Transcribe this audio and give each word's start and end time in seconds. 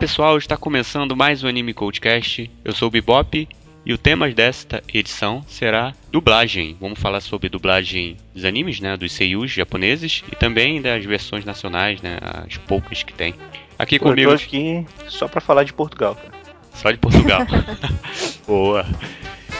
Olá 0.00 0.08
pessoal, 0.08 0.38
está 0.38 0.56
começando 0.56 1.14
mais 1.14 1.44
um 1.44 1.46
Anime 1.46 1.74
Codecast. 1.74 2.50
Eu 2.64 2.72
sou 2.72 2.88
o 2.88 2.90
Bebop 2.90 3.46
e 3.84 3.92
o 3.92 3.98
tema 3.98 4.30
desta 4.30 4.82
edição 4.94 5.44
será 5.46 5.92
dublagem. 6.10 6.74
Vamos 6.80 6.98
falar 6.98 7.20
sobre 7.20 7.50
dublagem 7.50 8.16
dos 8.34 8.46
animes, 8.46 8.80
né, 8.80 8.96
dos 8.96 9.12
seiyus 9.12 9.50
japoneses 9.50 10.24
e 10.32 10.34
também 10.34 10.80
das 10.80 11.04
versões 11.04 11.44
nacionais, 11.44 12.00
né, 12.00 12.16
as 12.22 12.56
poucas 12.56 13.02
que 13.02 13.12
tem. 13.12 13.34
Aqui 13.78 13.98
Pô, 13.98 14.06
comigo, 14.06 14.30
Eu 14.30 14.38
tô 14.38 14.42
aqui 14.42 14.86
só 15.06 15.28
pra 15.28 15.38
falar 15.38 15.64
de 15.64 15.74
Portugal, 15.74 16.14
cara. 16.14 16.32
só 16.72 16.90
de 16.90 16.96
Portugal. 16.96 17.42
Boa. 18.48 18.86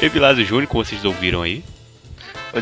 Evilásio 0.00 0.42
Júnior, 0.42 0.68
como 0.68 0.82
vocês 0.82 1.04
ouviram 1.04 1.42
aí. 1.42 1.62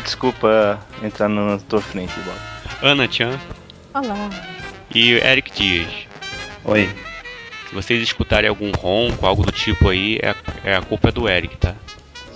Desculpa 0.03 0.85
entrar 1.01 1.29
na 1.29 1.57
tua 1.59 1.79
frente, 1.79 2.13
Bob. 2.25 2.37
Ana 2.81 3.09
Chan 3.09 3.39
Olá. 3.93 4.29
e 4.93 5.11
Eric 5.13 5.53
Dias. 5.53 5.87
Oi. 6.65 6.89
Se 7.69 7.75
vocês 7.75 8.01
escutarem 8.01 8.49
algum 8.49 8.71
ronco, 8.71 9.27
algo 9.27 9.43
do 9.43 9.51
tipo 9.51 9.89
aí, 9.89 10.17
é 10.23 10.31
a, 10.31 10.35
é 10.63 10.75
a 10.75 10.81
culpa 10.81 11.11
do 11.11 11.29
Eric, 11.29 11.55
tá? 11.57 11.75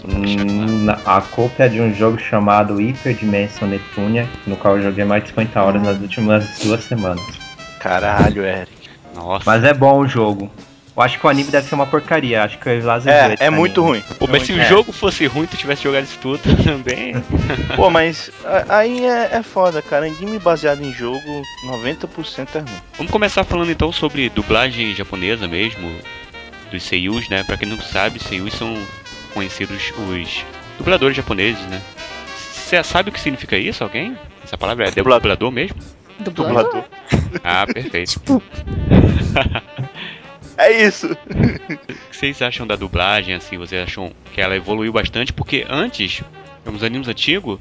Hum, 0.08 0.86
A 1.06 1.22
culpa 1.22 1.64
é 1.64 1.70
de 1.70 1.82
um 1.82 1.92
jogo 1.92 2.20
chamado 2.20 2.76
Hyper 2.76 3.16
Dimension 3.16 3.68
Neptunia, 3.68 4.30
no 4.46 4.56
qual 4.56 4.78
eu 4.78 4.84
joguei 4.84 5.04
mais 5.04 5.24
de 5.24 5.30
50 5.30 5.60
horas 5.64 5.82
nas 5.82 6.00
últimas 6.00 6.60
duas 6.64 6.84
semanas. 6.84 7.24
Caralho, 7.80 8.46
Eric. 8.46 8.90
Nossa. 9.16 9.44
Mas 9.46 9.64
é 9.64 9.74
bom 9.74 10.00
o 10.02 10.08
jogo. 10.08 10.52
Eu 10.96 11.02
acho 11.02 11.20
que 11.20 11.26
o 11.26 11.30
anime 11.30 11.50
deve 11.50 11.68
ser 11.68 11.74
uma 11.74 11.88
porcaria. 11.88 12.44
Acho 12.44 12.60
que 12.60 12.70
o 12.70 12.72
Evilásio 12.72 13.10
É, 13.10 13.36
é 13.40 13.50
muito 13.50 13.82
anime. 13.82 14.00
ruim. 14.00 14.16
Pô, 14.20 14.28
mas 14.28 14.44
se 14.44 14.54
o 14.54 14.62
É. 14.62 14.66
jogo 14.66 14.92
fosse 14.92 15.26
ruim, 15.26 15.48
tu 15.48 15.58
tivesse 15.58 15.82
jogado 15.84 16.04
isso 16.04 16.20
tudo 16.22 16.40
também. 16.64 17.16
Pô, 17.76 17.90
mas 17.90 18.30
aí 18.70 19.04
é, 19.04 19.38
é 19.38 19.44
foda, 19.44 19.82
cara. 19.82 20.06
Anime 20.06 20.38
baseado 20.38 20.84
em 20.84 20.94
jogo, 20.94 21.20
90% 21.66 22.48
é 22.56 22.60
ruim. 22.60 22.82
Vamos 22.98 23.12
começar 23.12 23.44
falando 23.44 23.72
então 23.72 23.92
sobre 23.92 24.30
dublagem 24.30 24.94
japonesa 24.94 25.48
mesmo, 25.48 25.92
dos 26.72 26.84
seiyus, 26.84 27.28
né? 27.28 27.44
Pra 27.44 27.58
quem 27.58 27.68
não 27.68 27.82
sabe, 27.82 28.20
seiyus 28.20 28.54
são 28.54 28.78
conhecidos 29.34 29.92
os 29.98 30.46
dubladores 30.78 31.18
japoneses, 31.18 31.66
né? 31.66 31.82
Você 32.38 32.84
sabe 32.84 33.10
o 33.10 33.12
que 33.12 33.20
significa 33.20 33.58
isso, 33.58 33.84
alguém? 33.84 34.16
Essa 34.44 34.58
palavra 34.58 34.88
é 34.88 34.92
Dublador. 34.92 35.52
mesmo? 35.52 35.78
Dublador? 36.20 36.54
Dublador. 36.54 36.84
Ah, 37.44 37.66
perfeito. 37.66 38.22
É 40.58 40.72
isso. 40.72 41.08
O 41.74 42.16
que 42.16 42.18
vocês 42.18 42.42
acham 42.42 42.66
da 42.66 42.76
dublagem, 42.76 43.36
assim? 43.36 43.58
Vocês 43.58 43.84
acham 43.84 44.12
que 44.34 44.40
ela 44.40 44.56
evoluiu 44.56 44.94
bastante? 44.94 45.34
Porque 45.34 45.66
antes, 45.68 46.22
nos 46.64 46.84
animes 46.84 47.08
antigos, 47.08 47.60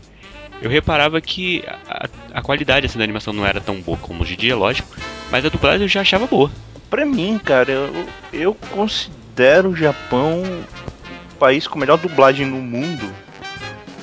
eu 0.61 0.71
reparava 0.71 1.21
que 1.21 1.65
a, 1.89 2.09
a 2.35 2.43
qualidade 2.43 2.87
assim, 2.87 2.99
da 2.99 3.05
animação 3.05 3.33
não 3.33 3.45
era 3.45 3.61
tão 3.61 3.81
boa 3.81 3.99
como 3.99 4.23
hoje 4.23 4.35
em 4.35 4.37
dia, 4.37 4.57
lógico. 4.57 4.89
Mas 5.31 5.45
a 5.45 5.49
dublagem 5.49 5.83
eu 5.83 5.89
já 5.89 6.03
achava 6.03 6.27
boa. 6.27 6.51
Pra 6.89 7.05
mim, 7.05 7.41
cara, 7.43 7.73
eu, 7.73 8.07
eu 8.33 8.55
considero 8.71 9.71
o 9.71 9.77
Japão 9.77 10.43
o 11.35 11.37
país 11.39 11.67
com 11.67 11.79
melhor 11.79 11.99
dublagem 11.99 12.47
no 12.47 12.59
mundo. 12.59 13.13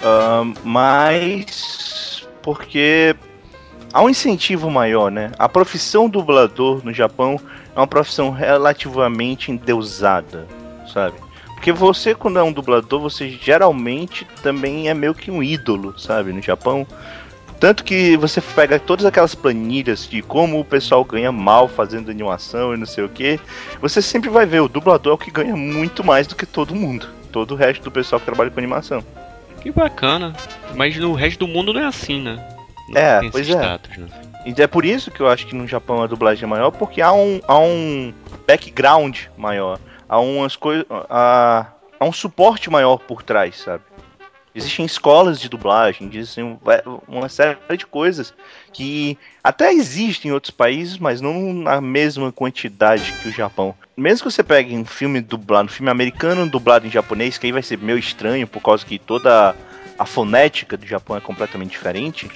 Ah, 0.04 0.44
mas 0.64 2.28
porque 2.42 3.16
há 3.94 4.02
um 4.02 4.10
incentivo 4.10 4.70
maior, 4.70 5.12
né? 5.12 5.32
A 5.38 5.48
profissão 5.48 6.10
dublador 6.10 6.84
no 6.84 6.94
Japão 6.94 7.40
é 7.76 7.80
uma 7.80 7.88
profissão 7.88 8.32
relativamente 8.32 9.52
endeusada, 9.52 10.48
sabe? 10.92 11.16
Porque 11.54 11.72
você, 11.74 12.16
quando 12.16 12.40
é 12.40 12.44
um 12.44 12.54
dublador, 12.54 13.02
você 13.02 13.30
geralmente 13.30 14.26
também 14.42 14.88
é 14.90 14.94
meio 14.94 15.14
que 15.14 15.30
um 15.30 15.44
ídolo, 15.44 15.98
sabe? 16.00 16.32
No 16.32 16.42
Japão. 16.42 16.88
Tanto 17.60 17.84
que 17.84 18.16
você 18.16 18.40
pega 18.40 18.80
todas 18.80 19.06
aquelas 19.06 19.36
planilhas 19.36 20.08
de 20.08 20.22
como 20.22 20.58
o 20.62 20.64
pessoal 20.64 21.04
ganha 21.04 21.30
mal 21.34 21.68
fazendo 21.68 22.10
animação 22.10 22.74
e 22.74 22.78
não 22.78 22.86
sei 22.86 23.04
o 23.04 23.10
que. 23.10 23.38
Você 23.82 24.02
sempre 24.02 24.30
vai 24.30 24.46
ver 24.46 24.62
o 24.62 24.70
dublador 24.70 25.12
é 25.12 25.16
o 25.16 25.18
que 25.18 25.30
ganha 25.30 25.54
muito 25.58 26.02
mais 26.02 26.26
do 26.26 26.36
que 26.38 26.46
todo 26.46 26.74
mundo. 26.74 27.08
Todo 27.34 27.52
o 27.52 27.56
resto 27.58 27.84
do 27.84 27.92
pessoal 27.92 28.22
que 28.22 28.26
trabalha 28.26 28.50
com 28.50 28.60
animação. 28.62 29.04
Que 29.62 29.70
bacana. 29.70 30.34
Mas 30.76 30.96
no 30.96 31.14
resto 31.14 31.40
do 31.40 31.48
mundo 31.50 31.74
não 31.74 31.82
é 31.82 31.86
assim, 31.86 32.22
né? 32.22 32.42
Não 32.88 33.02
É, 33.02 33.20
tem 33.20 33.30
pois 33.32 33.50
é. 33.50 33.52
status, 33.52 33.98
né? 33.98 34.08
E 34.46 34.62
é 34.62 34.68
por 34.68 34.86
isso 34.86 35.12
que 35.12 35.20
eu 35.20 35.28
acho 35.28 35.46
que 35.46 35.56
no 35.56 35.68
Japão 35.68 36.02
a 36.02 36.08
dublagem 36.08 36.46
é 36.46 36.48
maior, 36.48 36.72
porque 36.72 37.02
há 37.02 37.12
um, 37.12 37.42
há 37.48 37.60
um 37.60 38.14
background 38.48 39.26
maior. 39.38 39.80
Há 40.08 40.20
umas 40.20 40.56
coisas. 40.56 40.86
Há, 41.10 41.68
há 42.00 42.06
um 42.06 42.14
suporte 42.14 42.70
maior 42.70 42.98
por 42.98 43.22
trás, 43.22 43.58
sabe? 43.58 43.84
Existem 44.56 44.86
escolas 44.86 45.40
de 45.40 45.48
dublagem, 45.48 46.10
existem 46.12 46.60
uma 47.08 47.30
série 47.30 47.58
de 47.78 47.86
coisas 47.86 48.34
que 48.74 49.18
até 49.44 49.72
existem 49.72 50.32
em 50.32 50.34
outros 50.34 50.52
países, 50.52 50.98
mas 50.98 51.22
não 51.22 51.54
na 51.54 51.80
mesma 51.80 52.32
quantidade 52.32 53.14
que 53.22 53.30
o 53.30 53.32
Japão. 53.32 53.76
Mesmo 53.96 54.26
que 54.26 54.34
você 54.34 54.44
pegue 54.44 54.76
um 54.76 54.84
filme 54.84 55.22
dublado, 55.22 55.68
um 55.68 55.72
filme 55.72 55.92
americano 55.92 56.50
dublado 56.50 56.88
em 56.88 56.90
japonês, 56.90 57.38
que 57.38 57.46
aí 57.46 57.52
vai 57.52 57.62
ser 57.62 57.78
meio 57.78 58.00
estranho, 58.00 58.48
por 58.48 58.62
causa 58.62 58.84
que 58.84 58.98
toda 58.98 59.56
a 59.98 60.06
fonética 60.06 60.76
do 60.76 60.88
Japão 60.88 61.16
é 61.16 61.22
completamente 61.22 61.72
diferente. 61.72 62.30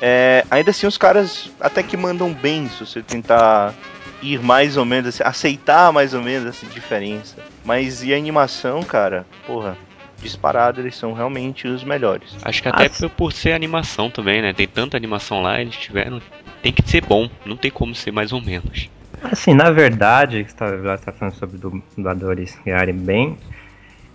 É, 0.00 0.44
ainda 0.50 0.70
assim, 0.70 0.86
os 0.86 0.96
caras 0.96 1.50
até 1.60 1.82
que 1.82 1.96
mandam 1.96 2.32
bem 2.32 2.68
se 2.68 2.84
você 2.84 3.02
tentar 3.02 3.74
ir 4.22 4.40
mais 4.40 4.76
ou 4.76 4.84
menos, 4.84 5.08
assim, 5.08 5.22
aceitar 5.22 5.92
mais 5.92 6.14
ou 6.14 6.22
menos 6.22 6.48
essa 6.48 6.66
diferença. 6.66 7.36
Mas 7.64 8.02
e 8.02 8.14
a 8.14 8.16
animação, 8.16 8.82
cara? 8.82 9.26
Porra, 9.46 9.76
disparado, 10.22 10.80
eles 10.80 10.96
são 10.96 11.12
realmente 11.12 11.66
os 11.66 11.84
melhores. 11.84 12.36
Acho 12.42 12.62
que 12.62 12.68
até 12.68 12.86
Ah, 12.86 13.08
por, 13.08 13.32
ser 13.32 13.52
animação 13.52 14.10
também, 14.10 14.40
né? 14.40 14.52
Tem 14.52 14.66
tanta 14.66 14.96
animação 14.96 15.42
lá, 15.42 15.60
eles 15.60 15.76
tiveram. 15.76 16.20
Tem 16.62 16.72
que 16.72 16.88
ser 16.88 17.04
bom, 17.04 17.28
não 17.44 17.56
tem 17.56 17.70
como 17.70 17.94
ser 17.94 18.10
mais 18.10 18.32
ou 18.32 18.40
menos. 18.40 18.90
Assim, 19.22 19.54
na 19.54 19.70
verdade, 19.70 20.44
que 20.44 20.50
você 20.50 20.56
tá, 20.56 20.98
tá 20.98 21.12
falando 21.12 21.34
sobre 21.34 21.58
dubladores 21.58 22.58
ganharem 22.64 22.94
bem, 22.94 23.38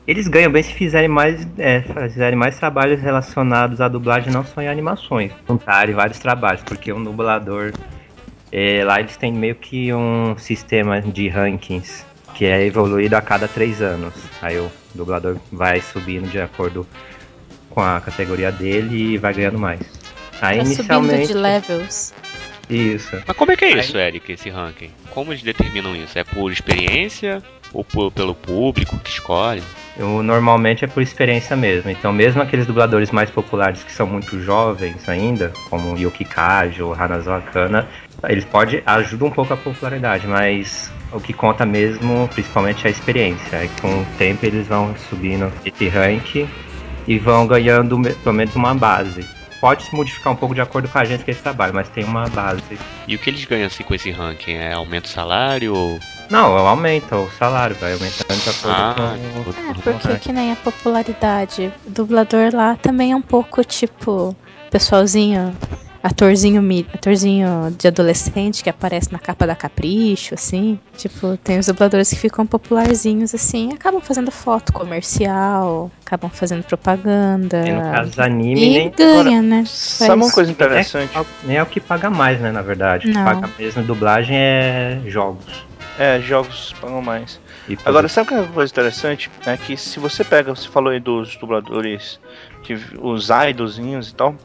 eles 0.07 0.27
ganham 0.27 0.51
bem 0.51 0.61
se 0.63 0.73
fizerem 0.73 1.07
mais, 1.09 1.47
é, 1.57 1.81
fizerem 2.09 2.37
mais 2.37 2.57
trabalhos 2.59 3.01
relacionados 3.01 3.81
à 3.81 3.87
dublagem, 3.87 4.31
não 4.31 4.45
só 4.45 4.61
em 4.61 4.67
animações. 4.67 5.31
Juntarem 5.47 5.95
vários 5.95 6.19
trabalhos, 6.19 6.61
porque 6.63 6.93
um 6.93 7.03
dublador, 7.03 7.71
é, 8.51 8.83
lá 8.83 8.99
eles 8.99 9.17
têm 9.17 9.33
meio 9.33 9.55
que 9.55 9.91
um 9.93 10.35
sistema 10.37 11.01
de 11.01 11.27
rankings 11.27 12.05
que 12.35 12.45
é 12.45 12.65
evoluído 12.65 13.15
a 13.15 13.21
cada 13.21 13.47
três 13.47 13.81
anos. 13.81 14.13
Aí 14.41 14.57
o 14.59 14.69
dublador 14.93 15.37
vai 15.51 15.79
subindo 15.81 16.29
de 16.29 16.39
acordo 16.39 16.85
com 17.69 17.81
a 17.81 17.99
categoria 18.01 18.51
dele 18.51 19.13
e 19.13 19.17
vai 19.17 19.33
ganhando 19.33 19.57
mais. 19.57 19.79
Aí 20.41 20.57
Tá 20.59 20.65
subindo 20.65 20.75
inicialmente. 20.75 21.27
de 21.27 21.33
levels. 21.33 22.13
Isso. 22.69 23.21
Mas 23.25 23.37
como 23.37 23.51
é 23.51 23.55
que 23.55 23.63
é 23.65 23.67
Aí- 23.73 23.79
isso, 23.79 23.97
Eric, 23.97 24.31
esse 24.33 24.49
ranking? 24.49 24.89
Como 25.11 25.31
eles 25.31 25.43
determinam 25.43 25.95
isso? 25.95 26.17
É 26.19 26.23
por 26.25 26.51
experiência 26.51 27.41
ou 27.71 27.83
por- 27.85 28.11
pelo 28.11 28.35
público 28.35 28.97
que 28.99 29.09
escolhe? 29.11 29.63
Eu, 29.97 30.21
normalmente 30.21 30.83
é 30.83 30.87
por 30.87 31.01
experiência 31.01 31.55
mesmo. 31.55 31.89
Então, 31.89 32.11
mesmo 32.11 32.41
aqueles 32.41 32.65
dubladores 32.65 33.11
mais 33.11 33.29
populares 33.29 33.83
que 33.83 33.91
são 33.91 34.05
muito 34.05 34.41
jovens 34.41 35.07
ainda, 35.07 35.53
como 35.69 35.97
Yuki 35.97 36.25
Kajo, 36.25 36.93
Hanazawa 36.93 37.41
Kana, 37.41 37.87
eles 38.27 38.43
podem 38.43 38.81
ajudar 38.85 39.25
um 39.25 39.31
pouco 39.31 39.53
a 39.53 39.57
popularidade, 39.57 40.27
mas 40.27 40.91
o 41.13 41.19
que 41.19 41.31
conta 41.31 41.65
mesmo, 41.65 42.29
principalmente, 42.33 42.85
é 42.85 42.87
a 42.89 42.91
experiência. 42.91 43.59
Aí, 43.59 43.69
com 43.81 44.01
o 44.01 44.05
tempo, 44.17 44.45
eles 44.45 44.67
vão 44.67 44.93
subindo 45.09 45.51
esse 45.65 45.87
rank 45.87 46.45
e 47.07 47.17
vão 47.17 47.47
ganhando 47.47 47.97
pelo 48.23 48.35
menos 48.35 48.55
uma 48.55 48.73
base. 48.73 49.25
Pode 49.61 49.83
se 49.83 49.95
modificar 49.95 50.33
um 50.33 50.35
pouco 50.35 50.53
de 50.53 50.61
acordo 50.61 50.89
com 50.89 50.99
a 50.99 51.05
gente 51.05 51.23
que 51.23 51.31
eles 51.31 51.41
trabalham, 51.41 51.73
mas 51.73 51.87
tem 51.89 52.03
uma 52.03 52.27
base. 52.29 52.77
E 53.07 53.15
o 53.15 53.19
que 53.19 53.29
eles 53.29 53.45
ganham 53.45 53.67
assim 53.67 53.83
com 53.83 53.95
esse 53.95 54.11
ranking? 54.11 54.55
É 54.55 54.73
aumento 54.73 55.05
de 55.05 55.11
salário 55.11 55.73
ou. 55.73 55.99
Não, 56.29 56.57
aumenta 56.57 57.15
o 57.17 57.29
salário, 57.31 57.75
vai 57.79 57.93
aumentando 57.93 58.41
de 58.41 58.49
acordo 58.49 58.67
Ah, 58.67 59.15
com 59.53 59.91
É, 59.91 59.93
porque 59.93 60.19
que 60.19 60.33
nem 60.33 60.51
a 60.51 60.55
popularidade. 60.55 61.71
O 61.85 61.89
dublador 61.89 62.49
lá 62.53 62.75
também 62.75 63.11
é 63.11 63.15
um 63.15 63.21
pouco 63.21 63.63
tipo 63.63 64.35
pessoalzinho, 64.71 65.55
atorzinho, 66.03 66.61
atorzinho 66.93 67.47
de 67.77 67.87
adolescente 67.87 68.63
que 68.63 68.69
aparece 68.69 69.11
na 69.11 69.19
capa 69.19 69.47
da 69.47 69.55
Capricho, 69.55 70.33
assim. 70.33 70.79
Tipo, 70.97 71.37
tem 71.37 71.59
os 71.59 71.67
dubladores 71.67 72.09
que 72.09 72.15
ficam 72.15 72.45
popularzinhos 72.45 73.33
assim, 73.33 73.71
acabam 73.73 74.01
fazendo 74.01 74.31
foto 74.31 74.73
comercial, 74.73 75.91
acabam 76.05 76.29
fazendo 76.29 76.63
propaganda. 76.63 77.67
E 77.67 77.71
no 77.71 77.81
caso 77.81 78.21
anime, 78.21 78.61
E 78.61 78.69
nem, 78.69 78.89
ganha, 78.91 79.41
né? 79.41 79.63
Sabe 79.67 80.21
uma 80.21 80.31
coisa 80.31 80.51
interessante? 80.51 81.11
nem 81.43 81.57
é 81.57 81.63
o 81.63 81.65
que 81.65 81.79
paga 81.79 82.09
mais, 82.09 82.39
né, 82.41 82.51
na 82.51 82.61
verdade. 82.61 83.05
O 83.07 83.11
que 83.11 83.15
Não. 83.15 83.23
paga 83.23 83.49
mesmo 83.57 83.81
em 83.81 83.85
dublagem 83.85 84.35
é 84.35 85.01
jogos. 85.07 85.65
É, 85.97 86.19
jogos 86.19 86.73
pagam 86.79 87.01
mais. 87.01 87.39
Agora, 87.85 88.07
sabe 88.07 88.25
o 88.25 88.29
que 88.29 88.33
é 88.35 88.41
uma 88.41 88.51
coisa 88.51 88.71
interessante? 88.71 89.31
É 89.45 89.55
que 89.55 89.77
se 89.77 89.99
você 89.99 90.23
pega, 90.23 90.53
você 90.53 90.67
falou 90.67 90.91
aí 90.91 90.99
dos 90.99 91.35
dubladores, 91.37 92.19
que, 92.63 92.73
os 92.99 93.29
idolzinhos 93.29 94.09
e 94.09 94.15
tal. 94.15 94.35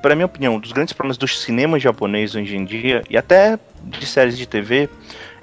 Pra 0.00 0.14
minha 0.14 0.26
opinião, 0.26 0.54
um 0.54 0.60
dos 0.60 0.72
grandes 0.72 0.92
problemas 0.92 1.18
do 1.18 1.26
cinema 1.26 1.78
japonês 1.80 2.34
hoje 2.34 2.56
em 2.56 2.64
dia, 2.64 3.02
e 3.10 3.16
até 3.16 3.58
de 3.82 4.06
séries 4.06 4.38
de 4.38 4.46
TV, 4.46 4.88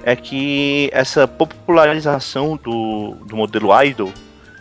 é 0.04 0.16
que 0.16 0.90
essa 0.94 1.28
popularização 1.28 2.56
do, 2.56 3.16
do 3.25 3.36
modelo 3.36 3.69
idol, 3.84 4.12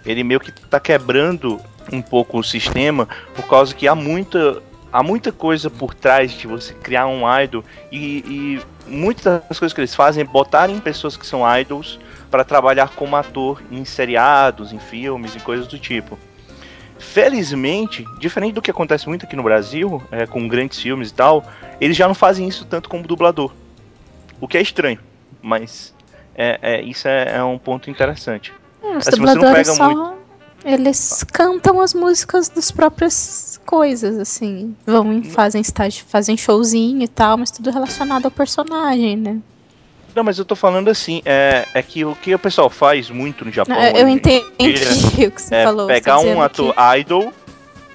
ele 0.05 0.25
meio 0.25 0.40
que 0.40 0.50
tá 0.50 0.81
quebrando 0.81 1.61
um 1.93 2.02
pouco 2.02 2.38
o 2.38 2.44
sistema, 2.44 3.08
por 3.34 3.46
causa 3.46 3.75
que 3.75 3.87
há 3.87 3.94
muita, 3.94 4.62
há 4.93 5.02
muita 5.02 5.32
coisa 5.32 5.70
por 5.70 5.94
trás 5.94 6.32
de 6.32 6.46
você 6.46 6.75
criar 6.75 7.06
um 7.06 7.23
idol 7.40 7.64
e, 7.90 8.19
e 8.26 8.61
muitas 8.87 9.43
das 9.49 9.58
coisas 9.58 9.73
que 9.73 9.81
eles 9.81 9.94
fazem 9.94 10.23
é 10.23 10.25
botarem 10.26 10.79
pessoas 10.81 11.17
que 11.17 11.26
são 11.26 11.43
idols 11.58 11.99
para 12.31 12.44
trabalhar 12.44 12.90
como 12.94 13.14
ator 13.17 13.62
em 13.70 13.84
seriados, 13.84 14.73
em 14.73 14.79
filmes 14.79 15.34
e 15.34 15.40
coisas 15.40 15.67
do 15.67 15.79
tipo. 15.79 16.19
Felizmente, 16.99 18.06
diferente 18.19 18.55
do 18.55 18.62
que 18.62 18.70
acontece 18.70 19.08
muito 19.08 19.26
aqui 19.26 19.37
no 19.37 19.43
Brasil, 19.43 20.02
é, 20.11 20.26
com 20.26 20.46
grandes 20.46 20.79
filmes 20.79 21.11
e 21.11 21.14
tal, 21.14 21.44
eles 21.81 21.96
já 21.96 22.06
não 22.06 22.14
fazem 22.14 22.46
isso 22.46 22.64
tanto 22.64 22.88
como 22.88 23.06
dublador. 23.06 23.52
O 24.40 24.49
que 24.49 24.56
é 24.56 24.62
estranho, 24.62 24.99
mas 25.43 25.93
é, 26.34 26.58
é 26.62 26.82
isso 26.82 27.06
é, 27.08 27.37
é, 27.37 27.44
um 27.44 27.58
ponto 27.58 27.90
interessante. 27.90 28.52
É, 28.82 28.96
os 28.96 29.05
dubladores 29.06 29.69
só... 29.69 29.90
Muito... 29.90 30.23
Eles 30.64 31.25
cantam 31.25 31.81
as 31.81 31.93
músicas 31.93 32.49
das 32.49 32.70
próprias 32.70 33.51
coisas, 33.64 34.18
assim. 34.18 34.76
Vão 34.86 35.22
fazem 35.22 35.60
estágio, 35.60 36.04
fazem 36.06 36.36
showzinho 36.36 37.02
e 37.02 37.08
tal, 37.08 37.38
mas 37.38 37.50
tudo 37.50 37.70
relacionado 37.70 38.26
ao 38.26 38.30
personagem, 38.30 39.16
né? 39.16 39.38
Não, 40.14 40.22
mas 40.22 40.38
eu 40.38 40.44
tô 40.44 40.54
falando 40.54 40.88
assim, 40.88 41.22
é, 41.24 41.66
é 41.72 41.82
que 41.82 42.04
o 42.04 42.14
que 42.14 42.34
o 42.34 42.38
pessoal 42.38 42.68
faz 42.68 43.08
muito 43.08 43.44
no 43.44 43.50
Japão. 43.50 43.74
eu 43.76 44.06
entendi 44.08 44.46
o 45.26 45.30
que 45.30 45.40
você 45.40 45.54
é 45.54 45.64
falou. 45.64 45.86
Pegar 45.86 46.18
um 46.18 46.42
ator 46.42 46.74
que... 46.74 47.00
idol, 47.00 47.32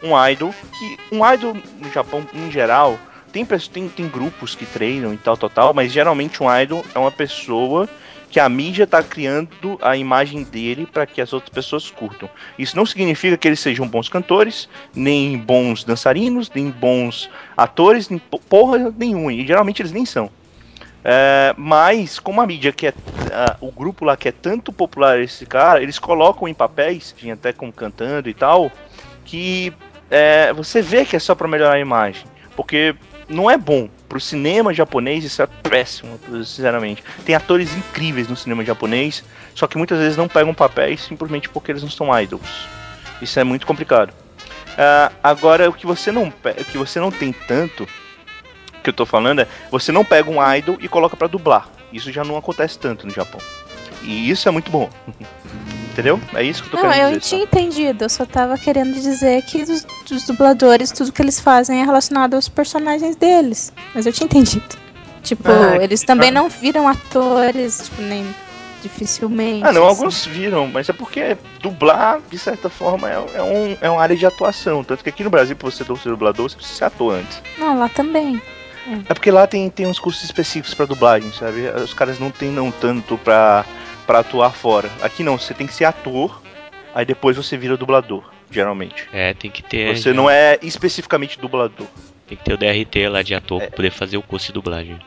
um 0.02 0.28
idol, 0.28 0.54
que 0.78 1.16
um 1.16 1.34
idol 1.34 1.56
no 1.80 1.92
Japão, 1.92 2.28
em 2.34 2.50
geral, 2.52 3.00
tem, 3.32 3.46
tem, 3.46 3.88
tem 3.88 4.08
grupos 4.08 4.56
que 4.56 4.66
treinam 4.66 5.14
e 5.14 5.18
tal, 5.18 5.38
tal, 5.38 5.50
tal, 5.50 5.74
mas 5.74 5.92
geralmente 5.92 6.42
um 6.42 6.60
idol 6.60 6.84
é 6.96 7.00
uma 7.00 7.12
pessoa 7.12 7.88
que 8.38 8.42
a 8.42 8.48
mídia 8.48 8.84
está 8.84 9.02
criando 9.02 9.80
a 9.82 9.98
imagem 9.98 10.44
dele 10.44 10.86
para 10.86 11.08
que 11.08 11.20
as 11.20 11.34
outras 11.34 11.50
pessoas 11.50 11.90
curtam. 11.90 12.30
Isso 12.56 12.78
não 12.78 12.86
significa 12.86 13.36
que 13.36 13.48
eles 13.48 13.60
sejam 13.60 13.88
bons 13.88 14.10
cantores, 14.10 14.70
nem 14.94 15.36
bons 15.36 15.84
dançarinos, 15.84 16.48
nem 16.54 16.70
bons 16.70 17.32
atores, 17.58 18.10
nem 18.10 18.20
porra 18.20 18.94
nenhuma. 18.96 19.34
E 19.34 19.44
geralmente 19.44 19.82
eles 19.82 19.92
nem 19.92 20.06
são. 20.06 20.30
É, 21.04 21.56
mas, 21.58 22.20
como 22.20 22.40
a 22.40 22.46
mídia 22.46 22.72
quer. 22.72 22.94
Uh, 22.94 23.70
o 23.70 23.72
grupo 23.72 24.06
lá 24.06 24.16
quer 24.16 24.34
tanto 24.34 24.72
popular 24.72 25.20
esse 25.20 25.44
cara, 25.44 25.82
eles 25.82 25.98
colocam 25.98 26.48
em 26.48 26.54
papéis, 26.54 27.16
até 27.34 27.52
como 27.52 27.74
cantando 27.74 28.30
e 28.30 28.36
tal, 28.36 28.72
que 29.26 29.74
é, 30.12 30.54
você 30.54 30.80
vê 30.80 31.06
que 31.06 31.16
é 31.16 31.20
só 31.20 31.34
para 31.34 31.48
melhorar 31.48 31.74
a 31.74 31.80
imagem. 31.80 32.28
Porque 32.56 32.96
não 33.30 33.50
é 33.50 33.58
bom. 33.58 33.90
Pro 34.08 34.20
cinema 34.20 34.74
japonês 34.74 35.24
isso 35.24 35.42
é 35.42 35.48
péssimo, 35.48 36.20
sinceramente. 36.46 37.04
Tem 37.26 37.36
atores 37.36 37.76
incríveis 37.76 38.28
no 38.28 38.38
cinema 38.38 38.64
japonês, 38.64 39.24
só 39.54 39.68
que 39.68 39.78
muitas 39.78 40.00
vezes 40.00 40.18
não 40.18 40.28
pegam 40.28 40.54
papéis 40.54 41.02
simplesmente 41.02 41.50
porque 41.50 41.72
eles 41.72 41.84
não 41.84 41.90
são 41.90 42.18
idols. 42.18 42.68
Isso 43.22 43.40
é 43.40 43.44
muito 43.44 43.68
complicado. 43.68 44.12
Uh, 44.12 45.14
agora, 45.22 45.70
o 45.70 45.74
que 45.74 45.86
você 45.86 46.12
não 46.12 46.28
o 46.28 46.66
que 46.66 46.78
você 46.78 47.00
não 47.00 47.12
tem 47.12 47.34
tanto 47.34 47.88
que 48.84 48.90
eu 48.90 48.94
tô 48.94 49.06
falando 49.06 49.42
é, 49.42 49.48
você 49.70 49.92
não 49.92 50.06
pega 50.06 50.30
um 50.30 50.54
idol 50.56 50.78
e 50.80 50.88
coloca 50.88 51.18
para 51.18 51.28
dublar. 51.28 51.68
Isso 51.92 52.12
já 52.12 52.24
não 52.24 52.38
acontece 52.38 52.80
tanto 52.80 53.06
no 53.06 53.14
Japão. 53.14 53.42
E 54.02 54.30
isso 54.30 54.48
é 54.48 54.52
muito 54.52 54.72
bom. 54.72 54.90
Entendeu? 55.98 56.22
É 56.36 56.44
isso 56.44 56.62
que 56.62 56.76
eu 56.76 56.80
tô 56.80 56.86
não, 56.86 56.94
querendo 56.94 57.00
dizer. 57.00 57.10
Não, 57.10 57.16
eu 57.16 57.20
tinha 57.20 57.44
entendido. 57.44 58.04
Eu 58.04 58.10
só 58.10 58.24
tava 58.24 58.56
querendo 58.56 58.94
dizer 58.94 59.42
que 59.42 59.64
os, 59.64 59.84
os, 60.12 60.28
dubladores, 60.28 60.92
tudo 60.92 61.12
que 61.12 61.20
eles 61.20 61.40
fazem 61.40 61.82
é 61.82 61.84
relacionado 61.84 62.36
aos 62.36 62.48
personagens 62.48 63.16
deles. 63.16 63.74
Mas 63.96 64.06
eu 64.06 64.14
tinha 64.14 64.26
entendido. 64.26 64.78
Tipo, 65.24 65.50
ah, 65.50 65.84
eles 65.84 66.04
também 66.04 66.30
não 66.30 66.50
viram 66.50 66.88
atores, 66.88 67.86
tipo, 67.86 68.04
nem 68.04 68.28
dificilmente. 68.84 69.66
Ah, 69.66 69.74
não, 69.74 69.88
assim. 69.88 69.98
alguns 69.98 70.24
viram, 70.28 70.68
mas 70.68 70.88
é 70.88 70.94
porque 70.94 71.36
dublar, 71.62 72.22
de 72.30 72.38
certa 72.38 72.70
forma, 72.70 73.10
é, 73.10 73.16
é, 73.34 73.42
um, 73.42 73.78
é 73.82 73.90
uma 73.90 74.00
área 74.00 74.16
de 74.16 74.24
atuação. 74.24 74.84
Tanto 74.84 75.04
que 75.04 75.10
aqui 75.10 75.24
no 75.24 75.32
Brasil, 75.32 75.56
pra 75.56 75.72
você 75.72 75.84
ser 75.84 76.10
dublador, 76.10 76.48
você 76.48 76.56
precisa 76.56 76.78
ser 76.78 76.86
ator 76.86 77.16
antes. 77.16 77.42
Não, 77.58 77.80
lá 77.80 77.90
também. 77.90 78.40
É 79.10 79.14
porque 79.16 79.32
lá 79.32 79.48
tem, 79.48 79.68
tem 79.68 79.88
uns 79.88 79.98
cursos 79.98 80.24
específicos 80.24 80.76
para 80.76 80.86
dublagem, 80.86 81.32
sabe? 81.34 81.68
Os 81.84 81.94
caras 81.94 82.20
não 82.20 82.30
tem 82.30 82.52
não 82.52 82.70
tanto 82.70 83.18
pra, 83.18 83.66
pra 84.08 84.20
atuar 84.20 84.52
fora. 84.52 84.90
Aqui 85.02 85.22
não, 85.22 85.38
você 85.38 85.54
tem 85.54 85.68
que 85.68 85.74
ser 85.74 85.86
ator, 85.86 86.42
aí 86.96 87.06
depois 87.06 87.36
você 87.36 87.58
vira 87.58 87.76
dublador, 87.78 88.24
geralmente. 88.50 89.08
É, 89.12 89.34
tem 89.34 89.52
que 89.52 89.62
ter. 89.62 89.96
Você 89.96 90.14
não 90.14 90.30
é 90.30 90.58
especificamente 90.64 91.38
dublador. 91.38 91.86
Tem 92.26 92.38
que 92.38 92.44
ter 92.44 92.54
o 92.54 92.58
DRT 92.58 93.10
lá 93.10 93.22
de 93.22 93.36
ator 93.36 93.62
é. 93.62 93.68
pra 93.68 93.76
poder 93.76 93.92
fazer 93.92 94.18
o 94.18 94.22
curso 94.22 94.48
de 94.48 94.54
dublagem. 94.54 94.98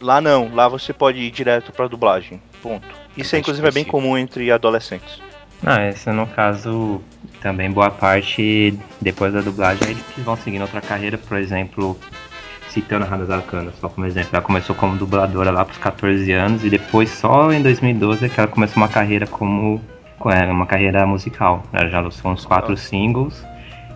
Lá 0.00 0.20
não, 0.20 0.52
lá 0.52 0.68
você 0.68 0.92
pode 0.92 1.18
ir 1.18 1.30
direto 1.30 1.72
pra 1.72 1.86
dublagem. 1.86 2.42
Ponto. 2.60 2.86
Isso 3.16 3.36
é, 3.36 3.38
inclusive 3.38 3.66
é 3.66 3.70
bem 3.70 3.84
comum 3.84 4.18
entre 4.18 4.50
adolescentes. 4.50 5.20
Não, 5.62 5.88
esse 5.88 6.10
no 6.10 6.26
caso 6.26 7.00
também 7.40 7.70
boa 7.70 7.90
parte 7.90 8.76
depois 9.00 9.32
da 9.32 9.40
dublagem 9.40 9.90
eles 9.90 10.02
que 10.12 10.20
vão 10.20 10.36
seguindo 10.36 10.62
outra 10.62 10.80
carreira, 10.80 11.16
por 11.16 11.36
exemplo, 11.36 11.96
citando 12.72 13.04
a 13.04 13.08
Hana 13.08 13.36
Arcana, 13.36 13.70
só 13.80 13.88
como 13.88 14.06
exemplo. 14.06 14.30
Ela 14.32 14.42
começou 14.42 14.74
como 14.74 14.96
dubladora 14.96 15.50
lá 15.50 15.64
pros 15.64 15.78
14 15.78 16.32
anos 16.32 16.64
e 16.64 16.70
depois 16.70 17.10
só 17.10 17.52
em 17.52 17.62
2012 17.62 18.24
é 18.24 18.28
que 18.28 18.40
ela 18.40 18.48
começou 18.48 18.82
uma 18.82 18.88
carreira 18.88 19.26
como 19.26 19.80
é, 20.26 20.50
uma 20.50 20.66
carreira 20.66 21.06
musical. 21.06 21.62
Ela 21.72 21.88
já 21.88 22.00
lançou 22.00 22.30
uns 22.30 22.44
quatro 22.46 22.76
singles 22.76 23.44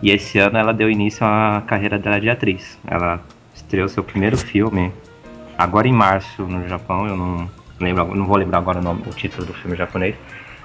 e 0.03 0.11
esse 0.11 0.39
ano 0.39 0.59
ela 0.59 0.75
deu 0.75 0.91
início 0.91 1.25
à 1.27 1.63
carreira 1.67 1.99
dela 1.99 2.21
de 2.21 2.29
atriz. 2.29 2.79
Ela 2.87 3.21
estreou 3.55 3.89
seu 3.89 4.05
primeiro 4.05 4.37
filme 4.37 4.93
agora 5.57 5.89
em 5.89 5.93
março 5.93 6.43
no 6.43 6.69
Japão, 6.69 7.07
eu 7.07 7.17
não 7.17 7.51
lembro, 7.81 8.15
não 8.15 8.27
vou 8.27 8.37
lembrar 8.37 8.59
agora 8.59 8.79
o 8.79 8.83
nome, 8.83 9.03
o 9.07 9.11
título 9.11 9.47
do 9.47 9.55
filme 9.55 9.77
japonês. 9.77 10.15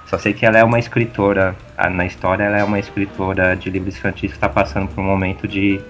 Só 0.06 0.18
sei 0.18 0.34
que 0.34 0.44
ela 0.44 0.58
é 0.58 0.64
uma 0.64 0.78
escritora, 0.78 1.56
na 1.90 2.04
história 2.04 2.44
ela 2.44 2.58
é 2.58 2.64
uma 2.64 2.78
escritora 2.78 3.56
de 3.56 3.70
livros 3.70 3.96
infantis 3.96 4.32
que 4.32 4.36
está 4.36 4.48
passando 4.48 4.88
por 4.88 5.00
um 5.00 5.06
momento 5.06 5.48
de 5.48 5.80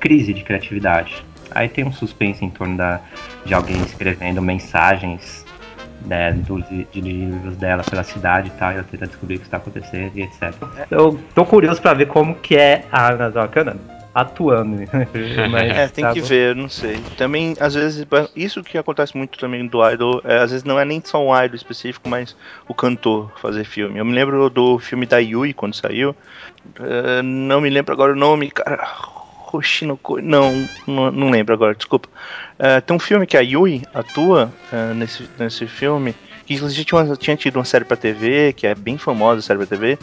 crise 0.00 0.32
de 0.32 0.42
criatividade. 0.42 1.24
Aí 1.50 1.68
tem 1.68 1.84
um 1.84 1.92
suspense 1.92 2.44
em 2.44 2.50
torno 2.50 2.76
da, 2.76 3.00
de 3.44 3.54
alguém 3.54 3.82
escrevendo 3.82 4.42
mensagens 4.42 5.44
né, 6.04 6.32
dos, 6.32 6.64
de 6.68 7.00
livros 7.00 7.56
dela 7.56 7.82
pela 7.82 8.04
cidade 8.04 8.48
e 8.48 8.58
tal, 8.58 8.72
e 8.72 8.74
ela 8.74 8.84
tenta 8.84 9.06
descobrir 9.06 9.36
o 9.36 9.38
que 9.38 9.46
está 9.46 9.56
acontecendo 9.56 10.12
e 10.14 10.22
etc. 10.22 10.54
Eu 10.90 11.18
tô 11.34 11.44
curioso 11.44 11.80
para 11.80 11.94
ver 11.94 12.06
como 12.06 12.34
que 12.34 12.56
é 12.56 12.84
a 12.92 13.12
Ana 13.12 13.30
Zakana 13.30 13.76
atuando. 14.14 14.76
Mas, 15.50 15.76
é, 15.76 15.88
tem 15.88 16.02
tá 16.02 16.12
que 16.14 16.22
bom. 16.22 16.26
ver, 16.26 16.56
não 16.56 16.70
sei. 16.70 17.02
Também, 17.18 17.54
às 17.60 17.74
vezes, 17.74 18.06
isso 18.34 18.64
que 18.64 18.78
acontece 18.78 19.14
muito 19.14 19.38
também 19.38 19.66
do 19.66 19.86
idol, 19.90 20.22
é, 20.24 20.38
às 20.38 20.52
vezes 20.52 20.64
não 20.64 20.80
é 20.80 20.86
nem 20.86 21.02
só 21.04 21.22
um 21.22 21.36
idol 21.44 21.54
específico, 21.54 22.08
mas 22.08 22.34
o 22.66 22.72
cantor 22.72 23.30
fazer 23.36 23.64
filme. 23.64 23.98
Eu 23.98 24.06
me 24.06 24.14
lembro 24.14 24.48
do 24.48 24.78
filme 24.78 25.04
da 25.04 25.18
Yui 25.18 25.52
quando 25.52 25.74
saiu. 25.74 26.16
Uh, 26.80 27.22
não 27.22 27.60
me 27.60 27.68
lembro 27.68 27.92
agora 27.92 28.12
o 28.12 28.16
nome, 28.16 28.50
cara 28.50 29.15
Hoshino 29.56 29.98
não, 30.22 30.68
não, 30.86 31.10
não 31.10 31.30
lembro 31.30 31.54
agora, 31.54 31.74
desculpa. 31.74 32.08
Uh, 32.58 32.80
tem 32.80 32.96
um 32.96 33.00
filme 33.00 33.26
que 33.26 33.36
a 33.36 33.40
Yui 33.40 33.82
atua 33.92 34.52
uh, 34.72 34.94
nesse, 34.94 35.28
nesse 35.38 35.66
filme, 35.66 36.14
que 36.44 36.54
inclusive 36.54 36.84
tinha, 36.84 37.16
tinha 37.16 37.36
tido 37.36 37.56
uma 37.56 37.64
série 37.64 37.84
pra 37.84 37.96
TV, 37.96 38.52
que 38.52 38.66
é 38.66 38.74
bem 38.74 38.96
famosa 38.98 39.40
a 39.40 39.42
série 39.42 39.58
pra 39.58 39.66
TV. 39.66 39.98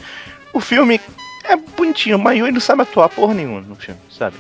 O 0.54 0.60
filme 0.60 1.00
é 1.44 1.56
bonitinho, 1.56 2.18
mas 2.18 2.38
Yui 2.38 2.52
não 2.52 2.60
sabe 2.60 2.84
atuar 2.84 3.10
porra 3.10 3.34
nenhuma 3.34 3.62
no 3.62 3.76
filme, 3.76 4.00
sabe? 4.10 4.38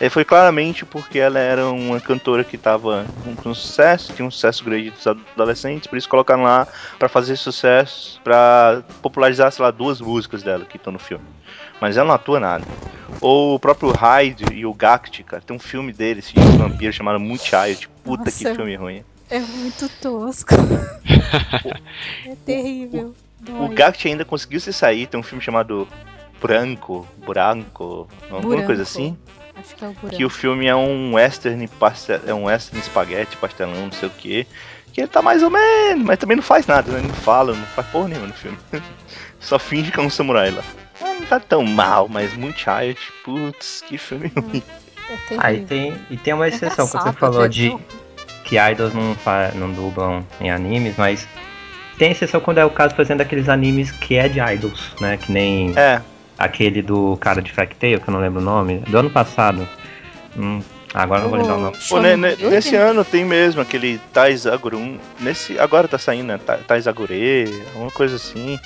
É. 0.00 0.08
Foi 0.10 0.24
claramente 0.24 0.84
porque 0.84 1.18
ela 1.18 1.38
era 1.38 1.66
uma 1.66 2.00
cantora 2.00 2.44
que 2.44 2.56
tava 2.56 3.06
com 3.42 3.54
sucesso, 3.54 4.12
tinha 4.12 4.26
um 4.26 4.30
sucesso 4.30 4.64
grande 4.64 4.90
dos 4.90 5.06
adolescentes, 5.06 5.86
por 5.86 5.96
isso 5.96 6.08
colocaram 6.08 6.42
lá 6.42 6.66
para 6.98 7.08
fazer 7.08 7.36
sucesso, 7.36 8.20
para 8.22 8.82
popularizar, 9.02 9.50
sei 9.50 9.64
lá, 9.64 9.70
duas 9.70 10.00
músicas 10.00 10.42
dela 10.42 10.64
que 10.64 10.76
estão 10.76 10.92
no 10.92 10.98
filme 10.98 11.24
mas 11.80 11.96
ela 11.96 12.08
não 12.08 12.14
atua 12.14 12.40
nada. 12.40 12.64
Ou 13.20 13.54
o 13.54 13.58
próprio 13.58 13.92
Hyde 13.92 14.44
e 14.52 14.66
o 14.66 14.74
Gact, 14.74 15.22
cara, 15.24 15.42
tem 15.42 15.56
um 15.56 15.60
filme 15.60 15.92
dele, 15.92 16.20
esse 16.20 16.32
de 16.32 16.56
vampiro 16.56 16.92
chamado 16.92 17.18
Moonchild. 17.18 17.88
Puta 18.04 18.24
Nossa, 18.24 18.36
que 18.36 18.54
filme 18.54 18.76
ruim. 18.76 19.04
É 19.30 19.40
muito 19.40 19.88
tosco. 20.00 20.54
é 22.24 22.34
terrível. 22.44 23.14
O, 23.48 23.64
o 23.64 23.68
Gact 23.68 24.06
ainda 24.06 24.24
conseguiu 24.24 24.60
se 24.60 24.72
sair, 24.72 25.06
tem 25.06 25.18
um 25.18 25.22
filme 25.22 25.42
chamado 25.42 25.88
Branco, 26.40 27.06
Branco, 27.26 28.08
alguma 28.24 28.40
Buranco. 28.40 28.66
coisa 28.66 28.82
assim. 28.82 29.16
Acho 29.56 29.74
que 29.74 29.84
é 29.84 29.88
o 29.88 29.92
Buranco. 29.92 30.16
Que 30.16 30.24
o 30.24 30.30
filme 30.30 30.66
é 30.66 30.76
um 30.76 31.14
western, 31.14 31.66
pastel, 31.68 32.20
é 32.26 32.34
um 32.34 32.44
western 32.44 32.80
espaguete, 32.80 33.36
pastelão, 33.36 33.86
não 33.86 33.92
sei 33.92 34.08
o 34.08 34.12
que. 34.12 34.46
Que 34.92 35.00
ele 35.00 35.08
tá 35.08 35.20
mais 35.20 35.42
ou 35.42 35.50
menos, 35.50 36.04
mas 36.04 36.18
também 36.18 36.36
não 36.36 36.42
faz 36.42 36.66
nada, 36.66 36.92
né? 36.92 37.00
Não 37.00 37.14
fala, 37.14 37.54
não 37.54 37.66
faz 37.66 37.86
porra 37.88 38.08
nenhuma 38.08 38.28
no 38.28 38.34
filme. 38.34 38.58
Só 39.40 39.58
finge 39.58 39.90
que 39.90 40.00
é 40.00 40.02
um 40.02 40.10
samurai 40.10 40.50
lá. 40.50 40.62
Não 41.14 41.26
tá 41.26 41.40
tão 41.40 41.64
mal, 41.64 42.08
mas 42.08 42.36
Moonchild, 42.36 42.98
putz, 43.24 43.82
que 43.86 43.96
filme 43.98 44.30
ruim. 44.36 44.62
Aí 45.38 45.62
ah, 45.62 45.66
tem, 45.66 45.94
e 46.10 46.16
tem 46.16 46.34
uma 46.34 46.48
exceção, 46.48 46.86
que 46.86 46.98
você 46.98 47.12
falou 47.12 47.48
de 47.48 47.76
que 48.44 48.56
idols 48.58 48.92
não, 48.94 49.16
não 49.54 49.72
dublam 49.72 50.24
em 50.40 50.50
animes, 50.50 50.94
mas 50.96 51.28
tem 51.98 52.10
exceção 52.10 52.40
quando 52.40 52.58
é 52.58 52.64
o 52.64 52.70
caso, 52.70 52.94
fazendo 52.94 53.20
aqueles 53.20 53.48
animes 53.48 53.90
que 53.90 54.16
é 54.16 54.28
de 54.28 54.40
idols, 54.40 54.94
né? 55.00 55.16
Que 55.16 55.32
nem 55.32 55.72
é. 55.76 56.00
aquele 56.38 56.82
do 56.82 57.16
cara 57.18 57.40
de 57.40 57.52
Factail, 57.52 58.00
que 58.00 58.08
eu 58.08 58.12
não 58.12 58.20
lembro 58.20 58.40
o 58.40 58.44
nome, 58.44 58.78
do 58.80 58.98
ano 58.98 59.10
passado. 59.10 59.66
Hum, 60.36 60.60
agora 60.92 61.22
não 61.22 61.30
vou 61.30 61.38
lembrar 61.38 61.56
o 61.56 61.60
nome. 61.60 61.76
Pô, 61.88 62.00
nesse 62.50 62.76
ano 62.76 63.04
tem 63.04 63.24
mesmo 63.24 63.60
aquele 63.60 63.98
Taizagurun. 64.12 64.98
Nesse, 65.20 65.58
agora 65.58 65.88
tá 65.88 65.98
saindo, 65.98 66.26
né? 66.26 66.38
Taizagure, 66.66 67.62
alguma 67.74 67.90
coisa 67.90 68.16
assim. 68.16 68.58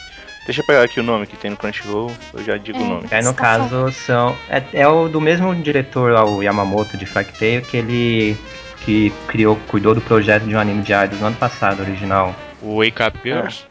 Deixa 0.50 0.62
eu 0.62 0.64
pegar 0.64 0.82
aqui 0.82 0.98
o 0.98 1.02
nome 1.04 1.28
que 1.28 1.36
tem 1.36 1.48
no 1.48 1.56
Crunchyroll, 1.56 2.10
eu 2.34 2.42
já 2.42 2.56
digo 2.56 2.76
é, 2.76 2.82
o 2.82 2.84
nome. 2.84 3.06
É, 3.08 3.22
no 3.22 3.32
caso, 3.32 3.92
são. 3.92 4.34
É, 4.48 4.60
é, 4.72 4.88
o 4.88 5.06
do 5.06 5.20
mesmo 5.20 5.54
diretor 5.54 6.10
lá, 6.10 6.24
o 6.24 6.42
Yamamoto 6.42 6.96
de 6.96 7.06
Fairy 7.06 7.62
que 7.62 7.76
ele 7.76 8.36
que 8.84 9.12
criou, 9.28 9.56
cuidou 9.68 9.94
do 9.94 10.00
projeto 10.00 10.42
de 10.42 10.56
um 10.56 10.58
anime 10.58 10.82
de 10.82 10.92
idols 10.92 11.20
no 11.20 11.28
ano 11.28 11.36
passado, 11.36 11.78
original. 11.82 12.34
O 12.60 12.78
Wake 12.78 13.00
Up 13.00 13.16
Girls? 13.22 13.64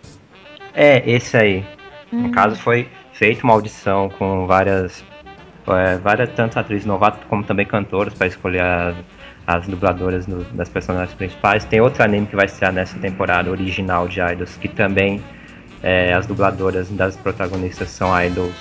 É, 0.74 1.04
esse 1.06 1.36
aí. 1.36 1.66
Hum. 2.14 2.22
No 2.28 2.32
caso, 2.32 2.56
foi 2.56 2.88
feita 3.12 3.44
uma 3.44 3.56
audição 3.56 4.08
com 4.18 4.48
várias, 4.48 5.04
é, 5.68 5.98
várias 5.98 6.30
tanto 6.30 6.58
atrizes 6.58 6.86
novatas 6.86 7.20
como 7.28 7.44
também 7.44 7.66
cantoras 7.66 8.14
para 8.14 8.28
escolher 8.28 8.62
as, 8.62 8.96
as 9.46 9.68
dubladoras 9.68 10.26
do- 10.26 10.46
das 10.54 10.70
personagens 10.70 11.14
principais. 11.14 11.66
Tem 11.66 11.82
outro 11.82 12.02
anime 12.02 12.26
que 12.26 12.38
vai 12.38 12.46
estrear 12.46 12.72
nessa 12.72 12.98
temporada 13.00 13.52
original 13.52 14.08
de 14.08 14.22
Idols, 14.22 14.56
que 14.56 14.70
também 14.70 15.22
é, 15.84 16.14
as 16.14 16.26
dubladoras 16.26 16.90
das 16.90 17.16
protagonistas 17.16 17.90
são 17.90 18.10
idols 18.22 18.54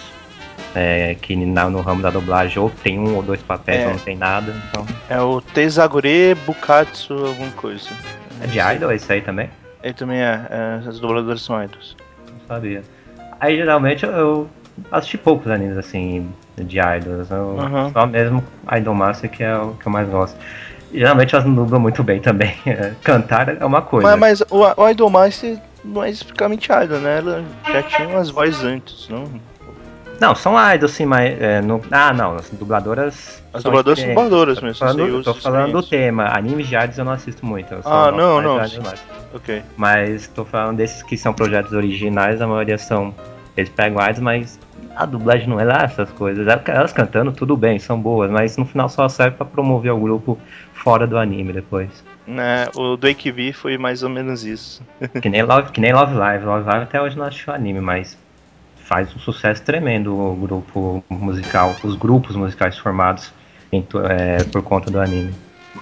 é, 0.75 1.15
que 1.21 1.35
na- 1.35 1.69
no 1.71 1.81
ramo 1.81 2.03
da 2.03 2.11
dublagem 2.11 2.59
ou 2.59 2.71
tem 2.71 2.99
um 2.99 3.17
ou 3.17 3.23
dois 3.23 3.43
papéis 3.43 3.83
É. 3.83 3.87
ou 3.87 3.93
não 3.95 3.99
tem 4.01 4.17
nada. 4.17 4.55
Então, 4.71 4.87
É 5.09 5.21
o 5.21 5.41
Teisagure 5.41 6.35
Bukatsu, 6.47 7.15
alguma 7.15 7.51
coisa. 7.53 7.89
é 8.43 8.47
de 8.47 8.59
idol 8.61 8.93
esse 8.93 9.11
aí 9.13 9.21
também? 9.21 9.49
Ele 9.83 9.95
também 9.95 10.19
é, 10.21 10.41
é, 10.51 10.89
as 10.89 11.01
dubladoras 11.01 11.41
são 11.43 11.63
idols. 11.63 11.97
Não 12.31 12.41
sabia. 12.47 12.83
Aí 13.41 13.57
geralmente 13.57 14.05
eu, 14.05 14.13
eu 14.13 14.51
assisti 14.93 15.17
poucos 15.17 15.51
animes 15.51 15.77
assim 15.79 16.29
de 16.57 16.79
idols. 16.79 17.31
Eu, 17.31 17.57
Uhum. 17.57 17.91
Só 17.93 18.07
mesmo 18.07 18.45
Idol 18.77 18.95
Master 18.95 19.31
que 19.31 19.43
é 19.43 19.57
o 19.57 19.73
que 19.73 19.87
eu 19.87 19.93
mais 19.93 20.09
gosto. 20.09 20.37
Geralmente 20.93 21.35
elas 21.35 21.45
dublam 21.47 21.81
muito 21.81 22.03
bem 22.03 22.21
também. 22.21 22.55
Cantar 23.03 23.49
é 23.61 23.65
uma 23.65 23.83
coisa. 23.83 24.17
Mas, 24.17 24.41
mas 24.41 24.51
o, 24.51 24.65
o 24.83 24.89
Idolmaster 24.89 25.53
não 25.55 25.61
é 26.05 26.11
especificamente 26.11 26.71
idol, 26.73 26.99
né? 27.01 27.19
Ela 27.19 27.45
já 27.67 27.83
tinha 27.83 28.09
umas 28.09 28.31
vozes 28.31 28.63
antes, 28.63 29.09
não? 29.09 29.25
Não, 30.21 30.35
são 30.35 30.55
idols 30.75 30.93
sim, 30.93 31.07
mas. 31.07 31.41
é, 31.41 31.61
no... 31.61 31.81
Ah, 31.91 32.13
não, 32.13 32.35
as 32.35 32.51
dubladoras. 32.51 33.43
As 33.53 33.63
são 33.63 33.71
dubladoras 33.71 34.01
são 34.01 34.09
dubladoras 34.09 34.61
mesmo, 34.61 34.79
falando, 34.79 34.97
seiyus 34.97 35.25
tô 35.25 35.35
falando 35.35 35.73
do 35.73 35.83
tema. 35.83 36.37
Animes 36.37 36.67
de 36.67 36.75
idols 36.75 36.99
eu 36.99 37.05
não 37.05 37.13
assisto 37.13 37.47
muito. 37.47 37.73
eu 37.73 37.81
Ah, 37.85 38.11
não, 38.11 38.43
mais 38.57 38.75
não. 38.75 38.93
Ok. 39.35 39.63
Mas 39.77 40.27
tô 40.29 40.45
falando 40.45 40.77
desses 40.77 41.03
que 41.03 41.17
são 41.17 41.33
projetos 41.33 41.73
originais, 41.73 42.43
a 42.43 42.47
maioria 42.47 42.79
são. 42.79 43.15
Eles 43.57 43.71
pegam 43.71 44.03
idols, 44.03 44.21
mas 44.21 44.59
a 44.99 45.07
dublagem 45.07 45.47
não 45.47 45.61
é 45.61 45.65
lá 45.65 45.85
essas 45.85 46.11
coisas. 46.11 46.45
Elas 46.67 46.93
cantando, 46.93 47.31
tudo 47.31 47.57
bem, 47.57 47.79
são 47.79 48.01
boas, 48.01 48.29
mas 48.29 48.57
no 48.57 48.67
final 48.67 48.89
só 48.89 49.09
serve 49.09 49.37
pra 49.37 49.47
promover 49.47 49.93
o 49.93 49.99
grupo 49.99 50.37
fora 50.73 51.07
do 51.07 51.17
anime 51.17 51.53
depois. 51.53 52.05
Né, 52.27 52.67
o 52.75 52.97
do 52.97 53.07
AKB 53.07 53.53
foi 53.53 53.79
mais 53.79 54.03
ou 54.03 54.11
menos 54.11 54.45
isso. 54.45 54.83
Que 55.23 55.29
nem 55.29 55.43
Love, 55.43 55.71
que 55.71 55.81
nem 55.81 55.93
Love 55.93 56.15
Live. 56.15 56.45
Love 56.45 56.67
Live 56.67 56.83
até 56.83 57.01
hoje 57.01 57.17
não 57.17 57.25
assisti 57.25 57.49
o 57.49 57.53
anime, 57.55 57.81
mas 57.81 58.19
faz 58.77 59.15
um 59.15 59.19
sucesso 59.21 59.63
tremendo 59.63 60.19
o 60.19 60.35
grupo 60.35 61.05
musical, 61.09 61.77
os 61.85 61.95
grupos 61.95 62.35
musicais 62.35 62.77
formados 62.77 63.33
em 63.71 63.87
é, 64.09 64.43
por 64.45 64.63
conta 64.63 64.91
do 64.91 65.01
anime. 65.01 65.33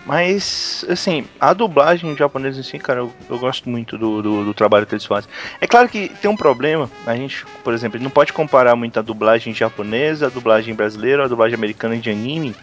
Mas, 0.06 0.84
assim, 0.88 1.26
a 1.40 1.52
dublagem 1.52 2.16
japonesa 2.16 2.62
si, 2.62 2.78
cara, 2.78 3.00
eu, 3.00 3.12
eu 3.28 3.38
gosto 3.40 3.68
muito 3.68 3.98
do, 3.98 4.22
do, 4.22 4.44
do 4.44 4.54
trabalho 4.54 4.86
que 4.86 4.94
eles 4.94 5.04
fazem. 5.04 5.28
É 5.60 5.66
claro 5.66 5.88
que 5.88 6.08
tem 6.08 6.30
um 6.30 6.36
problema, 6.36 6.88
a 7.04 7.16
gente, 7.16 7.44
por 7.64 7.75
exemplo, 7.75 8.00
não 8.00 8.08
pode 8.08 8.32
comparar 8.32 8.76
muito 8.76 8.96
a 9.00 9.02
dublagem 9.02 9.52
japonesa, 9.52 10.26
a 10.26 10.30
dublagem 10.30 10.76
brasileira, 10.76 11.25
a 11.25 11.28
dublagem 11.28 11.56
americana 11.56 11.96
de 11.96 12.08
anime, 12.08 12.54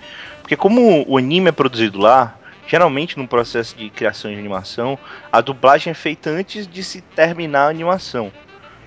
porque 0.42 0.56
como 0.56 1.04
o 1.06 1.18
anime 1.18 1.50
é 1.50 1.52
produzido 1.52 2.00
lá, 2.00 2.38
geralmente 2.66 3.18
no 3.18 3.28
processo 3.28 3.76
de 3.76 3.90
criação 3.90 4.32
de 4.32 4.40
animação, 4.40 4.98
a 5.30 5.42
dublagem 5.42 5.92
é 5.92 5.94
feita 5.94 6.30
antes 6.30 6.66
de 6.66 6.82
se 6.82 7.02
terminar 7.02 7.66
a 7.66 7.70
animação. 7.70 8.32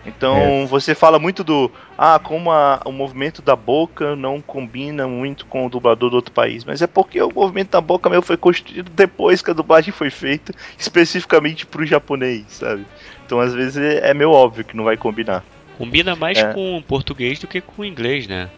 Então 0.07 0.67
você 0.69 0.95
fala 0.95 1.19
muito 1.19 1.43
do 1.43 1.71
ah, 1.99 2.19
como 2.23 2.51
a- 2.53 2.81
o 2.85 2.93
movimento 2.93 3.43
da 3.43 3.57
boca 3.57 4.15
não 4.15 4.41
combina 4.41 5.07
muito 5.09 5.45
com 5.47 5.67
o 5.67 5.69
dublador 5.69 6.11
do 6.11 6.17
outro 6.17 6.33
país, 6.33 6.65
mas 6.65 6.81
é 6.81 6.87
porque 6.87 7.21
o 7.21 7.33
movimento 7.35 7.71
da 7.71 7.81
boca 7.81 8.09
meu 8.09 8.23
foi 8.23 8.37
construído 8.37 8.89
depois 8.91 9.43
que 9.43 9.51
a 9.51 9.55
dublagem 9.55 9.93
foi 9.93 10.09
feita, 10.11 10.53
especificamente 10.79 11.67
pro 11.67 11.85
japonês, 11.85 12.45
sabe? 12.51 12.87
Então 13.27 13.41
às 13.41 13.53
vezes 13.53 13.77
é 13.77 14.11
é 14.11 14.15
meio 14.15 14.31
óbvio 14.31 14.65
que 14.65 14.77
não 14.77 14.85
vai 14.85 14.97
combinar. 14.97 15.45
Combina 15.77 16.15
mais 16.15 16.39
É. 16.39 16.53
com 16.53 16.77
o 16.79 16.83
português 16.83 17.39
do 17.41 17.47
que 17.47 17.61
com 17.61 17.83
o 17.83 17.85
inglês, 17.85 18.27
né? 18.29 18.49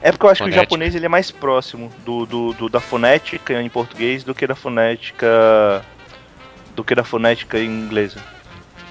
É 0.00 0.10
porque 0.10 0.26
eu 0.26 0.30
acho 0.30 0.38
que 0.42 0.48
o 0.48 0.52
Fonética. 0.52 0.62
japonês 0.64 0.94
ele 0.94 1.06
é 1.06 1.08
mais 1.08 1.30
próximo 1.30 1.90
do, 2.04 2.26
do, 2.26 2.52
do- 2.54 2.68
da 2.68 2.80
fonética 2.80 3.60
em 3.62 3.68
português 3.68 4.24
do 4.24 4.34
que 4.34 4.46
da 4.46 4.54
fonética 4.54 5.84
do 6.74 6.82
que 6.82 6.94
da 6.94 7.04
fonética 7.04 7.58
em 7.58 7.66
inglesa. 7.70 8.18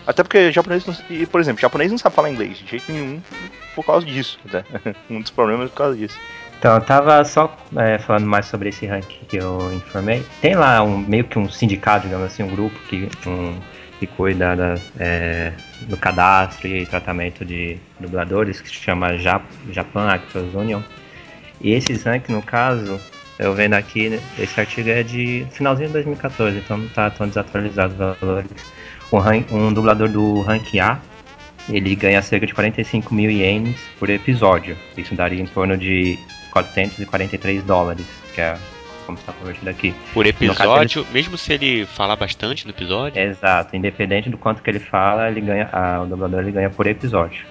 Até 0.05 0.24
porque 0.24 0.51
japonês, 0.51 0.86
não, 0.86 0.95
e, 1.10 1.25
por 1.25 1.39
exemplo, 1.39 1.62
japonês 1.62 1.91
não 1.91 1.98
sabe 1.98 2.15
falar 2.15 2.29
inglês 2.29 2.57
de 2.57 2.67
jeito 2.67 2.91
nenhum 2.91 3.22
por 3.75 3.86
causa 3.86 4.05
disso, 4.05 4.39
né? 4.51 4.63
um 5.10 5.22
dos 5.22 5.31
problemas 5.31 5.67
é 5.67 5.69
por 5.69 5.77
causa 5.77 5.98
disso. 5.98 6.17
Então, 6.60 6.75
eu 6.75 6.81
tava 6.81 7.24
só 7.25 7.57
é, 7.75 7.98
falando 8.00 8.25
mais 8.25 8.45
sobre 8.45 8.69
esse 8.69 8.86
ranking 8.86 9.25
que 9.27 9.36
eu 9.36 9.74
informei. 9.74 10.25
Tem 10.41 10.55
lá 10.55 10.81
um, 10.81 10.98
meio 10.98 11.25
que 11.25 11.38
um 11.38 11.50
sindicato, 11.50 12.05
digamos 12.05 12.27
assim, 12.27 12.43
um 12.43 12.55
grupo 12.55 12.79
que, 12.88 13.10
um, 13.27 13.60
que 14.00 14.07
cuida 14.07 14.55
da, 14.55 14.75
é, 14.98 15.51
do 15.81 15.98
cadastro 15.98 16.67
e 16.69 16.86
tratamento 16.86 17.43
de 17.43 17.77
dubladores, 18.00 18.62
que 18.62 18.69
se 18.69 18.75
chama 18.75 19.17
Jap, 19.17 19.43
Japan 19.72 20.07
Actors 20.07 20.53
Union. 20.53 20.81
E 21.60 21.74
esses 21.74 22.03
rankings, 22.03 22.31
no 22.31 22.41
caso, 22.41 22.98
eu 23.38 23.53
vendo 23.53 23.74
aqui, 23.74 24.19
esse 24.39 24.60
artigo 24.60 24.89
é 24.89 25.03
de 25.03 25.45
finalzinho 25.51 25.88
de 25.88 25.93
2014, 25.93 26.57
então 26.57 26.77
não 26.77 26.88
tá 26.88 27.10
tão 27.10 27.27
desatualizado 27.27 27.93
os 27.93 28.19
valores. 28.19 28.51
Um, 29.17 29.58
um 29.67 29.74
dublador 29.74 30.10
do 30.10 30.41
ranking 30.41 30.79
A, 30.79 31.00
ele 31.70 31.96
ganha 31.96 32.22
cerca 32.22 32.46
de 32.48 32.53
45 32.53 33.13
mil 33.13 33.29
ienes 33.29 33.79
por 34.00 34.10
episódio. 34.10 34.75
Isso 34.98 35.13
daria 35.15 35.41
em 35.41 35.46
torno 35.46 35.77
de 35.77 36.17
443 36.51 37.63
dólares, 37.63 38.05
que 38.34 38.41
é 38.41 38.58
como 39.05 39.17
está 39.17 39.32
convertido 39.34 39.70
aqui. 39.70 39.93
Por 40.13 40.25
caso, 40.25 40.43
episódio, 40.46 41.08
mesmo 41.12 41.38
se 41.38 41.53
ele 41.53 41.86
falar 41.86 42.15
bastante 42.15 42.65
no 42.65 42.72
episódio. 42.72 43.22
Exato, 43.22 43.75
independente 43.75 44.29
do 44.29 44.38
quanto 44.38 44.62
que 44.62 44.70
ele 44.70 44.79
fala, 44.79 45.29
ele 45.29 45.41
ganha, 45.41 45.70
a, 45.72 46.01
o 46.01 46.05
dublador 46.05 46.39
ele 46.39 46.51
ganha 46.51 46.70
por 46.70 46.88
episódio. 46.88 47.46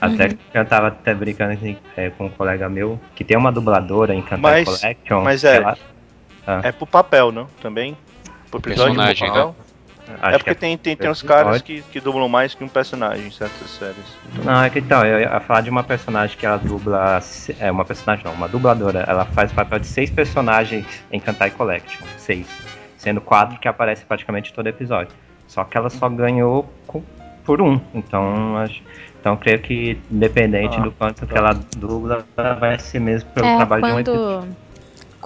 Até 0.00 0.28
que 0.28 0.38
eu 0.52 0.64
tava 0.66 0.88
até 0.88 1.14
brincando 1.14 1.52
assim, 1.54 1.76
é, 1.96 2.10
com 2.10 2.26
um 2.26 2.28
colega 2.28 2.68
meu 2.68 3.00
que 3.14 3.24
tem 3.24 3.36
uma 3.36 3.50
dubladora 3.50 4.14
em 4.14 4.20
Kantai 4.22 4.64
Mas- 4.64 4.80
Collection. 4.80 5.20
mas 5.22 5.44
é- 5.44 5.56
ela- 5.56 5.78
É 6.62 6.72
pro 6.72 6.86
papel, 6.86 7.32
não? 7.32 7.46
Também? 7.60 7.96
Pro 8.50 8.60
episódio 8.60 8.94
pro 8.94 9.02
Personagem, 9.04 9.28
papel? 9.28 9.56
Acho 10.08 10.34
É 10.34 10.38
porque 10.38 10.54
que 10.54 10.60
tem, 10.60 10.76
tem, 10.78 10.96
tem 10.96 11.10
uns 11.10 11.20
episódio. 11.20 11.44
caras 11.44 11.62
que, 11.62 11.82
que 11.82 12.00
dublam 12.00 12.28
mais 12.28 12.54
que 12.54 12.62
um 12.62 12.68
personagem 12.68 13.26
em 13.26 13.30
certas 13.30 13.70
séries. 13.70 13.96
Não, 14.44 14.62
é 14.62 14.70
que 14.70 14.78
então, 14.78 15.04
eu 15.04 15.20
ia 15.20 15.40
falar 15.40 15.60
de 15.62 15.70
uma 15.70 15.82
personagem 15.82 16.36
que 16.36 16.44
ela 16.44 16.56
dubla. 16.58 17.20
É, 17.58 17.70
uma 17.70 17.84
personagem 17.84 18.24
não, 18.24 18.32
uma 18.32 18.48
dubladora. 18.48 19.04
Ela 19.08 19.24
faz 19.24 19.50
o 19.50 19.54
papel 19.54 19.78
de 19.78 19.86
seis 19.86 20.10
personagens 20.10 20.86
em 21.10 21.18
Kantai 21.20 21.50
Collection. 21.50 22.00
Seis. 22.18 22.46
Sendo 22.96 23.20
quatro 23.20 23.58
que 23.58 23.68
aparecem 23.68 24.06
praticamente 24.06 24.52
todo 24.52 24.66
episódio. 24.66 25.14
Só 25.46 25.62
que 25.64 25.76
ela 25.76 25.90
só 25.90 26.08
ganhou 26.08 26.68
com- 26.86 27.02
por 27.44 27.60
um. 27.60 27.78
Então, 27.94 28.56
acho. 28.58 28.82
Então, 29.20 29.36
creio 29.36 29.58
que, 29.58 29.98
independente 30.10 30.76
Ah, 30.78 30.82
do 30.82 30.90
quanto 30.92 31.26
que 31.26 31.36
ela 31.36 31.52
dubla, 31.76 32.24
vai 32.60 32.78
ser 32.78 33.00
mesmo 33.00 33.28
pelo 33.30 33.46
É, 33.46 33.56
trabalho 33.56 33.82
de 33.82 33.90
um 33.92 34.00
episódio. 34.00 34.56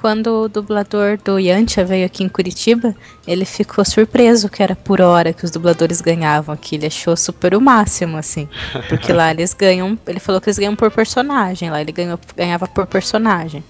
Quando, 0.00 0.44
o 0.44 0.48
dublador 0.48 1.18
do 1.24 1.40
Yantia 1.40 1.84
veio 1.84 2.06
aqui 2.06 2.22
em 2.22 2.28
Curitiba, 2.28 2.94
ele 3.26 3.44
ficou 3.44 3.84
surpreso 3.84 4.48
que 4.48 4.62
era 4.62 4.76
por 4.76 5.00
hora 5.00 5.32
que 5.32 5.44
os 5.44 5.50
dubladores 5.50 6.00
ganhavam 6.00 6.54
aqui. 6.54 6.76
Ele 6.76 6.86
achou 6.86 7.16
super 7.16 7.52
o 7.52 7.60
máximo, 7.60 8.16
assim. 8.16 8.48
Porque 8.88 9.12
lá 9.12 9.30
eles 9.34 9.52
ganham. 9.52 9.98
Ele 10.06 10.20
falou 10.20 10.40
que 10.40 10.48
eles 10.48 10.56
ganham 10.56 10.76
por 10.76 10.88
personagem. 10.92 11.68
Lá 11.68 11.80
ele 11.80 11.90
ganhou, 11.90 12.16
ganhava 12.36 12.68
por 12.68 12.86
personagem 12.86 13.64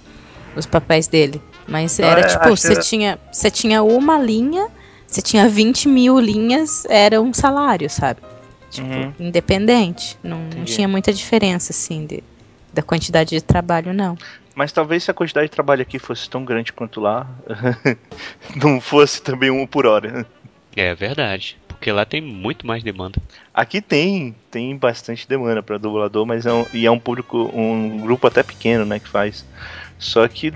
os 0.55 0.67
papéis 0.67 1.09
dele. 1.09 1.41
Mas 1.67 1.99
era 1.99 2.21
é, 2.21 2.25
tipo, 2.25 2.51
você 2.51 2.75
que- 2.77 2.83
tinha, 2.83 3.19
você 3.33 3.51
tinha 3.51 3.83
uma 3.83 4.19
linha, 4.19 4.69
você 5.07 5.23
tinha 5.23 5.49
20 5.49 5.89
mil 5.89 6.19
linhas, 6.21 6.85
era 6.91 7.23
um 7.23 7.33
salário, 7.33 7.89
sabe? 7.89 8.21
Tipo, 8.71 8.87
Uhum. 8.87 9.13
independente. 9.19 10.19
Não, 10.23 10.41
não 10.55 10.65
tinha 10.67 10.87
muita 10.87 11.11
diferença, 11.11 11.73
assim, 11.73 12.05
de, 12.05 12.23
da 12.71 12.83
quantidade 12.83 13.31
de 13.31 13.41
trabalho, 13.41 13.95
não. 13.95 14.15
Mas 14.59 14.73
talvez 14.73 15.05
se 15.05 15.11
a 15.13 15.15
quantidade 15.15 15.47
de 15.47 15.53
trabalho 15.53 15.83
aqui 15.83 16.01
fosse 16.01 16.29
tão 16.29 16.45
grande 16.45 16.73
quanto 16.73 17.01
lá, 17.01 17.29
não 18.61 18.81
fosse 18.81 19.23
também 19.23 19.51
um 19.53 19.65
por 19.65 19.87
hora. 19.87 20.27
É 20.75 20.93
verdade. 20.97 21.57
Porque 21.69 21.93
lá 21.93 22.05
tem 22.05 22.21
muito 22.21 22.67
mais 22.67 22.83
demanda. 22.83 23.23
Aqui 23.55 23.81
tem, 23.81 24.35
tem 24.51 24.77
bastante 24.77 25.29
demanda 25.29 25.63
para 25.63 25.79
dublador, 25.79 26.27
mas 26.27 26.45
é 26.45 26.53
um, 26.53 26.67
e 26.75 26.85
é 26.85 26.91
um 26.91 26.99
público, 26.99 27.49
um 27.55 27.99
grupo 27.99 28.27
até 28.27 28.43
pequeno, 28.43 28.85
né, 28.85 28.99
que 28.99 29.09
faz. 29.09 29.47
Só 29.97 30.27
que 30.27 30.53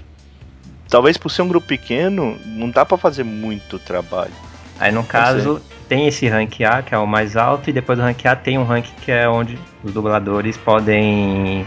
talvez 0.88 1.16
por 1.16 1.30
ser 1.30 1.42
um 1.42 1.49
grupo 1.49 1.68
pequeno, 1.68 2.37
não 2.44 2.71
dá 2.71 2.85
para 2.85 2.99
fazer 2.99 3.23
muito 3.23 3.78
trabalho. 3.78 4.35
Aí 4.80 4.90
no 4.90 5.04
caso, 5.04 5.62
tem 5.88 6.09
esse 6.09 6.26
rank 6.26 6.61
A, 6.62 6.82
que 6.82 6.92
é 6.92 6.99
o 6.99 7.06
mais 7.06 7.37
alto, 7.37 7.71
e 7.71 7.73
depois 7.73 7.97
do 7.97 8.04
rank 8.04 8.26
A 8.26 8.35
tem 8.35 8.59
um 8.59 8.64
rank 8.64 8.87
que 9.00 9.12
é 9.12 9.28
onde 9.28 9.56
os 9.85 9.92
dubladores 9.92 10.56
podem 10.56 11.64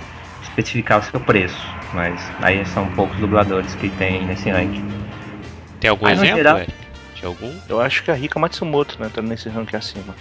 especificar 0.55 0.99
o 0.99 1.03
seu 1.03 1.19
preço. 1.19 1.57
Mas 1.93 2.19
aí 2.41 2.65
são 2.65 2.87
poucos 2.91 3.17
dubladores 3.17 3.75
que 3.75 3.89
tem 3.89 4.25
nesse 4.25 4.49
ranking. 4.49 4.85
Tem 5.79 5.89
algum 5.89 6.05
Aí, 6.07 6.13
exemplo, 6.13 6.35
geral-? 6.37 6.61
De 7.15 7.25
algum? 7.25 7.53
Eu 7.69 7.81
acho 7.81 8.03
que 8.03 8.11
a 8.11 8.13
Rika 8.13 8.39
Matsumoto, 8.39 8.97
né, 8.99 9.09
tá 9.13 9.21
nesse 9.21 9.49
ranking 9.49 9.75
acima. 9.77 10.15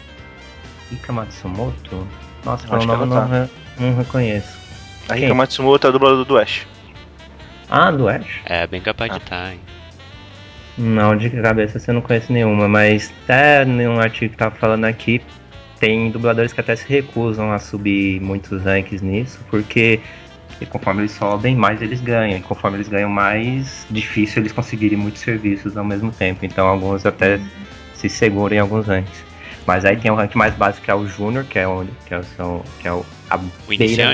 Ika 0.93 1.13
Matsumoto? 1.13 2.07
Nossa, 2.45 2.65
Eu 2.67 2.71
pelo 2.71 2.77
acho 2.79 2.87
que 2.89 2.93
nome 2.97 3.13
eu 3.13 3.17
ela 3.17 3.27
não, 3.29 3.47
tá. 3.47 3.53
não 3.81 3.97
reconheço. 3.97 4.59
A 5.09 5.15
Quem? 5.15 5.23
Rika 5.23 5.35
Matsumoto 5.35 5.87
é 5.87 5.89
a 5.89 5.93
dubladora 5.93 6.25
do 6.25 6.39
Ash. 6.39 6.67
Ah, 7.71 7.91
do 7.91 8.09
Ash? 8.09 8.41
É, 8.45 8.67
bem 8.67 8.81
capaz 8.81 9.11
Ah. 9.11 9.15
de 9.19 9.25
estar, 9.25 9.53
hein? 9.53 9.61
Não, 10.77 11.17
de 11.17 11.31
cabeça 11.31 11.79
você 11.79 11.93
não 11.93 12.01
conhece 12.01 12.33
nenhuma, 12.33 12.69
mas 12.69 13.13
até 13.25 13.65
num 13.65 13.99
artigo 14.01 14.33
que 14.33 14.37
tava 14.39 14.55
falando 14.57 14.85
aqui, 14.85 15.21
tem 15.79 16.11
dubladores 16.11 16.53
que 16.53 16.61
até 16.61 16.75
se 16.75 16.89
recusam 16.89 17.53
a 17.53 17.59
subir 17.59 18.21
muitos 18.21 18.63
rankings 18.65 19.05
nisso, 19.05 19.39
porque 19.51 20.01
conforme 20.71 21.03
eles 21.03 21.13
sobem, 21.13 21.55
mais 21.57 21.81
eles 21.83 22.01
ganham. 22.01 22.39
E 22.39 22.41
conforme 22.43 22.77
eles 22.79 22.89
ganham 22.89 23.11
mais, 23.11 23.87
difícil 23.91 24.43
eles 24.43 24.53
conseguirem 24.53 24.97
muitos 24.99 25.21
serviços 25.23 25.77
ao 25.77 25.85
mesmo 25.85 26.11
tempo. 26.13 26.45
Então 26.45 26.67
alguns 26.67 27.05
até 27.07 27.41
se 27.95 28.09
seguram 28.09 28.57
em 28.57 28.61
alguns 28.61 28.87
rankings. 28.87 29.25
Mas 29.67 29.85
aí 29.85 29.97
tem 29.97 30.11
o 30.11 30.15
rank 30.15 30.35
mais 30.35 30.55
básico 30.55 30.85
que 30.85 30.91
é 30.91 30.95
o 30.95 31.07
Júnior, 31.07 31.45
que 31.45 31.59
é 31.59 31.67
o 31.67 31.87
que 32.07 32.13
é 32.15 32.19
o, 32.45 32.63
que 32.81 32.89
é 32.89 32.93
o, 32.93 33.05
a 33.31 33.37
O 33.37 33.41
beira, 33.79 34.05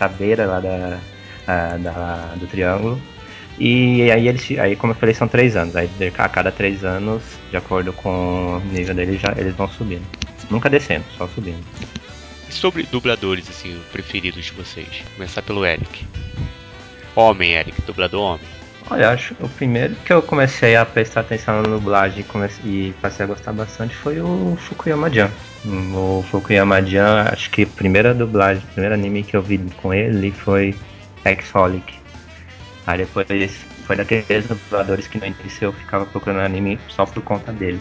a 0.00 0.08
beira 0.08 0.46
lá 0.46 0.60
da, 0.60 0.98
a- 1.46 1.76
da- 1.76 2.34
do 2.36 2.46
triângulo. 2.46 3.00
E 3.58 4.08
aí 4.12 4.28
eles, 4.28 4.48
aí 4.58 4.76
como 4.76 4.92
eu 4.92 4.96
falei, 4.96 5.14
são 5.14 5.26
três 5.26 5.56
anos. 5.56 5.74
Aí 5.74 5.90
a 6.16 6.28
cada 6.28 6.52
três 6.52 6.84
anos, 6.84 7.22
de 7.50 7.56
acordo 7.56 7.92
com 7.92 8.58
o 8.58 8.60
nível 8.72 8.94
deles, 8.94 9.20
já, 9.20 9.34
eles 9.36 9.54
vão 9.56 9.68
subindo. 9.68 10.04
Nunca 10.48 10.70
descendo, 10.70 11.04
só 11.16 11.26
subindo. 11.26 11.58
E 12.48 12.52
sobre 12.52 12.82
dubladores, 12.84 13.48
assim, 13.50 13.78
preferidos 13.92 14.46
de 14.46 14.52
vocês? 14.52 14.88
Começar 15.14 15.42
pelo 15.42 15.64
Eric. 15.66 16.06
Homem, 17.14 17.52
Eric, 17.52 17.82
dublador 17.82 18.22
homem. 18.22 18.46
Olha, 18.90 19.10
acho 19.10 19.34
o 19.38 19.48
primeiro 19.50 19.94
que 19.96 20.12
eu 20.12 20.22
comecei 20.22 20.74
a 20.74 20.86
prestar 20.86 21.20
atenção 21.20 21.60
na 21.60 21.68
dublagem 21.68 22.22
comecei, 22.24 22.64
e 22.64 22.94
passei 23.02 23.24
a 23.24 23.26
gostar 23.26 23.52
bastante 23.52 23.94
foi 23.94 24.18
o 24.18 24.56
Fukuyama-Jan. 24.58 25.30
O 25.66 26.24
Fukuyama-Jan, 26.30 27.28
acho 27.30 27.50
que 27.50 27.64
a 27.64 27.66
primeira 27.66 28.14
dublagem, 28.14 28.62
o 28.62 28.72
primeiro 28.72 28.94
anime 28.94 29.22
que 29.22 29.36
eu 29.36 29.42
vi 29.42 29.58
com 29.82 29.92
ele 29.92 30.30
foi 30.30 30.74
Exholic. 31.22 31.94
Aí 32.86 32.98
depois 32.98 33.26
foi 33.86 33.96
daqueles 33.96 34.46
dubladores 34.46 35.06
que 35.06 35.18
no 35.18 35.26
início 35.26 35.66
eu 35.66 35.72
ficava 35.74 36.06
procurando 36.06 36.40
anime 36.40 36.78
só 36.88 37.04
por 37.04 37.22
conta 37.22 37.52
dele. 37.52 37.80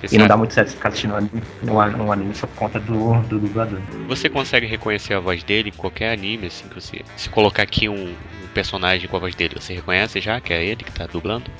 Você, 0.00 0.14
E 0.14 0.18
não 0.18 0.24
sabe- 0.24 0.28
dá 0.28 0.36
muito 0.36 0.54
certo 0.54 0.70
ficar 0.70 0.88
assistindo 0.90 1.14
um 1.14 1.16
anime, 1.16 1.42
an- 1.66 2.02
um 2.04 2.12
anime 2.12 2.34
só 2.34 2.46
por 2.46 2.54
conta 2.56 2.78
do, 2.78 3.20
do 3.22 3.40
dublador. 3.40 3.80
você 4.06 4.28
consegue 4.28 4.66
reconhecer 4.66 5.14
a 5.14 5.20
voz 5.20 5.42
dele 5.42 5.70
em 5.70 5.72
qualquer 5.72 6.12
anime, 6.12 6.46
assim, 6.46 6.68
que 6.68 6.74
você. 6.80 7.00
Se 7.16 7.28
colocar 7.28 7.64
aqui 7.64 7.88
um, 7.88 8.10
um 8.12 8.46
personagem 8.54 9.08
com 9.08 9.16
a 9.16 9.20
voz 9.20 9.34
dele, 9.34 9.56
você 9.58 9.74
reconhece 9.74 10.20
já 10.20 10.40
que 10.40 10.52
é 10.52 10.64
ele 10.64 10.84
que 10.84 10.92
tá 10.92 11.06
dublando? 11.06 11.50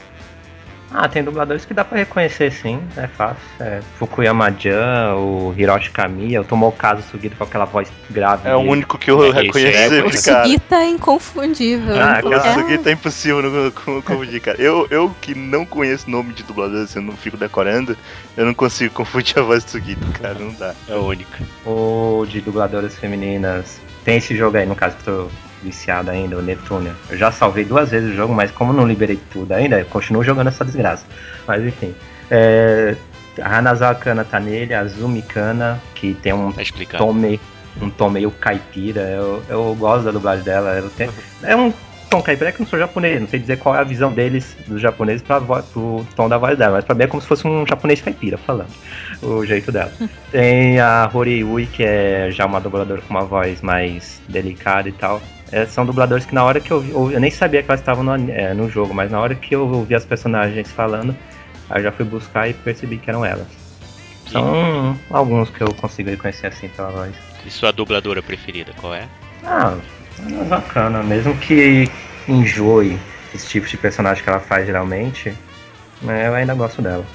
Ah, 0.90 1.06
tem 1.08 1.22
dubladores 1.22 1.64
que 1.66 1.74
dá 1.74 1.84
pra 1.84 1.98
reconhecer 1.98 2.50
sim, 2.50 2.80
é 2.96 3.06
fácil. 3.06 3.42
É 3.60 3.80
Fukuyama-Jan, 3.98 5.14
o 5.16 5.54
Hiroshi 5.56 5.90
Kamiya, 5.90 6.40
o 6.40 6.44
Tomokazu 6.44 7.02
Sugita 7.02 7.36
com 7.36 7.44
aquela 7.44 7.66
voz 7.66 7.90
grave. 8.10 8.48
É 8.48 8.54
o 8.54 8.60
único 8.60 8.96
que 8.96 9.10
eu 9.10 9.22
É, 9.24 9.28
esse 9.28 9.40
reconheço 9.42 9.94
é- 9.94 10.00
O 10.00 10.22
cara. 10.24 10.44
Sugita 10.44 10.76
é 10.76 10.88
inconfundível. 10.88 11.94
Ah, 11.94 12.20
O 12.24 12.32
É 12.32 12.38
um- 12.38 12.54
Sugita 12.62 12.88
é 12.88 12.92
impossível 12.92 13.42
no 13.42 13.70
co- 13.72 14.02
confundir, 14.02 14.40
cara. 14.40 14.60
Eu, 14.60 14.86
eu 14.90 15.14
que 15.20 15.34
não 15.34 15.66
conheço 15.66 16.10
nome 16.10 16.32
de 16.32 16.42
dublador, 16.42 16.82
assim, 16.84 16.98
eu 17.00 17.04
não 17.04 17.16
fico 17.16 17.36
decorando, 17.36 17.96
eu 18.36 18.46
não 18.46 18.54
consigo 18.54 18.94
confundir 18.94 19.38
a 19.38 19.42
voz 19.42 19.64
do 19.64 19.70
Sugita, 19.70 20.06
cara, 20.20 20.34
não 20.38 20.52
dá. 20.54 20.74
É 20.88 20.94
o 20.94 21.04
único. 21.04 21.30
Ou 21.66 22.24
de 22.24 22.40
dubladoras 22.40 22.96
femininas. 22.96 23.80
Tem 24.04 24.16
esse 24.16 24.34
jogo 24.34 24.56
aí, 24.56 24.64
no 24.64 24.74
caso 24.74 24.96
que 24.96 25.08
eu 25.10 25.24
tô 25.28 25.47
viciado 25.62 26.10
ainda, 26.10 26.36
o 26.36 26.42
Neptunia. 26.42 26.94
Eu 27.10 27.16
já 27.16 27.32
salvei 27.32 27.64
duas 27.64 27.90
vezes 27.90 28.12
o 28.12 28.14
jogo, 28.14 28.34
mas 28.34 28.50
como 28.50 28.72
não 28.72 28.86
liberei 28.86 29.18
tudo 29.30 29.52
ainda, 29.52 29.78
eu 29.78 29.86
continuo 29.86 30.22
jogando 30.22 30.48
essa 30.48 30.64
desgraça. 30.64 31.04
Mas 31.46 31.64
enfim. 31.64 31.94
É, 32.30 32.94
a 33.40 33.58
Hanazawa 33.58 33.94
Kana 33.94 34.24
tá 34.24 34.40
nele, 34.40 34.74
a 34.74 34.84
Zumi 34.84 35.22
Kana, 35.22 35.80
que 35.94 36.14
tem 36.14 36.32
um 36.32 36.52
Tá 36.52 36.98
tom 36.98 37.12
meio, 37.12 37.40
um 37.80 37.90
tom 37.90 38.10
meio 38.10 38.30
caipira. 38.30 39.02
Eu, 39.02 39.42
eu 39.48 39.76
gosto 39.78 40.04
da 40.04 40.10
dublagem 40.10 40.44
dela. 40.44 40.76
Ela 40.76 40.90
tem, 40.96 41.08
é 41.42 41.56
um 41.56 41.72
tom 42.08 42.22
caipira 42.22 42.50
que 42.50 42.60
eu 42.60 42.64
não 42.64 42.70
sou 42.70 42.78
japonês, 42.78 43.20
não 43.20 43.28
sei 43.28 43.38
dizer 43.38 43.58
qual 43.58 43.74
é 43.74 43.78
a 43.78 43.84
visão 43.84 44.10
deles, 44.10 44.56
dos 44.66 44.80
japoneses, 44.80 45.22
voz, 45.46 45.64
pro 45.66 46.06
tom 46.16 46.28
da 46.28 46.38
voz 46.38 46.58
dela. 46.58 46.76
Mas 46.76 46.84
pra 46.84 46.94
mim 46.94 47.04
é 47.04 47.06
como 47.06 47.20
se 47.20 47.28
fosse 47.28 47.46
um 47.46 47.66
japonês 47.66 48.00
caipira 48.00 48.38
falando 48.38 48.70
o 49.22 49.44
jeito 49.44 49.70
dela. 49.70 49.92
Tem 50.30 50.80
a 50.80 51.08
Hori 51.12 51.68
que 51.72 51.84
é 51.84 52.30
já 52.30 52.46
uma 52.46 52.60
dubladora 52.60 53.00
com 53.02 53.10
uma 53.10 53.24
voz 53.24 53.60
mais 53.60 54.20
delicada 54.28 54.88
e 54.88 54.92
tal. 54.92 55.20
É, 55.50 55.64
são 55.66 55.86
dubladores 55.86 56.26
que 56.26 56.34
na 56.34 56.44
hora 56.44 56.60
que 56.60 56.70
eu 56.70 56.80
vi, 56.80 56.90
eu, 56.90 57.20
nem 57.20 57.30
sabia 57.30 57.62
que 57.62 57.70
elas 57.70 57.80
estavam 57.80 58.04
no, 58.04 58.30
é, 58.30 58.52
no 58.52 58.68
jogo, 58.68 58.92
mas 58.92 59.10
na 59.10 59.18
hora 59.20 59.34
que 59.34 59.54
eu 59.54 59.66
ouvi 59.66 59.94
as 59.94 60.04
personagens 60.04 60.70
falando, 60.70 61.16
aí 61.70 61.78
eu 61.78 61.84
já 61.84 61.92
fui 61.92 62.04
buscar 62.04 62.48
e 62.48 62.54
percebi 62.54 62.98
que 62.98 63.08
eram 63.08 63.24
elas. 63.24 63.46
São 64.30 64.98
alguns 65.10 65.48
que 65.48 65.62
eu 65.62 65.72
consigo 65.74 66.10
reconhecer 66.10 66.48
assim 66.48 66.68
pela 66.68 66.90
voz. 66.90 67.14
E 67.46 67.50
sua 67.50 67.72
dubladora 67.72 68.22
preferida, 68.22 68.72
qual 68.76 68.94
é? 68.94 69.08
Ah, 69.42 69.74
é 70.20 70.44
bacana. 70.44 71.02
Mesmo 71.02 71.34
que 71.38 71.88
enjoe 72.28 72.98
esse 73.34 73.48
tipo 73.48 73.66
de 73.66 73.76
personagem 73.78 74.22
que 74.22 74.28
ela 74.28 74.40
faz 74.40 74.66
geralmente, 74.66 75.32
né, 76.02 76.28
eu 76.28 76.34
ainda 76.34 76.54
gosto 76.54 76.82
dela. 76.82 77.06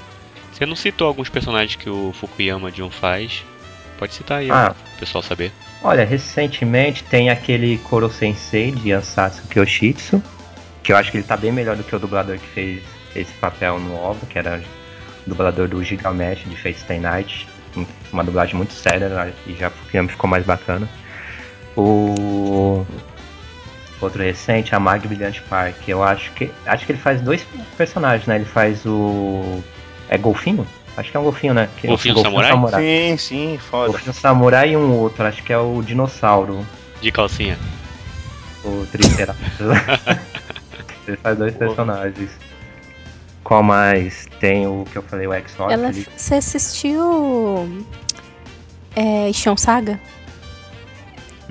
Você 0.52 0.66
não 0.66 0.76
citou 0.76 1.08
alguns 1.08 1.30
personagens 1.30 1.76
que 1.76 1.90
o 1.90 2.12
Fukuyama 2.14 2.72
Jun 2.72 2.90
faz? 2.90 3.44
Pode 3.98 4.14
citar 4.16 4.40
aí, 4.40 4.50
Ah. 4.50 4.74
pro 4.74 5.00
pessoal 5.00 5.22
saber. 5.22 5.52
Olha, 5.84 6.06
recentemente 6.06 7.04
tem 7.04 7.30
aquele 7.30 7.78
Koro 7.80 8.10
Sensei 8.10 8.72
de 8.72 8.94
Ansatsu 8.94 9.44
Kyoshitsu, 9.50 10.24
que 10.82 10.94
eu 10.94 10.98
acho 10.98 11.12
que 11.12 11.18
ele 11.18 11.26
tá 11.26 11.36
bem 11.36 11.52
melhor 11.52 11.76
do 11.76 11.84
que 11.84 11.94
o 11.96 12.00
dublador 12.00 12.38
que 12.38 12.48
fez 12.48 12.84
esse 13.16 13.34
papel 13.34 13.80
no 13.80 13.96
OVA, 13.96 14.26
que 14.28 14.40
era 14.40 14.62
o 15.26 15.30
dublador 15.30 15.68
do 15.68 15.84
Gigamesh 15.84 16.46
de 16.46 16.56
Fate 16.56 16.80
Stay 16.80 17.00
Night. 17.00 17.48
Um- 17.76 17.86
Uma 18.14 18.24
dublagem 18.24 18.56
muito 18.56 18.72
séria 18.74 19.10
né, 19.10 19.34
e 19.48 19.54
já 19.56 19.70
ficou 20.08 20.30
mais 20.30 20.46
bacana. 20.46 20.88
O 21.76 22.86
outro 24.00 24.22
recente, 24.22 24.76
a 24.76 24.80
Mag 24.80 25.06
Brilliant 25.08 25.42
Park, 25.50 25.88
eu 25.88 26.04
acho 26.04 26.32
que 26.34 26.52
acho 26.66 26.86
que 26.86 26.92
ele 26.92 27.00
faz 27.00 27.20
dois 27.22 27.46
personagens, 27.78 28.28
né? 28.28 28.36
Ele 28.36 28.46
faz 28.46 28.86
o 28.86 29.62
é 30.08 30.18
golfinho? 30.18 30.66
Acho 30.96 31.10
que 31.10 31.18
é 31.18 31.20
um 31.20 31.24
golfinho, 31.24 31.54
né? 31.54 31.70
Que 31.78 31.88
é 31.88 31.90
o 31.90 31.94
Golfinho 31.94 32.22
samurai? 32.22 32.82
Sim, 32.84 33.18
sim, 33.18 33.58
foda. 33.58 33.92
Golfinho 33.94 34.14
Samurai 34.14 34.72
e 34.72 34.78
um 34.78 34.92
outro, 34.94 35.26
acho 35.26 35.42
que 35.42 35.52
é 35.52 35.58
o 35.58 35.82
dinossauro, 35.82 36.66
De 37.02 37.12
calcinha. 37.12 37.58
o 38.64 38.86
Triceratops. 38.92 39.60
Ele 41.08 41.18
faz 41.18 41.38
dois 41.38 41.54
personagens. 41.56 42.30
Qual 43.44 43.62
mais? 43.62 44.26
Tem 44.40 44.66
o 44.68 44.86
que 44.90 44.98
eu 44.98 45.02
falei, 45.02 45.28
o 45.28 45.34
Exo. 45.34 45.64
Ela, 45.70 45.92
você 46.16 46.36
assistiu 46.36 47.86
é, 48.96 49.30
Ishon 49.30 49.58
Saga? 49.58 50.00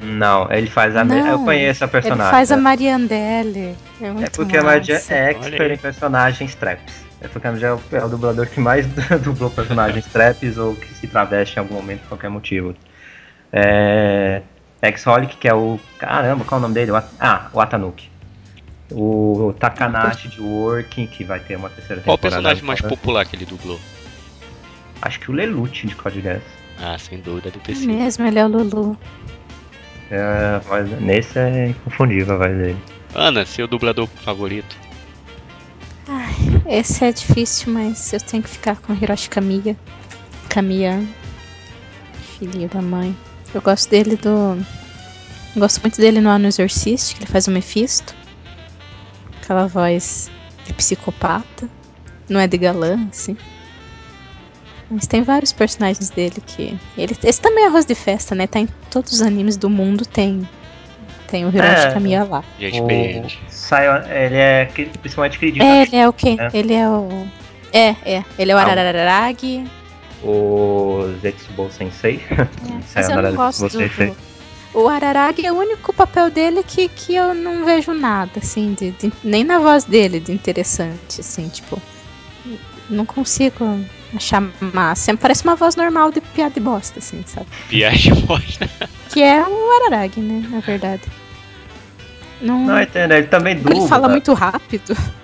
Não, 0.02 0.50
ele 0.50 0.68
faz 0.68 0.96
a. 0.96 1.04
Não, 1.04 1.14
eu 1.26 1.38
conheço 1.44 1.84
a 1.84 1.88
personagem. 1.88 2.24
Ele 2.24 2.30
faz 2.32 2.50
a 2.50 2.56
Mariandelle. 2.56 3.76
É, 4.00 4.10
muito 4.10 4.24
É 4.24 4.30
porque 4.30 4.56
a 4.56 4.62
Madia 4.62 4.94
massa. 4.94 5.14
é 5.14 5.30
expert 5.30 5.72
em 5.72 5.76
personagens 5.76 6.54
traps. 6.54 6.94
É 7.22 7.28
porque 7.28 7.48
Madia 7.48 7.68
é 7.68 7.72
o, 7.74 7.80
é 7.92 8.04
o 8.04 8.08
dublador 8.08 8.46
que 8.48 8.58
mais 8.60 8.86
dublou 9.22 9.48
personagens 9.50 10.04
traps 10.06 10.58
ou 10.58 10.74
que 10.74 10.92
se 10.94 11.06
traveste 11.06 11.56
em 11.56 11.60
algum 11.60 11.74
momento 11.76 12.00
por 12.00 12.08
qualquer 12.10 12.28
motivo. 12.30 12.74
É. 13.52 14.42
Exholic, 14.82 15.36
que 15.36 15.46
é 15.46 15.54
o. 15.54 15.78
Caramba, 15.98 16.44
qual 16.44 16.58
é 16.58 16.60
o 16.60 16.62
nome 16.62 16.74
dele? 16.74 16.90
Ah, 17.20 17.48
o 17.52 17.60
Atanuki. 17.60 18.10
O 18.90 19.54
Takanashi 19.58 20.28
de 20.28 20.40
Working, 20.40 21.06
que 21.06 21.22
vai 21.24 21.38
ter 21.40 21.56
uma 21.56 21.70
terceira 21.70 22.02
Qual 22.02 22.14
o 22.14 22.18
temporada. 22.18 22.36
personagem 22.42 22.64
mais 22.64 22.80
agora. 22.80 22.96
popular 22.96 23.24
que 23.24 23.36
ele 23.36 23.46
dublou? 23.46 23.78
Acho 25.00 25.20
que 25.20 25.30
o 25.30 25.34
Lelouch 25.34 25.86
de 25.86 25.94
Code 25.94 26.20
Geass. 26.20 26.42
Ah, 26.78 26.98
sem 26.98 27.20
dúvida, 27.20 27.50
deve 27.50 27.60
ter 27.60 27.72
É 27.72 27.74
sido. 27.76 27.92
mesmo, 27.92 28.26
ele 28.26 28.38
é 28.40 28.44
o 28.44 28.48
Lulu. 28.48 28.98
É, 30.10 30.60
nesse 31.00 31.38
é 31.38 31.68
inconfundível 31.68 32.34
a 32.34 32.38
voz 32.38 32.56
dele. 32.56 32.76
Ana, 33.14 33.46
seu 33.46 33.66
dublador 33.66 34.06
favorito? 34.08 34.76
Esse 36.66 37.04
é 37.04 37.12
difícil, 37.12 37.72
mas 37.72 38.12
eu 38.12 38.20
tenho 38.20 38.42
que 38.42 38.48
ficar 38.48 38.76
com 38.76 38.94
Hiroshi 38.94 39.28
Kamiya. 39.28 39.76
Kamiya, 40.48 41.02
filhinho 42.38 42.68
da 42.68 42.80
mãe. 42.80 43.16
Eu 43.52 43.60
gosto 43.60 43.90
dele 43.90 44.16
do. 44.16 44.64
Gosto 45.56 45.80
muito 45.82 46.00
dele 46.00 46.20
no 46.20 46.30
Ano 46.30 46.46
Exorcist, 46.46 47.14
que 47.14 47.20
ele 47.20 47.30
faz 47.30 47.46
o 47.46 47.50
Mephisto. 47.50 48.14
Aquela 49.42 49.66
voz 49.66 50.30
de 50.64 50.72
psicopata. 50.72 51.68
Não 52.28 52.40
é 52.40 52.46
de 52.46 52.56
galã, 52.56 53.06
assim. 53.10 53.36
Mas 54.90 55.06
tem 55.06 55.22
vários 55.22 55.52
personagens 55.52 56.10
dele 56.10 56.40
que. 56.46 56.78
Ele, 56.96 57.16
esse 57.24 57.40
também 57.40 57.64
é 57.64 57.66
arroz 57.66 57.84
de 57.84 57.94
festa, 57.94 58.34
né? 58.34 58.46
Tá 58.46 58.60
em 58.60 58.68
todos 58.90 59.12
os 59.12 59.22
animes 59.22 59.56
do 59.56 59.68
mundo, 59.68 60.06
tem. 60.06 60.48
Tem 61.32 61.46
o 61.46 61.48
Hiroshi 61.48 61.86
É. 61.86 61.92
Kamiya 61.94 62.24
lá. 62.24 62.44
Já 62.60 62.68
O. 62.68 63.28
Sion, 63.48 64.02
ele 64.14 64.36
é 64.36 64.66
principalmente 65.00 65.38
queridinho. 65.38 65.64
É, 65.64 65.82
ele 65.82 65.96
é 65.96 66.06
o 66.06 66.12
quê? 66.12 66.36
É. 66.38 66.50
Ele 66.58 66.74
é 66.74 66.86
o. 66.86 67.26
É, 67.72 67.96
é. 68.04 68.24
Ele 68.38 68.52
é 68.52 68.54
o 68.54 68.58
Ah, 68.58 68.66
o- 68.66 68.70
Arararagi. 68.70 69.64
O 70.22 71.08
Zetsubo 71.22 71.70
Sensei. 71.72 72.20
É, 72.30 72.46
mas 72.94 73.08
eu 73.08 73.22
não 73.22 73.34
gosto 73.34 73.66
do, 73.66 73.78
do- 73.78 74.16
O 74.74 74.88
Araragi 74.88 75.46
é 75.46 75.50
o 75.50 75.56
único 75.56 75.90
papel 75.94 76.30
dele 76.30 76.62
que, 76.62 76.86
que 76.88 77.14
eu 77.14 77.34
não 77.34 77.64
vejo 77.64 77.94
nada, 77.94 78.32
assim, 78.36 78.74
de, 78.78 78.90
de- 78.90 79.12
nem 79.24 79.42
na 79.42 79.58
voz 79.58 79.84
dele 79.84 80.20
de 80.20 80.32
interessante, 80.32 81.20
assim, 81.20 81.48
tipo. 81.48 81.80
Não 82.90 83.06
consigo 83.06 83.80
achar 84.14 84.42
massa. 84.60 85.04
Sempre 85.04 85.22
parece 85.22 85.44
uma 85.44 85.56
voz 85.56 85.76
normal 85.76 86.10
de 86.12 86.20
piada 86.20 86.52
de 86.52 86.60
bosta, 86.60 86.98
assim, 86.98 87.22
sabe? 87.26 87.46
Viagem 87.70 88.14
bosta. 88.26 88.68
Que 89.08 89.22
é 89.22 89.40
o 89.42 89.76
Araragi, 89.86 90.20
né, 90.20 90.46
na 90.50 90.60
verdade. 90.60 91.02
Não, 92.42 92.66
Não, 92.66 92.82
entendo, 92.82 93.12
ele 93.12 93.26
também 93.28 93.56
dubla. 93.56 93.78
ele 93.78 93.88
fala 93.88 94.08
muito 94.08 94.32
rápido. 94.34 94.96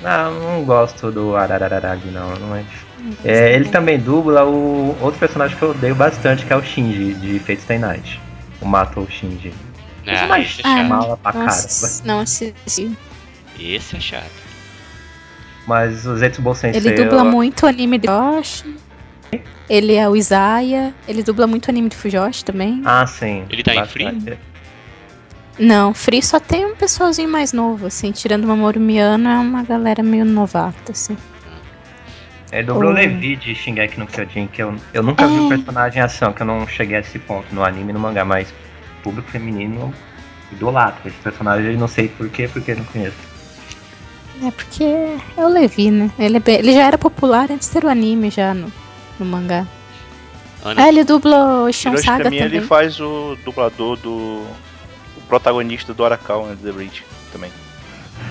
Não, 0.00 0.34
não 0.58 0.64
gosto 0.64 1.10
do 1.10 1.34
Ararararagi, 1.34 2.08
não. 2.08 2.34
não 2.36 2.54
é. 2.54 2.62
É, 3.24 3.54
ele 3.54 3.70
também 3.70 3.98
dubla 3.98 4.44
o 4.44 4.94
outro 5.00 5.18
personagem 5.18 5.56
que 5.56 5.62
eu 5.62 5.70
odeio 5.70 5.94
bastante, 5.94 6.44
que 6.44 6.52
é 6.52 6.56
o 6.56 6.62
Shinji, 6.62 7.14
de 7.14 7.38
Fate 7.38 7.62
Stay 7.62 7.78
Night. 7.78 8.20
O 8.60 8.66
Mato 8.66 9.06
Shinji. 9.10 9.52
Ah, 10.06 10.38
esse 10.38 10.60
é 10.60 10.62
chato. 10.62 10.86
mala 10.88 11.16
pra. 11.16 11.32
Nossa, 11.32 12.02
não 12.06 12.20
assisti. 12.20 12.94
Esse 13.58 13.96
é 13.96 14.00
chato. 14.00 14.30
Mas 15.66 16.04
o 16.06 16.16
Zetsubo 16.18 16.54
Sensei... 16.54 16.78
Ele 16.80 16.92
dubla 17.04 17.20
eu- 17.20 17.24
muito 17.24 17.66
anime 17.66 17.96
de 17.98 18.06
Fujoshi. 18.06 18.76
Ele 19.70 19.94
é 19.94 20.06
o 20.06 20.14
Isaiah. 20.14 20.92
Ele 21.08 21.22
dubla 21.22 21.46
muito 21.46 21.70
anime 21.70 21.88
de 21.88 21.96
Fujoshi 21.96 22.44
também. 22.44 22.82
Ah, 22.84 23.06
sim. 23.06 23.44
Ele 23.48 23.62
tá 23.62 23.72
em 23.72 23.76
bastante. 23.76 24.38
Não, 25.58 25.94
Free 25.94 26.22
só 26.22 26.40
tem 26.40 26.66
um 26.66 26.74
pessoalzinho 26.74 27.28
mais 27.28 27.52
novo, 27.52 27.86
assim. 27.86 28.10
Tirando 28.10 28.44
o 28.44 28.48
Mamoru 28.48 28.80
Miyano, 28.80 29.28
é 29.28 29.36
uma 29.38 29.62
galera 29.62 30.02
meio 30.02 30.24
novata, 30.24 30.90
assim. 30.92 31.16
É 32.50 32.62
dublou 32.62 32.90
o 32.90 32.92
Oh. 32.92 32.96
Levi 32.96 33.36
de 33.36 33.54
Shingeki 33.54 33.98
no 33.98 34.06
Kyojin, 34.06 34.46
que 34.48 34.62
eu, 34.62 34.74
eu 34.92 35.02
nunca 35.02 35.26
vi 35.26 35.36
É. 35.36 35.40
o 35.40 35.48
personagem 35.48 36.00
em 36.00 36.04
ação, 36.04 36.32
que 36.32 36.42
eu 36.42 36.46
não 36.46 36.66
cheguei 36.66 36.96
a 36.96 37.00
esse 37.00 37.18
ponto 37.18 37.52
no 37.54 37.64
anime 37.64 37.90
e 37.90 37.92
no 37.92 38.00
mangá, 38.00 38.24
mas 38.24 38.52
público 39.02 39.28
feminino 39.30 39.92
idolatra 40.52 41.08
esse 41.08 41.16
personagem, 41.18 41.72
e 41.72 41.76
não 41.76 41.88
sei 41.88 42.08
porquê, 42.08 42.48
porque 42.48 42.72
eu 42.72 42.76
não 42.76 42.84
conheço. 42.84 43.16
É 44.42 44.50
porque 44.50 44.84
é 44.84 45.44
o 45.44 45.48
Levi, 45.48 45.90
né? 45.90 46.10
Ele, 46.18 46.36
é 46.36 46.40
bem- 46.40 46.58
ele 46.58 46.72
já 46.74 46.82
era 46.86 46.98
popular 46.98 47.50
antes 47.50 47.68
de 47.68 47.74
ter 47.74 47.84
o 47.84 47.88
anime 47.88 48.30
já 48.30 48.52
no, 48.54 48.72
no 49.18 49.26
mangá. 49.26 49.66
Ana, 50.64 50.82
Ah, 50.84 50.88
ele 50.88 51.04
dubla 51.04 51.62
o 51.64 51.72
Shon 51.72 51.96
Saga 51.98 52.24
também 52.24 52.40
também. 52.40 52.58
ele 52.58 52.60
faz 52.60 53.00
o 53.00 53.36
dublador 53.44 53.96
do. 53.98 54.44
Protagonista 55.24 55.92
do 55.94 56.04
Arakawa, 56.04 56.48
né, 56.50 56.56
The 56.62 56.72
Bridge 56.72 57.04
também. 57.32 57.50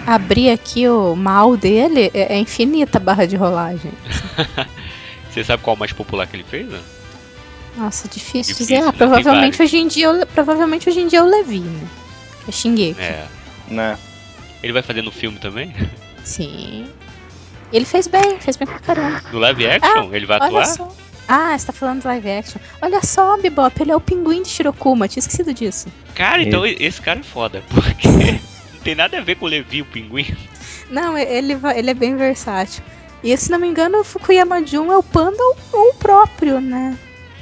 Abrir 0.08 0.50
aqui 0.50 0.88
o 0.88 1.16
mal 1.16 1.56
dele, 1.58 2.12
é, 2.14 2.34
é 2.36 2.40
infinita 2.40 2.98
a 2.98 3.02
barra 3.02 3.26
de 3.26 3.36
rolagem. 3.36 3.92
você 5.32 5.44
sabe 5.44 5.64
qual 5.64 5.76
o 5.76 5.80
mais 5.80 5.92
popular 5.94 6.28
que 6.28 6.36
ele 6.36 6.44
fez? 6.44 6.68
Ana? 6.70 6.82
Nossa, 7.78 8.08
difícil, 8.08 8.54
Difícil, 8.54 8.66
dizer. 8.66 8.82
né? 8.82 8.88
Ah, 8.88 8.92
Tem 8.92 8.98
provavelmente 9.00 9.62
hoje 9.62 9.78
em 9.78 9.88
dia, 9.88 10.06
eu- 10.08 10.28
provavelmente 10.28 10.88
hoje 10.90 11.00
em 11.00 11.08
dia 11.08 11.20
é 11.20 11.24
o 11.24 11.26
Levi, 11.26 11.60
né? 11.60 11.88
É 12.48 12.52
Shingeki. 12.52 13.02
É. 13.02 13.26
Né? 13.68 13.98
Ele 14.62 14.74
vai 14.74 14.82
fazer 14.84 15.02
no 15.02 15.12
filme 15.12 15.40
também? 15.40 15.74
Sim. 16.24 16.88
Ele 17.72 17.86
fez 17.86 18.06
bem, 18.08 18.40
fez 18.40 18.56
bem 18.58 18.68
pra 18.68 18.80
caramba. 18.80 19.22
No 19.32 19.40
live 19.40 19.66
action? 19.68 20.14
ele 20.14 20.26
vai 20.26 20.38
Olha 20.40 20.48
atuar? 20.48 20.66
só. 20.68 20.92
Ah, 21.28 21.58
você 21.58 21.68
tá 21.68 21.74
falando 21.74 22.02
do 22.02 22.08
live 22.08 22.30
action. 22.30 22.62
Olha 22.82 23.02
só, 23.02 23.38
Bebop, 23.38 23.82
ele 23.82 23.92
é 23.92 23.96
o 23.96 24.02
pinguim 24.02 24.44
de 24.44 24.50
Shirokuma, 24.50 25.08
tinha 25.08 25.22
esquecido 25.22 25.54
disso. 25.54 25.88
Cara, 26.16 26.42
então 26.42 26.66
esse 26.66 27.02
cara 27.02 27.20
é 27.20 27.24
foda, 27.24 27.64
porque 27.74 28.08
não 28.74 28.80
tem 28.84 28.96
nada 28.96 29.18
a 29.18 29.22
ver 29.22 29.36
com 29.36 29.46
o 29.46 29.50
Levi, 29.50 29.82
o 29.82 29.86
pinguim. 29.86 30.36
Não, 30.90 31.18
ele, 31.18 31.58
ele 31.76 31.90
é 31.90 31.94
bem 31.94 32.16
versátil. 32.16 32.84
E 33.24 33.36
se 33.38 33.50
não 33.50 33.58
me 33.58 33.68
engano, 33.68 34.00
o 34.00 34.04
Fukuyama 34.04 34.66
Jun 34.66 34.92
é 34.92 34.98
o 34.98 35.04
Panda 35.04 35.42
ou, 35.72 35.90
o 35.90 35.94
próprio, 35.94 36.60
né? 36.60 36.98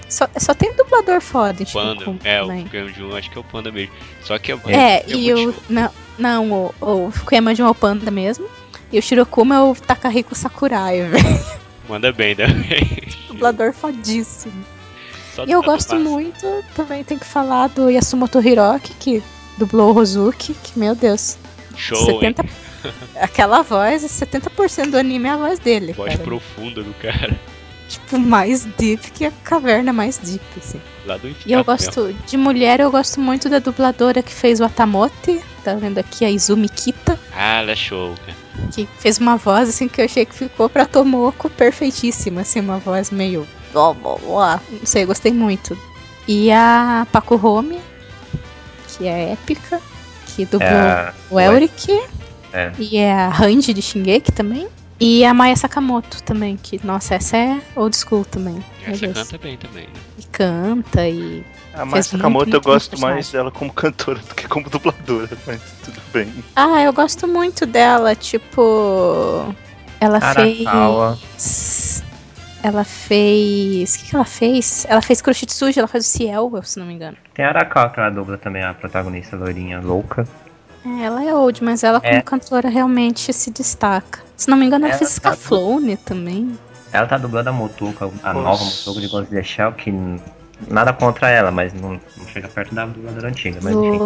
Só, 0.08 0.28
só 0.38 0.54
tem 0.54 0.76
dublador 0.76 1.20
foda 1.22 1.64
em 1.64 1.66
Panda. 1.66 2.00
Shirokuma 2.02 2.20
É, 2.24 2.44
o. 2.44 2.48
Fukuyama 2.64 2.90
Jun, 2.90 3.16
acho 3.16 3.32
que 3.32 3.38
é 3.38 3.42
o 3.42 3.44
Panda 3.44 3.72
mesmo. 3.72 3.94
Só 4.24 4.38
que 4.38 4.52
é, 4.52 4.56
É, 4.68 5.04
e 5.08 5.34
muito 5.34 5.50
o. 5.50 5.64
Não, 5.74 5.92
não 6.20 6.52
o, 6.52 6.76
o 6.82 7.12
Fukuyama 7.12 7.56
Jun 7.56 7.66
é 7.66 7.70
o 7.70 7.76
Panda 7.76 8.12
mesmo. 8.12 8.48
E 8.92 9.00
o 9.00 9.02
Shirokuma 9.02 9.56
é 9.56 9.62
o 9.62 9.74
Takahiko 9.74 10.36
Sakurai, 10.36 11.02
velho. 11.10 11.46
Manda 11.90 12.12
bem 12.12 12.36
também. 12.36 13.21
Dublador 13.42 13.74
fodíssimo. 13.74 14.64
Só 15.36 15.46
E 15.46 15.52
eu 15.52 15.64
gosto 15.64 15.96
massa. 15.96 16.10
muito, 16.10 16.64
também 16.76 17.04
tem 17.04 17.18
que 17.18 17.26
falar 17.26 17.68
do 17.70 17.90
Yasumoto 17.90 18.40
Hiroki, 18.40 18.94
que 19.00 19.24
dublou 19.58 19.90
o 19.90 19.94
Rozuki, 19.94 20.54
que, 20.62 20.78
meu 20.78 20.94
Deus, 20.94 21.38
Show, 21.76 21.98
hein? 22.24 22.36
70... 22.36 22.46
aquela 23.20 23.62
voz, 23.64 24.04
70% 24.04 24.92
do 24.92 24.98
anime 24.98 25.28
é 25.28 25.32
a 25.32 25.38
voz 25.38 25.58
dele, 25.60 25.94
Voz 25.94 26.12
cara. 26.14 26.24
profunda 26.24 26.84
do 26.84 26.94
cara. 26.96 27.40
Tipo, 27.88 28.20
mais 28.20 28.66
deep 28.78 29.12
que 29.12 29.26
a 29.26 29.32
caverna 29.44 29.92
mais 29.92 30.18
deep, 30.18 30.44
assim. 30.58 30.80
Lá 31.06 31.18
do 31.18 31.28
E 31.28 31.34
eu 31.52 31.58
mesmo. 31.60 31.64
gosto, 31.66 32.14
de 32.28 32.38
mulher, 32.38 32.80
eu 32.80 32.92
gosto 32.92 33.20
muito 33.20 33.50
da 33.50 33.60
dubladora 33.60 34.22
que 34.22 34.32
fez 34.34 34.60
o 34.60 34.64
Atamote, 34.66 35.42
tá 35.64 35.74
vendo 35.76 35.98
aqui, 35.98 36.24
a 36.26 36.30
Izumi 36.30 36.70
Kita, 36.70 37.20
Ah, 37.36 37.60
ela 37.62 37.72
é 37.72 37.76
show, 37.76 38.14
cara. 38.26 38.38
Que 38.74 38.88
fez 39.00 39.18
uma 39.18 39.38
voz, 39.38 39.70
assim, 39.70 39.88
que 39.88 40.02
eu 40.02 40.06
achei 40.06 40.26
que 40.26 40.36
ficou 40.36 40.70
pra 40.70 40.86
Tomoko 40.86 41.50
perfeitíssima, 41.50 42.42
assim, 42.42 42.60
uma 42.60 42.78
voz 42.78 43.12
meio... 43.12 43.48
blá, 43.74 43.94
blá, 43.94 44.16
blá. 44.18 44.62
Não 44.70 44.86
sei, 44.86 45.06
gostei 45.06 45.32
muito. 45.32 45.78
E 46.28 46.52
a 46.52 47.08
Paco 47.12 47.36
Home, 47.36 47.80
que 48.88 49.08
é 49.08 49.32
épica, 49.34 49.82
que 50.28 50.46
dublou 50.46 50.70
É, 50.70 51.14
o 51.30 51.40
Elric, 51.40 51.92
É. 52.54 52.72
e 52.78 52.98
é 52.98 53.12
a 53.14 53.30
Randy 53.30 53.74
de 53.74 53.82
Shingeki 53.82 54.32
também. 54.32 54.68
E 55.00 55.26
a 55.26 55.34
Maya 55.34 55.56
Sakamoto 55.56 56.22
também, 56.22 56.58
que, 56.62 56.80
nossa, 56.86 57.16
essa 57.16 57.36
é 57.36 57.60
old 57.76 57.98
school 57.98 58.24
também. 58.24 58.64
Essa 58.86 59.08
canta 59.08 59.38
bem 59.40 59.58
também, 59.58 59.86
né? 59.88 59.94
E 60.20 60.24
canta 60.26 61.08
e. 61.08 61.44
A 61.74 61.86
Maya 61.86 62.04
Sakamoto 62.04 62.54
eu 62.56 62.62
gosto 62.62 63.00
mais 63.00 63.32
dela 63.32 63.50
como 63.50 63.72
cantora 63.72 64.20
do 64.20 64.36
que 64.36 64.48
como 64.48 64.70
dubladora, 64.70 65.30
mas 65.48 65.62
tudo 65.84 66.02
bem. 66.14 66.32
Ah, 66.56 66.82
eu 66.82 66.92
gosto 66.92 67.28
muito 67.28 67.66
dela, 67.66 68.14
tipo. 68.16 69.54
Ela 70.00 70.18
Arakawa. 70.18 71.16
fez. 71.38 72.04
Ela 72.64 72.84
fez. 72.84 73.96
O 73.96 74.00
que, 74.00 74.10
que 74.10 74.16
ela 74.16 74.26
fez? 74.26 74.86
Ela 74.90 75.02
fez 75.02 75.22
Kuroshitsuji, 75.22 75.80
ela 75.80 75.88
faz 75.88 76.06
o 76.06 76.10
Ciel, 76.10 76.52
se 76.64 76.78
não 76.80 76.86
me 76.86 76.94
engano. 76.94 77.18
Tem 77.34 77.46
a 77.46 77.50
Arakawa 77.50 77.90
que 77.90 78.00
ela 78.00 78.10
dubla 78.10 78.38
também, 78.38 78.64
a 78.64 78.74
protagonista 78.74 79.36
loirinha 79.38 79.80
louca. 79.80 80.28
É, 80.86 81.04
ela 81.06 81.24
é 81.24 81.34
old, 81.34 81.64
mas 81.64 81.84
ela 81.84 82.02
como 82.02 82.14
É. 82.14 82.22
cantora 82.22 82.68
realmente 82.70 83.32
se 83.32 83.50
destaca. 83.52 84.20
Se 84.36 84.50
não 84.50 84.58
me 84.58 84.66
engano, 84.66 84.86
ela, 84.86 84.94
Ela 84.94 84.98
fez 85.00 85.18
tá- 85.20 85.32
Scaflone 85.32 85.96
também. 85.98 86.58
Ela 86.92 87.08
tá 87.08 87.18
dublando 87.18 87.50
a 87.50 87.54
Motuca, 87.54 88.06
a 88.24 88.34
Nossa. 88.34 88.42
nova 88.50 88.64
Motuca 88.66 89.00
de 89.00 89.08
Ghost 89.08 89.32
in 89.32 89.36
the 89.36 89.44
Shell, 89.44 89.72
que 89.74 89.92
nada 90.70 90.94
contra 90.94 91.30
ela, 91.30 91.52
mas 91.52 91.74
não, 91.74 92.00
não 92.18 92.28
chega 92.28 92.48
perto 92.48 92.74
da 92.76 92.86
dubladora 92.86 93.28
antiga, 93.30 93.60
mas 93.62 93.74
enfim. 93.76 93.98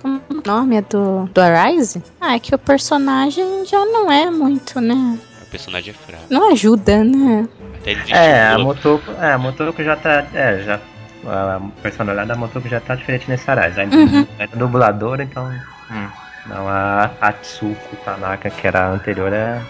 Como 0.00 0.20
o 0.30 0.42
nome 0.46 0.76
é 0.76 0.82
do, 0.82 1.26
do 1.26 1.40
Arise? 1.40 2.02
Ah, 2.20 2.34
é 2.34 2.38
que 2.38 2.54
o 2.54 2.58
personagem 2.58 3.64
já 3.66 3.84
não 3.84 4.10
é 4.10 4.30
muito, 4.30 4.80
né? 4.80 5.18
O 5.42 5.46
personagem 5.46 5.90
é 5.90 5.94
fraco. 5.94 6.24
Não 6.30 6.50
ajuda, 6.52 7.04
né? 7.04 7.46
Até 7.80 7.90
ele 7.92 8.12
É, 8.12 8.46
a. 8.48 8.58
Motuco, 8.58 9.10
é, 9.20 9.32
a 9.32 9.38
Motuco 9.38 9.82
já 9.82 9.96
tá, 9.96 10.24
é, 10.32 10.62
já, 10.62 10.80
a 11.26 11.60
personalidade 11.82 12.28
da 12.28 12.36
Motuco 12.36 12.68
já 12.68 12.80
tá 12.80 12.94
diferente 12.94 13.28
nesse 13.28 13.48
Arise. 13.50 13.80
A 13.80 13.84
Uhum. 13.84 14.26
é 14.38 14.46
dubladora, 14.48 15.22
então, 15.22 15.52
hum, 15.90 16.08
não, 16.46 16.68
a 16.68 17.10
Atsuko 17.20 17.96
Tanaka, 18.04 18.50
que 18.50 18.66
era 18.66 18.86
a 18.86 18.90
anterior, 18.90 19.32
é, 19.32 19.60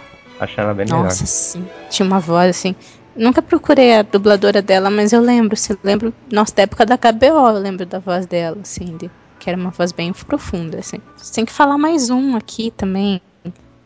acho 0.40 0.60
ela 0.60 0.72
bem 0.72 0.86
melhor. 0.86 1.04
Nossa, 1.04 1.26
sim. 1.26 1.66
Tinha 1.90 2.06
uma 2.06 2.20
voz 2.20 2.50
assim. 2.50 2.74
Nunca 3.16 3.40
procurei 3.40 3.94
a 3.96 4.02
dubladora 4.02 4.60
dela, 4.60 4.90
mas 4.90 5.12
eu 5.12 5.20
lembro, 5.20 5.56
se 5.56 5.76
lembro, 5.82 6.12
nossa, 6.32 6.54
da 6.54 6.62
época 6.62 6.84
da 6.84 6.98
KBO, 6.98 7.48
eu 7.50 7.58
lembro 7.58 7.86
da 7.86 7.98
voz 7.98 8.26
dela, 8.26 8.58
assim, 8.62 8.96
de- 8.96 9.10
que 9.38 9.48
era 9.50 9.58
uma 9.58 9.70
voz 9.70 9.92
bem 9.92 10.12
profunda, 10.12 10.78
assim. 10.78 10.98
Tem 11.34 11.44
que 11.44 11.52
falar 11.52 11.78
mais 11.78 12.10
um 12.10 12.34
aqui 12.36 12.70
também. 12.76 13.20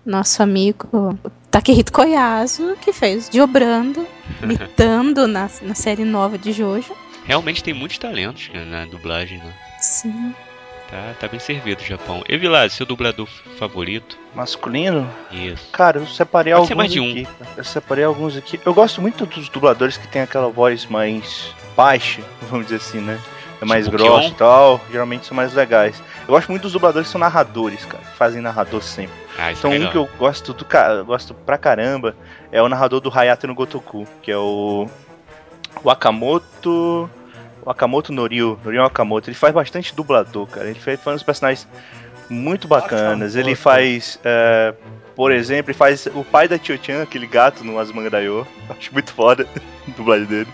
Nosso 0.07 0.43
amigo 0.43 1.19
Takehito 1.51 1.93
Koyasu, 1.93 2.77
que 2.81 2.93
fez 2.95 3.29
Diobrando, 3.29 4.07
imitando 4.43 5.27
na, 5.29 5.51
na 5.63 5.75
série 5.75 6.05
nova 6.05 6.39
de 6.39 6.53
Jojo. 6.53 6.95
Realmente 7.25 7.63
tem 7.63 7.75
muitos 7.75 7.99
talentos 7.99 8.49
cara, 8.49 8.65
na 8.65 8.87
dublagem, 8.87 9.37
né? 9.39 9.53
Sim. 9.79 10.33
Tá, 10.91 11.13
tá 11.21 11.29
bem 11.29 11.39
servido 11.39 11.83
o 11.83 11.85
Japão. 11.85 12.23
Evilás, 12.27 12.73
seu 12.73 12.87
dublador 12.87 13.29
favorito? 13.59 14.17
Masculino? 14.35 15.09
Isso. 15.31 15.69
Cara, 15.71 15.99
eu 15.99 16.07
separei 16.07 16.55
Pode 16.55 16.63
alguns 16.73 16.77
mais 16.77 16.93
de 16.93 17.01
um. 17.01 17.11
aqui. 17.11 17.29
Eu 17.59 17.65
separei 17.65 18.05
alguns 18.05 18.37
aqui. 18.37 18.59
Eu 18.65 18.73
gosto 18.73 19.03
muito 19.03 19.27
dos 19.27 19.49
dubladores 19.51 19.99
que 19.99 20.09
tem 20.09 20.23
aquela 20.23 20.49
voz 20.49 20.87
mais 20.87 21.55
baixa, 21.77 22.23
vamos 22.49 22.67
dizer 22.67 22.77
assim, 22.77 23.01
né? 23.01 23.21
É 23.61 23.65
mais 23.65 23.85
Tipo 23.85 23.99
grossa 23.99 24.29
e 24.29 24.35
tal. 24.35 24.81
Geralmente 24.91 25.27
são 25.27 25.37
mais 25.37 25.53
legais. 25.53 26.01
Eu 26.27 26.29
gosto 26.29 26.49
muito 26.49 26.63
dos 26.63 26.73
dubladores 26.73 27.09
que 27.09 27.13
são 27.13 27.19
narradores, 27.19 27.85
cara. 27.85 28.05
Fazem 28.17 28.41
narrador 28.41 28.83
sempre. 28.83 29.17
Ah, 29.37 29.53
isso 29.53 29.61
Então 29.61 29.73
é 29.73 29.75
um 29.75 29.79
legal. 29.79 29.93
que 29.93 29.99
eu 29.99 30.09
gosto 30.19 30.55
do 30.55 30.67
eu 30.99 31.05
gosto 31.05 31.35
pra 31.35 31.59
caramba 31.59 32.15
é 32.53 32.63
o 32.63 32.69
narrador 32.69 33.01
do 33.01 33.11
Hayato 33.13 33.47
no 33.47 33.55
Gotoku, 33.55 34.07
que 34.23 34.31
é 34.31 34.37
o 34.39 34.89
Wakamoto 35.85 37.11
Wakamoto 37.69 38.13
Norio, 38.13 38.59
Norio 38.65 38.83
Wakamoto. 38.83 39.29
Ele 39.29 39.37
faz 39.37 39.53
bastante 39.53 39.95
dublador, 39.95 40.47
cara. 40.47 40.71
Ele 40.71 40.81
faz, 40.81 41.01
faz 41.01 41.17
uns 41.17 41.23
personagens 41.23 41.69
muito 42.31 42.67
bacanas. 42.67 43.37
Ele 43.37 43.55
faz, 43.55 44.19
é, 44.25 44.75
por 45.15 45.31
exemplo, 45.31 45.71
ele 45.71 45.79
faz 45.79 46.07
o 46.07 46.25
pai 46.25 46.49
da 46.49 46.59
Tio-chan, 46.59 47.03
aquele 47.03 47.27
gato 47.27 47.63
no 47.65 47.79
Azumanga 47.79 48.09
Daioh. 48.09 48.47
Acho 48.71 48.93
muito 48.93 49.13
foda 49.13 49.47
a 49.87 49.91
dublagem 49.97 50.27
dele. 50.27 50.49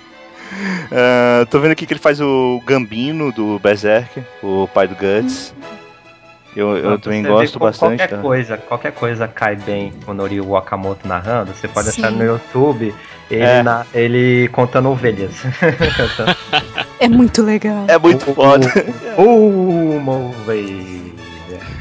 Ah, 0.91 1.47
tô 1.47 1.61
vendo 1.61 1.73
aqui 1.73 1.87
que 1.87 1.93
ele 1.93 2.01
faz 2.01 2.21
o 2.21 2.61
Gambino 2.67 3.33
do 3.33 3.59
Berserk, 3.61 4.23
o 4.43 4.69
pai 4.75 4.89
do 4.89 4.97
Guts. 4.97 5.55
Eu, 6.57 6.77
eu 6.77 6.99
também 6.99 7.23
gosto 7.23 7.59
bastante. 7.59 7.97
Qualquer 7.99 8.09
tá? 8.09 8.19
coisa, 8.23 8.57
qualquer 8.57 8.93
coisa 8.93 9.27
cai 9.27 9.57
bem 9.57 9.93
com 10.05 10.13
o 10.13 10.15
Nori 10.15 10.41
Wakamoto 10.41 11.07
narrando, 11.09 11.53
você 11.53 11.67
pode 11.67 11.91
Sim. 11.91 12.01
achar 12.03 12.13
no 12.13 12.23
YouTube 12.25 12.95
ele, 13.31 13.43
É. 13.43 13.63
na- 13.63 13.85
ele 13.93 14.49
contando 14.53 14.89
ovelhas. 14.91 15.33
É 17.01 17.09
muito 17.09 17.43
legal. 17.43 17.85
É 17.89 17.99
muito 17.99 18.31
Uh, 18.31 18.35
foda. 18.35 18.67
Uma 19.19 20.13
ovelha. 20.13 21.05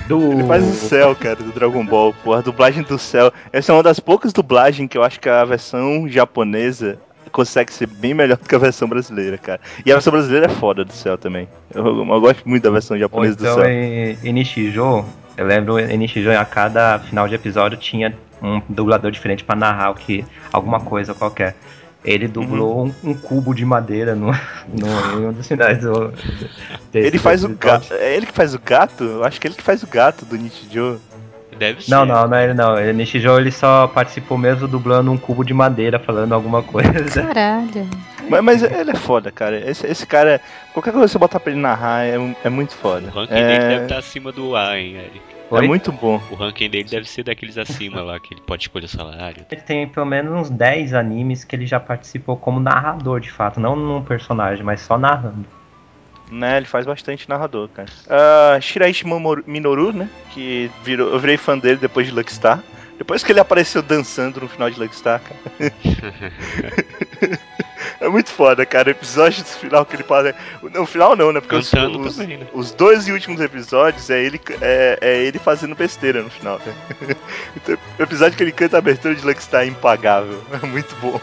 Do... 0.07 0.33
Ele 0.33 0.43
faz 0.43 0.63
o 0.67 0.73
Cell, 0.73 1.15
cara, 1.15 1.35
do 1.37 1.51
Dragon 1.51 1.85
Ball. 1.85 2.13
Pô, 2.23 2.33
a 2.33 2.41
dublagem 2.41 2.83
do 2.83 2.97
Cell. 2.99 3.31
Essa 3.53 3.71
é 3.71 3.75
uma 3.75 3.83
das 3.83 3.99
poucas 3.99 4.33
dublagens 4.33 4.89
que 4.89 4.97
eu 4.97 5.03
acho 5.03 5.19
que 5.19 5.29
a 5.29 5.45
versão 5.45 6.07
japonesa 6.09 6.97
consegue 7.33 7.73
ser 7.73 7.87
bem 7.87 8.13
melhor 8.13 8.37
do 8.37 8.47
que 8.47 8.55
a 8.55 8.59
versão 8.59 8.87
brasileira, 8.87 9.37
cara. 9.37 9.59
E 9.85 9.91
a 9.91 9.95
versão 9.95 10.11
brasileira 10.11 10.45
é 10.45 10.49
foda 10.49 10.85
do 10.85 10.93
Cell 10.93 11.17
também. 11.17 11.49
Eu, 11.73 11.85
eu 11.85 12.21
gosto 12.21 12.47
muito 12.47 12.63
da 12.63 12.69
versão 12.69 12.97
japonesa 12.97 13.35
então 13.37 13.55
do 13.55 13.61
Cell. 13.61 13.69
em, 13.69 14.17
em 14.23 14.31
Nishijo, 14.33 15.03
eu 15.35 15.45
lembro 15.45 15.77
em 15.79 15.97
Nishijo, 15.97 16.29
a 16.31 16.45
cada 16.45 16.99
final 16.99 17.27
de 17.27 17.35
episódio 17.35 17.77
tinha 17.77 18.15
um 18.41 18.61
dublador 18.69 19.09
diferente 19.11 19.43
pra 19.43 19.55
narrar 19.55 19.89
o 19.91 19.95
que, 19.95 20.23
alguma 20.51 20.79
coisa 20.79 21.13
qualquer. 21.13 21.55
Ele 22.05 22.27
dublou 22.27 22.79
Uhum. 22.83 22.93
um, 23.03 23.11
um 23.11 23.13
cubo 23.13 23.53
de 23.55 23.63
madeira 23.65 24.13
no, 24.13 24.27
no, 24.67 25.21
em 25.21 25.25
um 25.25 25.31
dos 25.31 25.47
finais 25.47 25.79
do. 25.79 26.09
desse 26.91 27.07
Ele 27.07 27.17
faz 27.17 27.43
o 27.45 27.49
gato. 27.49 27.93
É 27.93 28.15
ele 28.15 28.25
que 28.25 28.33
faz 28.33 28.53
o 28.53 28.59
gato? 28.59 29.03
Eu 29.05 29.23
acho 29.23 29.39
que 29.39 29.47
é 29.47 29.49
ele 29.49 29.55
que 29.55 29.63
faz 29.63 29.81
o 29.83 29.87
gato 29.87 30.25
do 30.25 30.35
Nichijou. 30.37 30.99
Deve 31.53 31.83
ser. 31.83 31.91
Não, 31.91 32.05
não, 32.05 32.27
não 32.27 32.37
é 32.37 32.43
ele 32.45 32.53
não. 32.53 32.77
Ele, 32.79 32.93
Nishijo 32.93 33.37
ele 33.39 33.51
só 33.51 33.87
participou 33.87 34.37
mesmo 34.37 34.67
dublando 34.67 35.11
um 35.11 35.17
cubo 35.17 35.43
de 35.43 35.53
madeira, 35.53 35.99
falando 35.99 36.33
alguma 36.33 36.61
coisa. 36.63 37.23
Caralho. 37.33 37.87
Mas, 38.29 38.41
mas 38.43 38.63
ele 38.63 38.91
é 38.91 38.95
foda, 38.95 39.31
cara. 39.31 39.57
Esse, 39.69 39.85
esse 39.85 40.05
cara, 40.07 40.39
qualquer 40.73 40.91
coisa 40.91 41.05
que 41.07 41.11
você 41.11 41.19
botar 41.19 41.39
pra 41.39 41.51
ele 41.51 41.61
narrar 41.61 42.05
é, 42.05 42.15
é 42.43 42.49
muito 42.49 42.73
foda. 42.75 43.07
O 43.07 43.11
ranking 43.19 43.33
dele 43.33 43.59
deve 43.59 43.73
É, 43.73 43.83
estar 43.83 43.97
acima 43.97 44.31
do 44.31 44.55
A, 44.55 44.77
hein, 44.79 44.95
Eric? 44.95 45.21
é 45.51 45.55
Oi? 45.55 45.67
muito 45.67 45.91
bom. 45.91 46.21
O 46.31 46.35
ranking 46.35 46.69
dele 46.69 46.89
deve 46.89 47.07
ser 47.07 47.23
daqueles 47.23 47.57
acima 47.57 48.01
lá, 48.01 48.19
que 48.19 48.33
ele 48.33 48.41
pode 48.41 48.63
escolher 48.63 48.85
o 48.85 48.89
salário. 48.89 49.45
Ele 49.51 49.61
tem 49.61 49.87
pelo 49.87 50.05
menos 50.05 50.33
uns 50.33 50.49
10 50.49 50.93
animes 50.93 51.43
que 51.43 51.55
ele 51.55 51.65
já 51.67 51.79
participou 51.79 52.37
como 52.37 52.59
narrador, 52.59 53.19
de 53.19 53.29
fato. 53.29 53.59
Não 53.59 53.75
num 53.75 54.01
personagem, 54.01 54.63
mas 54.63 54.81
só 54.81 54.97
narrando. 54.97 55.45
Né, 56.33 56.57
ele 56.57 56.65
faz 56.65 56.83
bastante 56.83 57.29
narrador, 57.29 57.69
cara. 57.69 57.87
Ah, 58.09 58.59
Shiraishi 58.59 59.05
Minoru, 59.45 59.93
né? 59.93 60.09
Que 60.31 60.71
virou, 60.83 61.11
eu 61.11 61.19
virei 61.19 61.37
fã 61.37 61.55
dele 61.55 61.77
depois 61.77 62.07
de 62.07 62.13
Luckstar. 62.13 62.59
Depois 62.97 63.23
que 63.23 63.31
ele 63.31 63.39
apareceu 63.39 63.83
dançando 63.83 64.41
no 64.41 64.47
final 64.47 64.67
de 64.67 64.79
Luckstar, 64.79 65.21
cara. 65.21 65.39
é 68.03 68.09
muito 68.09 68.29
foda, 68.31 68.65
cara. 68.65 68.89
O 68.89 68.91
episódio 68.91 69.43
do 69.43 69.49
final 69.49 69.85
que 69.85 69.95
ele 69.95 70.03
faz. 70.03 70.35
No 70.61 70.85
final 70.85 71.15
não, 71.15 71.31
né? 71.31 71.39
Porque 71.39 71.55
os, 71.55 71.69
também, 71.71 72.37
né? 72.37 72.47
os 72.53 72.71
dois 72.71 73.07
últimos 73.07 73.39
episódios 73.39 74.09
é 74.09 74.21
ele, 74.21 74.39
é, 74.61 74.97
é 75.01 75.23
ele 75.23 75.39
fazendo 75.39 75.75
besteira 75.75 76.21
no 76.21 76.29
final, 76.29 76.59
né? 76.65 77.15
Então, 77.55 77.77
o 77.99 78.03
episódio 78.03 78.35
que 78.37 78.43
ele 78.43 78.51
canta 78.51 78.77
a 78.77 78.79
abertura 78.79 79.15
de 79.15 79.25
Luckstar 79.25 79.63
é 79.63 79.67
impagável. 79.67 80.41
É 80.63 80.65
muito 80.65 80.95
bom. 80.97 81.19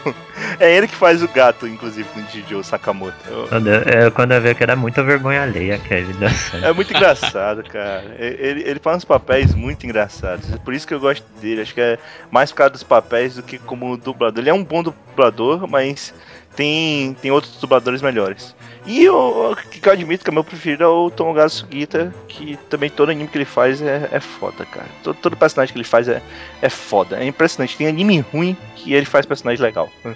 É 0.59 0.75
ele 0.75 0.87
que 0.87 0.95
faz 0.95 1.23
o 1.23 1.27
gato, 1.27 1.67
inclusive, 1.67 2.07
no 2.15 2.27
Jijo 2.27 2.63
Sakamoto. 2.63 3.15
Quando 3.49 3.67
eu, 3.67 3.81
eu- 3.81 4.11
quando 4.11 4.31
eu 4.33 4.41
vi 4.41 4.53
que 4.53 4.63
era 4.63 4.75
muita 4.75 5.01
vergonha 5.03 5.41
alheia 5.43 5.79
dançando. 6.19 6.65
É 6.65 6.73
muito 6.73 6.93
engraçado, 6.93 7.63
cara. 7.63 8.15
Ele, 8.19 8.63
ele 8.63 8.79
faz 8.79 8.97
uns 8.97 9.05
papéis 9.05 9.53
muito 9.55 9.85
engraçados. 9.85 10.51
É 10.53 10.57
Por 10.57 10.73
isso 10.73 10.87
que 10.87 10.93
eu 10.93 10.99
gosto 10.99 11.25
dele. 11.41 11.61
Acho 11.61 11.73
que 11.73 11.81
é 11.81 11.97
mais 12.29 12.51
por 12.51 12.57
causa 12.57 12.71
dos 12.71 12.83
papéis 12.83 13.35
do 13.35 13.43
que 13.43 13.57
como 13.57 13.97
dublador. 13.97 14.41
Ele 14.41 14.49
é 14.49 14.53
um 14.53 14.63
bom 14.63 14.83
dublador, 14.83 15.67
mas 15.67 16.13
tem, 16.55 17.13
tem 17.15 17.31
outros 17.31 17.55
dubladores 17.59 18.01
melhores. 18.01 18.55
E 18.85 19.07
o 19.09 19.51
o 19.51 19.55
que 19.55 19.87
eu 19.87 19.93
admito 19.93 20.23
que 20.23 20.29
é 20.29 20.33
meu 20.33 20.43
preferido 20.43 20.83
é 20.83 20.87
o 20.87 21.09
Tomogawa 21.11 21.47
Sugita, 21.49 22.13
que 22.27 22.57
também 22.69 22.89
todo 22.89 23.09
anime 23.11 23.27
que 23.29 23.37
ele 23.37 23.45
faz 23.45 23.81
é, 23.81 24.09
é 24.11 24.19
foda, 24.19 24.65
cara. 24.65 24.87
Todo, 25.03 25.15
todo 25.17 25.37
personagem 25.37 25.71
que 25.73 25.77
ele 25.79 25.87
faz 25.87 26.07
é, 26.07 26.21
é 26.61 26.69
foda. 26.69 27.17
É 27.19 27.25
impressionante. 27.25 27.77
Tem 27.77 27.87
anime 27.87 28.19
ruim 28.33 28.57
que 28.75 28.93
ele 28.93 29.05
faz 29.05 29.25
personagem 29.25 29.61
legal. 29.63 29.89
Ah, 30.03 30.13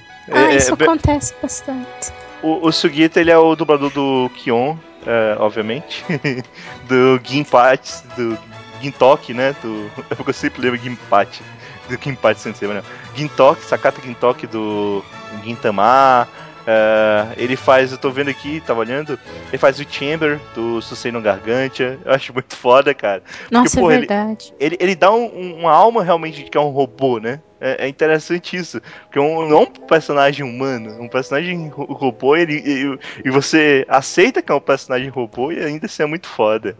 É- 0.52 0.56
isso 0.56 0.71
é- 0.71 0.84
acontece 0.84 1.34
bastante. 1.41 2.12
o, 2.41 2.67
o 2.67 2.71
Sugita, 2.71 3.19
ele 3.19 3.30
é 3.32 3.38
o 3.38 3.56
dublador 3.56 3.91
do 3.91 4.32
Kion, 4.36 4.76
é, 5.06 5.36
obviamente. 5.39 6.04
do 6.89 7.19
Ginpachi, 7.24 8.04
do 8.17 8.38
Gintoki, 8.82 9.34
né? 9.34 9.56
Do, 9.62 9.91
eu 10.28 10.34
sempre 10.34 10.62
lembro 10.63 10.80
Ginpachi. 10.80 11.43
Do 11.88 11.98
Ginpachi 12.04 12.39
Sensei, 12.41 12.67
mas 12.67 12.78
não. 12.78 12.84
Gintoki, 13.15 13.63
Sakata 13.63 14.01
Gintoki 14.01 14.45
do 14.47 15.04
Gintama. 15.43 16.28
é, 16.67 17.28
ele 17.38 17.56
faz, 17.56 17.91
eu 17.91 17.97
tô 17.97 18.10
vendo 18.10 18.30
aqui, 18.30 18.60
tava 18.65 18.80
olhando, 18.80 19.19
ele 19.49 19.58
faz 19.58 19.80
o 19.80 19.86
Chamber 19.88 20.39
do 20.56 20.82
Susei 20.82 21.12
no 21.12 21.21
Gargantia. 21.21 21.99
Eu 22.04 22.12
acho 22.12 22.34
muito 22.34 22.56
foda, 22.56 22.91
cara. 22.93 23.21
Nossa, 23.51 23.80
porra, 23.80 23.93
é 23.93 23.97
ele- 23.97 24.08
verdade. 24.08 24.54
Ele, 24.60 24.78
ele 24.80 24.95
dá 24.95 25.12
um- 25.12 25.25
um- 25.32 25.60
uma 25.60 25.71
alma 25.71 26.04
realmente 26.04 26.43
de 26.43 26.49
que 26.49 26.58
é 26.58 26.62
um 26.62 26.69
robô, 26.69 27.19
né? 27.19 27.39
É, 27.62 27.86
é 27.86 27.88
interessante 27.88 28.58
isso. 28.58 28.82
Porque 29.04 29.19
um, 29.19 29.47
não 29.47 29.58
é 29.58 29.62
um 29.62 29.65
personagem 29.67 30.43
humano, 30.43 30.99
um 30.99 31.08
personagem 31.08 31.67
ro- 31.69 31.86
robô 31.93 32.36
ele, 32.36 32.56
e, 32.65 32.99
e 33.28 33.30
você 33.30 33.86
aceita 33.88 34.41
que 34.41 34.51
é 34.51 34.56
um 34.56 34.60
personagem 34.60 35.10
robô 35.10 35.51
e 35.51 35.63
ainda 35.63 35.86
assim 35.86 36.01
é 36.04 36.06
muito 36.08 36.28
foda. 36.28 36.75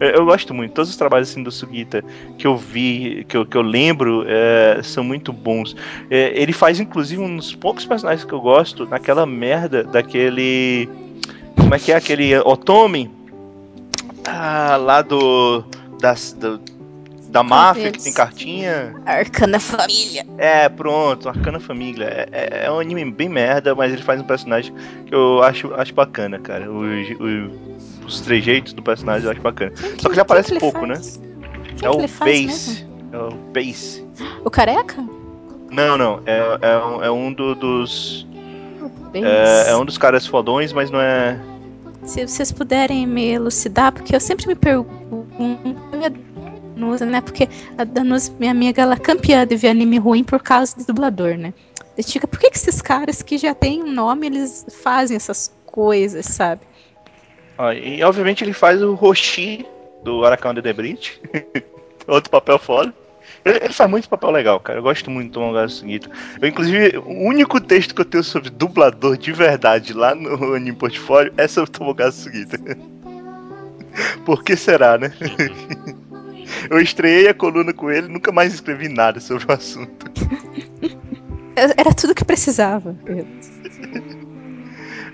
Eu, 0.00 0.08
eu 0.08 0.24
gosto 0.24 0.54
muito, 0.54 0.72
todos 0.72 0.88
os 0.90 0.96
trabalhos 0.96 1.30
assim 1.30 1.42
do 1.42 1.50
Sugita 1.52 2.02
que 2.38 2.46
eu 2.46 2.56
vi, 2.56 3.24
que 3.28 3.36
eu, 3.36 3.44
que 3.44 3.56
eu 3.56 3.62
lembro, 3.62 4.24
é, 4.26 4.80
são 4.82 5.04
muito 5.04 5.32
bons. 5.32 5.76
É, 6.10 6.32
ele 6.34 6.52
faz 6.54 6.80
inclusive 6.80 7.20
um 7.20 7.36
dos 7.36 7.54
poucos 7.54 7.84
personagens 7.84 8.24
que 8.24 8.32
eu 8.32 8.40
gosto 8.40 8.86
naquela 8.86 9.26
merda 9.26 9.84
daquele. 9.84 10.88
Como 11.56 11.74
é 11.74 11.78
que 11.78 11.92
é 11.92 11.96
aquele 11.96 12.36
Otome? 12.38 13.10
Ah, 14.26 14.76
lá 14.76 15.02
do. 15.02 15.62
Das, 16.00 16.32
do 16.32 16.58
da 17.28 17.44
máfia 17.44 17.92
que 17.92 18.02
tem 18.02 18.12
cartinha. 18.12 18.92
Arcana 19.06 19.60
Família. 19.60 20.26
É, 20.36 20.68
pronto, 20.68 21.28
Arcana 21.28 21.60
Família. 21.60 22.06
É, 22.06 22.28
é- 22.32 22.64
é 22.66 22.72
um 22.72 22.80
anime 22.80 23.08
bem 23.08 23.28
merda, 23.28 23.72
mas 23.72 23.92
ele 23.92 24.02
faz 24.02 24.20
um 24.20 24.24
personagem 24.24 24.74
que 25.06 25.14
eu 25.14 25.40
acho, 25.42 25.72
acho 25.74 25.94
bacana, 25.94 26.40
cara. 26.40 26.68
O- 26.68 26.82
o- 26.82 27.50
os 28.10 28.20
trejeitos 28.20 28.72
do 28.72 28.82
personagem 28.82 29.24
eu 29.26 29.30
acho 29.32 29.40
bacana. 29.40 29.72
Só 29.98 30.08
que 30.08 30.14
já 30.16 30.22
aparece 30.22 30.52
ele 30.52 30.60
pouco, 30.60 30.84
né? 30.86 30.94
Quem 31.76 31.88
É 31.88 31.90
que 31.90 31.96
o 31.96 32.00
ele 32.00 32.08
faz 32.08 32.46
Pace. 32.46 32.86
É 33.12 33.18
o 33.18 33.32
Pace. 33.54 34.02
mesmo? 34.18 34.40
O 34.44 34.50
careca? 34.50 35.04
Não, 35.70 35.96
não. 35.96 36.20
É, 36.26 36.58
é 36.62 36.78
um, 36.78 37.04
é 37.04 37.10
um 37.10 37.32
do- 37.32 37.54
dos. 37.54 38.26
É, 39.14 39.70
é 39.70 39.76
um 39.76 39.84
dos 39.84 39.96
caras 39.98 40.26
fodões, 40.26 40.72
mas 40.72 40.90
não 40.90 41.00
é. 41.00 41.38
Se 42.04 42.26
vocês 42.26 42.50
puderem 42.50 43.06
me 43.06 43.26
elucidar, 43.30 43.92
porque 43.92 44.14
eu 44.14 44.20
sempre 44.20 44.46
me 44.46 44.54
pergunto. 44.54 44.90
Danusa, 46.74 47.04
né? 47.04 47.20
Porque 47.20 47.48
a 47.76 47.84
Danusa, 47.84 48.32
minha 48.38 48.50
amiga, 48.52 48.82
ela 48.82 48.94
é 48.94 48.98
campeã 48.98 49.46
de 49.46 49.54
ver 49.56 49.68
anime 49.68 49.98
ruim 49.98 50.24
por 50.24 50.40
causa 50.42 50.76
de 50.76 50.86
dublador, 50.86 51.36
né? 51.36 51.52
Eu 51.96 52.04
digo, 52.04 52.26
por 52.26 52.38
que, 52.38 52.50
que 52.50 52.56
esses 52.56 52.80
caras 52.80 53.20
que 53.20 53.36
já 53.36 53.54
têm 53.54 53.82
um 53.82 53.92
nome, 53.92 54.26
eles 54.28 54.64
fazem 54.82 55.16
essas 55.16 55.52
coisas, 55.66 56.24
sabe? 56.26 56.62
Ó, 57.60 57.72
e 57.72 58.02
obviamente 58.02 58.42
ele 58.42 58.54
faz 58.54 58.82
o 58.82 58.94
Roshi 58.94 59.66
do 60.02 60.24
Aracão 60.24 60.54
de 60.54 60.62
Debrit. 60.62 61.20
Outro 62.08 62.30
papel 62.30 62.58
foda. 62.58 62.94
Ele, 63.44 63.58
ele 63.58 63.74
faz 63.74 63.90
muito 63.90 64.08
papel 64.08 64.30
legal, 64.30 64.58
cara. 64.60 64.78
Eu 64.78 64.82
gosto 64.82 65.10
muito 65.10 65.28
do 65.28 65.34
Tomogawa 65.34 65.68
Sugita. 65.68 66.10
Eu, 66.40 66.48
inclusive, 66.48 66.96
o 66.96 67.28
único 67.28 67.60
texto 67.60 67.94
que 67.94 68.00
eu 68.00 68.04
tenho 68.06 68.24
sobre 68.24 68.48
dublador 68.48 69.18
de 69.18 69.30
verdade 69.30 69.92
lá 69.92 70.14
no 70.14 70.54
Anime 70.54 70.74
Portfólio 70.74 71.34
é 71.36 71.46
sobre 71.46 71.70
Tomogawa 71.70 72.10
Sugita. 72.10 72.58
Por 74.24 74.42
que 74.42 74.56
será, 74.56 74.96
né? 74.96 75.12
Eu 76.70 76.80
estreiei 76.80 77.28
a 77.28 77.34
coluna 77.34 77.72
com 77.72 77.90
ele 77.90 78.08
nunca 78.08 78.32
mais 78.32 78.54
escrevi 78.54 78.88
nada 78.88 79.20
sobre 79.20 79.44
o 79.46 79.52
assunto. 79.52 80.10
Era 81.54 81.94
tudo 81.94 82.14
que 82.14 82.24
precisava. 82.24 82.96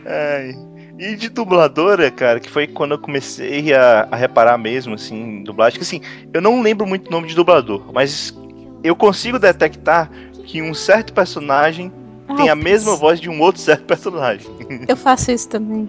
Ai. 0.07 0.76
E 0.99 1.15
de 1.15 1.29
dubladora, 1.29 2.11
cara, 2.11 2.41
que 2.41 2.49
foi 2.51 2.67
quando 2.67 2.93
eu 2.93 2.99
comecei 2.99 3.75
a, 3.75 4.09
a 4.11 4.17
reparar 4.17 4.57
mesmo, 4.57 4.95
assim, 4.95 5.15
em 5.41 5.43
dublagem. 5.45 5.79
Que 5.79 5.85
assim, 5.85 6.01
eu 6.33 6.41
não 6.41 6.63
lembro 6.63 6.87
muito 6.87 7.09
o 7.09 7.11
nome 7.11 7.29
de 7.29 7.35
dublador, 7.35 7.83
mas 7.93 8.35
eu 8.83 8.97
consigo 8.97 9.39
detectar 9.39 10.11
que 10.45 10.63
um 10.63 10.73
certo 10.73 11.13
personagem 11.13 11.93
tem 12.37 12.49
Ah, 12.49 12.53
a 12.53 12.57
mesma 12.57 12.97
voz 12.97 13.21
de 13.21 13.29
um 13.29 13.41
outro 13.41 13.61
certo 13.61 13.85
personagem. 13.85 14.47
Eu 14.89 14.97
faço 14.97 15.31
isso 15.31 15.49
também. 15.49 15.89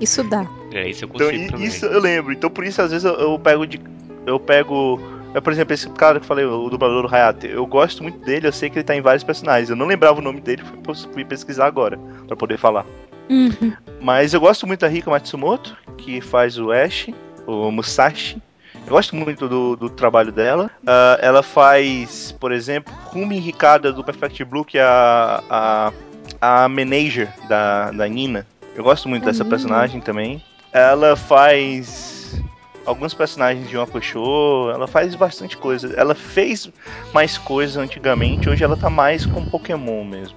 Isso 0.00 0.22
dá. 0.24 0.46
É, 0.72 0.88
isso 0.88 1.04
eu 1.04 1.08
Então 1.14 1.26
consigo 1.28 1.44
i- 1.44 1.50
também. 1.50 1.66
isso 1.66 1.86
eu 1.86 2.00
lembro. 2.00 2.32
Então 2.32 2.50
por 2.50 2.64
isso 2.64 2.80
às 2.82 2.90
vezes 2.90 3.04
eu, 3.04 3.14
eu 3.14 3.38
pego 3.38 3.66
de. 3.66 3.80
Eu 4.26 4.38
pego. 4.40 5.00
Eu, 5.34 5.40
por 5.40 5.52
exemplo, 5.52 5.72
esse 5.74 5.88
cara 5.90 6.18
que 6.18 6.24
eu 6.24 6.28
falei, 6.28 6.44
o 6.44 6.68
dublador 6.68 7.06
do 7.08 7.14
Hayate, 7.14 7.46
eu 7.48 7.64
gosto 7.66 8.02
muito 8.02 8.18
dele, 8.18 8.46
eu 8.48 8.52
sei 8.52 8.68
que 8.68 8.78
ele 8.78 8.84
tá 8.84 8.94
em 8.94 9.00
vários 9.00 9.22
personagens. 9.24 9.70
Eu 9.70 9.76
não 9.76 9.86
lembrava 9.86 10.18
o 10.18 10.22
nome 10.22 10.40
dele, 10.40 10.62
fui, 10.84 10.94
fui 11.12 11.24
pesquisar 11.24 11.66
agora, 11.66 11.98
pra 12.26 12.36
poder 12.36 12.58
falar. 12.58 12.84
Uhum. 13.28 13.72
Mas 14.00 14.34
eu 14.34 14.40
gosto 14.40 14.66
muito 14.66 14.80
da 14.80 14.88
Rika 14.88 15.10
Matsumoto, 15.10 15.76
que 15.96 16.20
faz 16.20 16.58
o 16.58 16.72
Ash, 16.72 17.08
o 17.46 17.70
Musashi. 17.70 18.42
Eu 18.86 18.90
gosto 18.90 19.14
muito 19.14 19.48
do, 19.48 19.76
do 19.76 19.88
trabalho 19.88 20.32
dela. 20.32 20.70
Ah, 20.86 21.18
ela 21.20 21.42
faz, 21.42 22.32
por 22.40 22.52
exemplo, 22.52 22.92
Rumi 23.04 23.38
Ricada 23.38 23.92
do 23.92 24.02
Perfect 24.02 24.44
Blue, 24.44 24.64
que 24.64 24.78
é 24.78 24.82
a, 24.82 25.42
a, 25.48 25.92
a 26.40 26.68
manager 26.68 27.32
da, 27.48 27.90
da 27.90 28.08
Nina. 28.08 28.46
Eu 28.74 28.82
gosto 28.82 29.08
muito 29.08 29.22
A 29.22 29.26
dessa 29.26 29.44
Nina. 29.44 29.50
personagem 29.56 30.00
também. 30.00 30.42
Ela 30.72 31.14
faz 31.16 32.40
alguns 32.84 33.14
personagens 33.14 33.68
de 33.68 33.76
Yoko 33.76 34.02
Show, 34.02 34.70
ela 34.70 34.86
faz 34.88 35.14
bastante 35.14 35.56
coisa. 35.56 35.94
Ela 35.96 36.14
fez 36.14 36.68
mais 37.12 37.38
coisas 37.38 37.76
antigamente, 37.76 38.48
hoje 38.48 38.64
ela 38.64 38.76
tá 38.76 38.90
mais 38.90 39.24
com 39.26 39.44
Pokémon 39.44 40.04
mesmo. 40.04 40.36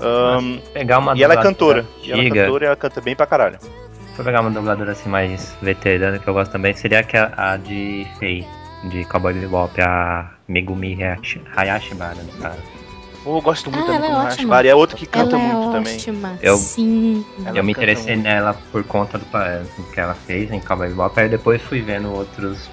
Ahn, 0.00 0.58
Pegar 0.72 0.98
uma 0.98 1.16
e 1.16 1.22
ela 1.22 1.34
é 1.34 1.36
cantora. 1.42 1.84
E 2.02 2.10
ela 2.12 2.22
é 2.22 2.28
cantora 2.30 2.64
e 2.64 2.66
ela 2.66 2.76
canta 2.76 3.00
bem 3.00 3.14
pra 3.16 3.26
caralho. 3.26 3.58
Se 3.60 4.16
for 4.16 4.24
pegar 4.24 4.40
uma 4.40 4.50
dubladora 4.50 4.92
assim 4.92 5.08
mais 5.08 5.56
veterana 5.62 6.18
que 6.18 6.26
eu 6.28 6.34
gosto 6.34 6.50
também, 6.52 6.74
seria 6.74 7.02
que 7.02 7.16
a, 7.16 7.32
a 7.36 7.56
de 7.56 8.06
Fei, 8.18 8.46
de 8.84 9.04
Cowboy 9.04 9.32
Bebop, 9.34 9.80
a 9.80 10.30
Megumi 10.48 10.94
Hayashi- 11.02 11.42
Hayashibara, 11.56 12.16
no 12.22 12.32
caso. 12.42 12.58
Pô, 13.22 13.36
eu 13.36 13.42
gosto 13.42 13.70
muito 13.70 13.84
Ah, 13.84 13.92
da 13.92 13.94
é 13.96 14.00
Megumi 14.00 14.16
ótima. 14.16 14.28
Hashibara, 14.30 14.66
e 14.66 14.70
é 14.70 14.74
outra 14.74 14.96
que 14.96 15.06
canta 15.06 15.36
ela 15.36 15.44
muito 15.44 15.68
é 15.68 15.72
também. 15.72 15.94
ótima. 15.96 16.38
Eu- 16.42 16.56
Sim. 16.56 17.24
Ela 17.44 17.58
eu 17.58 17.64
me 17.64 17.72
interessei 17.72 18.14
muito. 18.14 18.26
nela 18.26 18.54
por 18.72 18.82
conta 18.84 19.18
do 19.18 19.26
que 19.92 20.00
ela 20.00 20.14
fez 20.14 20.50
em 20.50 20.60
Cowboy 20.60 20.88
Bebop, 20.88 21.20
aí 21.20 21.28
depois 21.28 21.60
fui 21.62 21.80
vendo 21.82 22.10
outros, 22.12 22.70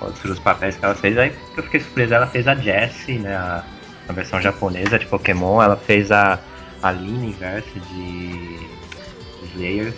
outros 0.00 0.38
papéis 0.38 0.76
que 0.76 0.84
ela 0.84 0.94
fez, 0.94 1.16
aí 1.18 1.32
eu 1.56 1.62
fiquei 1.62 1.80
surpreso, 1.80 2.14
ela 2.14 2.26
fez 2.26 2.46
a 2.46 2.54
Jessie, 2.54 3.18
né, 3.18 3.34
a, 3.34 3.62
a 4.08 4.12
versão 4.12 4.40
japonesa 4.40 4.98
de 4.98 5.06
Pokémon, 5.06 5.60
ela 5.62 5.76
fez 5.76 6.12
a 6.12 6.38
Aline 6.82 7.28
Inverse 7.28 7.80
de 7.92 8.58
Slayers, 9.52 9.94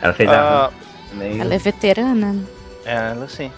ela 0.00 0.12
fez 0.12 0.28
a 0.28 0.66
Ah, 0.66 0.70
também. 1.10 1.40
Ela 1.40 1.54
é 1.54 1.58
veterana. 1.58 2.32
né? 2.32 2.44
é, 2.84 3.10
ela 3.12 3.28
sim. 3.28 3.50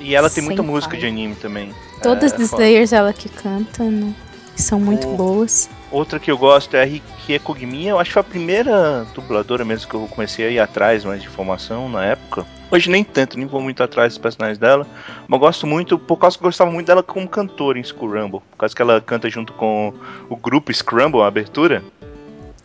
E 0.00 0.14
ela 0.14 0.28
tem 0.28 0.42
muita 0.42 0.62
Sem 0.62 0.70
música 0.70 0.96
de 0.96 1.06
anime 1.06 1.34
também. 1.36 1.72
Todas 2.02 2.32
é, 2.32 2.36
as. 2.36 2.42
Slayers 2.42 2.92
ela 2.92 3.12
que 3.12 3.28
canta, 3.28 3.84
né? 3.84 4.14
Que 4.58 4.62
são 4.64 4.80
muito 4.80 5.06
O- 5.06 5.16
boas. 5.16 5.70
Outra 5.88 6.18
que 6.18 6.28
eu 6.28 6.36
gosto 6.36 6.74
é 6.76 6.82
a 6.82 6.84
Rikie 6.84 7.38
Kogimiya. 7.38 7.90
Eu 7.90 8.00
acho 8.00 8.10
que 8.10 8.14
foi 8.14 8.22
a 8.22 8.24
primeira 8.24 9.06
dubladora 9.14 9.64
mesmo 9.64 9.88
que 9.88 9.94
eu 9.94 10.08
comecei 10.08 10.48
a 10.48 10.50
ir 10.50 10.58
atrás 10.58 11.04
mais 11.04 11.22
de 11.22 11.28
informação 11.28 11.88
na 11.88 12.04
época. 12.04 12.44
Hoje 12.68 12.90
nem 12.90 13.04
tanto, 13.04 13.38
nem 13.38 13.46
vou 13.46 13.60
muito 13.60 13.84
atrás 13.84 14.14
dos 14.14 14.18
personagens 14.18 14.58
dela. 14.58 14.84
Mas 15.28 15.38
gosto 15.38 15.64
muito, 15.64 15.96
por 15.96 16.16
causa 16.16 16.36
que 16.36 16.42
eu 16.42 16.48
gostava 16.48 16.72
muito 16.72 16.88
dela 16.88 17.04
como 17.04 17.28
cantora 17.28 17.78
em 17.78 17.84
Scramble. 17.84 18.40
Por 18.50 18.56
causa 18.58 18.74
que 18.74 18.82
ela 18.82 19.00
canta 19.00 19.30
junto 19.30 19.52
com 19.52 19.94
o 20.28 20.34
grupo 20.34 20.74
Scramble, 20.74 21.20
a 21.22 21.28
abertura. 21.28 21.84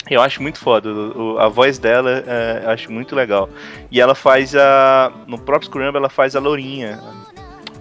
Eu 0.09 0.19
acho 0.19 0.41
muito 0.41 0.57
foda. 0.57 0.89
o- 0.89 1.35
o- 1.35 1.39
a 1.39 1.47
voz 1.47 1.77
dela 1.77 2.23
é, 2.25 2.61
eu 2.65 2.69
acho 2.71 2.91
muito 2.91 3.15
legal. 3.15 3.47
E 3.91 4.01
ela 4.01 4.15
faz 4.15 4.55
a. 4.55 5.11
No 5.27 5.37
próprio 5.37 5.67
Scramble 5.69 5.97
ela 5.97 6.09
faz 6.09 6.35
a 6.35 6.39
Lourinha. 6.39 6.99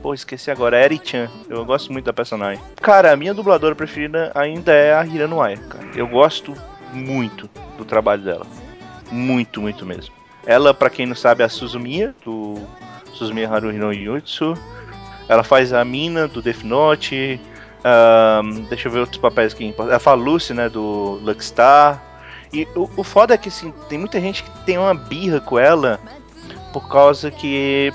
Pô, 0.02 0.12
esqueci 0.12 0.50
agora, 0.50 0.76
a 0.76 0.80
Eri-chan. 0.80 1.30
Eu 1.48 1.64
gosto 1.64 1.92
muito 1.92 2.06
da 2.06 2.12
personagem. 2.12 2.62
Cara, 2.80 3.12
a 3.12 3.16
minha 3.16 3.32
dubladora 3.32 3.72
preferida 3.72 4.32
ainda 4.34 4.72
é 4.72 4.92
a 4.92 5.06
Hirano 5.06 5.40
Aya, 5.40 5.58
cara. 5.58 5.86
Eu 5.94 6.08
gosto 6.08 6.54
muito 6.92 7.48
do 7.78 7.84
trabalho 7.84 8.22
dela. 8.22 8.44
Muito, 9.12 9.60
muito 9.60 9.86
mesmo. 9.86 10.12
Ela, 10.44 10.74
pra 10.74 10.90
quem 10.90 11.06
não 11.06 11.14
sabe, 11.14 11.44
é 11.44 11.46
a 11.46 11.48
Suzumiya, 11.48 12.12
do 12.24 12.56
Suzumiya 13.12 13.48
Haruhi 13.48 13.78
no 13.78 13.92
Yutsu. 13.92 14.54
Ela 15.28 15.44
faz 15.44 15.72
a 15.72 15.84
Mina, 15.84 16.26
do 16.26 16.42
Death 16.42 16.64
Note. 16.64 17.40
Ahn, 17.84 18.64
deixa 18.68 18.88
eu 18.88 18.92
ver 18.92 19.00
outros 19.00 19.18
papéis 19.18 19.54
aqui. 19.54 19.72
Ela 19.78 20.00
fala 20.00 20.20
Lucy, 20.20 20.52
né, 20.52 20.68
do 20.68 21.20
Luckstar. 21.22 22.02
E 22.52 22.66
o, 22.74 22.90
o 22.96 23.04
foda 23.04 23.34
é 23.34 23.38
que, 23.38 23.50
assim, 23.50 23.72
tem 23.88 23.98
muita 23.98 24.20
gente 24.20 24.42
que 24.42 24.50
tem 24.66 24.78
uma 24.78 24.94
birra 24.94 25.40
com 25.40 25.60
ela 25.60 26.00
por 26.72 26.88
causa 26.88 27.30
que 27.30 27.92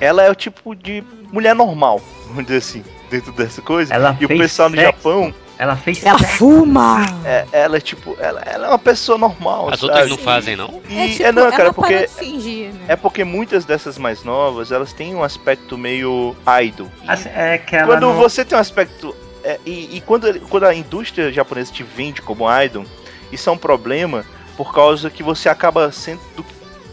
ela 0.00 0.22
é 0.22 0.30
o 0.30 0.34
tipo 0.34 0.74
de 0.74 1.02
mulher 1.32 1.54
normal, 1.54 2.00
vamos 2.28 2.44
dizer 2.44 2.58
assim, 2.58 2.84
dentro 3.10 3.32
dessa 3.32 3.60
coisa. 3.62 3.92
Ela 3.94 4.16
e 4.20 4.24
o 4.24 4.28
fez 4.28 4.40
pessoal 4.40 4.68
no 4.70 4.76
sexo. 4.76 4.92
Japão, 4.92 5.34
Ela 5.56 5.76
fez 5.76 6.04
Ela 6.04 6.18
fuma! 6.18 7.06
é, 7.24 7.46
ela 7.52 7.76
é 7.76 7.80
tipo, 7.80 8.16
ela, 8.18 8.40
ela 8.44 8.66
é 8.66 8.68
uma 8.70 8.78
pessoa 8.78 9.16
normal. 9.16 9.68
As 9.70 9.78
sabe? 9.80 9.92
outras 9.92 10.10
não 10.10 10.18
fazem, 10.18 10.56
não? 10.56 10.80
E, 10.88 10.98
É, 10.98 11.04
é, 11.04 11.08
tipo, 11.10 11.32
não, 11.32 11.50
cara, 11.50 11.62
ela 11.64 11.72
porque 11.74 12.08
fingir, 12.08 12.72
né? 12.72 12.84
é 12.88 12.96
porque 12.96 13.22
muitas 13.24 13.64
dessas 13.64 13.96
mais 13.98 14.24
novas, 14.24 14.72
elas 14.72 14.92
têm 14.92 15.14
um 15.14 15.22
aspecto 15.22 15.78
meio 15.78 16.34
idol. 16.64 16.88
Assim, 17.06 17.28
é 17.34 17.56
que 17.58 17.76
ela 17.76 17.86
quando 17.86 18.02
não- 18.02 18.14
você 18.14 18.44
tem 18.44 18.58
um 18.58 18.60
aspecto 18.60 19.14
é, 19.44 19.60
e, 19.64 19.96
e 19.96 20.00
quando, 20.00 20.40
quando 20.48 20.64
a 20.64 20.74
indústria 20.74 21.30
japonesa 21.32 21.72
te 21.72 21.82
vende 21.84 22.20
como 22.22 22.46
idol, 22.62 22.84
isso 23.30 23.48
é 23.48 23.52
um 23.52 23.58
problema 23.58 24.24
por 24.56 24.72
causa 24.72 25.08
que 25.10 25.22
você 25.22 25.48
acaba 25.48 25.90
sendo 25.92 26.20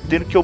tendo 0.09 0.25
que 0.25 0.35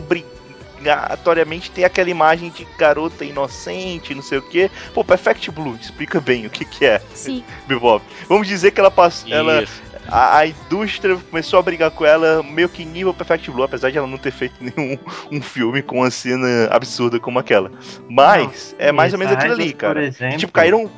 obrigatoriamente 0.87 1.71
ter 1.71 1.83
aquela 1.83 2.09
imagem 2.09 2.49
de 2.49 2.65
garota 2.77 3.25
inocente, 3.25 4.15
não 4.15 4.21
sei 4.21 4.37
o 4.37 4.41
que. 4.41 4.71
Pô, 4.93 5.03
Perfect 5.03 5.51
Blue, 5.51 5.77
explica 5.79 6.19
bem 6.19 6.45
o 6.45 6.49
que, 6.49 6.63
que 6.63 6.85
é, 6.85 7.01
Sim. 7.13 7.43
Bebop. 7.67 8.03
Vamos 8.27 8.47
dizer 8.47 8.71
que 8.71 8.79
ela 8.79 8.91
passou. 8.91 9.31
Ela, 9.31 9.65
a, 10.07 10.37
a 10.37 10.47
indústria 10.47 11.17
começou 11.29 11.59
a 11.59 11.61
brigar 11.61 11.91
com 11.91 12.05
ela 12.05 12.41
meio 12.41 12.69
que 12.69 12.85
nível 12.85 13.13
Perfect 13.13 13.51
Blue, 13.51 13.63
apesar 13.63 13.91
de 13.91 13.97
ela 13.97 14.07
não 14.07 14.17
ter 14.17 14.31
feito 14.31 14.55
nenhum 14.61 14.97
um 15.31 15.41
filme 15.41 15.81
com 15.81 15.97
uma 15.97 16.11
cena 16.11 16.67
absurda 16.71 17.19
como 17.19 17.39
aquela. 17.39 17.71
Mas 18.09 18.75
é 18.79 18.91
mais 18.91 19.13
ou 19.13 19.19
menos 19.19 19.33
aquilo 19.33 19.53
ali, 19.53 19.73
cara. 19.73 19.95
Por 19.95 20.03
exemplo, 20.03 20.37
Tipo, 20.37 20.53
caíram 20.53 20.89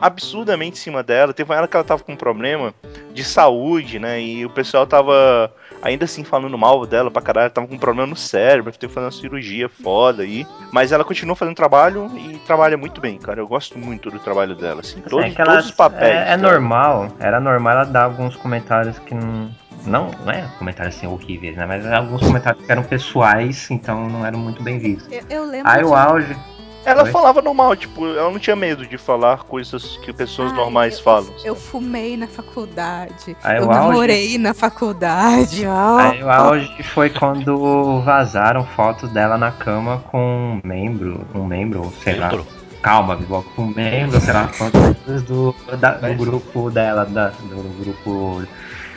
absurdamente 0.00 0.78
em 0.78 0.80
cima 0.80 1.02
dela. 1.02 1.32
Teve 1.32 1.50
uma 1.50 1.56
hora 1.56 1.66
que 1.66 1.76
ela 1.76 1.84
tava 1.84 2.02
com 2.02 2.12
um 2.12 2.16
problema 2.16 2.74
de 3.12 3.24
saúde, 3.24 3.98
né? 3.98 4.20
E 4.20 4.44
o 4.44 4.50
pessoal 4.50 4.86
tava 4.86 5.52
ainda 5.82 6.04
assim 6.04 6.24
falando 6.24 6.56
mal 6.58 6.84
dela 6.86 7.10
pra 7.10 7.22
caralho. 7.22 7.50
Tava 7.50 7.66
com 7.66 7.74
um 7.74 7.78
problema 7.78 8.06
no 8.08 8.16
cérebro, 8.16 8.72
teve 8.72 8.88
que 8.88 8.94
fazer 8.94 9.06
uma 9.06 9.12
cirurgia 9.12 9.68
foda 9.68 10.22
aí. 10.22 10.46
Mas 10.72 10.92
ela 10.92 11.04
continua 11.04 11.36
fazendo 11.36 11.54
trabalho 11.54 12.10
e 12.16 12.38
trabalha 12.46 12.76
muito 12.76 13.00
bem, 13.00 13.18
cara. 13.18 13.40
Eu 13.40 13.48
gosto 13.48 13.78
muito 13.78 14.10
do 14.10 14.18
trabalho 14.18 14.54
dela, 14.54 14.80
assim. 14.80 15.00
assim, 15.00 15.08
Todos, 15.08 15.24
é 15.26 15.34
ela- 15.36 15.52
todos 15.52 15.66
os 15.66 15.70
papéis. 15.72 16.14
É, 16.28 16.32
é 16.32 16.36
normal, 16.36 17.08
era 17.18 17.40
normal 17.40 17.72
ela 17.74 17.84
dar 17.84 18.04
alguns 18.04 18.36
comentários 18.36 18.98
que 18.98 19.14
não. 19.14 19.50
Não, 19.86 20.10
não 20.24 20.32
é 20.32 20.42
comentários 20.58 20.96
assim 20.96 21.06
horríveis, 21.06 21.56
né? 21.56 21.64
Mas 21.64 21.86
alguns 21.86 22.20
comentários 22.20 22.64
que 22.66 22.70
eram 22.70 22.82
pessoais, 22.82 23.70
então 23.70 24.08
não 24.08 24.26
eram 24.26 24.38
muito 24.38 24.62
bem 24.62 24.78
vistos. 24.78 25.10
Eu, 25.12 25.22
eu 25.30 25.44
lembro 25.46 25.70
Aí 25.70 25.78
de 25.78 25.84
o 25.84 25.94
auge. 25.94 26.36
Ela 26.84 27.02
Oi? 27.02 27.10
falava 27.10 27.42
normal, 27.42 27.76
tipo, 27.76 28.06
ela 28.06 28.30
não 28.30 28.38
tinha 28.38 28.56
medo 28.56 28.86
de 28.86 28.96
falar 28.96 29.38
coisas 29.44 29.98
que 29.98 30.12
pessoas 30.12 30.50
Ai, 30.52 30.56
normais 30.56 30.96
eu, 30.96 31.02
falam. 31.04 31.34
Eu 31.44 31.54
fumei 31.56 32.16
na 32.16 32.26
faculdade. 32.26 33.36
Aí 33.44 33.58
eu 33.58 33.66
o 33.66 33.70
auge- 33.70 33.78
namorei 33.88 34.38
na 34.38 34.54
faculdade. 34.54 35.66
ó. 35.66 35.98
Aí 35.98 36.22
o 36.22 36.30
auge 36.30 36.82
foi 36.94 37.10
quando 37.10 38.00
vazaram 38.02 38.64
fotos 38.64 39.10
dela 39.10 39.36
na 39.36 39.50
cama 39.50 40.02
com 40.10 40.18
um 40.18 40.60
membro, 40.66 41.26
um 41.34 41.44
membro, 41.44 41.92
sei 42.02 42.14
lá. 42.16 42.28
Membro. 42.30 42.46
Calma, 42.80 43.16
Bibó, 43.16 43.42
com 43.56 43.62
um 43.62 43.74
membro, 43.74 44.20
sei 44.20 44.32
lá, 44.32 44.48
quantos 44.56 45.22
do, 45.24 45.54
da- 45.80 45.94
do 45.98 46.14
grupo 46.14 46.70
dela, 46.70 47.04
da- 47.04 47.28
do 47.30 47.84
grupo 47.84 48.42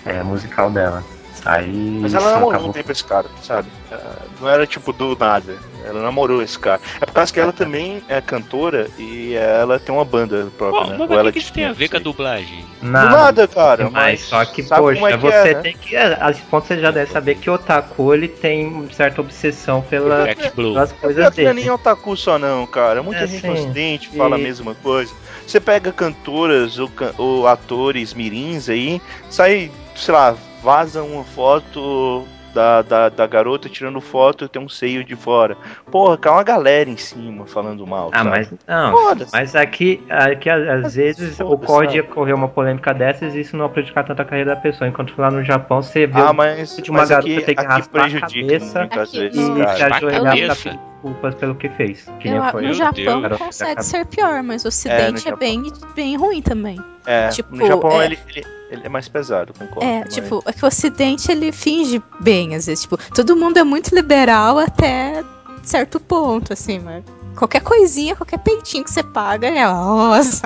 é, 0.05 0.21
musical 0.23 0.69
dela. 0.69 1.03
Aí 1.43 1.99
Mas 2.01 2.13
ela 2.13 2.25
namorou 2.33 2.49
acabou 2.51 2.69
um 2.69 2.71
tempo 2.73 2.91
esse 2.91 3.03
cara, 3.03 3.25
sabe? 3.41 3.67
Ah, 3.91 4.15
Não 4.39 4.47
era 4.47 4.67
tipo 4.67 4.93
do 4.93 5.17
nada. 5.19 5.57
Ela 5.83 6.01
namorou 6.03 6.41
esse 6.43 6.57
cara. 6.59 6.79
É 7.01 7.05
por 7.05 7.13
causa 7.13 7.33
que 7.33 7.39
ela 7.39 7.51
também 7.51 8.03
é 8.07 8.21
cantora 8.21 8.87
e 8.99 9.33
ela 9.33 9.79
tem 9.79 9.93
uma 9.93 10.05
banda 10.05 10.47
própria, 10.55 10.83
Pô, 10.83 10.89
né? 10.91 10.97
mas 11.09 11.19
o 11.19 11.23
que, 11.25 11.31
que 11.31 11.39
isso 11.39 11.51
tem 11.53 11.65
a 11.65 11.73
ver 11.73 11.89
com 11.89 11.97
a 11.97 11.99
dublagem? 11.99 12.63
Do 12.81 12.87
nada, 12.91 13.47
cara. 13.47 13.89
Mas 13.89 14.21
só 14.21 14.45
que, 14.45 14.61
poxa, 14.61 15.07
é 15.07 15.11
que 15.13 15.17
você 15.17 15.35
é, 15.49 15.53
né? 15.55 15.61
tem 15.61 15.75
que. 15.75 15.95
A 15.95 16.29
esse 16.29 16.41
ponto 16.43 16.67
você 16.67 16.79
já 16.79 16.91
deve 16.91 17.11
saber 17.11 17.35
que 17.35 17.49
o 17.49 17.53
Otaku 17.53 18.13
ele 18.13 18.27
tem 18.27 18.87
certa 18.91 19.21
obsessão 19.21 19.81
pela, 19.81 20.27
Blue. 20.55 20.73
pelas 20.73 20.91
Não 20.91 20.97
coisas 20.99 21.37
é 21.39 21.43
nem 21.45 21.55
dele. 21.55 21.69
otaku 21.71 22.15
só 22.15 22.37
não, 22.37 22.67
cara. 22.67 23.01
Muita 23.01 23.23
É, 23.23 23.27
gente 23.27 23.47
no 23.47 23.53
ocidente 23.53 24.09
fala 24.15 24.35
a 24.35 24.39
E- 24.39 24.43
mesma 24.43 24.75
coisa. 24.75 25.11
Você 25.47 25.59
pega 25.59 25.91
cantoras 25.91 26.77
ou, 26.77 26.89
ou 27.17 27.47
atores 27.47 28.13
mirins 28.13 28.69
aí, 28.69 29.01
sai, 29.27 29.71
sei 29.95 30.13
lá, 30.13 30.35
vaza 30.61 31.03
uma 31.03 31.23
foto 31.23 32.25
da, 32.53 32.81
da, 32.81 33.09
da 33.09 33.27
garota 33.27 33.69
tirando 33.69 33.99
foto 34.01 34.45
e 34.45 34.47
tem 34.47 34.61
um 34.61 34.69
seio 34.69 35.03
de 35.03 35.15
fora. 35.15 35.57
Porra, 35.89 36.17
cai 36.17 36.31
uma 36.31 36.43
galera 36.43 36.89
em 36.89 36.97
cima 36.97 37.45
falando 37.45 37.85
mal. 37.87 38.09
Ah, 38.13 38.17
sabe? 38.17 38.29
mas 38.29 38.53
não. 38.67 39.15
Mas 39.31 39.55
aqui, 39.55 40.03
aqui 40.09 40.49
às 40.49 40.67
às 40.67 40.81
Mas 40.81 40.95
vezes 40.95 41.39
ocorre 41.39 41.99
ocorrer 41.99 42.35
uma 42.35 42.47
polêmica 42.47 42.93
dessas 42.93 43.35
e 43.35 43.41
isso 43.41 43.57
não 43.57 43.69
prejudicar 43.69 44.05
tanto 44.05 44.21
a 44.21 44.25
carreira 44.25 44.55
da 44.55 44.61
pessoa. 44.61 44.87
Enquanto 44.87 45.13
lá 45.17 45.31
no 45.31 45.43
Japão 45.43 45.81
você 45.81 46.05
vê 46.05 46.19
Ah, 46.19 46.33
mas, 46.33 46.77
de 46.77 46.89
uma 46.89 46.99
mas 46.99 47.09
garota 47.09 47.31
aqui, 47.31 47.41
ter 47.41 47.55
que 47.55 47.63
raspar 47.63 47.99
a 47.99 48.01
prejudica 48.03 48.41
cabeça 48.41 48.79
muitas 48.79 49.09
Aqui 49.09 49.19
vezes, 49.19 49.39
e 49.39 49.75
se 49.75 49.83
ajoelhar 49.83 50.37
pra 50.37 50.90
desculpas 51.01 51.35
pelo 51.35 51.55
que 51.55 51.69
fez. 51.69 52.05
Que 52.19 52.29
Eu- 52.29 52.43
foi. 52.51 52.67
no 52.67 52.73
Japão 52.73 53.21
Deus. 53.21 53.37
consegue 53.37 53.83
ser 53.83 54.05
pior, 54.05 54.43
mas 54.43 54.63
o 54.63 54.67
Ocidente 54.67 55.27
é, 55.27 55.31
Japão. 55.31 55.39
bem, 55.39 55.63
bem 55.95 56.15
ruim 56.17 56.41
também. 56.41 56.79
É, 57.05 57.29
Tipo, 57.29 57.55
no 57.55 57.65
Japão 57.65 58.01
é- 58.01 58.05
ele, 58.05 58.19
ele, 58.35 58.45
ele 58.69 58.81
é 58.85 58.89
mais 58.89 59.07
pesado, 59.07 59.53
concordo. 59.57 59.83
É, 59.83 60.01
mas- 60.01 60.13
tipo, 60.13 60.43
é 60.45 60.53
que 60.53 60.63
o 60.63 60.67
Ocidente 60.67 61.31
ele 61.31 61.51
finge 61.51 62.01
bem, 62.19 62.55
às 62.55 62.67
vezes. 62.67 62.83
Tipo, 62.83 62.97
todo 63.13 63.35
mundo 63.35 63.57
é 63.57 63.63
muito 63.63 63.93
liberal 63.95 64.59
até 64.59 65.23
certo 65.63 65.99
ponto, 65.99 66.53
assim, 66.53 66.79
mas 66.79 67.03
qualquer 67.35 67.61
coisinha, 67.61 68.15
qualquer 68.15 68.39
peitinho 68.39 68.83
que 68.83 68.91
você 68.91 69.03
paga, 69.03 69.47
é, 69.47 69.65
nossa, 69.65 70.41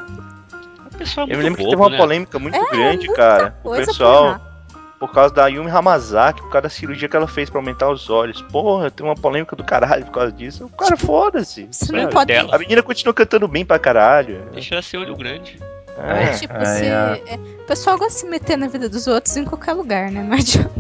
O 0.93 0.97
pessoal 0.97 1.27
é 1.29 1.33
Eu 1.33 1.39
lembro 1.39 1.57
que 1.57 1.63
bobo, 1.63 1.71
teve 1.71 1.81
uma 1.81 1.89
né? 1.89 1.97
polêmica 1.97 2.39
muito 2.39 2.55
É, 2.55 2.69
grande, 2.71 3.07
muita 3.07 3.21
cara. 3.21 3.59
O 3.65 3.71
pessoal, 3.71 4.39
por 4.99 5.11
causa 5.11 5.33
da 5.33 5.47
Yumi 5.47 5.69
Hamazaki, 5.69 6.41
por 6.41 6.49
causa 6.49 6.63
da 6.63 6.69
cirurgia 6.69 7.07
que 7.09 7.15
ela 7.15 7.27
fez 7.27 7.49
pra 7.49 7.59
aumentar 7.59 7.89
os 7.89 8.09
olhos. 8.09 8.41
Porra, 8.41 8.89
tem 8.89 9.05
uma 9.05 9.15
polêmica 9.15 9.55
do 9.55 9.63
caralho 9.63 10.05
por 10.05 10.11
causa 10.11 10.31
disso. 10.31 10.65
O 10.65 10.69
cara, 10.69 10.95
foda-se. 10.97 11.67
Você 11.71 11.85
sabe? 11.87 12.01
não 12.03 12.09
pode. 12.09 12.27
dela. 12.27 12.55
A 12.55 12.59
menina 12.59 12.81
continua 12.81 13.13
cantando 13.13 13.47
bem 13.47 13.65
pra 13.65 13.77
caralho. 13.79 14.47
Deixa 14.53 14.75
ela 14.75 14.81
ser 14.81 14.97
olho 14.97 15.15
grande. 15.15 15.59
É. 15.97 16.23
É. 16.23 16.27
Tipo, 16.33 16.53
Aí, 16.55 16.65
você- 16.65 16.85
a- 16.91 17.19
é, 17.27 17.35
o 17.35 17.65
pessoal 17.65 17.97
gosta 17.97 18.13
de 18.13 18.19
se 18.19 18.27
meter 18.27 18.57
na 18.57 18.67
vida 18.67 18.89
dos 18.89 19.07
outros 19.07 19.35
em 19.37 19.45
qualquer 19.45 19.73
lugar, 19.73 20.11
né? 20.11 20.23
Não 20.23 20.35
adianta. 20.37 20.73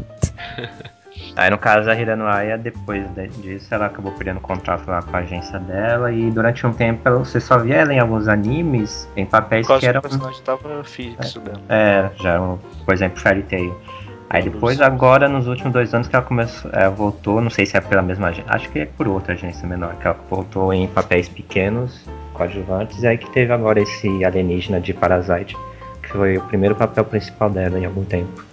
Aí 1.37 1.49
no 1.49 1.57
caso 1.57 1.89
a 1.89 1.95
Hirano 1.95 2.27
Aya, 2.27 2.57
depois 2.57 3.09
de- 3.13 3.27
disso, 3.27 3.73
ela 3.73 3.87
acabou 3.87 4.11
perdendo 4.13 4.39
contrato 4.39 4.87
lá 4.87 5.01
com 5.01 5.15
a 5.15 5.19
agência 5.19 5.59
dela 5.59 6.11
e 6.11 6.31
durante 6.31 6.65
um 6.65 6.71
tempo 6.73 7.09
você 7.19 7.39
só 7.41 7.57
via 7.57 7.75
ela 7.75 7.93
em 7.93 7.99
alguns 7.99 8.27
animes 8.29 9.07
em 9.17 9.25
papéis 9.25 9.65
Por 9.67 9.73
causa 9.73 9.79
que 9.81 9.85
que 9.85 9.89
eram. 9.89 9.99
o 9.99 10.01
personagem 10.03 10.41
tava 10.43 10.83
fixo 10.85 11.39
dela. 11.41 11.61
É, 11.67 12.09
já 12.21 12.33
eram, 12.33 12.59
por 12.85 12.93
exemplo, 12.93 13.19
Fairy 13.19 13.43
Tail. 13.43 13.75
Aí 14.29 14.41
depois, 14.43 14.81
agora, 14.81 15.29
nos 15.29 15.47
últimos 15.47 15.71
dois 15.71 15.93
anos, 15.93 16.07
que 16.07 16.15
ela 16.15 16.25
começou, 16.25 16.71
é, 16.73 16.89
voltou, 16.89 17.39
não 17.39 17.49
sei 17.49 17.65
se 17.65 17.77
é 17.77 17.81
pela 17.81 18.01
mesma 18.01 18.29
agência, 18.29 18.51
acho 18.51 18.69
que 18.69 18.79
é 18.79 18.85
por 18.85 19.07
outra 19.07 19.33
agência 19.33 19.67
menor, 19.67 19.95
que 19.95 20.07
ela 20.07 20.17
voltou 20.29 20.73
em 20.73 20.87
papéis 20.87 21.29
pequenos, 21.29 22.03
coadjuvantes, 22.33 23.03
e 23.03 23.07
aí 23.07 23.17
que 23.17 23.29
teve 23.29 23.53
agora 23.53 23.79
esse 23.79 24.25
alienígena 24.25 24.81
de 24.81 24.93
Parasite, 24.93 25.55
que 26.01 26.09
foi 26.09 26.37
o 26.37 26.41
primeiro 26.41 26.75
papel 26.75 27.05
principal 27.05 27.49
dela 27.51 27.77
em 27.79 27.85
algum 27.85 28.03
tempo. 28.03 28.43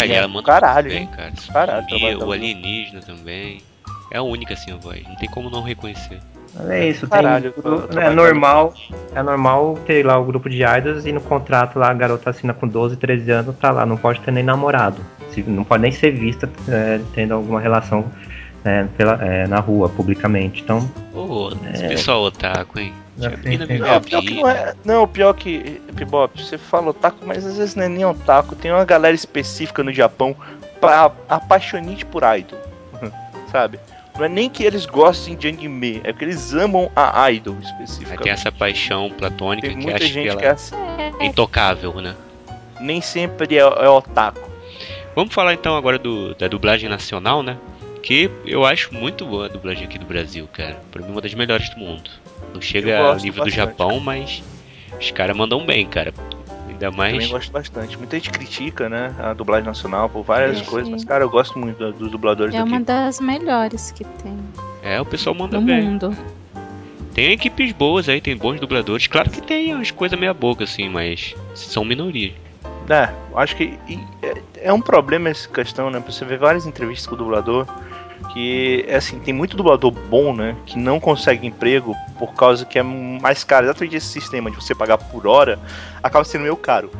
É, 0.00 0.06
e 0.06 0.12
É, 0.12 0.16
ela 0.16 0.28
manda 0.28 0.44
caralho, 0.44 0.88
bem, 0.90 0.98
hein? 1.02 1.08
cara. 1.16 1.32
Caralho, 1.52 1.86
E 1.90 2.14
o 2.16 2.30
alienígena 2.32 3.00
também. 3.00 3.62
É 4.10 4.18
a 4.18 4.22
única 4.22 4.54
assim 4.54 4.72
a 4.72 4.76
voz, 4.76 5.02
não 5.06 5.16
tem 5.16 5.28
como 5.28 5.50
não 5.50 5.62
reconhecer. 5.62 6.18
Mas 6.58 6.70
é 6.70 6.88
isso, 6.88 7.06
Caralho, 7.08 7.52
tem, 7.52 7.72
é 7.72 7.76
trabalho- 7.86 8.16
normal, 8.16 8.74
é 9.14 9.22
normal 9.22 9.78
ter 9.86 10.04
lá 10.04 10.18
o 10.18 10.24
grupo 10.24 10.50
de 10.50 10.62
idols 10.64 11.06
e 11.06 11.12
no 11.12 11.20
contrato 11.20 11.78
lá 11.78 11.88
a 11.90 11.94
garota 11.94 12.30
assina 12.30 12.52
com 12.52 12.66
12, 12.66 12.96
13 12.96 13.30
anos, 13.30 13.56
tá 13.58 13.70
lá, 13.70 13.86
não 13.86 13.96
pode 13.96 14.20
ter 14.20 14.32
nem 14.32 14.42
namorado. 14.42 14.96
Se- 15.32 15.42
não 15.42 15.62
pode 15.64 15.82
nem 15.82 15.92
ser 15.92 16.10
vista 16.10 16.48
é, 16.68 17.00
tendo 17.14 17.34
alguma 17.34 17.60
relação 17.60 18.04
é, 18.64 18.84
pela, 18.96 19.24
é, 19.24 19.46
na 19.46 19.60
rua, 19.60 19.88
publicamente. 19.88 20.62
Então, 20.62 20.90
Ô, 21.14 21.50
esse 21.72 21.84
É. 21.84 21.88
pessoal 21.88 22.22
otaku, 22.24 22.80
hein? 22.80 22.92
Não, 23.16 23.28
a 23.96 24.00
pior 24.00 24.22
que 24.22 24.34
não 24.34 24.48
é. 24.48 24.74
Não, 24.84 25.06
pior 25.08 25.32
que. 25.34 25.80
Pibop, 25.96 26.40
você 26.42 26.56
fala 26.58 26.90
otaku, 26.90 27.18
mas 27.24 27.44
às 27.46 27.56
vezes 27.56 27.74
não 27.76 27.84
é 27.84 27.88
nem 27.88 28.04
otaku. 28.04 28.54
Tem 28.56 28.70
uma 28.72 28.84
galera 28.84 29.14
específica 29.14 29.82
no 29.82 29.92
Japão 29.92 30.36
pra 30.80 31.10
apaixonite 31.28 32.04
por 32.04 32.22
idol. 32.36 32.58
Sabe? 33.50 33.78
Não 34.18 34.24
é 34.24 34.28
nem 34.28 34.50
que 34.50 34.64
eles 34.64 34.84
gostem 34.84 35.36
de 35.36 35.48
anime, 35.48 36.00
é 36.04 36.12
que 36.12 36.24
eles 36.24 36.52
amam 36.52 36.90
a 36.94 37.30
idol 37.30 37.56
específica. 37.62 38.22
tem 38.22 38.32
essa 38.32 38.50
paixão 38.52 39.10
platônica 39.10 39.68
Tem 39.68 39.78
que 39.78 39.84
muita 39.84 40.04
gente 40.04 40.28
ela 40.28 40.40
que 40.40 40.44
é 40.44 40.50
assim, 40.50 40.74
é 41.20 41.24
intocável, 41.24 41.94
né? 42.00 42.14
nem 42.80 43.00
sempre 43.00 43.56
é, 43.56 43.60
é 43.60 43.88
otaku. 43.88 44.48
Vamos 45.14 45.34
falar 45.34 45.54
então 45.54 45.76
agora 45.76 45.98
do, 45.98 46.34
da 46.34 46.48
dublagem 46.48 46.88
nacional, 46.88 47.42
né? 47.42 47.58
Que 48.02 48.30
eu 48.46 48.64
acho 48.64 48.94
muito 48.94 49.26
boa 49.26 49.46
a 49.46 49.48
dublagem 49.48 49.84
aqui 49.84 49.98
do 49.98 50.06
Brasil, 50.06 50.48
cara. 50.52 50.80
Pra 50.90 51.02
mim, 51.02 51.10
uma 51.10 51.20
das 51.20 51.34
melhores 51.34 51.68
do 51.70 51.78
mundo. 51.78 52.08
Não 52.54 52.60
chega 52.60 52.98
ao 52.98 53.16
nível 53.16 53.44
do 53.44 53.50
bastante. 53.50 53.56
Japão, 53.56 54.00
mas 54.00 54.42
os 54.98 55.10
caras 55.10 55.36
mandam 55.36 55.66
bem, 55.66 55.86
cara. 55.86 56.14
Ainda 56.80 56.90
mais. 56.92 57.12
Também 57.12 57.28
gosto 57.28 57.50
bastante. 57.50 57.98
Muita 57.98 58.16
gente 58.16 58.30
critica, 58.30 58.88
né, 58.88 59.12
a 59.18 59.32
dublagem 59.34 59.66
nacional 59.66 60.08
por 60.08 60.22
várias 60.22 60.58
Sim. 60.58 60.64
coisas, 60.64 60.88
mas 60.88 61.04
cara, 61.04 61.24
eu 61.24 61.28
gosto 61.30 61.58
muito 61.58 61.92
dos 61.92 62.10
dubladores 62.10 62.54
É 62.54 62.58
daqui. 62.58 62.70
uma 62.70 62.80
das 62.80 63.20
melhores 63.20 63.90
que 63.90 64.04
tem 64.04 64.38
É, 64.82 65.00
o 65.00 65.04
pessoal 65.04 65.34
manda 65.34 65.58
no 65.60 65.66
bem. 65.66 65.82
mundo. 65.82 66.16
Tem 67.12 67.32
equipes 67.32 67.72
boas 67.72 68.08
aí, 68.08 68.20
tem 68.20 68.36
bons 68.36 68.60
dubladores. 68.60 69.08
Claro 69.08 69.28
que 69.28 69.42
tem 69.42 69.74
umas 69.74 69.90
coisas 69.90 70.16
meia 70.18 70.32
boca, 70.32 70.62
assim, 70.62 70.88
mas 70.88 71.34
são 71.52 71.84
minorias. 71.84 72.32
É, 72.88 73.10
eu 73.32 73.38
acho 73.38 73.56
que 73.56 73.76
é, 74.22 74.42
é 74.68 74.72
um 74.72 74.80
problema 74.80 75.28
essa 75.28 75.48
questão, 75.48 75.90
né? 75.90 76.00
Você 76.06 76.24
vê 76.24 76.36
várias 76.36 76.64
entrevistas 76.64 77.06
com 77.08 77.16
o 77.16 77.18
dublador 77.18 77.66
que, 78.32 78.84
é 78.88 78.96
assim, 78.96 79.18
tem 79.18 79.32
muito 79.32 79.56
dublador 79.56 79.90
bom, 79.90 80.34
né? 80.34 80.56
Que 80.66 80.78
não 80.78 81.00
consegue 81.00 81.46
emprego 81.46 81.94
por 82.18 82.34
causa 82.34 82.64
que 82.64 82.78
é 82.78 82.82
mais 82.82 83.44
caro. 83.44 83.66
Exatamente 83.66 83.96
esse 83.96 84.08
sistema 84.08 84.50
de 84.50 84.56
você 84.56 84.74
pagar 84.74 84.98
por 84.98 85.26
hora 85.26 85.58
acaba 86.02 86.24
sendo 86.24 86.42
meio 86.42 86.56
caro. 86.56 86.90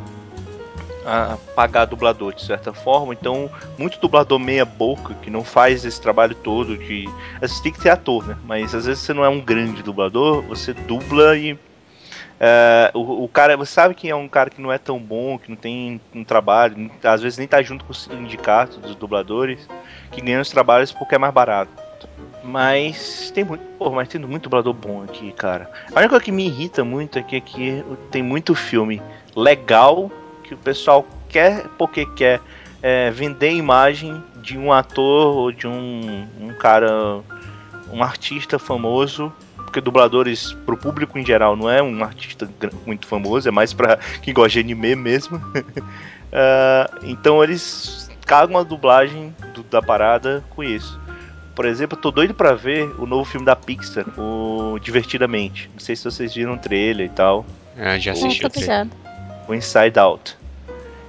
A 1.04 1.38
pagar 1.54 1.86
dublador 1.86 2.34
de 2.34 2.44
certa 2.44 2.72
forma, 2.72 3.14
então 3.14 3.50
muito 3.78 3.98
dublador 3.98 4.38
meia 4.38 4.66
boca 4.66 5.14
que 5.22 5.30
não 5.30 5.42
faz 5.42 5.84
esse 5.84 6.00
trabalho 6.00 6.34
todo 6.34 6.76
de. 6.76 7.08
Você 7.40 7.62
tem 7.62 7.72
que 7.72 7.80
ter 7.80 7.88
ator, 7.88 8.26
né? 8.26 8.36
Mas 8.44 8.74
às 8.74 8.84
vezes 8.84 9.02
você 9.02 9.14
não 9.14 9.24
é 9.24 9.28
um 9.28 9.40
grande 9.40 9.82
dublador, 9.82 10.42
você 10.42 10.74
dubla 10.74 11.36
e 11.36 11.58
é, 12.40 12.90
o, 12.94 13.24
o 13.24 13.28
cara, 13.28 13.56
você 13.56 13.72
sabe 13.72 13.94
que 13.94 14.08
é 14.08 14.14
um 14.14 14.28
cara 14.28 14.48
que 14.48 14.60
não 14.60 14.72
é 14.72 14.78
tão 14.78 14.98
bom, 14.98 15.38
que 15.38 15.50
não 15.50 15.56
tem 15.56 16.00
um 16.14 16.22
trabalho, 16.22 16.90
às 17.02 17.20
vezes 17.20 17.38
nem 17.38 17.48
tá 17.48 17.60
junto 17.62 17.84
com 17.84 17.90
os 17.90 18.04
sindicatos 18.04 18.78
dos 18.78 18.94
dubladores, 18.94 19.68
que 20.12 20.20
ganham 20.20 20.40
os 20.40 20.50
trabalhos 20.50 20.92
porque 20.92 21.16
é 21.16 21.18
mais 21.18 21.34
barato. 21.34 21.70
Mas 22.44 23.30
tem 23.32 23.44
muito, 23.44 23.64
pô, 23.76 23.90
mas 23.90 24.08
tem 24.08 24.20
muito 24.20 24.44
dublador 24.44 24.72
bom 24.72 25.02
aqui, 25.02 25.32
cara. 25.32 25.70
A 25.92 25.98
única 25.98 26.10
coisa 26.10 26.24
que 26.24 26.32
me 26.32 26.46
irrita 26.46 26.84
muito 26.84 27.18
é 27.18 27.22
que 27.22 27.36
aqui 27.36 27.84
tem 28.10 28.22
muito 28.22 28.54
filme 28.54 29.02
legal 29.34 30.10
que 30.44 30.54
o 30.54 30.56
pessoal 30.56 31.04
quer 31.28 31.66
porque 31.76 32.06
quer 32.06 32.40
é, 32.80 33.10
vender 33.10 33.52
imagem 33.52 34.22
de 34.36 34.56
um 34.56 34.72
ator 34.72 35.36
ou 35.36 35.52
de 35.52 35.66
um, 35.66 36.26
um 36.40 36.48
cara, 36.54 37.20
um 37.92 38.02
artista 38.02 38.58
famoso 38.58 39.32
porque 39.68 39.80
dubladores 39.82 40.52
pro 40.64 40.76
público 40.76 41.18
em 41.18 41.24
geral 41.26 41.54
não 41.54 41.68
é 41.68 41.82
um 41.82 42.02
artista 42.02 42.48
muito 42.86 43.06
famoso, 43.06 43.46
é 43.46 43.50
mais 43.52 43.72
pra 43.74 43.98
quem 44.22 44.32
gosta 44.32 44.50
de 44.52 44.60
anime 44.60 44.96
mesmo. 44.96 45.40
Ah, 46.30 46.90
então 47.04 47.42
eles 47.42 48.10
cagam 48.26 48.58
a 48.58 48.62
dublagem 48.62 49.34
do- 49.54 49.62
da 49.62 49.80
parada 49.80 50.44
com 50.50 50.62
isso. 50.62 51.00
Por 51.54 51.64
exemplo, 51.64 51.96
eu 51.96 52.02
tô 52.02 52.10
doido 52.10 52.34
pra 52.34 52.52
ver 52.52 52.84
o 53.00 53.06
novo 53.06 53.24
filme 53.24 53.46
da 53.46 53.56
Pixar, 53.56 54.04
o 54.18 54.78
Divertidamente. 54.78 55.70
Não 55.72 55.80
sei 55.80 55.96
se 55.96 56.04
vocês 56.04 56.34
viram 56.34 56.52
o 56.52 56.58
trailer 56.58 57.06
e 57.06 57.08
tal, 57.08 57.46
Ah, 57.78 57.98
já 57.98 58.12
assisti 58.12 58.44
o 58.44 58.50
trailer. 58.50 58.88
o 59.48 59.54
Inside 59.54 59.98
Out. 59.98 60.36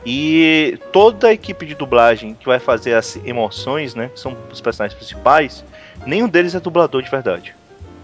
E 0.05 0.79
toda 0.93 1.27
a 1.27 1.33
equipe 1.33 1.65
de 1.65 1.75
dublagem 1.75 2.33
que 2.33 2.45
vai 2.45 2.57
fazer 2.57 2.93
as 2.93 3.17
emoções, 3.25 3.93
né, 3.95 4.09
que 4.13 4.19
são 4.21 4.37
os 4.49 4.61
personagens 4.61 4.97
principais, 4.97 5.65
nenhum 6.05 6.29
deles 6.29 6.55
é 6.55 6.61
dublador 6.61 7.01
de 7.03 7.11
verdade. 7.11 7.53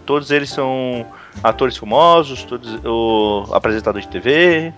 Todos 0.06 0.32
eles 0.32 0.50
são 0.50 1.06
atores 1.44 1.78
famosos, 1.78 2.44
todos 2.44 2.80
o 2.84 3.46
apresentador 3.54 4.02
de 4.02 4.08
TV. 4.08 4.74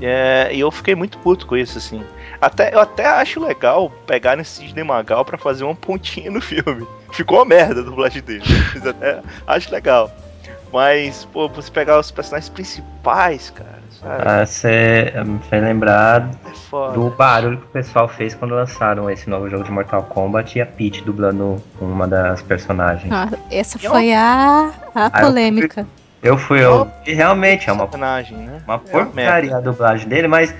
é, 0.00 0.50
e 0.52 0.60
eu 0.60 0.70
fiquei 0.70 0.94
muito 0.94 1.18
puto 1.18 1.46
com 1.46 1.56
isso, 1.56 1.78
assim. 1.78 2.02
Até, 2.40 2.74
eu 2.74 2.80
até 2.80 3.06
acho 3.06 3.40
legal 3.40 3.90
pegar 4.06 4.38
esse 4.38 4.60
Sidney 4.60 4.84
Magal 4.84 5.24
pra 5.24 5.38
fazer 5.38 5.64
uma 5.64 5.74
pontinha 5.74 6.30
no 6.30 6.40
filme. 6.40 6.86
Ficou 7.12 7.38
uma 7.38 7.44
merda 7.44 7.80
a 7.80 7.84
dublagem 7.84 8.22
dele. 8.22 8.44
Mas 8.74 8.86
até 8.86 9.22
acho 9.46 9.72
legal. 9.72 10.10
Mas, 10.72 11.24
pô, 11.32 11.48
você 11.48 11.70
pegar 11.70 11.98
os 11.98 12.10
personagens 12.10 12.48
principais, 12.48 13.50
cara, 13.50 13.80
sabe? 14.00 14.22
ah, 14.26 14.44
você 14.44 15.12
me 15.24 15.38
fez 15.40 15.62
lembrar 15.62 16.28
É 16.44 16.92
do 16.92 17.08
barulho 17.10 17.58
que 17.58 17.64
o 17.64 17.68
pessoal 17.68 18.08
fez 18.08 18.34
quando 18.34 18.54
lançaram 18.54 19.08
esse 19.10 19.30
novo 19.30 19.48
jogo 19.48 19.64
de 19.64 19.70
Mortal 19.70 20.02
Kombat 20.04 20.58
e 20.58 20.60
a 20.60 20.66
Peach 20.66 21.02
dublando 21.02 21.62
uma 21.80 22.06
das 22.06 22.42
personagens. 22.42 23.10
Ah, 23.12 23.28
essa 23.50 23.78
foi 23.78 24.12
a, 24.12 24.70
a 24.94 25.06
Ah, 25.06 25.10
eu 25.22 25.26
polêmica. 25.28 25.86
Eu 26.22 26.36
fui, 26.38 26.64
eu, 26.64 26.88
e 27.06 27.12
realmente 27.12 27.68
é 27.68 27.72
uma 27.72 27.86
né? 27.86 28.60
Uma 28.66 28.74
É 28.74 28.78
porcaria 28.78 29.50
merda. 29.50 29.56
a 29.58 29.60
dublagem 29.60 30.08
dele, 30.08 30.26
mas 30.26 30.52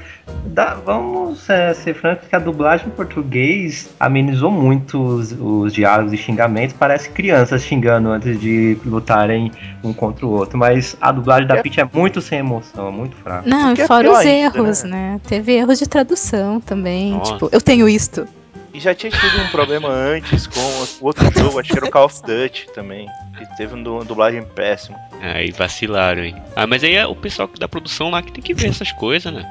dá- 0.45 0.75
vamos 0.75 1.49
é, 1.49 1.73
ser 1.75 1.95
francos 1.95 2.29
que 2.29 2.37
a 2.37 2.39
dublagem 2.39 2.87
em 2.87 2.91
português 2.91 3.89
amenizou 3.99 4.51
muito 4.51 5.03
os, 5.03 5.33
os 5.33 5.73
diálogos 5.73 6.13
e 6.13 6.17
xingamentos. 6.17 6.77
Parece 6.79 7.09
crianças 7.11 7.63
xingando 7.63 8.11
antes 8.11 8.39
de 8.39 8.77
lutarem 8.85 9.51
um 9.83 9.93
contra 9.93 10.27
o 10.27 10.31
outro. 10.31 10.59
Mas 10.59 10.97
a 11.01 11.11
dublagem 11.11 11.47
da 11.49 11.57
É. 11.57 11.63
Peach 11.63 11.81
é 11.81 11.89
muito 11.93 12.21
sem 12.21 12.39
emoção, 12.41 12.89
é 12.89 12.93
muito 12.93 13.17
fraca. 13.17 13.49
Não, 13.49 13.75
e 13.75 13.81
é 13.81 13.87
fora 13.87 14.11
os 14.11 14.19
ainda, 14.19 14.59
erros, 14.59 14.83
né? 14.85 15.21
Teve 15.27 15.55
erros 15.55 15.79
de 15.79 15.89
tradução 15.89 16.61
também. 16.61 17.13
Nossa. 17.13 17.33
Tipo, 17.33 17.49
eu 17.51 17.61
tenho 17.61 17.89
isto. 17.89 18.29
E 18.75 18.79
já 18.79 18.95
tinha 18.95 19.11
tido 19.11 19.41
um 19.43 19.49
problema 19.49 19.89
antes 19.89 20.47
com 20.47 20.61
o 20.61 21.07
outro 21.07 21.25
jogo, 21.33 21.59
acho 21.59 21.73
que 21.73 21.79
era 21.79 21.87
o 21.87 21.91
Call 21.91 22.05
of 22.05 22.21
Duty 22.21 22.69
também. 22.75 23.09
Que 23.39 23.57
teve 23.57 23.75
uma 23.75 24.05
dublagem 24.05 24.43
péssima. 24.43 24.99
Aí 25.21 25.51
vacilaram, 25.51 26.25
hein? 26.25 26.37
Ah, 26.55 26.67
mas 26.67 26.85
aí 26.85 26.95
é 26.95 27.07
o 27.07 27.15
pessoal 27.15 27.49
da 27.59 27.67
produção 27.69 28.11
lá 28.11 28.23
que 28.23 28.33
tem 28.33 28.43
que 28.43 28.55
ver 28.55 28.69
essas 28.69 28.93
coisas, 28.93 29.33
né? 29.33 29.45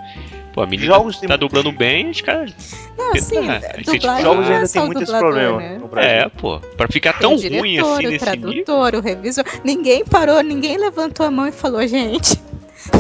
Pô, 0.54 0.62
a 0.62 0.66
menina 0.66 0.94
Jogos 0.94 1.20
tá 1.20 1.28
muito- 1.28 1.40
dublando 1.42 1.72
bem, 1.74 2.10
os 2.10 2.22
caras. 2.22 2.54
Não, 2.98 3.12
assim, 3.12 3.38
ah, 3.50 3.60
dublagem 3.84 4.02
não 4.06 4.22
Jogos 4.22 4.50
é 4.50 4.54
ainda 4.56 4.70
tem 4.70 4.82
o 4.82 4.86
muito 4.86 5.04
esse 5.04 5.12
dublador, 5.12 5.34
problema 5.34 5.58
né? 5.58 5.80
É, 5.98 6.30
pô. 6.30 6.60
Pra 6.78 6.88
ficar 6.88 7.12
Tem 7.14 7.22
tão 7.22 7.34
o 7.34 7.36
ruim 7.36 7.72
diretor, 7.74 7.92
assim 7.98 8.06
o 8.08 8.10
nesse 8.10 8.26
nível. 8.32 8.64
tradutor, 8.66 8.96
o 8.96 9.02
revisor. 9.02 9.44
Ninguém 9.66 10.06
parou, 10.06 10.42
ninguém 10.42 10.78
levantou 10.78 11.26
a 11.26 11.32
mão 11.32 11.46
e 11.48 11.52
falou, 11.52 11.86
gente, 11.86 12.40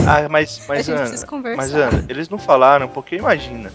Ah, 0.08 0.28
mas, 0.30 0.62
mas 0.68 0.90
Ana, 0.90 1.10
mas 1.56 1.74
Ana, 1.74 2.06
eles 2.10 2.28
não 2.28 2.38
falaram, 2.40 2.88
porque 2.90 3.16
imagina. 3.16 3.72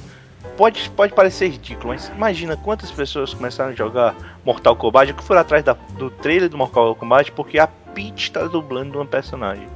Pode, 0.57 0.91
pode 0.91 1.15
parecer 1.15 1.49
ridículo, 1.49 1.89
mas 1.95 2.09
imagina 2.15 2.55
quantas 2.57 2.91
pessoas 2.91 3.33
começaram 3.33 3.71
a 3.71 3.75
jogar 3.75 4.15
Mortal 4.45 4.77
Kombat 4.77 5.15
que 5.15 5.23
foram 5.25 5.41
atrás 5.41 5.65
da- 5.65 5.77
do 5.97 6.11
trailer 6.11 6.51
do 6.51 6.59
Mortal 6.59 6.95
Kombat 6.97 7.33
porque 7.33 7.59
a 7.59 7.67
Peach 7.95 8.31
tá 8.33 8.45
dublando 8.45 8.99
uma 8.99 9.07
personagem. 9.07 9.67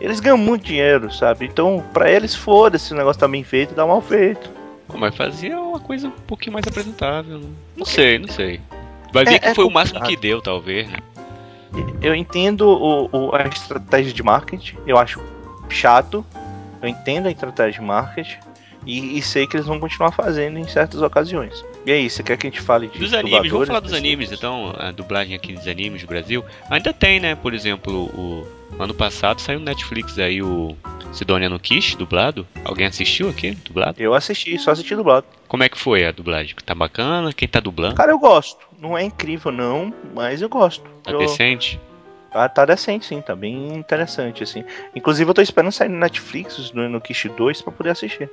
Eles 0.00 0.18
ganham 0.20 0.38
muito 0.38 0.64
dinheiro, 0.64 1.12
sabe? 1.12 1.44
Então, 1.46 1.84
pra 1.92 2.10
eles, 2.10 2.34
foda-se, 2.34 2.92
o 2.92 2.96
negócio 2.96 3.20
tá 3.20 3.28
bem 3.28 3.44
feito, 3.44 3.74
dá 3.74 3.86
mal 3.86 4.00
feito. 4.00 4.50
Mas 4.94 5.14
fazia 5.14 5.60
uma 5.60 5.78
coisa 5.78 6.08
um 6.08 6.10
pouquinho 6.26 6.54
mais 6.54 6.66
apresentável. 6.66 7.38
Né? 7.38 7.48
Não 7.76 7.84
sei, 7.86 8.18
não 8.18 8.28
sei. 8.28 8.60
Vai 9.12 9.24
ver 9.24 9.34
É- 9.34 9.38
que 9.38 9.48
é 9.48 9.54
foi 9.54 9.64
o 9.64 9.70
máximo 9.70 10.00
que 10.02 10.16
deu, 10.16 10.40
talvez, 10.40 10.88
né? 10.88 10.98
Eu 12.02 12.14
entendo 12.14 12.62
o, 12.62 13.08
o- 13.12 13.34
a 13.36 13.42
estratégia 13.46 14.12
de 14.12 14.22
marketing, 14.22 14.76
eu 14.86 14.98
acho 14.98 15.20
chato. 15.68 16.24
Eu 16.82 16.88
entendo 16.88 17.26
a 17.26 17.30
estratégia 17.30 17.80
de 17.80 17.86
marketing 17.86 18.38
e, 18.86 19.18
e 19.18 19.22
sei 19.22 19.46
que 19.46 19.56
eles 19.56 19.66
vão 19.66 19.78
continuar 19.78 20.10
fazendo 20.12 20.58
em 20.58 20.66
certas 20.66 21.00
ocasiões. 21.02 21.64
E 21.86 21.92
aí, 21.92 22.10
você 22.10 22.22
quer 22.22 22.36
que 22.36 22.46
a 22.46 22.50
gente 22.50 22.60
fale 22.60 22.88
de 22.88 22.98
Dos 22.98 23.14
animes, 23.14 23.50
vamos 23.50 23.66
falar 23.66 23.80
dos 23.80 23.94
animes, 23.94 24.30
então, 24.30 24.74
a 24.76 24.90
dublagem 24.90 25.34
aqui 25.34 25.54
dos 25.54 25.66
animes 25.66 26.02
do 26.02 26.08
Brasil. 26.08 26.44
Ainda 26.68 26.92
tem, 26.92 27.18
né? 27.18 27.34
Por 27.34 27.54
exemplo, 27.54 28.04
o 28.14 28.46
ano 28.78 28.92
passado 28.92 29.40
saiu 29.40 29.58
no 29.58 29.64
Netflix 29.64 30.18
aí 30.18 30.42
o 30.42 30.76
Sidonia 31.12 31.48
no 31.48 31.58
Kish, 31.58 31.94
dublado. 31.94 32.46
Alguém 32.64 32.86
assistiu 32.86 33.28
aqui, 33.30 33.52
dublado? 33.64 34.00
Eu 34.00 34.14
assisti, 34.14 34.58
só 34.58 34.72
assisti 34.72 34.94
dublado. 34.94 35.26
Como 35.48 35.62
é 35.62 35.68
que 35.68 35.78
foi 35.78 36.04
a 36.04 36.12
dublagem? 36.12 36.54
Tá 36.64 36.74
bacana? 36.74 37.32
Quem 37.32 37.48
tá 37.48 37.60
dublando? 37.60 37.94
Cara, 37.94 38.12
eu 38.12 38.18
gosto. 38.18 38.58
Não 38.78 38.96
é 38.96 39.02
incrível, 39.02 39.50
não, 39.50 39.92
mas 40.14 40.42
eu 40.42 40.48
gosto. 40.48 40.84
Tá 41.02 41.12
eu... 41.12 41.18
decente? 41.18 41.80
Ah, 42.32 42.48
tá 42.48 42.64
decente, 42.64 43.06
sim, 43.06 43.20
tá 43.20 43.34
bem 43.34 43.74
interessante, 43.74 44.42
assim. 44.44 44.64
Inclusive, 44.94 45.28
eu 45.28 45.34
tô 45.34 45.42
esperando 45.42 45.72
sair 45.72 45.88
no 45.88 45.98
Netflix, 45.98 46.72
no 46.72 47.00
Kish 47.00 47.28
2, 47.36 47.62
pra 47.62 47.72
poder 47.72 47.90
assistir. 47.90 48.30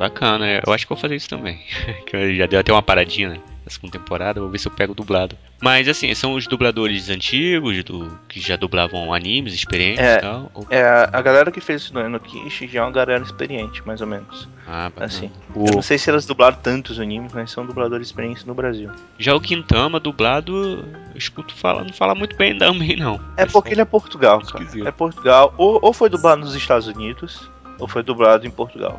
Bacana, 0.00 0.46
é, 0.48 0.62
eu 0.66 0.72
acho 0.72 0.86
que 0.86 0.88
vou 0.88 0.96
fazer 0.98 1.14
isso 1.14 1.28
também. 1.28 1.60
que 2.08 2.34
já 2.34 2.46
deu 2.46 2.58
até 2.58 2.72
uma 2.72 2.80
paradinha, 2.80 3.28
né? 3.28 3.40
Na 3.62 3.70
segunda 3.70 3.92
temporada, 3.98 4.40
vou 4.40 4.48
ver 4.48 4.56
se 4.58 4.66
eu 4.66 4.72
pego 4.72 4.94
dublado. 4.94 5.36
Mas 5.60 5.86
assim, 5.86 6.12
são 6.14 6.32
os 6.32 6.46
dubladores 6.46 7.10
antigos, 7.10 7.84
do, 7.84 8.10
que 8.26 8.40
já 8.40 8.56
dublavam 8.56 9.12
animes, 9.12 9.52
experientes 9.52 10.02
É. 10.02 10.16
e 10.16 10.20
tal. 10.22 10.50
Ou- 10.54 10.66
É, 10.70 10.80
a 11.12 11.20
galera 11.20 11.50
que 11.52 11.60
fez 11.60 11.82
isso 11.82 11.92
no, 11.92 12.08
no 12.08 12.18
Kish 12.18 12.60
já 12.72 12.80
é 12.80 12.82
uma 12.82 12.90
galera 12.90 13.22
experiente, 13.22 13.86
mais 13.86 14.00
ou 14.00 14.06
menos. 14.06 14.48
Ah, 14.66 14.84
bacana. 14.88 15.04
Assim. 15.04 15.30
O- 15.54 15.66
Eu 15.68 15.74
não 15.74 15.82
sei 15.82 15.98
se 15.98 16.08
elas 16.08 16.24
dublaram 16.24 16.56
tantos 16.56 16.98
animes, 16.98 17.34
mas 17.34 17.50
são 17.50 17.66
dubladores 17.66 18.06
experientes 18.06 18.46
no 18.46 18.54
Brasil. 18.54 18.90
Já 19.18 19.34
o 19.34 19.40
Quintama, 19.40 20.00
dublado, 20.00 20.82
eu 21.12 21.18
escuto 21.18 21.54
falar, 21.54 21.84
não 21.84 21.92
fala 21.92 22.14
muito 22.14 22.34
bem 22.36 22.56
também, 22.58 22.96
não. 22.96 23.20
É 23.36 23.44
porque 23.44 23.74
ele 23.74 23.82
é 23.82 23.84
Portugal, 23.84 24.40
cara. 24.40 24.64
Esquisito. 24.64 24.88
É 24.88 24.90
Portugal. 24.90 25.52
Ou, 25.58 25.78
ou 25.82 25.92
foi 25.92 26.08
dublado 26.08 26.40
nos 26.40 26.54
Estados 26.54 26.86
Unidos, 26.86 27.50
ou 27.78 27.86
foi 27.86 28.02
dublado 28.02 28.46
em 28.46 28.50
Portugal. 28.50 28.98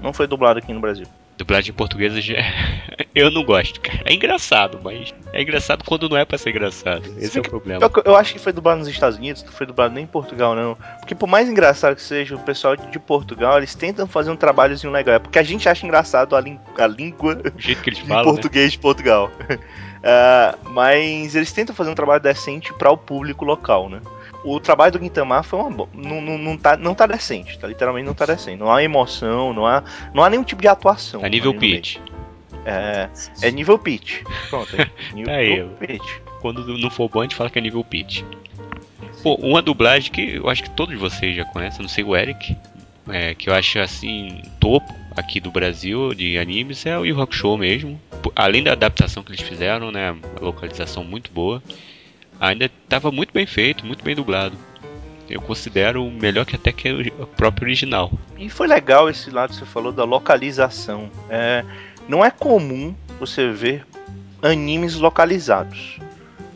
Não 0.00 0.12
foi 0.12 0.26
dublado 0.26 0.58
aqui 0.58 0.72
no 0.72 0.80
Brasil. 0.80 1.06
Dublagem 1.36 1.72
portuguesa 1.74 2.18
já. 2.20 2.36
eu 3.14 3.30
não 3.30 3.44
gosto, 3.44 3.80
cara. 3.80 4.00
É 4.06 4.14
engraçado, 4.14 4.80
mas 4.82 5.14
é 5.32 5.42
engraçado 5.42 5.84
quando 5.84 6.08
não 6.08 6.16
é 6.16 6.24
pra 6.24 6.38
ser 6.38 6.50
engraçado. 6.50 7.02
Esse 7.18 7.36
é 7.36 7.40
o 7.40 7.44
problema. 7.44 7.82
Eu, 7.82 8.02
eu 8.04 8.16
acho 8.16 8.32
que 8.32 8.38
foi 8.38 8.52
dublado 8.52 8.78
nos 8.78 8.88
Estados 8.88 9.18
Unidos, 9.18 9.42
não 9.42 9.52
foi 9.52 9.66
dublado 9.66 9.94
nem 9.94 10.04
em 10.04 10.06
Portugal, 10.06 10.54
não. 10.54 10.78
Porque 10.98 11.14
por 11.14 11.26
mais 11.26 11.48
engraçado 11.48 11.94
que 11.94 12.02
seja, 12.02 12.34
o 12.34 12.38
pessoal 12.38 12.74
de 12.74 12.98
Portugal, 12.98 13.58
eles 13.58 13.74
tentam 13.74 14.06
fazer 14.06 14.30
um 14.30 14.36
trabalhozinho 14.36 14.92
legal. 14.92 15.16
É 15.16 15.18
porque 15.18 15.38
a 15.38 15.42
gente 15.42 15.68
acha 15.68 15.84
engraçado 15.84 16.34
a, 16.34 16.38
a 16.38 16.86
língua 16.86 17.38
O 17.54 17.60
jeito 17.60 17.82
que 17.82 17.90
eles 17.90 17.98
falam, 18.00 18.24
né? 18.24 18.30
português 18.30 18.72
de 18.72 18.78
Portugal. 18.78 19.30
Ah, 20.08 20.54
mas 20.70 21.34
eles 21.34 21.52
tentam 21.52 21.74
fazer 21.74 21.90
um 21.90 21.94
trabalho 21.94 22.22
decente 22.22 22.72
para 22.72 22.92
o 22.92 22.96
público 22.96 23.44
local, 23.44 23.88
né? 23.88 24.00
O 24.44 24.60
trabalho 24.60 24.92
do 24.92 24.98
Guintamar 24.98 25.42
foi 25.42 25.58
uma 25.58 25.70
bo... 25.70 25.88
não, 25.92 26.20
não, 26.20 26.38
não, 26.38 26.56
tá, 26.56 26.76
não 26.76 26.94
tá 26.94 27.06
decente, 27.06 27.58
tá? 27.58 27.66
Literalmente 27.66 28.06
não 28.06 28.14
tá 28.14 28.26
decente. 28.26 28.56
Não 28.56 28.70
há 28.70 28.82
emoção, 28.82 29.52
não 29.52 29.66
há, 29.66 29.82
não 30.14 30.22
há 30.22 30.30
nenhum 30.30 30.44
tipo 30.44 30.62
de 30.62 30.68
atuação. 30.68 31.24
A 31.24 31.28
nível 31.28 31.54
pitch. 31.54 31.98
É, 32.64 33.08
é 33.42 33.50
nível 33.50 33.78
pitch. 33.78 34.22
Pronto, 34.50 34.74
é 34.80 34.90
nível 35.14 35.34
aí, 35.34 35.64
pitch. 35.78 36.20
Quando 36.40 36.66
não 36.78 36.90
for 36.90 37.08
bom, 37.08 37.20
a 37.20 37.22
gente 37.22 37.34
fala 37.34 37.50
que 37.50 37.58
é 37.58 37.62
nível 37.62 37.82
pitch. 37.84 38.22
Pô, 39.22 39.34
uma 39.36 39.62
dublagem 39.62 40.12
que 40.12 40.36
eu 40.36 40.48
acho 40.48 40.62
que 40.62 40.70
todos 40.70 40.98
vocês 40.98 41.34
já 41.34 41.44
conhecem, 41.44 41.82
não 41.82 41.88
sei 41.88 42.04
o 42.04 42.16
Eric, 42.16 42.56
é, 43.08 43.34
que 43.34 43.48
eu 43.48 43.54
acho 43.54 43.78
assim, 43.78 44.42
topo 44.60 44.92
aqui 45.16 45.40
do 45.40 45.50
Brasil 45.50 46.14
de 46.14 46.38
animes 46.38 46.84
é 46.86 46.98
o 46.98 47.04
Yu 47.04 47.20
Hakusho 47.20 47.56
mesmo. 47.56 48.00
Além 48.34 48.62
da 48.62 48.72
adaptação 48.72 49.22
que 49.22 49.30
eles 49.30 49.40
fizeram, 49.40 49.90
né, 49.90 50.14
a 50.40 50.44
localização 50.44 51.02
muito 51.02 51.30
boa, 51.32 51.62
ainda 52.40 52.66
estava 52.66 53.10
muito 53.10 53.32
bem 53.32 53.46
feito, 53.46 53.84
muito 53.84 54.04
bem 54.04 54.14
dublado. 54.14 54.56
Eu 55.28 55.40
considero 55.40 56.08
melhor 56.10 56.44
que 56.44 56.54
até 56.54 56.70
que 56.70 57.12
o 57.18 57.26
próprio 57.26 57.66
original. 57.66 58.12
E 58.38 58.48
foi 58.48 58.68
legal 58.68 59.10
esse 59.10 59.30
lado 59.30 59.50
que 59.50 59.56
você 59.56 59.66
falou 59.66 59.90
da 59.90 60.04
localização. 60.04 61.10
É, 61.28 61.64
não 62.08 62.24
é 62.24 62.30
comum 62.30 62.94
você 63.18 63.50
ver 63.50 63.84
animes 64.40 64.94
localizados. 64.94 65.98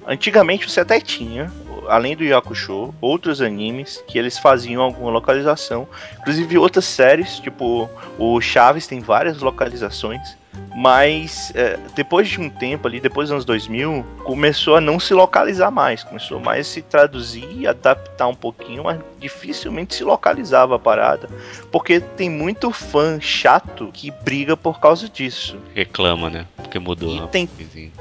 Antigamente 0.06 0.68
você 0.70 0.80
até 0.80 1.00
tinha, 1.00 1.52
além 1.88 2.16
do 2.16 2.24
Yakusho, 2.24 2.94
outros 3.00 3.42
animes 3.42 4.02
que 4.06 4.18
eles 4.18 4.38
faziam 4.38 4.82
alguma 4.82 5.10
localização. 5.10 5.88
Inclusive 6.20 6.58
outras 6.58 6.84
séries, 6.84 7.40
tipo 7.40 7.90
o 8.18 8.40
Chaves 8.40 8.86
tem 8.86 9.00
várias 9.00 9.40
localizações. 9.40 10.39
Mas 10.74 11.52
é, 11.54 11.78
depois 11.94 12.28
de 12.28 12.40
um 12.40 12.48
tempo 12.48 12.86
ali, 12.86 13.00
depois 13.00 13.28
dos 13.28 13.32
anos 13.32 13.44
2000, 13.44 14.04
começou 14.24 14.76
a 14.76 14.80
não 14.80 14.98
se 14.98 15.12
localizar 15.12 15.70
mais. 15.70 16.02
Começou 16.02 16.40
mais 16.40 16.66
a 16.66 16.70
se 16.70 16.82
traduzir, 16.82 17.66
adaptar 17.66 18.28
um 18.28 18.34
pouquinho, 18.34 18.84
mas 18.84 18.98
dificilmente 19.18 19.94
se 19.94 20.04
localizava 20.04 20.76
a 20.76 20.78
parada. 20.78 21.28
Porque 21.70 22.00
tem 22.00 22.30
muito 22.30 22.70
fã 22.70 23.20
chato 23.20 23.90
que 23.92 24.10
briga 24.10 24.56
por 24.56 24.80
causa 24.80 25.08
disso. 25.08 25.58
Reclama, 25.74 26.30
né? 26.30 26.46
Porque 26.56 26.78
mudou. 26.78 27.16
E 27.16 27.28
tem-. 27.28 27.48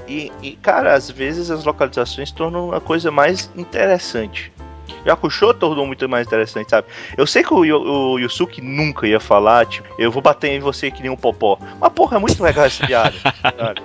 E, 0.08 0.32
e, 0.42 0.52
cara, 0.62 0.94
às 0.94 1.10
vezes 1.10 1.50
as 1.50 1.66
localizações 1.66 2.32
tornam 2.32 2.72
a 2.72 2.80
coisa 2.80 3.12
mais 3.12 3.52
interessante. 3.56 4.52
Yakusho 5.06 5.54
tornou 5.54 5.86
muito 5.86 6.08
mais 6.10 6.28
interessante, 6.28 6.70
sabe? 6.70 6.88
Eu 7.18 7.26
sei 7.28 7.44
que 7.44 7.54
o, 7.54 7.60
o 7.60 8.20
Yusuke 8.20 8.62
nunca 8.62 9.08
ia 9.08 9.20
falar, 9.20 9.66
tipo, 9.66 9.88
eu 9.98 10.12
vou 10.12 10.22
bater 10.22 10.50
em 10.50 10.60
você 10.60 10.92
que 10.92 11.02
nem 11.02 11.12
um 11.12 11.16
popó. 11.18 11.58
Mas, 11.80 11.92
porra, 11.94 12.18
é 12.18 12.20
muito 12.20 12.42
legal 12.44 12.66
essa 12.66 12.86
piada, 12.88 13.16
sabe? 13.42 13.82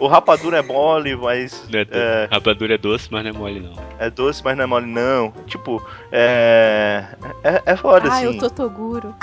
O 0.00 0.06
rapadura 0.08 0.58
é 0.58 0.62
mole, 0.62 1.14
mas 1.16 1.64
Não 1.70 1.78
é 1.80 1.84
doce. 1.84 1.98
É. 1.98 2.28
Rapadura 2.30 2.74
é 2.74 2.78
doce, 2.78 3.08
mas 3.10 3.22
não 3.22 3.30
é 3.30 3.32
mole 3.32 3.60
não. 3.60 3.72
é 3.98 4.10
doce, 4.10 4.42
mas 4.44 4.56
não 4.56 4.64
é 4.64 4.66
mole, 4.66 4.86
não. 4.86 5.30
Tipo, 5.46 5.80
é. 6.10 7.04
É, 7.42 7.62
é 7.66 7.76
foda, 7.76 8.08
Ah, 8.10 8.16
assim. 8.16 8.26
o 8.26 8.38
Totoguro. 8.38 9.14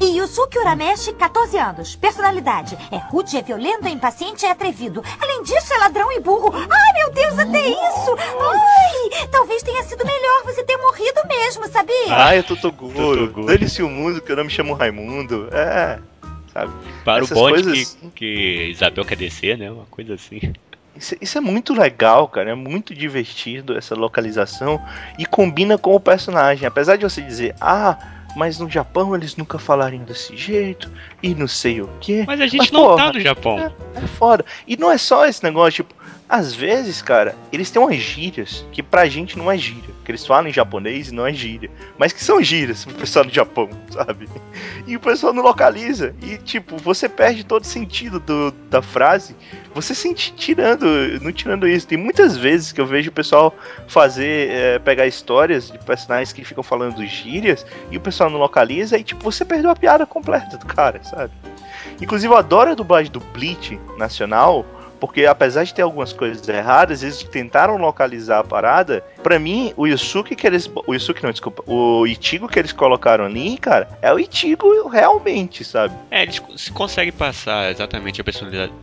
E 0.00 0.18
Yusuke 0.18 0.58
Urameshi, 0.58 1.12
14 1.12 1.56
anos. 1.58 1.96
Personalidade. 1.96 2.76
É 2.90 2.96
rude, 2.96 3.36
é 3.36 3.42
violento, 3.42 3.86
é 3.86 3.90
impaciente, 3.90 4.44
é 4.44 4.50
atrevido. 4.50 5.02
Além 5.20 5.42
disso, 5.42 5.72
é 5.72 5.78
ladrão 5.78 6.10
e 6.12 6.20
burro. 6.20 6.52
Ai, 6.54 6.92
meu 6.94 7.12
Deus, 7.12 7.38
até 7.38 7.68
isso! 7.68 8.16
Ai, 8.18 9.28
talvez 9.30 9.62
tenha 9.62 9.82
sido 9.84 10.04
melhor 10.04 10.42
você 10.44 10.64
ter 10.64 10.76
morrido 10.76 10.95
mesmo, 11.00 11.66
sabia? 11.68 11.94
Ah, 12.10 12.36
eu 12.36 12.42
tô 12.44 12.56
Toguro. 12.56 13.44
Dane-se 13.46 13.82
o 13.82 13.88
mundo 13.88 14.20
que 14.20 14.30
eu 14.32 14.36
não 14.36 14.44
me 14.44 14.50
chamo 14.50 14.74
Raimundo. 14.74 15.48
É, 15.52 15.98
sabe? 16.52 16.72
Para 17.04 17.22
Essas 17.24 17.30
o 17.30 17.34
bonde 17.34 17.62
coisas- 17.62 17.98
que, 18.00 18.10
que 18.10 18.68
Isabel 18.70 19.04
quer 19.04 19.16
descer, 19.16 19.58
né? 19.58 19.70
Uma 19.70 19.86
coisa 19.86 20.14
assim. 20.14 20.40
Isso, 20.96 21.14
isso 21.20 21.36
é 21.36 21.40
muito 21.40 21.74
legal, 21.74 22.26
cara. 22.28 22.50
É 22.50 22.54
muito 22.54 22.94
divertido 22.94 23.76
essa 23.76 23.94
localização 23.94 24.80
e 25.18 25.26
combina 25.26 25.76
com 25.76 25.94
o 25.94 26.00
personagem. 26.00 26.66
Apesar 26.66 26.96
de 26.96 27.04
você 27.04 27.20
dizer, 27.20 27.54
ah, 27.60 27.98
mas 28.34 28.58
no 28.58 28.68
Japão 28.70 29.14
eles 29.14 29.36
nunca 29.36 29.58
falariam 29.58 30.04
desse 30.04 30.34
jeito 30.36 30.90
e 31.22 31.34
não 31.34 31.46
sei 31.48 31.82
o 31.82 31.88
que. 32.00 32.24
Mas 32.26 32.40
a 32.40 32.46
gente 32.46 32.58
Mas, 32.58 32.70
não 32.70 32.82
porra, 32.82 32.96
tá 32.96 33.12
no 33.12 33.20
Japão. 33.20 33.58
É, 33.58 33.98
é 33.98 34.06
foda. 34.06 34.44
E 34.66 34.76
não 34.76 34.90
é 34.90 34.96
só 34.98 35.26
esse 35.26 35.42
negócio, 35.42 35.84
tipo, 35.84 35.94
às 36.28 36.54
vezes, 36.54 37.00
cara, 37.00 37.36
eles 37.52 37.70
têm 37.70 37.80
umas 37.80 37.96
gírias 37.96 38.66
que 38.72 38.82
pra 38.82 39.06
gente 39.06 39.38
não 39.38 39.50
é 39.50 39.56
gíria. 39.56 39.94
Que 40.04 40.10
eles 40.10 40.26
falam 40.26 40.48
em 40.48 40.52
japonês 40.52 41.08
e 41.08 41.14
não 41.14 41.24
é 41.24 41.32
gíria. 41.32 41.70
Mas 41.96 42.12
que 42.12 42.22
são 42.22 42.42
gírias 42.42 42.84
pro 42.84 42.94
pessoal 42.94 43.24
do 43.24 43.32
Japão, 43.32 43.70
sabe? 43.90 44.28
E 44.86 44.96
o 44.96 45.00
pessoal 45.00 45.32
não 45.32 45.42
localiza. 45.42 46.14
E, 46.20 46.36
tipo, 46.36 46.76
você 46.78 47.08
perde 47.08 47.44
todo 47.44 47.62
o 47.62 47.66
sentido 47.66 48.18
do, 48.18 48.50
da 48.68 48.82
frase. 48.82 49.36
Você 49.72 49.94
sente 49.94 50.32
tirando, 50.34 50.84
não 51.22 51.30
tirando 51.30 51.68
isso. 51.68 51.86
Tem 51.86 51.98
muitas 51.98 52.36
vezes 52.36 52.72
que 52.72 52.80
eu 52.80 52.86
vejo 52.86 53.10
o 53.10 53.12
pessoal 53.12 53.54
fazer, 53.86 54.50
é, 54.50 54.78
pegar 54.80 55.06
histórias 55.06 55.70
de 55.70 55.78
personagens 55.78 56.32
que 56.32 56.44
ficam 56.44 56.62
falando 56.62 57.04
gírias 57.06 57.64
e 57.90 57.96
o 57.96 58.00
pessoal 58.00 58.28
não 58.28 58.38
localiza 58.38 58.98
e, 58.98 59.04
tipo, 59.04 59.22
você 59.22 59.44
perdeu 59.44 59.70
a 59.70 59.76
piada 59.76 60.04
completa 60.04 60.56
do 60.56 60.66
cara, 60.66 61.02
sabe? 61.04 61.32
Inclusive, 62.00 62.32
eu 62.32 62.36
adoro 62.36 62.72
a 62.72 62.74
dublagem 62.74 63.12
do 63.12 63.20
Bleach 63.20 63.78
nacional, 63.96 64.66
porque 65.00 65.26
apesar 65.26 65.64
de 65.64 65.74
ter 65.74 65.82
algumas 65.82 66.12
coisas 66.12 66.46
erradas, 66.48 67.02
eles 67.02 67.22
tentaram 67.22 67.76
localizar 67.76 68.40
a 68.40 68.44
parada. 68.44 69.04
Pra 69.22 69.38
mim, 69.38 69.72
o 69.76 69.86
Yusuke 69.86 70.34
que 70.34 70.46
eles. 70.46 70.70
O 70.86 70.94
Yusuke 70.94 71.22
não, 71.22 71.30
desculpa. 71.30 71.62
O 71.66 72.06
Ichigo 72.06 72.48
que 72.48 72.58
eles 72.58 72.72
colocaram 72.72 73.24
ali, 73.24 73.56
cara, 73.58 73.88
é 74.00 74.12
o 74.12 74.18
Ichigo 74.18 74.88
realmente, 74.88 75.64
sabe? 75.64 75.94
É, 76.10 76.22
eles 76.22 76.42
se 76.56 76.72
conseguem 76.72 77.12
passar 77.12 77.70
exatamente 77.70 78.20
a 78.20 78.24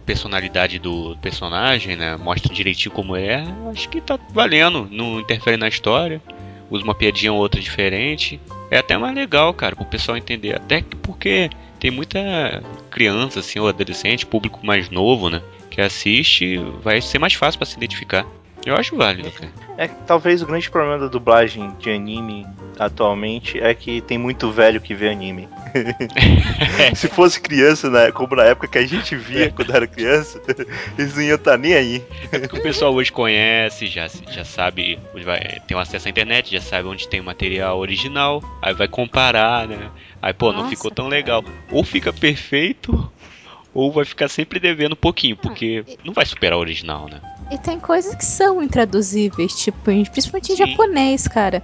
personalidade, 0.06 0.80
do 0.80 1.18
personagem, 1.22 1.96
né? 1.96 2.18
Mostra 2.18 2.54
direitinho 2.54 2.94
como 2.94 3.16
é. 3.16 3.44
Acho 3.72 3.90
que 3.90 4.02
tá 4.02 4.20
valendo. 4.30 4.88
Não 4.92 5.20
interfere 5.20 5.58
na 5.58 5.68
história. 5.68 6.22
Usa 6.70 6.84
uma 6.84 6.96
piadinha 6.96 7.32
ou 7.32 7.40
outra 7.40 7.62
diferente. 7.62 8.40
É 8.72 8.80
até 8.80 8.98
mais 8.98 9.16
legal, 9.16 9.54
cara, 9.54 9.76
pro 9.76 9.86
pessoal 9.86 10.18
entender. 10.18 10.56
Até 10.56 10.82
que 10.82 10.96
porque 10.96 11.50
tem 11.80 11.92
muita 11.92 12.64
criança, 12.90 13.42
assim, 13.42 13.60
ou 13.60 13.68
adolescente, 13.68 14.26
público 14.26 14.66
mais 14.66 14.90
novo, 14.90 15.30
né? 15.30 15.42
Que 15.74 15.82
assiste, 15.82 16.58
vai 16.84 17.02
ser 17.02 17.18
mais 17.18 17.34
fácil 17.34 17.58
pra 17.58 17.66
se 17.66 17.76
identificar. 17.76 18.28
Eu 18.64 18.76
acho 18.76 18.96
válido, 18.96 19.32
cara. 19.32 19.52
É 19.76 19.88
que 19.88 19.96
talvez 20.06 20.44
o 20.44 20.46
grande 20.46 20.70
problema 20.70 21.00
da 21.00 21.08
dublagem 21.08 21.74
de 21.80 21.90
anime 21.90 22.46
atualmente 22.78 23.60
é 23.60 23.74
que 23.74 24.00
tem 24.00 24.18
muito 24.18 24.52
velho 24.52 24.80
que 24.80 24.94
vê 24.94 25.10
anime. 25.10 25.50
Se 26.96 27.08
fosse 27.08 27.42
criança, 27.42 27.90
né, 27.90 28.12
como 28.12 28.36
na 28.36 28.44
época 28.44 28.68
que 28.68 28.78
a 28.78 28.86
gente 28.86 29.16
via 29.16 29.52
quando 29.52 29.76
era 29.76 29.88
criança, 29.88 30.40
eles 30.96 31.16
não 31.16 31.24
iam 31.24 31.36
estar 31.36 31.58
nem 31.58 31.74
aí. 31.74 32.04
que 32.48 32.60
o 32.60 32.62
pessoal 32.62 32.94
hoje 32.94 33.12
conhece, 33.12 33.88
já, 33.88 34.08
já 34.30 34.46
sabe, 34.46 35.00
vai, 35.26 35.60
tem 35.68 35.76
um 35.76 35.80
acesso 35.80 36.08
à 36.08 36.12
internet, 36.12 36.52
já 36.52 36.62
sabe 36.62 36.88
onde 36.88 37.08
tem 37.08 37.20
o 37.20 37.24
material 37.24 37.80
original, 37.80 38.44
aí 38.62 38.76
vai 38.76 38.88
comparar, 38.88 39.68
né? 39.68 39.90
Aí, 40.22 40.34
pô, 40.34 40.54
não 40.54 40.60
Nossa, 40.60 40.70
ficou 40.70 40.92
tão 40.92 41.06
cara. 41.06 41.16
legal. 41.16 41.44
Ou 41.70 41.84
fica 41.84 42.14
perfeito, 42.14 43.12
ou 43.74 43.92
vai 43.92 44.06
ficar 44.06 44.28
sempre 44.28 44.60
devendo 44.60 44.94
um 44.94 44.98
pouquinho, 44.98 45.36
porque 45.36 45.84
não 46.04 46.14
vai 46.14 46.26
superar 46.26 46.58
o 46.58 46.62
original, 46.62 47.08
né? 47.10 47.20
E 47.52 47.58
tem 47.58 47.80
coisas 47.80 48.16
que 48.16 48.26
são 48.26 48.64
intraduzíveis, 48.64 49.54
tipo, 49.54 49.78
principalmente 49.80 50.54
em 50.54 50.56
Sim. 50.56 50.66
japonês, 50.66 51.28
cara. 51.28 51.62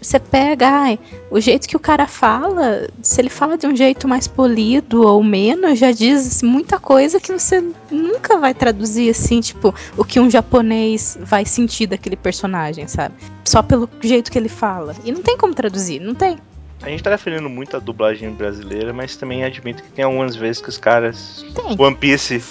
Você 0.00 0.20
pega, 0.20 0.68
ai, 0.68 0.98
o 1.30 1.40
jeito 1.40 1.68
que 1.68 1.76
o 1.76 1.80
cara 1.80 2.06
fala, 2.06 2.88
se 3.02 3.20
ele 3.20 3.28
fala 3.28 3.56
de 3.58 3.66
um 3.66 3.74
jeito 3.74 4.06
mais 4.06 4.28
polido 4.28 5.02
ou 5.04 5.22
menos, 5.24 5.78
já 5.78 5.90
diz 5.90 6.42
muita 6.42 6.78
coisa 6.78 7.18
que 7.18 7.32
você 7.32 7.64
nunca 7.90 8.38
vai 8.38 8.54
traduzir 8.54 9.10
assim, 9.10 9.40
tipo, 9.40 9.74
o 9.96 10.04
que 10.04 10.20
um 10.20 10.30
japonês 10.30 11.18
vai 11.20 11.44
sentir 11.44 11.86
daquele 11.86 12.16
personagem, 12.16 12.86
sabe? 12.86 13.14
Só 13.44 13.62
pelo 13.62 13.88
jeito 14.00 14.30
que 14.30 14.38
ele 14.38 14.48
fala. 14.48 14.94
E 15.04 15.10
não 15.10 15.22
tem 15.22 15.36
como 15.36 15.54
traduzir, 15.54 15.98
não 16.00 16.14
tem. 16.14 16.38
A 16.82 16.88
gente 16.88 17.02
tá 17.02 17.10
referindo 17.10 17.48
muito 17.48 17.76
à 17.76 17.80
dublagem 17.80 18.30
brasileira, 18.32 18.92
mas 18.92 19.16
também 19.16 19.44
admito 19.44 19.82
que 19.82 19.90
tem 19.90 20.04
algumas 20.04 20.34
vezes 20.34 20.60
que 20.60 20.68
os 20.68 20.78
caras. 20.78 21.44
Tem. 21.54 21.76
One 21.78 21.96
Piece. 21.96 22.42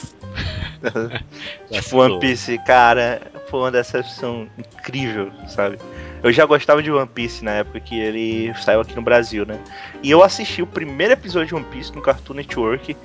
tipo, 1.69 1.97
One 1.97 2.19
Piece, 2.19 2.57
cara, 2.65 3.21
foi 3.49 3.59
uma 3.59 3.71
decepção 3.71 4.47
incrível, 4.57 5.31
sabe? 5.49 5.77
Eu 6.23 6.31
já 6.31 6.45
gostava 6.45 6.81
de 6.81 6.89
One 6.89 7.07
Piece 7.07 7.43
na 7.43 7.51
época 7.51 7.81
que 7.81 7.99
ele 7.99 8.53
saiu 8.55 8.79
aqui 8.79 8.95
no 8.95 9.01
Brasil, 9.01 9.45
né? 9.45 9.59
E 10.01 10.09
eu 10.09 10.23
assisti 10.23 10.61
o 10.61 10.67
primeiro 10.67 11.13
episódio 11.13 11.49
de 11.49 11.55
One 11.55 11.65
Piece 11.65 11.93
no 11.93 12.01
Cartoon 12.01 12.35
Network. 12.35 12.95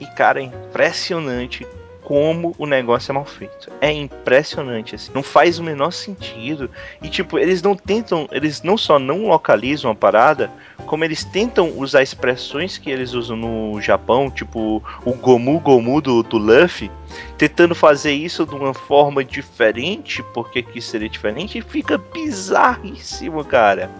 E, 0.00 0.06
cara, 0.06 0.40
é 0.40 0.44
impressionante 0.44 1.64
como 2.04 2.54
o 2.58 2.66
negócio 2.66 3.10
é 3.10 3.14
mal 3.14 3.24
feito. 3.24 3.72
É 3.80 3.90
impressionante, 3.90 4.94
assim. 4.94 5.10
Não 5.14 5.22
faz 5.22 5.58
o 5.58 5.62
menor 5.64 5.90
sentido. 5.90 6.70
E, 7.02 7.08
tipo, 7.08 7.38
eles 7.38 7.62
não 7.62 7.74
tentam. 7.74 8.28
Eles 8.30 8.62
não 8.62 8.76
só 8.76 8.98
não 8.98 9.26
localizam 9.26 9.90
a 9.90 9.94
parada, 9.94 10.50
como 10.86 11.02
eles 11.02 11.24
tentam 11.24 11.72
usar 11.76 12.02
expressões 12.02 12.76
que 12.76 12.90
eles 12.90 13.14
usam 13.14 13.36
no 13.36 13.80
Japão, 13.80 14.30
tipo 14.30 14.82
o 15.04 15.12
Gomu 15.14 15.58
Gomu 15.58 16.00
do, 16.00 16.22
do 16.22 16.36
Luffy, 16.36 16.90
tentando 17.38 17.74
fazer 17.74 18.12
isso 18.12 18.44
de 18.44 18.54
uma 18.54 18.74
forma 18.74 19.24
diferente, 19.24 20.22
porque 20.34 20.62
que 20.62 20.80
seria 20.80 21.08
diferente, 21.08 21.58
e 21.58 21.62
fica 21.62 21.96
bizarríssimo, 21.96 23.42
cara. 23.44 23.90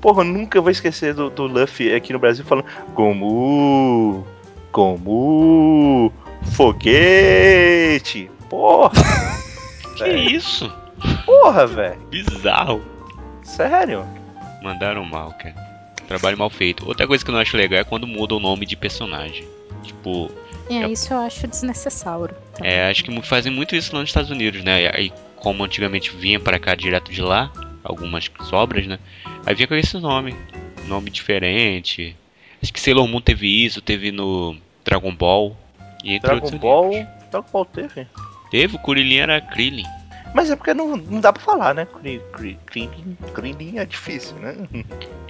Porra, 0.00 0.22
eu 0.22 0.26
nunca 0.26 0.60
vou 0.60 0.70
esquecer 0.70 1.14
do, 1.14 1.30
do 1.30 1.46
Luffy 1.46 1.94
aqui 1.94 2.12
no 2.12 2.18
Brasil 2.18 2.44
falando 2.44 2.66
Gomu, 2.94 4.26
Gomu, 4.72 6.12
foguete. 6.46 8.30
Porra, 8.48 8.92
Que 9.96 10.08
isso? 10.08 10.72
porra, 11.24 11.66
velho. 11.66 12.00
Bizarro. 12.10 12.82
Sério? 13.42 14.06
Mandaram 14.62 15.04
mal, 15.04 15.32
cara. 15.32 15.54
Trabalho 16.08 16.38
mal 16.38 16.50
feito. 16.50 16.86
Outra 16.86 17.06
coisa 17.06 17.24
que 17.24 17.30
eu 17.30 17.34
não 17.34 17.40
acho 17.40 17.56
legal 17.56 17.80
é 17.80 17.84
quando 17.84 18.06
muda 18.06 18.34
o 18.34 18.40
nome 18.40 18.66
de 18.66 18.76
personagem. 18.76 19.46
Tipo, 19.82 20.30
É, 20.68 20.80
Já- 20.80 20.88
isso 20.88 21.12
eu 21.12 21.18
acho 21.18 21.46
desnecessário. 21.46 22.34
também. 22.54 22.72
é, 22.72 22.90
acho 22.90 23.04
que 23.04 23.22
fazem 23.22 23.52
muito 23.52 23.74
isso 23.76 23.94
lá 23.94 24.00
nos 24.00 24.10
Estados 24.10 24.30
Unidos, 24.30 24.62
né? 24.64 24.82
E 24.82 24.88
Aí, 24.88 25.12
como 25.36 25.62
antigamente 25.64 26.10
vinha 26.10 26.40
pra 26.40 26.58
cá 26.58 26.74
direto 26.74 27.10
de 27.12 27.20
lá, 27.20 27.50
algumas 27.82 28.30
sobras, 28.44 28.86
né? 28.86 28.98
Aí 29.46 29.54
vinha 29.54 29.66
com 29.68 29.74
esse 29.74 29.96
nome. 29.98 30.34
Nome 30.86 31.10
diferente. 31.10 32.16
Acho 32.62 32.72
que 32.72 32.80
Sailor 32.80 33.06
Moon 33.08 33.20
teve 33.20 33.46
isso, 33.64 33.80
teve 33.82 34.10
no 34.10 34.56
Dragon 34.84 35.14
Ball. 35.14 35.56
E 36.04 36.14
entre 36.14 36.28
Dragon 36.28 36.44
outros 36.44 36.60
Ball. 36.60 36.84
animes. 36.86 37.08
Dragon 37.30 37.46
Ball 37.52 37.64
teve. 37.64 38.06
Teve, 38.50 38.76
o 38.76 38.78
Kuririn 38.78 39.16
era 39.16 39.40
Krillin. 39.40 39.86
Mas 40.34 40.50
é 40.50 40.56
porque 40.56 40.74
não, 40.74 40.96
não 40.96 41.20
dá 41.20 41.32
pra 41.32 41.42
falar, 41.42 41.74
né? 41.74 41.86
Krillin 41.86 43.16
Krillin 43.32 43.78
é 43.78 43.84
difícil, 43.84 44.36
né? 44.36 44.54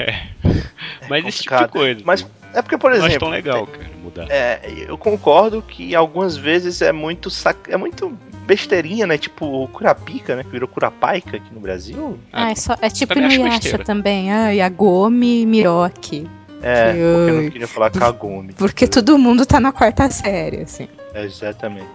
Mas 1.08 1.26
esse 1.26 1.42
tipo 1.42 1.56
de 1.56 1.68
coisa. 1.68 2.00
Mas 2.04 2.26
é 2.54 2.62
porque, 2.62 2.78
por 2.78 2.90
não 2.90 2.98
exemplo, 2.98 3.20
tão 3.20 3.28
legal, 3.30 3.66
cara, 3.66 3.90
mudar. 4.02 4.26
é, 4.30 4.60
eu 4.86 4.96
concordo 4.98 5.62
que 5.62 5.94
algumas 5.94 6.36
vezes 6.36 6.82
é 6.82 6.92
muito 6.92 7.30
sac... 7.30 7.56
é 7.68 7.76
muito 7.76 8.16
besteirinha, 8.46 9.06
né? 9.06 9.16
Tipo 9.16 9.46
o 9.46 9.68
Curapica, 9.68 10.36
né? 10.36 10.42
Que 10.42 10.50
virou 10.50 10.68
Curapaica 10.68 11.36
aqui 11.36 11.54
no 11.54 11.60
Brasil. 11.60 12.18
Ah, 12.32 12.50
é, 12.50 12.54
só, 12.54 12.76
é 12.80 12.88
tipo 12.88 13.14
no 13.18 13.26
acho 13.26 13.40
Yasha 13.40 13.78
também. 13.78 14.32
Ah, 14.32 14.50
Yagomi 14.50 15.46
Miroki. 15.46 16.28
É, 16.62 16.92
Que 16.92 16.98
porque 16.98 17.30
eu 17.30 17.42
não 17.42 17.50
queria 17.50 17.68
falar 17.68 17.90
Kagome. 17.90 18.52
Porque 18.52 18.86
todo 18.86 19.16
mundo 19.18 19.46
tá 19.46 19.58
na 19.58 19.72
quarta 19.72 20.10
série, 20.10 20.62
assim. 20.62 20.88
É, 21.14 21.24
exatamente. 21.24 21.86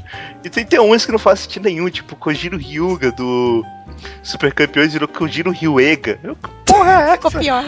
e 0.44 0.50
tem, 0.50 0.64
tem 0.64 0.80
uns 0.80 1.06
que 1.06 1.12
não 1.12 1.18
faz 1.18 1.40
sentido 1.40 1.64
nenhum, 1.64 1.88
tipo 1.88 2.14
Kojiro 2.16 2.56
Hyuga 2.58 3.10
do 3.12 3.64
Super 4.22 4.52
Campeões 4.52 4.92
virou 4.92 5.08
Kojiro 5.08 5.50
Ryuega. 5.50 6.18
Eu, 6.22 6.36
porra 6.64 7.02
é 7.02 7.12
Ficou 7.12 7.30
essa? 7.30 7.40
pior. 7.40 7.64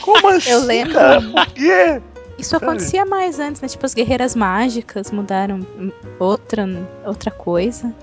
Como 0.00 0.28
assim? 0.30 0.50
Eu 0.50 0.60
lembro. 0.64 0.94
Cara? 0.94 1.20
Por 1.20 1.46
quê? 1.46 2.02
Isso 2.36 2.56
acontecia 2.56 3.06
mais 3.06 3.38
antes, 3.38 3.60
né? 3.62 3.68
Tipo, 3.68 3.86
as 3.86 3.94
guerreiras 3.94 4.34
mágicas 4.34 5.12
mudaram 5.12 5.60
outra, 6.18 6.66
outra 7.04 7.30
coisa. 7.30 7.94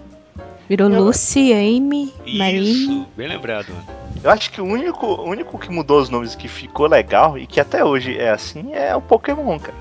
Virou 0.72 0.90
Eu- 0.90 1.04
Lucy, 1.04 1.52
Amy, 1.52 2.14
Marine. 2.38 2.72
Isso, 2.72 3.08
bem 3.18 3.28
lembrado, 3.28 3.68
mano. 3.74 3.86
Eu 4.24 4.32
acho 4.32 4.50
que 4.52 4.62
o 4.62 4.64
único, 4.64 5.06
o 5.06 5.28
único 5.30 5.60
que 5.60 5.70
mudou 5.70 6.00
os 6.00 6.08
nomes 6.10 6.34
que 6.34 6.48
ficou 6.48 6.88
legal 6.88 7.38
e 7.38 7.46
que 7.46 7.60
até 7.60 7.84
hoje 7.84 8.18
é 8.18 8.30
assim 8.30 8.70
é 8.72 8.96
o 8.96 9.02
Pokémon, 9.02 9.60
cara. 9.60 9.76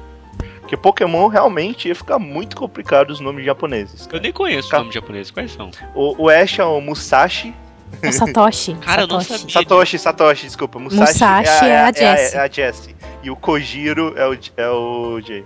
Porque 0.60 0.76
Pokémon 0.76 1.28
realmente 1.28 1.86
ia 1.86 1.94
ficar 1.94 2.18
muito 2.18 2.56
complicado 2.56 3.10
os 3.10 3.20
nomes 3.20 3.44
japoneses. 3.44 4.08
Eu 4.12 4.20
nem 4.20 4.32
conheço 4.32 4.68
Ca- 4.68 4.78
o 4.78 4.80
nome 4.80 4.92
japonês, 4.92 5.30
quais 5.30 5.52
são? 5.52 5.70
O, 5.94 6.24
o 6.24 6.28
Ash 6.28 6.58
é 6.58 6.64
o 6.64 6.80
Musashi. 6.80 7.54
É 8.02 8.10
Satoshi. 8.10 8.74
Cara, 8.82 9.02
eu 9.02 9.06
não 9.06 9.20
Satoshi. 9.20 9.38
sabia. 9.42 9.52
Satoshi, 9.52 9.98
Satoshi, 9.98 10.46
desculpa. 10.46 10.78
Musashi, 10.80 11.12
Musashi 11.12 11.64
é 11.66 11.78
a 11.78 11.92
Jessie. 11.92 12.36
É 12.36 12.40
a 12.40 12.48
Jessie. 12.48 12.96
E 13.22 13.30
o 13.30 13.36
Kojiro 13.36 14.12
é 14.16 14.26
o, 14.26 14.36
é 14.56 14.68
o 14.68 15.20
Jay. 15.20 15.44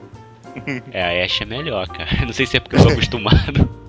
É, 0.90 1.20
a 1.20 1.24
Ash 1.26 1.42
é 1.42 1.44
melhor, 1.44 1.86
cara. 1.88 2.08
Não 2.24 2.32
sei 2.32 2.46
se 2.46 2.56
é 2.56 2.60
porque 2.60 2.76
eu 2.76 2.80
sou 2.80 2.92
acostumado. 2.96 3.83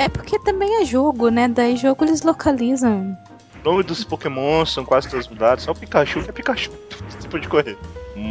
É 0.00 0.08
porque 0.08 0.38
também 0.38 0.80
é 0.80 0.84
jogo, 0.86 1.28
né? 1.28 1.46
Daí 1.46 1.76
jogo 1.76 2.04
eles 2.04 2.22
localizam. 2.22 3.16
O 3.62 3.68
nome 3.70 3.82
dos 3.82 4.02
Pokémon 4.02 4.64
são 4.64 4.82
quase 4.82 5.10
todos 5.10 5.28
mudados, 5.28 5.64
só 5.64 5.72
o 5.72 5.74
Pikachu 5.74 6.22
que 6.22 6.30
é 6.30 6.32
Pikachu. 6.32 6.70
Tipo 7.20 7.38
de 7.38 7.46
correr. 7.46 7.76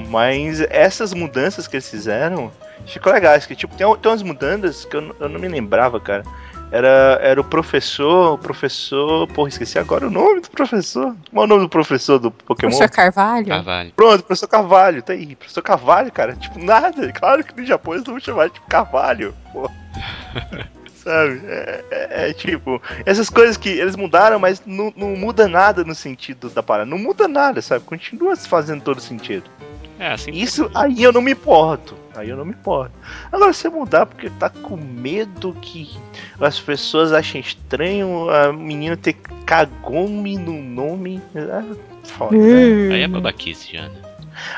Mas 0.10 0.62
essas 0.62 1.14
mudanças 1.14 1.68
que 1.68 1.76
eles 1.76 1.88
fizeram 1.88 2.52
ficou 2.88 3.14
legais. 3.14 3.46
Que 3.46 3.56
tipo, 3.56 3.76
tem, 3.76 3.86
tem 3.98 4.12
umas 4.12 4.24
mudanças 4.24 4.84
que 4.86 4.96
eu, 4.96 5.02
não- 5.02 5.16
eu 5.20 5.30
não 5.30 5.40
me 5.40 5.48
lembrava, 5.48 6.00
cara. 6.00 6.24
Era, 6.72 7.20
era 7.22 7.40
o 7.40 7.44
professor, 7.44 8.34
o 8.34 8.38
professor. 8.40 9.28
Porra, 9.28 9.50
esqueci 9.50 9.78
agora 9.78 10.08
o 10.08 10.10
nome 10.10 10.42
do 10.42 10.50
professor. 10.50 11.16
Qual 11.32 11.44
é 11.44 11.46
o 11.46 11.48
nome 11.50 11.62
do 11.62 11.70
professor 11.70 12.18
do 12.18 12.32
Pokémon? 12.32 12.72
Professor 12.72 12.90
Carvalho. 12.96 13.48
Carvalho. 13.48 13.94
Pronto, 13.96 14.24
professor 14.24 14.48
Carvalho, 14.48 15.04
tá 15.04 15.14
aí. 15.14 15.36
Professor 15.36 15.62
Carvalho, 15.62 16.12
cara, 16.12 16.36
tipo, 16.36 16.58
nada. 16.64 17.12
Claro 17.14 17.44
que 17.44 17.60
no 17.62 17.66
Japão 17.66 17.94
eles 17.94 18.06
não 18.06 18.14
vão 18.16 18.20
chamar 18.22 18.50
de 18.50 18.60
Carvalho, 18.62 19.36
pô. 19.54 19.70
Sabe? 21.10 21.42
É, 21.48 21.84
é- 21.90 22.30
é 22.30 22.34
tipo, 22.34 22.80
essas 23.04 23.32
coisas 23.32 23.58
que 23.58 23.68
eles 23.68 23.96
mudaram, 23.96 24.38
mas 24.38 24.62
não, 24.64 24.94
não 24.96 25.16
muda 25.16 25.48
nada 25.48 25.84
no 25.84 25.96
sentido 25.96 26.52
da 26.52 26.62
parada. 26.62 26.88
Não 26.88 27.00
muda 27.00 27.28
nada, 27.28 27.64
sabe? 27.64 27.84
Continua 27.84 28.36
fazendo 28.36 28.84
todo 28.84 29.02
sentido. 29.02 29.50
É, 29.98 30.12
assim. 30.12 30.30
Isso 30.32 30.70
aí 30.76 31.02
eu 31.02 31.12
não 31.12 31.20
me 31.20 31.32
importo. 31.32 31.96
Aí 32.16 32.30
eu 32.30 32.38
não 32.38 32.46
me 32.46 32.52
importo. 32.52 32.92
Agora, 33.32 33.52
você 33.52 33.68
mudar 33.70 34.06
porque 34.06 34.30
tá 34.30 34.52
com 34.52 34.78
medo 34.78 35.58
que 35.62 35.98
as 36.40 36.60
pessoas 36.60 37.12
achem 37.12 37.42
estranho 37.42 38.30
a 38.30 38.54
menina 38.54 38.96
ter 38.96 39.14
Kagome 39.48 40.38
no 40.38 40.62
nome. 40.62 41.20
É 41.34 41.64
foda. 42.04 42.38
né? 42.38 42.94
Aí 42.94 43.02
é 43.02 43.08
babaquice 43.08 43.74
já, 43.74 43.90
né? 43.90 44.09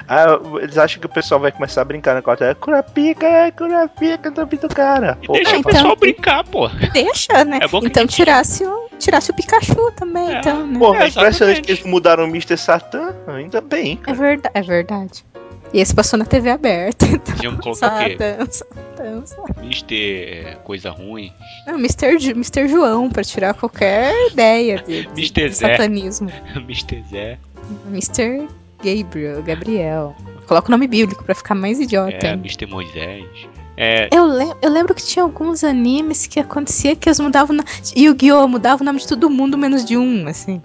Ah, 0.08 0.40
eles 0.62 0.78
acham 0.78 1.00
que 1.00 1.06
o 1.06 1.10
pessoal 1.10 1.40
vai 1.40 1.52
começar 1.52 1.82
a 1.82 1.86
brincar 1.86 2.14
na 2.16 2.22
quarta. 2.22 2.46
É 2.46 2.54
curapica, 2.54 3.26
é 3.26 3.52
curapica, 3.52 4.30
nome 4.32 4.58
do 4.58 4.68
cara. 4.70 5.18
Pô, 5.26 5.34
deixa 5.34 5.56
o 5.56 5.60
então- 5.60 5.72
pessoal 5.72 5.96
brincar, 5.96 6.44
pô. 6.44 6.68
Deixa, 6.94 7.44
né? 7.46 7.60
É 7.62 7.68
que 7.68 7.86
então 7.88 8.06
tirasse 8.08 8.66
o, 8.66 8.90
tirasse 9.00 9.32
o 9.32 9.34
Pikachu 9.36 9.92
também, 9.96 10.34
É. 10.36 10.40
então, 10.40 10.68
né? 10.68 10.80
Porra, 10.80 11.00
É, 11.04 11.06
é 11.06 11.08
impressionante 11.10 11.62
que 11.62 11.72
eles 11.72 11.84
mudaram 11.84 12.24
o 12.26 12.28
Mr. 12.28 12.58
Satan. 12.58 13.16
Ainda 13.28 13.62
bem, 13.62 13.94
É, 14.02 14.06
cara. 14.06 14.18
verda 14.18 14.52
é 14.54 14.62
verdade. 14.62 15.26
E 15.74 15.80
esse 15.80 15.96
passou 15.96 16.20
na 16.20 16.26
TV 16.26 16.50
aberta, 16.50 17.06
então. 17.08 17.34
Devíamos 17.34 17.62
colocar 17.62 18.02
o 18.02 18.06
quê? 18.06 18.16
dança, 18.18 18.66
dança. 18.98 19.38
Mister 19.62 19.98
é, 19.98 20.56
coisa 20.66 20.90
ruim. 20.92 21.32
Não, 21.66 21.76
Mr. 21.76 22.20
Ju- 22.20 22.32
Mr. 22.32 22.68
João, 22.68 23.10
pra 23.10 23.24
tirar 23.24 23.54
qualquer 23.54 24.14
ideia 24.32 24.84
de, 24.84 25.04
de, 25.04 25.08
Mr. 25.22 25.48
de 25.48 25.54
Zé. 25.56 25.68
satanismo. 25.72 26.30
Mister 26.68 27.02
Zé. 27.10 27.38
Mr. 27.90 28.50
Gabriel, 28.84 29.42
Gabriel. 29.44 30.16
Coloca 30.48 30.68
o 30.68 30.72
nome 30.72 30.88
bíblico 30.88 31.24
pra 31.24 31.34
ficar 31.36 31.56
mais 31.56 31.80
idiota. 31.80 32.28
É. 32.28 32.36
Mister 32.36 32.68
Moisés. 32.68 33.26
É, 33.78 34.10
Eu, 34.12 34.26
lem- 34.26 34.54
eu 34.62 34.70
lembro 34.70 34.94
que 34.94 35.04
tinha 35.04 35.24
alguns 35.24 35.64
animes 35.64 36.28
que 36.28 36.40
acontecia 36.40 36.96
que 36.96 37.08
eles 37.08 37.20
mudavam. 37.20 37.56
Na... 37.56 37.64
Yu-Gi-Oh! 37.96 38.48
mudava 38.48 38.82
o 38.84 38.86
nome 38.86 39.00
de 39.00 39.08
todo 39.08 39.30
mundo 39.30 39.58
menos 39.58 39.86
de 39.86 39.98
um, 39.98 40.28
assim. 40.28 40.62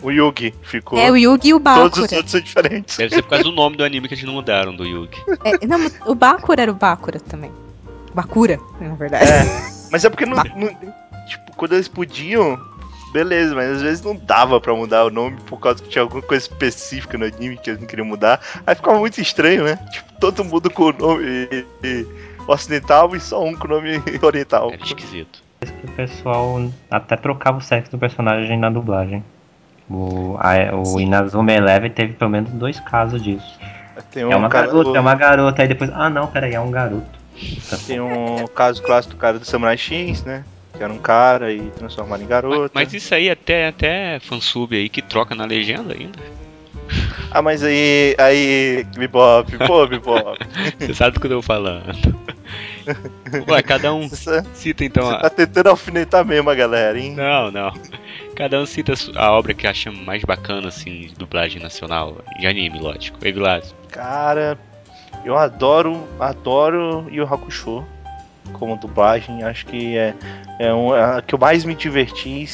O 0.00 0.10
Yugi 0.10 0.54
ficou. 0.62 0.98
É, 0.98 1.10
o 1.10 1.16
Yugi 1.16 1.48
e 1.48 1.54
o 1.54 1.60
Todos 1.60 1.74
Bakura. 2.00 2.06
os 2.06 2.12
outros 2.12 2.30
são 2.30 2.40
diferentes. 2.40 2.96
deve 2.96 3.14
ser 3.14 3.22
por 3.22 3.30
causa 3.30 3.44
do 3.44 3.52
nome 3.54 3.76
do 3.76 3.84
anime 3.84 4.08
que 4.08 4.14
eles 4.14 4.24
não 4.24 4.34
mudaram, 4.34 4.74
do 4.74 4.84
Yugi. 4.84 5.16
É, 5.44 5.66
não, 5.66 5.78
o 6.06 6.14
Bakura 6.14 6.62
era 6.62 6.70
o 6.70 6.74
Bakura 6.74 7.20
também. 7.20 7.50
Bakura, 8.14 8.58
na 8.80 8.94
verdade. 8.94 9.24
É, 9.30 9.44
mas 9.90 10.04
é 10.04 10.10
porque 10.10 10.26
não, 10.26 10.36
não- 10.36 11.02
Tipo, 11.28 11.52
quando 11.56 11.72
eles 11.74 11.86
podiam, 11.88 12.58
beleza, 13.12 13.54
mas 13.54 13.70
às 13.70 13.82
vezes 13.82 14.02
não 14.02 14.16
dava 14.16 14.60
pra 14.60 14.74
mudar 14.74 15.04
o 15.04 15.10
nome 15.10 15.36
por 15.46 15.58
causa 15.60 15.82
que 15.82 15.88
tinha 15.88 16.02
alguma 16.02 16.22
coisa 16.22 16.44
específica 16.46 17.16
no 17.18 17.24
anime 17.26 17.56
que 17.56 17.70
eles 17.70 17.80
não 17.80 17.86
queriam 17.86 18.06
mudar. 18.06 18.40
Aí 18.66 18.74
ficava 18.74 18.98
muito 18.98 19.20
estranho, 19.20 19.64
né? 19.64 19.76
Tipo, 19.90 20.12
todo 20.20 20.44
mundo 20.44 20.70
com 20.70 20.84
o 20.84 20.92
nome. 20.92 21.48
ocidental 22.48 23.14
e 23.14 23.20
só 23.20 23.44
um 23.44 23.54
com 23.54 23.68
nome 23.68 24.02
oriental. 24.22 24.70
Era 24.72 24.82
esquisito. 24.82 25.42
O 25.84 25.90
pessoal 25.92 26.60
até 26.90 27.16
trocava 27.16 27.58
o 27.58 27.60
sexo 27.60 27.92
do 27.92 27.98
personagem 27.98 28.58
na 28.58 28.68
dublagem. 28.68 29.22
O, 29.88 30.36
a, 30.38 30.74
o 30.74 30.98
Inazuma 31.00 31.52
Eleven 31.52 31.90
teve 31.90 32.14
pelo 32.14 32.30
menos 32.30 32.50
dois 32.50 32.80
casos 32.80 33.22
disso. 33.22 33.58
Tem 34.10 34.22
é 34.22 34.36
uma 34.36 34.48
cara- 34.48 34.66
garota, 34.66 34.96
é 34.96 35.00
uma 35.00 35.14
garota, 35.14 35.62
aí 35.62 35.68
depois. 35.68 35.90
Ah 35.94 36.10
não, 36.10 36.26
peraí, 36.26 36.54
é 36.54 36.60
um 36.60 36.70
garoto. 36.70 37.20
Tem 37.86 38.00
um 38.00 38.46
caso 38.48 38.82
clássico 38.82 39.14
do 39.14 39.18
cara 39.20 39.38
do 39.38 39.44
Samurai 39.44 39.76
X, 39.76 40.24
né? 40.24 40.44
Que 40.82 40.84
era 40.84 40.92
um 40.92 40.98
cara 40.98 41.52
e 41.52 41.70
transformado 41.70 42.24
em 42.24 42.26
garota. 42.26 42.72
Mas, 42.74 42.86
mas 42.86 42.92
isso 42.92 43.14
aí 43.14 43.30
até, 43.30 43.68
até 43.68 44.18
fansub 44.18 44.74
aí 44.74 44.88
que 44.88 45.00
troca 45.00 45.32
na 45.32 45.44
legenda 45.44 45.94
ainda. 45.94 46.18
Ah, 47.30 47.40
mas 47.40 47.62
aí. 47.62 48.16
Aí. 48.18 48.84
Bebop, 48.96 49.58
pô, 49.58 49.86
Bebop. 49.86 50.36
Você 50.80 50.92
sabe 50.92 51.14
do 51.14 51.20
que 51.20 51.28
eu 51.28 51.36
tô 51.36 51.42
falando. 51.42 51.86
Ué, 53.48 53.62
cada 53.62 53.94
um 53.94 54.08
Você 54.08 54.42
cita 54.54 54.84
então 54.84 55.08
a. 55.08 55.20
tá 55.20 55.30
tentando 55.30 55.68
alfinetar 55.68 56.24
mesmo 56.24 56.50
a 56.50 56.54
galera, 56.56 56.98
hein? 56.98 57.14
Não, 57.14 57.52
não. 57.52 57.72
Cada 58.34 58.60
um 58.60 58.66
cita 58.66 58.92
a 59.14 59.30
obra 59.30 59.54
que 59.54 59.68
acha 59.68 59.92
mais 59.92 60.24
bacana, 60.24 60.66
assim, 60.66 61.02
de 61.02 61.14
dublagem 61.14 61.62
nacional. 61.62 62.18
De 62.40 62.46
anime, 62.48 62.80
lógico. 62.80 63.16
Ei, 63.22 63.30
Vilas. 63.30 63.72
Cara, 63.88 64.58
eu 65.24 65.38
adoro, 65.38 66.08
adoro 66.18 67.06
Yu 67.08 67.22
Hakusho 67.22 67.86
como 68.52 68.76
dublagem. 68.76 69.42
Acho 69.42 69.66
que 69.66 69.96
é, 69.96 70.14
é 70.58 70.72
um, 70.72 70.94
é 70.94 71.18
a 71.18 71.22
que 71.22 71.34
eu 71.34 71.38
mais 71.38 71.64
me 71.64 71.74
diverti. 71.74 72.48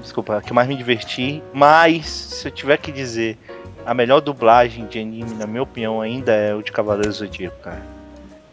Desculpa, 0.00 0.38
a 0.38 0.42
que 0.42 0.50
eu 0.50 0.54
mais 0.54 0.68
me 0.68 0.76
diverti. 0.76 1.42
Mas, 1.52 2.06
se 2.06 2.48
eu 2.48 2.52
tiver 2.52 2.76
que 2.78 2.90
dizer, 2.90 3.38
a 3.84 3.94
melhor 3.94 4.20
dublagem 4.20 4.86
de 4.86 4.98
anime, 4.98 5.34
na 5.34 5.46
minha 5.46 5.62
opinião, 5.62 6.00
ainda 6.00 6.32
é 6.32 6.54
o 6.54 6.62
de 6.62 6.72
Cavaleiro 6.72 7.08
do 7.08 7.14
Zodíaco, 7.14 7.60
cara. 7.60 7.82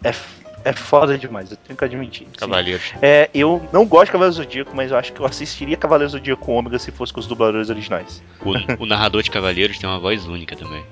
É, 0.03 0.13
é 0.63 0.73
foda 0.73 1.17
demais, 1.17 1.51
eu 1.51 1.57
tenho 1.57 1.77
que 1.77 1.85
admitir. 1.85 2.27
Assim, 2.27 2.38
Cavaleiro. 2.38 2.81
É, 3.01 3.29
eu 3.33 3.61
não 3.71 3.85
gosto 3.85 4.07
de 4.07 4.11
Cavaleiro 4.11 4.35
do 4.35 4.43
Zodíaco, 4.43 4.75
mas 4.75 4.91
eu 4.91 4.97
acho 4.97 5.13
que 5.13 5.19
eu 5.19 5.25
assistiria 5.25 5.77
Cavaleiro 5.77 6.11
do 6.11 6.17
Zodíaco 6.17 6.51
Ômega 6.51 6.79
se 6.79 6.91
fosse 6.91 7.13
com 7.13 7.19
os 7.19 7.27
dubladores 7.27 7.69
originais. 7.69 8.23
O, 8.41 8.83
o 8.83 8.85
narrador 8.85 9.21
de 9.21 9.31
Cavaleiros 9.31 9.77
tem 9.77 9.89
uma 9.89 9.99
voz 9.99 10.25
única 10.25 10.55
também. 10.55 10.83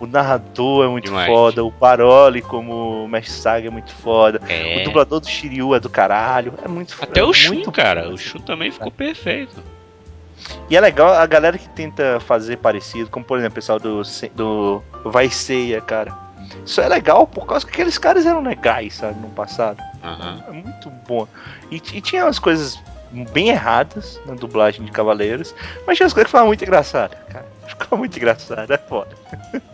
O 0.00 0.06
narrador 0.06 0.86
é 0.86 0.88
muito 0.88 1.04
Demais. 1.04 1.28
foda, 1.30 1.62
o 1.62 1.70
Paroli 1.70 2.40
como 2.40 3.06
Mestre 3.06 3.34
Saga 3.34 3.66
é 3.68 3.70
muito 3.70 3.92
foda. 3.94 4.40
É. 4.48 4.80
O 4.80 4.84
dublador 4.84 5.20
do 5.20 5.28
Shiryu 5.28 5.74
é 5.74 5.80
do 5.80 5.90
caralho. 5.90 6.54
É 6.64 6.66
muito 6.68 6.96
Até 7.00 7.20
é 7.20 7.22
o 7.22 7.32
muito 7.48 7.70
cara. 7.70 8.04
bom, 8.04 8.14
O. 8.14 8.18
Shun 8.18 8.38
também 8.40 8.70
ficou 8.70 8.90
perfeito. 8.90 9.62
E 10.70 10.76
é 10.76 10.80
legal 10.80 11.12
a 11.12 11.26
galera 11.26 11.58
que 11.58 11.68
tenta 11.68 12.18
fazer 12.20 12.56
parecido, 12.56 13.10
como 13.10 13.24
por 13.24 13.36
exemplo 13.38 13.52
o 13.52 13.54
pessoal 13.56 13.78
do, 13.78 14.02
do 14.34 14.82
Vai 15.04 15.28
Ceia, 15.28 15.82
cara. 15.82 16.16
Isso 16.64 16.80
é 16.80 16.88
legal 16.88 17.26
por 17.26 17.46
causa 17.46 17.66
que 17.66 17.72
aqueles 17.72 17.98
caras 17.98 18.24
eram 18.24 18.42
legais, 18.42 18.94
sabe, 18.94 19.20
no 19.20 19.28
passado. 19.28 19.82
Aham. 20.02 20.42
É 20.48 20.50
muito 20.50 20.90
bom. 21.06 21.28
E, 21.70 21.76
e 21.76 22.00
tinha 22.00 22.24
umas 22.24 22.38
coisas 22.38 22.82
bem 23.32 23.48
erradas 23.48 24.20
na 24.26 24.34
dublagem 24.34 24.84
de 24.84 24.90
Cavaleiros, 24.90 25.54
mas 25.86 25.96
tinha 25.96 26.06
umas 26.06 26.12
coisas 26.12 26.26
que 26.26 26.30
ficavam 26.30 26.46
muito 26.48 26.62
engraçadas, 26.62 27.18
cara. 27.28 27.46
Ficou 27.70 27.98
muito 27.98 28.16
engraçado, 28.16 28.72
é 28.72 28.78
foda. 28.78 29.16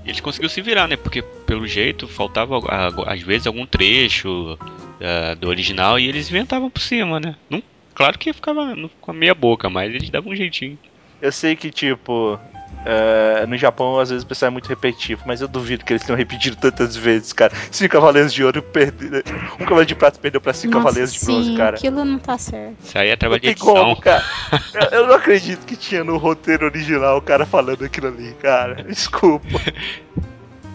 Eles 0.04 0.20
conseguiram 0.20 0.50
se 0.50 0.60
virar, 0.60 0.86
né? 0.86 0.96
Porque, 0.96 1.22
pelo 1.22 1.66
jeito, 1.66 2.06
faltava 2.06 2.58
às 3.06 3.22
vezes 3.22 3.46
algum 3.46 3.64
trecho 3.64 4.58
ah, 5.00 5.34
do 5.34 5.48
original 5.48 5.98
e 5.98 6.06
eles 6.06 6.28
inventavam 6.28 6.68
por 6.68 6.80
cima, 6.80 7.18
né? 7.18 7.34
Não, 7.48 7.62
claro 7.94 8.18
que 8.18 8.32
ficava 8.32 8.74
com 9.00 9.10
a 9.10 9.14
meia 9.14 9.34
boca, 9.34 9.70
mas 9.70 9.94
eles 9.94 10.10
davam 10.10 10.32
um 10.32 10.36
jeitinho. 10.36 10.78
Eu 11.20 11.32
sei 11.32 11.56
que, 11.56 11.70
tipo, 11.70 12.38
é, 12.86 13.44
no 13.46 13.56
Japão 13.58 13.98
às 13.98 14.10
vezes 14.10 14.22
o 14.22 14.26
pessoal 14.26 14.46
é 14.48 14.50
muito 14.50 14.68
repetitivo, 14.68 15.22
mas 15.26 15.40
eu 15.40 15.48
duvido 15.48 15.84
que 15.84 15.92
eles 15.92 16.04
tenham 16.04 16.16
repetido 16.16 16.56
tantas 16.56 16.94
vezes, 16.96 17.32
cara. 17.32 17.52
Cinco 17.70 17.92
Cavaleiros 17.92 18.32
de 18.32 18.44
Ouro 18.44 18.62
perdeu. 18.62 19.22
Um 19.60 19.64
Cavaleiro 19.64 19.86
de 19.86 19.94
Prata 19.96 20.18
perdeu 20.20 20.40
pra 20.40 20.52
cinco 20.52 20.74
Nossa, 20.74 20.84
Cavaleiros 20.84 21.12
de 21.12 21.24
Bronze, 21.24 21.48
sim, 21.50 21.56
cara. 21.56 21.76
aquilo 21.76 22.04
não 22.04 22.18
tá 22.18 22.38
certo. 22.38 22.76
Isso 22.82 22.96
aí 22.98 23.08
é 23.08 23.16
trabalho 23.16 23.40
de 23.42 23.48
edição. 23.48 23.74
como, 23.74 23.96
cara. 24.00 24.22
Eu, 24.92 25.00
eu 25.00 25.06
não 25.08 25.14
acredito 25.14 25.64
que 25.66 25.74
tinha 25.76 26.04
no 26.04 26.16
roteiro 26.18 26.66
original 26.66 27.16
o 27.18 27.22
cara 27.22 27.44
falando 27.44 27.84
aquilo 27.84 28.06
ali, 28.08 28.32
cara. 28.40 28.82
Desculpa. 28.84 29.60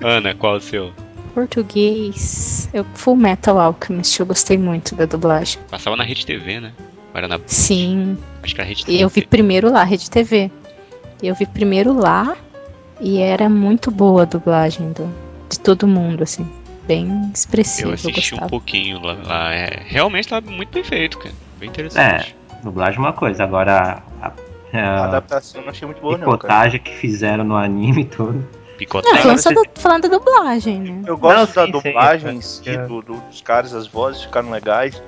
Ana, 0.03 0.33
qual 0.35 0.55
o 0.55 0.61
seu? 0.61 0.91
Português. 1.33 2.69
Eu, 2.73 2.85
Full 2.95 3.15
Metal 3.15 3.57
Alchemist, 3.59 4.19
eu 4.19 4.25
gostei 4.25 4.57
muito 4.57 4.95
da 4.95 5.05
dublagem. 5.05 5.59
Passava 5.69 5.95
na 5.95 6.03
Rede 6.03 6.25
TV, 6.25 6.59
né? 6.59 6.73
Era 7.13 7.27
na. 7.27 7.39
Sim, 7.45 8.17
Acho 8.43 8.55
que 8.55 8.61
era 8.61 8.67
Rede 8.67 8.85
TV. 8.85 9.03
eu 9.03 9.09
vi 9.09 9.25
primeiro 9.25 9.71
lá, 9.71 9.83
Rede 9.83 10.09
TV. 10.09 10.51
Eu 11.21 11.35
vi 11.35 11.45
primeiro 11.45 11.93
lá 11.93 12.35
e 12.99 13.19
era 13.19 13.49
muito 13.49 13.89
boa 13.91 14.23
a 14.23 14.25
dublagem 14.25 14.91
do, 14.91 15.13
de 15.49 15.59
todo 15.59 15.87
mundo, 15.87 16.23
assim. 16.23 16.47
Bem 16.87 17.31
expressiva, 17.33 17.87
Eu 17.87 17.91
eu, 17.91 17.93
assisti 17.95 18.33
um 18.33 18.37
gostava. 18.37 18.49
pouquinho 18.49 18.99
lá. 19.01 19.13
lá. 19.25 19.53
É, 19.53 19.83
realmente 19.85 20.27
tava 20.27 20.49
muito 20.49 20.71
bem 20.73 20.83
feito, 20.83 21.17
cara. 21.19 21.33
Bem 21.59 21.69
interessante. 21.69 22.35
Dublagem 22.63 22.97
é 22.97 22.99
uma 23.01 23.13
coisa, 23.13 23.43
agora 23.43 24.03
a, 24.21 24.27
A 24.73 24.79
a, 24.79 25.05
adaptação 25.05 25.61
eu 25.61 25.65
não 25.65 25.71
achei 25.71 25.85
muito 25.85 26.01
boa, 26.01 26.13
não, 26.17 26.25
cara. 26.25 26.37
picotagem 26.37 26.79
que 26.79 26.91
fizeram 26.95 27.43
no 27.43 27.55
anime 27.55 28.05
todo. 28.05 28.33
Não, 28.33 28.61
Picotado. 28.77 29.17
falando, 29.19 29.37
só 29.37 29.49
da, 29.51 29.61
falando 29.75 30.01
da 30.09 30.17
dublagem, 30.17 30.79
né? 30.79 31.01
Eu 31.05 31.15
gosto 31.17 31.37
Não, 31.37 31.45
da 31.45 31.65
sim, 31.65 31.65
sim, 31.65 31.71
dublagem 31.71 32.35
em 32.35 32.37
é. 32.39 32.41
si, 32.41 32.77
do- 32.87 33.01
do- 33.03 33.21
dos 33.21 33.41
caras, 33.41 33.75
as 33.75 33.87
vozes 33.87 34.23
ficaram 34.23 34.49
legais, 34.49 35.01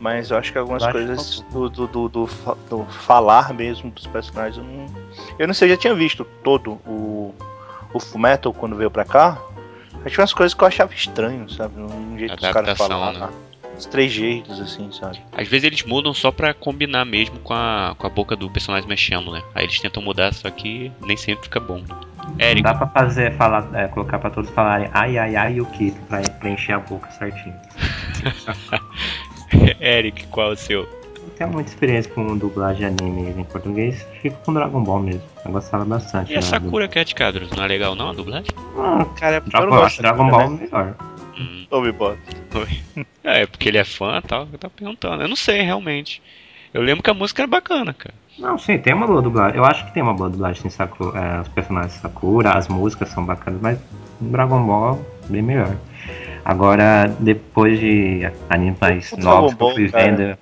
mas 0.00 0.30
eu 0.30 0.38
acho 0.38 0.50
que 0.50 0.58
algumas 0.58 0.82
acho 0.82 0.92
coisas 0.92 1.44
do, 1.52 1.68
do, 1.68 1.86
do, 1.86 2.08
do 2.08 2.30
do 2.68 2.84
falar 2.86 3.52
mesmo 3.54 3.90
dos 3.90 4.06
personagens, 4.06 4.56
eu 4.56 4.64
não. 4.64 4.86
Eu 5.38 5.46
não 5.46 5.54
sei, 5.54 5.68
eu 5.68 5.74
já 5.74 5.80
tinha 5.80 5.94
visto 5.94 6.24
todo 6.42 6.72
o, 6.86 7.34
o 7.92 8.00
Fullmetal 8.00 8.52
quando 8.52 8.74
veio 8.76 8.90
pra 8.90 9.04
cá. 9.04 9.38
Mas 10.02 10.12
tinha 10.12 10.22
umas 10.22 10.32
coisas 10.32 10.54
que 10.54 10.64
eu 10.64 10.68
achava 10.68 10.94
estranho, 10.94 11.48
sabe? 11.50 11.78
Um 11.80 12.18
jeito 12.18 12.36
que 12.36 12.46
os 12.46 12.52
caras 12.52 12.78
falavam. 12.78 13.28
né? 13.28 13.28
Os 13.76 13.84
três 13.86 14.10
jeitos, 14.12 14.60
assim, 14.60 14.90
sabe? 14.92 15.20
Às 15.32 15.48
vezes 15.48 15.64
eles 15.64 15.82
mudam 15.84 16.12
só 16.12 16.30
pra 16.30 16.52
combinar 16.54 17.04
mesmo 17.04 17.38
com 17.40 17.52
a, 17.54 17.94
com 17.96 18.06
a 18.06 18.10
boca 18.10 18.34
do 18.36 18.48
personagem 18.50 18.88
mexendo, 18.88 19.30
né? 19.32 19.42
Aí 19.54 19.64
eles 19.64 19.78
tentam 19.80 20.02
mudar, 20.02 20.32
só 20.34 20.50
que 20.50 20.90
nem 21.02 21.16
sempre 21.16 21.44
fica 21.44 21.60
bom. 21.60 21.82
Érico, 22.38 22.62
Dá 22.62 22.74
pra 22.74 22.86
fazer, 22.88 23.32
falar, 23.36 23.68
é, 23.74 23.88
colocar 23.88 24.18
pra 24.18 24.30
todos 24.30 24.50
falarem 24.50 24.88
ai 24.92 25.16
ai 25.18 25.34
ai 25.36 25.54
e 25.54 25.60
o 25.60 25.66
que 25.66 25.92
pra 26.08 26.20
preencher 26.38 26.72
a 26.74 26.78
boca 26.78 27.10
certinho. 27.12 27.54
Eric, 29.80 30.26
qual 30.28 30.50
é 30.50 30.52
o 30.54 30.56
seu? 30.56 30.82
Não 31.22 31.28
tenho 31.36 31.50
muita 31.50 31.70
experiência 31.70 32.10
com 32.12 32.36
dublagem 32.36 32.94
de 32.94 33.02
anime 33.04 33.30
em 33.40 33.44
português, 33.44 34.06
fico 34.22 34.36
com 34.44 34.52
Dragon 34.54 34.82
Ball 34.82 35.00
mesmo. 35.00 35.22
Eu 35.44 35.52
gostava 35.52 35.84
bastante. 35.84 36.32
E 36.32 36.36
a 36.36 36.42
Sakura 36.42 36.88
Cat 36.88 37.14
Cadros, 37.14 37.50
não 37.52 37.64
é 37.64 37.66
legal 37.68 37.94
não 37.94 38.10
a 38.10 38.12
dublagem? 38.12 38.52
do- 38.54 38.80
Ah, 38.80 39.04
Cara, 39.18 39.36
eu 39.36 39.42
Dragon, 39.42 39.66
não 39.66 39.76
eu 39.76 39.80
gosto 39.82 39.86
acho 39.86 40.02
Dragon? 40.02 40.30
Ball 40.30 40.50
melhor. 40.50 40.94
Hum, 41.38 41.66
Ô, 41.70 41.80
Bebop. 41.80 42.18
é, 43.24 43.46
porque 43.46 43.68
ele 43.68 43.78
é 43.78 43.84
fã 43.84 44.18
e 44.22 44.26
tal, 44.26 44.48
eu 44.52 44.58
tava 44.58 44.72
perguntando. 44.76 45.22
Eu 45.22 45.28
não 45.28 45.36
sei, 45.36 45.62
realmente. 45.62 46.22
Eu 46.72 46.82
lembro 46.82 47.02
que 47.02 47.10
a 47.10 47.14
música 47.14 47.42
era 47.42 47.48
bacana, 47.50 47.92
cara. 47.94 48.14
Não, 48.38 48.56
sim, 48.58 48.78
tem 48.78 48.94
uma 48.94 49.06
boa 49.06 49.20
dublagem. 49.20 49.56
Eu 49.58 49.64
acho 49.64 49.84
que 49.86 49.92
tem 49.92 50.02
uma 50.02 50.14
boa 50.14 50.30
dublagem 50.30 50.66
em 50.66 50.70
Sakura. 50.70 51.18
é, 51.18 51.40
os 51.40 51.48
personagens 51.48 51.94
de 51.94 52.00
Sakura, 52.00 52.52
as 52.56 52.68
músicas 52.68 53.08
são 53.10 53.24
bacanas, 53.24 53.60
mas 53.60 53.78
Dragon 54.20 54.64
Ball 54.64 55.04
bem 55.28 55.42
melhor. 55.42 55.76
Agora, 56.50 57.06
depois 57.20 57.78
de 57.78 58.28
animes 58.48 58.76
mais 58.80 59.12
O 59.12 59.18
novos 59.18 59.22
Dragon 59.22 59.46
que 59.46 59.52
eu 59.54 59.56
Ball, 59.56 59.74
fui 59.76 59.88
cara, 59.88 60.04
vendo. 60.04 60.38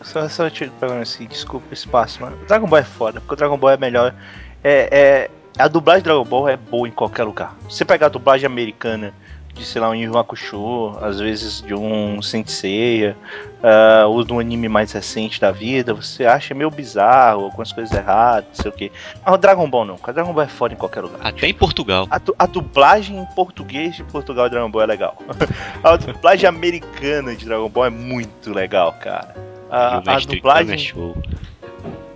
Só, 0.00 0.26
só 0.26 0.48
te 0.48 0.70
pegando 0.80 1.02
assim, 1.02 1.26
desculpa 1.26 1.66
o 1.70 1.74
espaço, 1.74 2.22
mano. 2.22 2.38
O 2.42 2.46
Dragon 2.46 2.66
Ball 2.66 2.78
é 2.78 2.82
foda, 2.82 3.20
porque 3.20 3.34
o 3.34 3.36
Dragon 3.36 3.58
Ball 3.58 3.72
é 3.72 3.76
melhor. 3.76 4.14
É, 4.62 4.88
é, 4.90 5.30
a 5.58 5.68
dublagem 5.68 6.00
de 6.00 6.04
Dragon 6.04 6.24
Ball 6.24 6.48
é 6.48 6.56
boa 6.56 6.88
em 6.88 6.90
qualquer 6.90 7.24
lugar. 7.24 7.54
Se 7.68 7.76
você 7.76 7.84
pegar 7.84 8.06
a 8.06 8.08
dublagem 8.08 8.46
americana 8.46 9.12
de, 9.54 9.64
sei 9.64 9.80
lá, 9.80 9.88
um 9.88 9.94
Yu 9.94 10.18
Hakusho, 10.18 10.98
às 11.00 11.20
vezes 11.20 11.62
de 11.62 11.74
um 11.74 12.20
Senseiya, 12.20 13.16
ah, 13.62 14.06
ou 14.06 14.24
de 14.24 14.32
um 14.32 14.38
anime 14.38 14.68
mais 14.68 14.92
recente 14.92 15.40
da 15.40 15.50
vida, 15.50 15.94
você 15.94 16.26
acha 16.26 16.54
meio 16.54 16.70
bizarro, 16.70 17.44
algumas 17.44 17.72
coisas 17.72 17.96
erradas, 17.96 18.46
não 18.48 18.54
sei 18.62 18.70
o 18.70 18.74
que. 18.74 18.92
Mas 19.24 19.34
o 19.34 19.38
Dragon 19.38 19.70
Ball 19.70 19.84
não, 19.84 19.94
o 19.94 20.12
Dragon 20.12 20.32
Ball 20.32 20.44
é 20.44 20.48
foda 20.48 20.74
em 20.74 20.76
qualquer 20.76 21.02
lugar. 21.02 21.20
Até 21.22 21.46
em 21.46 21.54
Portugal. 21.54 22.06
A, 22.10 22.20
a 22.38 22.46
dublagem 22.46 23.18
em 23.18 23.26
português 23.26 23.96
de 23.96 24.04
Portugal 24.04 24.46
de 24.46 24.54
Dragon 24.54 24.70
Ball 24.70 24.82
é 24.82 24.86
legal. 24.86 25.16
a 25.82 25.96
dublagem 25.96 26.48
americana 26.48 27.34
de 27.34 27.44
Dragon 27.44 27.68
Ball 27.68 27.86
é 27.86 27.90
muito 27.90 28.52
legal, 28.52 28.92
cara. 29.00 29.34
A, 29.70 29.98
a 29.98 30.02
Kami 30.02 30.22
é 30.22 30.26
dublagem, 30.26 30.78
show. 30.78 31.16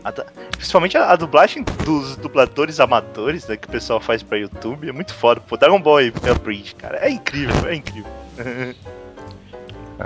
A 0.08 0.48
principalmente 0.56 0.96
a, 0.96 1.10
a 1.10 1.16
dublagem 1.16 1.64
dos 1.84 2.16
dubladores 2.16 2.80
amadores 2.80 3.46
né, 3.46 3.56
que 3.56 3.68
o 3.68 3.70
pessoal 3.70 4.00
faz 4.00 4.22
pra 4.22 4.38
YouTube 4.38 4.88
é 4.88 4.92
muito 4.92 5.14
foda. 5.14 5.40
Pô, 5.40 5.56
Dragon 5.56 5.80
Ball 5.80 6.02
e 6.02 6.12
Bridge, 6.42 6.74
cara, 6.74 6.98
é 6.98 7.10
incrível, 7.10 7.68
é 7.68 7.74
incrível. 7.74 8.10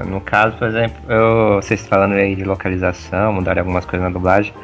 No 0.06 0.22
caso, 0.22 0.56
por 0.56 0.68
exemplo, 0.68 0.96
eu, 1.12 1.56
vocês 1.56 1.86
falando 1.86 2.14
aí 2.14 2.34
de 2.34 2.44
localização, 2.44 3.34
mudaram 3.34 3.60
algumas 3.60 3.84
coisas 3.84 4.08
na 4.08 4.10
dublagem. 4.10 4.54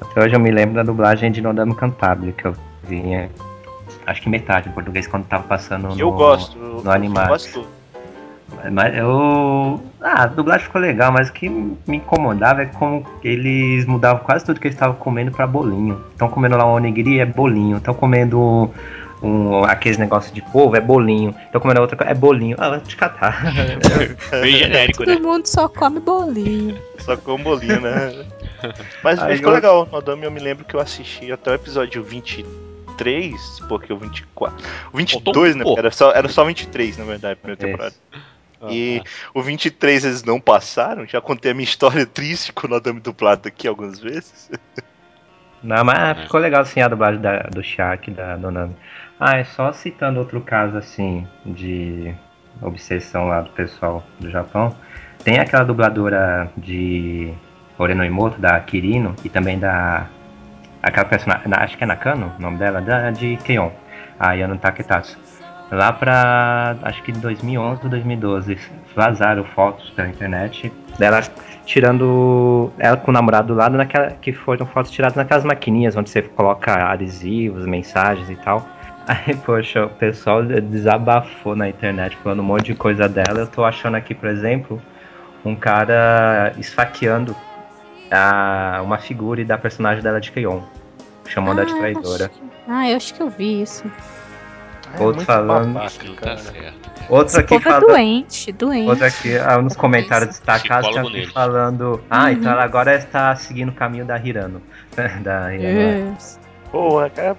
Até 0.00 0.24
hoje 0.24 0.36
eu 0.36 0.38
me 0.38 0.50
lembro 0.50 0.76
da 0.76 0.84
dublagem 0.84 1.32
de 1.32 1.40
Nodame 1.40 1.74
Cantabile, 1.74 2.32
que 2.32 2.44
eu 2.44 2.54
vinha, 2.84 3.28
acho 4.06 4.22
que 4.22 4.28
metade 4.28 4.68
em 4.68 4.72
português 4.72 5.08
quando 5.08 5.26
tava 5.26 5.42
passando 5.42 5.88
no, 5.88 5.98
eu 5.98 6.12
gosto, 6.12 6.56
eu, 6.56 6.82
no 6.84 6.90
Animax. 6.90 7.26
eu 7.26 7.62
gosto. 7.62 7.75
Mas 8.72 8.96
eu. 8.96 9.80
Ah, 10.00 10.22
a 10.22 10.26
dublagem 10.26 10.66
ficou 10.66 10.80
legal, 10.80 11.10
mas 11.12 11.28
o 11.28 11.32
que 11.32 11.48
me 11.48 11.96
incomodava 11.96 12.62
é 12.62 12.66
como 12.66 13.04
eles 13.22 13.84
mudavam 13.86 14.22
quase 14.24 14.44
tudo 14.44 14.60
que 14.60 14.66
eles 14.68 14.76
estavam 14.76 14.96
comendo 14.96 15.30
pra 15.32 15.46
bolinho. 15.46 16.00
Estão 16.12 16.28
comendo 16.28 16.56
lá 16.56 16.64
um 16.64 16.74
onigiri, 16.74 17.18
é 17.18 17.26
bolinho. 17.26 17.78
Estão 17.78 17.92
comendo 17.92 18.70
um, 19.22 19.64
aqueles 19.64 19.98
negócios 19.98 20.32
de 20.32 20.40
polvo, 20.42 20.76
é 20.76 20.80
bolinho. 20.80 21.34
Estão 21.44 21.60
comendo 21.60 21.80
outra 21.80 21.96
coisa, 21.96 22.12
é 22.12 22.14
bolinho. 22.14 22.56
Ah, 22.58 22.70
vai 22.70 22.80
te 22.80 22.96
catar. 22.96 23.42
Bem 24.40 24.56
genérico, 24.56 25.04
Todo 25.04 25.14
né? 25.14 25.20
mundo 25.20 25.46
só 25.46 25.68
come 25.68 25.98
bolinho. 26.00 26.78
Só 26.98 27.16
com 27.16 27.36
bolinho, 27.38 27.80
né? 27.80 28.24
Mas, 29.02 29.20
ficou 29.22 29.50
eu- 29.50 29.54
legal. 29.56 29.88
No 29.90 29.98
Adame 29.98 30.24
eu 30.24 30.30
me 30.30 30.40
lembro 30.40 30.64
que 30.64 30.74
eu 30.74 30.80
assisti 30.80 31.30
até 31.32 31.50
o 31.50 31.54
episódio 31.54 32.02
23, 32.02 33.60
porque 33.68 33.92
o 33.92 33.98
24. 33.98 34.64
O 34.92 34.96
22, 34.96 35.56
né? 35.56 35.64
Pô. 35.64 35.76
Era 35.76 35.90
só, 35.90 36.12
era 36.12 36.28
só 36.28 36.44
23, 36.44 36.96
na 36.98 37.04
verdade, 37.04 37.38
primeira 37.40 37.86
É. 37.88 37.92
temporada. 38.68 39.08
E 39.34 39.38
o 39.38 39.42
23 39.42 40.04
eles 40.04 40.22
não 40.24 40.40
passaram. 40.40 41.06
Já 41.06 41.20
contei 41.20 41.50
a 41.52 41.54
minha 41.54 41.64
história 41.64 42.04
triste 42.06 42.52
com 42.52 42.66
o 42.68 42.74
Adame 42.74 43.00
dublado 43.00 43.46
aqui 43.48 43.66
algumas 43.68 43.98
vezes. 43.98 44.50
Não, 45.62 45.84
mas 45.84 46.20
ficou 46.22 46.38
legal 46.40 46.62
assim 46.62 46.80
a 46.80 46.88
dublagem 46.88 47.20
da, 47.20 47.38
do 47.44 47.62
Shark, 47.62 48.10
da 48.10 48.36
Dona. 48.36 48.70
Ah, 49.18 49.38
é 49.38 49.44
só 49.44 49.72
citando 49.72 50.18
outro 50.20 50.40
caso 50.40 50.76
assim 50.76 51.26
de 51.44 52.14
obsessão 52.62 53.28
lá 53.28 53.40
do 53.40 53.50
pessoal 53.50 54.04
do 54.20 54.30
Japão. 54.30 54.74
Tem 55.24 55.38
aquela 55.38 55.64
dubladora 55.64 56.50
de 56.56 57.32
Oreno 57.78 58.04
Imoto, 58.04 58.40
da 58.40 58.60
Kirino, 58.60 59.16
e 59.24 59.28
também 59.28 59.58
da. 59.58 60.06
Aquela 60.82 61.06
personagem, 61.06 61.48
na- 61.48 61.62
acho 61.64 61.76
que 61.76 61.82
é 61.82 61.86
Nakano, 61.86 62.32
o 62.38 62.42
nome 62.42 62.58
dela, 62.58 62.80
da, 62.80 63.10
de 63.10 63.36
Keion, 63.38 63.70
a 64.20 64.34
Yano 64.34 64.56
Taketatsu. 64.58 65.18
Lá 65.70 65.92
pra, 65.92 66.76
acho 66.82 67.02
que 67.02 67.10
2011 67.10 67.80
ou 67.84 67.90
2012, 67.90 68.56
vazaram 68.94 69.42
fotos 69.44 69.90
pela 69.90 70.08
internet 70.08 70.72
dela 70.96 71.20
tirando 71.64 72.72
ela 72.78 72.96
com 72.96 73.10
o 73.10 73.14
namorado 73.14 73.48
do 73.48 73.54
lado 73.54 73.76
naquela 73.76 74.10
que 74.12 74.32
foram 74.32 74.64
fotos 74.64 74.92
tiradas 74.92 75.16
naquelas 75.16 75.44
maquininhas 75.44 75.96
onde 75.96 76.08
você 76.08 76.22
coloca 76.22 76.72
adesivos, 76.72 77.66
mensagens 77.66 78.30
e 78.30 78.36
tal. 78.36 78.66
Aí, 79.08 79.36
poxa, 79.44 79.86
o 79.86 79.90
pessoal 79.90 80.42
desabafou 80.44 81.54
na 81.56 81.68
internet 81.68 82.16
falando 82.22 82.40
um 82.40 82.44
monte 82.44 82.66
de 82.66 82.74
coisa 82.74 83.08
dela. 83.08 83.40
Eu 83.40 83.46
tô 83.46 83.64
achando 83.64 83.96
aqui, 83.96 84.14
por 84.14 84.28
exemplo, 84.28 84.80
um 85.44 85.54
cara 85.54 86.52
esfaqueando 86.58 87.34
a, 88.10 88.80
uma 88.84 88.98
figura 88.98 89.44
da 89.44 89.58
personagem 89.58 90.02
dela 90.02 90.20
de 90.20 90.30
Keion, 90.32 90.60
chamando 91.26 91.58
ela 91.58 91.66
de 91.66 91.74
Ah, 91.74 91.78
traidora. 91.78 92.26
acho 92.26 92.30
que- 92.30 92.44
Ah, 92.68 92.88
eu 92.90 92.96
acho 92.96 93.14
que 93.14 93.22
eu 93.22 93.30
vi 93.30 93.62
isso. 93.62 93.84
É 94.94 95.00
Outro 95.02 95.16
muito 95.16 95.24
falando- 95.24 95.72
babaca, 95.74 96.14
cara. 96.14 96.36
tá 96.36 96.42
certo. 96.42 96.90
Outro 97.08 97.26
Esse 97.26 97.40
aqui 97.40 97.54
é 97.54 97.60
falando. 97.60 97.86
doente, 97.86 98.52
doente. 98.52 98.88
Outro 98.88 99.04
aqui, 99.04 99.36
ah, 99.38 99.58
nos 99.62 99.76
comentários 99.76 100.30
destacados, 100.30 100.96
alguém 100.96 101.12
neles. 101.12 101.32
falando. 101.32 102.02
Ah, 102.10 102.32
então 102.32 102.44
Uhum. 102.46 102.50
ela 102.52 102.64
agora 102.64 102.96
está 102.96 103.34
seguindo 103.36 103.68
o 103.68 103.72
caminho 103.72 104.04
da 104.04 104.18
Hirano. 104.18 104.60
da 105.22 105.54
Hirano. 105.54 106.12
Yes. 106.16 106.38
Porra, 106.70 107.10
cara. 107.10 107.36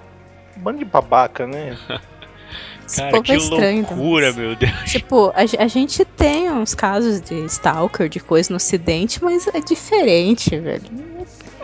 Bando 0.56 0.78
de 0.78 0.84
babaca, 0.84 1.46
né? 1.46 1.76
Cara, 2.96 3.20
que 3.22 3.32
é 3.32 3.36
estranho. 3.36 3.82
loucura, 3.90 4.32
meu 4.32 4.56
Deus. 4.56 4.72
Tipo, 4.90 5.28
a, 5.36 5.42
a 5.62 5.66
gente 5.66 6.04
tem 6.06 6.50
uns 6.50 6.74
casos 6.74 7.20
de 7.20 7.34
stalker, 7.44 8.08
de 8.08 8.18
coisa 8.18 8.50
no 8.50 8.56
ocidente, 8.56 9.22
mas 9.22 9.46
é 9.48 9.60
diferente, 9.60 10.58
velho. 10.58 10.82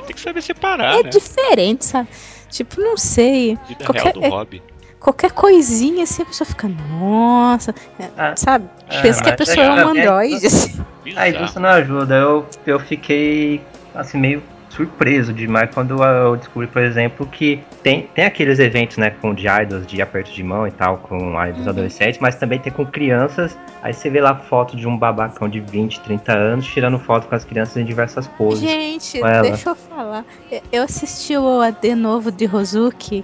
Tem 0.07 0.15
que 0.15 0.21
saber 0.21 0.43
separar, 0.43 0.97
é 0.99 1.03
né? 1.03 1.09
diferente, 1.09 1.87
sabe? 1.87 2.09
Tipo, 2.51 2.79
não 2.79 2.99
sei. 2.99 3.59
Vida 3.67 3.87
qualquer- 3.87 4.03
real 4.03 4.13
do 4.13 4.25
é- 4.25 4.29
hobby. 4.29 4.63
Qualquer 5.05 5.33
coisinha 5.33 6.05
assim, 6.05 6.23
a 6.23 6.25
pessoa 6.25 6.47
fica, 6.49 6.67
nossa, 6.99 7.75
é, 8.01 8.09
Ah, 8.17 8.35
sabe? 8.35 8.67
ah, 8.89 9.01
Pensa 9.03 9.23
que 9.23 9.29
a 9.29 9.37
pessoa 9.37 9.67
é, 9.67 9.69
é- 9.69 9.71
um 9.71 9.77
é- 9.99 10.07
androide, 10.07 10.47
assim. 10.47 10.83
A 11.15 11.29
indústria 11.29 11.61
não 11.61 11.69
ajuda. 11.69 12.15
Eu, 12.15 12.47
eu 12.67 12.81
fiquei 12.81 13.61
assim 13.95 14.17
meio 14.17 14.43
surpreso 14.71 15.35
demais 15.35 15.71
quando 15.75 16.03
eu 16.03 16.37
descobri, 16.37 16.67
por 16.67 16.81
exemplo, 16.81 17.27
que 17.27 17.61
tem, 17.83 18.09
tem 18.15 18.25
aqueles 18.25 18.59
eventos, 18.59 18.97
né, 18.97 19.11
com 19.11 19.35
de 19.35 19.47
idols 19.47 19.87
de 19.87 20.01
aperto 20.01 20.33
de 20.33 20.43
mão 20.43 20.67
e 20.67 20.71
tal, 20.71 20.97
com 20.99 21.17
idols 21.45 21.65
Uhum. 21.67 21.69
adolescentes, 21.69 22.19
mas 22.21 22.37
também 22.37 22.59
tem 22.59 22.73
com 22.73 22.87
crianças. 22.87 23.55
Aí 23.83 23.93
você 23.93 24.09
vê 24.09 24.23
lá 24.23 24.35
foto 24.35 24.75
de 24.75 24.89
um 24.89 24.97
babacão 24.97 25.47
de 25.47 25.61
20, 25.61 26.01
30 26.01 26.33
anos 26.33 26.65
tirando 26.67 26.99
foto 26.99 27.29
com 27.29 27.35
as 27.35 27.45
crianças 27.45 27.77
em 27.77 27.85
diversas 27.85 28.27
poses. 28.27 28.61
Gente, 28.61 29.21
deixa 29.43 29.69
eu 29.69 29.77
falar. 29.77 30.25
Eu- 30.51 30.63
Eu 30.73 30.83
assisti 30.85 31.37
o 31.37 31.61
AD 31.61 31.95
novo 31.95 32.33
de 32.33 32.47
Rozuki 32.47 33.23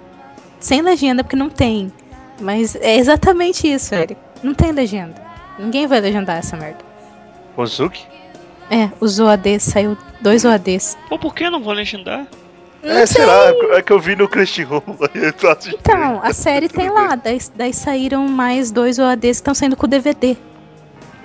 sem 0.60 0.82
legenda, 0.82 1.24
porque 1.24 1.36
não 1.36 1.50
tem. 1.50 1.92
Mas 2.40 2.76
é 2.76 2.96
exatamente 2.96 3.70
isso, 3.70 3.94
Eric. 3.94 4.16
Não 4.42 4.54
tem 4.54 4.72
legenda. 4.72 5.20
Ninguém 5.58 5.86
vai 5.86 6.00
legendar 6.00 6.38
essa 6.38 6.56
merda. 6.56 6.78
Ozuki? 7.56 8.06
É, 8.70 8.88
os 9.00 9.18
OADs, 9.18 9.64
saiu 9.64 9.96
dois 10.20 10.44
OADs. 10.44 10.96
Pô, 11.08 11.18
por 11.18 11.34
que 11.34 11.50
não 11.50 11.60
vou 11.60 11.72
legendar? 11.72 12.26
Não 12.82 12.92
é, 12.92 13.04
sei. 13.04 13.22
será? 13.22 13.52
É 13.72 13.82
que 13.82 13.92
eu 13.92 13.98
vi 13.98 14.16
no 14.16 14.28
Crunchyroll. 14.28 14.82
eu. 15.14 15.74
Então, 15.74 16.20
a 16.22 16.32
série 16.32 16.68
tem 16.68 16.88
lá, 16.88 17.14
daí, 17.14 17.38
daí 17.54 17.74
saíram 17.74 18.26
mais 18.28 18.70
dois 18.70 18.98
OADs 18.98 19.22
que 19.22 19.28
estão 19.28 19.54
saindo 19.54 19.76
com 19.76 19.86
DVD. 19.88 20.36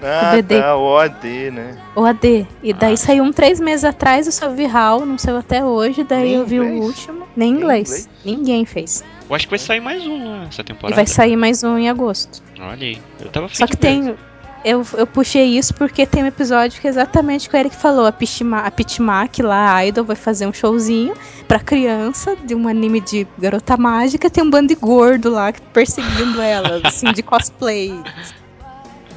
Ah, 0.05 0.31
DVD. 0.35 0.61
tá, 0.61 0.75
o 0.77 0.83
OD, 0.83 1.51
né? 1.51 1.77
OAD. 1.95 2.47
E 2.61 2.73
daí 2.73 2.93
Ah. 2.93 2.97
saiu 2.97 3.23
um 3.23 3.31
três 3.31 3.59
meses 3.59 3.83
atrás, 3.83 4.25
eu 4.25 4.31
só 4.31 4.49
vi 4.49 4.65
HAL, 4.65 5.05
não 5.05 5.17
saiu 5.17 5.37
até 5.37 5.63
hoje, 5.63 6.03
daí 6.03 6.23
Nem 6.23 6.33
eu 6.35 6.45
vi 6.45 6.59
o 6.59 6.63
inglês? 6.63 6.85
último. 6.85 7.25
Nem 7.35 7.51
Nem 7.53 7.61
inglês. 7.61 7.89
inglês? 7.89 8.09
Ninguém 8.23 8.65
fez. 8.65 9.03
Eu 9.29 9.35
acho 9.35 9.47
que 9.47 9.49
vai 9.51 9.59
sair 9.59 9.79
mais 9.79 10.05
um 10.05 10.23
lá 10.29 10.43
essa 10.47 10.61
E 10.61 10.65
temporada. 10.65 10.95
vai 10.95 11.07
sair 11.07 11.35
mais 11.35 11.63
um 11.63 11.77
em 11.77 11.89
agosto. 11.89 12.43
Olha 12.59 12.85
aí. 12.85 13.01
Eu 13.19 13.29
tava 13.29 13.47
Só 13.49 13.65
que 13.65 13.73
ver. 13.73 13.77
tem. 13.79 14.15
Eu, 14.63 14.83
eu 14.97 15.05
puxei 15.05 15.45
isso 15.45 15.75
porque 15.75 16.07
tem 16.07 16.23
um 16.23 16.25
episódio 16.27 16.81
que 16.81 16.87
é 16.87 16.89
exatamente 16.89 17.47
o 17.47 17.51
que 17.51 17.55
o 17.55 17.59
Eric 17.59 17.75
falou. 17.75 18.07
A, 18.07 18.11
Pitmak 18.11 19.41
lá, 19.43 19.75
a 19.75 19.85
Idol, 19.85 20.03
vai 20.03 20.15
fazer 20.15 20.47
um 20.47 20.53
showzinho 20.53 21.13
pra 21.47 21.59
criança 21.59 22.35
de 22.35 22.55
um 22.55 22.67
anime 22.67 22.99
de 22.99 23.27
garota 23.37 23.77
mágica. 23.77 24.27
Tem 24.27 24.43
um 24.43 24.49
bando 24.49 24.69
de 24.69 24.75
gordo 24.75 25.29
lá 25.29 25.53
perseguindo 25.71 26.41
ela, 26.41 26.81
assim, 26.83 27.11
de 27.13 27.21
cosplay. 27.21 27.93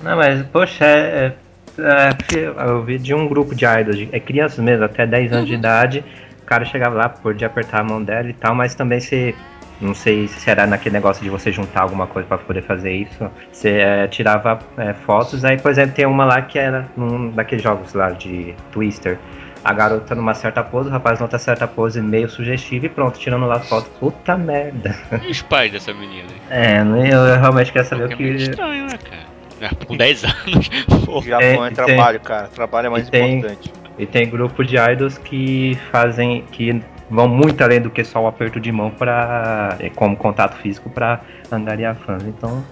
Não, 0.03 0.17
mas, 0.17 0.43
poxa, 0.47 0.85
é, 0.85 1.33
é, 1.79 2.11
é, 2.35 2.69
eu 2.71 2.83
vi 2.83 2.99
de 2.99 3.15
um 3.15 3.29
grupo 3.29 3.55
de 3.55 3.65
idols, 3.65 3.97
de- 3.99 4.09
é 4.13 4.21
crianças 4.21 4.59
mesmo, 4.65 4.85
até 4.85 5.07
10 5.07 5.33
anos 5.33 5.47
de 5.49 5.55
idade, 5.55 6.05
o 6.43 6.47
cara 6.47 6.65
chegava 6.65 6.95
lá, 6.97 7.09
podia 7.09 7.47
apertar 7.47 7.81
a 7.81 7.85
mão 7.85 8.03
dela 8.03 8.29
e 8.29 8.33
tal, 8.33 8.55
mas 8.55 8.75
também 8.75 9.01
se, 9.01 9.35
não 9.81 9.95
sei 9.95 10.27
se 10.29 10.49
era 10.51 10.67
naquele 10.67 10.95
negócio 10.95 11.23
de 11.23 11.31
você 11.31 11.53
juntar 11.53 11.83
alguma 11.83 12.07
coisa 12.07 12.27
pra 12.29 12.39
poder 12.39 12.63
fazer 12.63 12.93
isso, 12.93 13.31
você 13.53 13.71
é, 13.71 14.07
tirava 14.09 14.59
é, 14.77 14.93
fotos, 14.95 15.45
aí, 15.45 15.59
por 15.59 15.71
exemplo, 15.71 15.95
tem 15.95 16.07
uma 16.07 16.25
lá 16.25 16.43
que 16.43 16.59
era 16.59 16.87
num 16.97 17.31
daqueles 17.31 17.63
jogos 17.63 17.93
lá 17.95 18.11
de 18.11 18.55
Twister, 18.73 19.19
a 19.65 19.73
garota 19.73 20.15
numa 20.15 20.35
certa 20.35 20.63
pose, 20.63 20.89
o 20.89 20.93
rapaz 20.93 21.21
numa 21.21 21.39
certa 21.39 21.67
pose 21.67 22.01
meio 22.01 22.29
sugestiva 22.29 22.87
e 22.87 22.89
pronto, 22.89 23.19
tirando 23.19 23.45
lá 23.47 23.61
foto, 23.61 23.91
puta 24.01 24.37
merda. 24.39 24.97
E 25.23 25.31
os 25.31 25.43
pais 25.43 25.71
dessa 25.71 25.93
menina? 25.93 26.29
hein? 26.33 26.41
É, 26.49 26.81
eu 27.13 27.39
realmente 27.41 27.73
quero 27.73 27.85
saber 27.85 28.09
Porque 28.09 28.23
o 28.23 28.27
é 28.27 28.31
meio 28.31 28.37
que... 28.39 28.43
estranho, 28.51 28.87
né, 28.87 28.99
cara? 28.99 29.38
Ah, 29.61 29.71
Com 29.87 29.97
10 29.97 30.25
anos. 30.25 30.69
Pô, 31.05 31.21
Japão 31.23 31.41
Tem- 31.41 31.65
é 31.65 31.67
tem- 31.67 31.75
trabalho, 31.75 32.21
cara. 32.21 32.49
Trabalho 32.49 32.87
é 32.87 32.91
mais 32.91 33.09
e 33.09 33.11
tem- 33.11 33.39
importante. 33.39 33.73
E 33.99 34.07
tem 34.07 34.29
grupo 34.29 34.65
de 34.65 34.77
idols 34.77 35.19
que 35.19 35.77
fazem, 35.91 36.45
que 36.53 36.81
vão 37.11 37.27
muito 37.27 37.61
além 37.63 37.81
do 37.81 37.91
que 37.91 38.05
só 38.05 38.21
o 38.23 38.27
aperto 38.29 38.61
de 38.61 38.71
mão 38.71 38.91
para, 38.91 39.77
como 39.97 40.17
contato 40.17 40.57
físico 40.59 40.89
para 40.89 41.21
angariar 41.51 41.97
fãs. 41.97 42.23
Então 42.23 42.65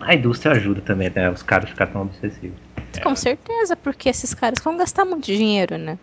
a 0.00 0.14
indústria 0.14 0.52
ajuda 0.54 0.80
também, 0.80 1.10
né? 1.14 1.28
Os 1.30 1.42
caras 1.42 1.68
ficar 1.68 1.86
tão 1.88 2.02
obsessivos. 2.02 2.56
Com 3.02 3.14
certeza, 3.14 3.76
porque 3.76 4.08
esses 4.08 4.32
caras 4.34 4.58
vão 4.64 4.76
gastar 4.76 5.04
muito 5.04 5.26
dinheiro, 5.26 5.76
né? 5.78 5.98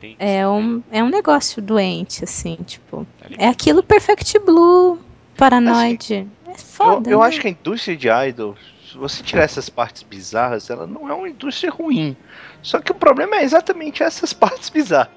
tem- 0.00 0.16
É 0.18 0.46
um, 0.48 0.82
é 0.92 1.02
um 1.02 1.08
negócio 1.08 1.60
doente, 1.60 2.22
assim, 2.24 2.56
tipo. 2.64 3.06
tá? 3.20 3.26
É 3.36 3.48
aquilo 3.48 3.82
Perfect 3.82 4.38
Blue, 4.38 4.98
Paranoid. 5.36 6.14
é 6.46 6.50
Eu, 6.50 6.54
foda. 6.56 7.10
eu 7.10 7.18
né? 7.20 7.26
acho 7.26 7.40
que 7.40 7.48
a 7.48 7.50
indústria 7.50 7.96
de 7.96 8.08
idols, 8.08 8.58
se 8.94 8.98
você 8.98 9.24
tirar 9.24 9.42
essas 9.42 9.68
partes 9.68 10.04
bizarras, 10.04 10.70
ela 10.70 10.86
não 10.86 11.08
é 11.08 11.12
uma 11.12 11.28
indústria 11.28 11.68
ruim. 11.68 12.16
Só 12.62 12.80
que 12.80 12.92
o 12.92 12.94
problema 12.94 13.34
é 13.36 13.42
exatamente 13.42 14.04
essas 14.04 14.32
partes 14.32 14.68
bizarras. 14.70 15.10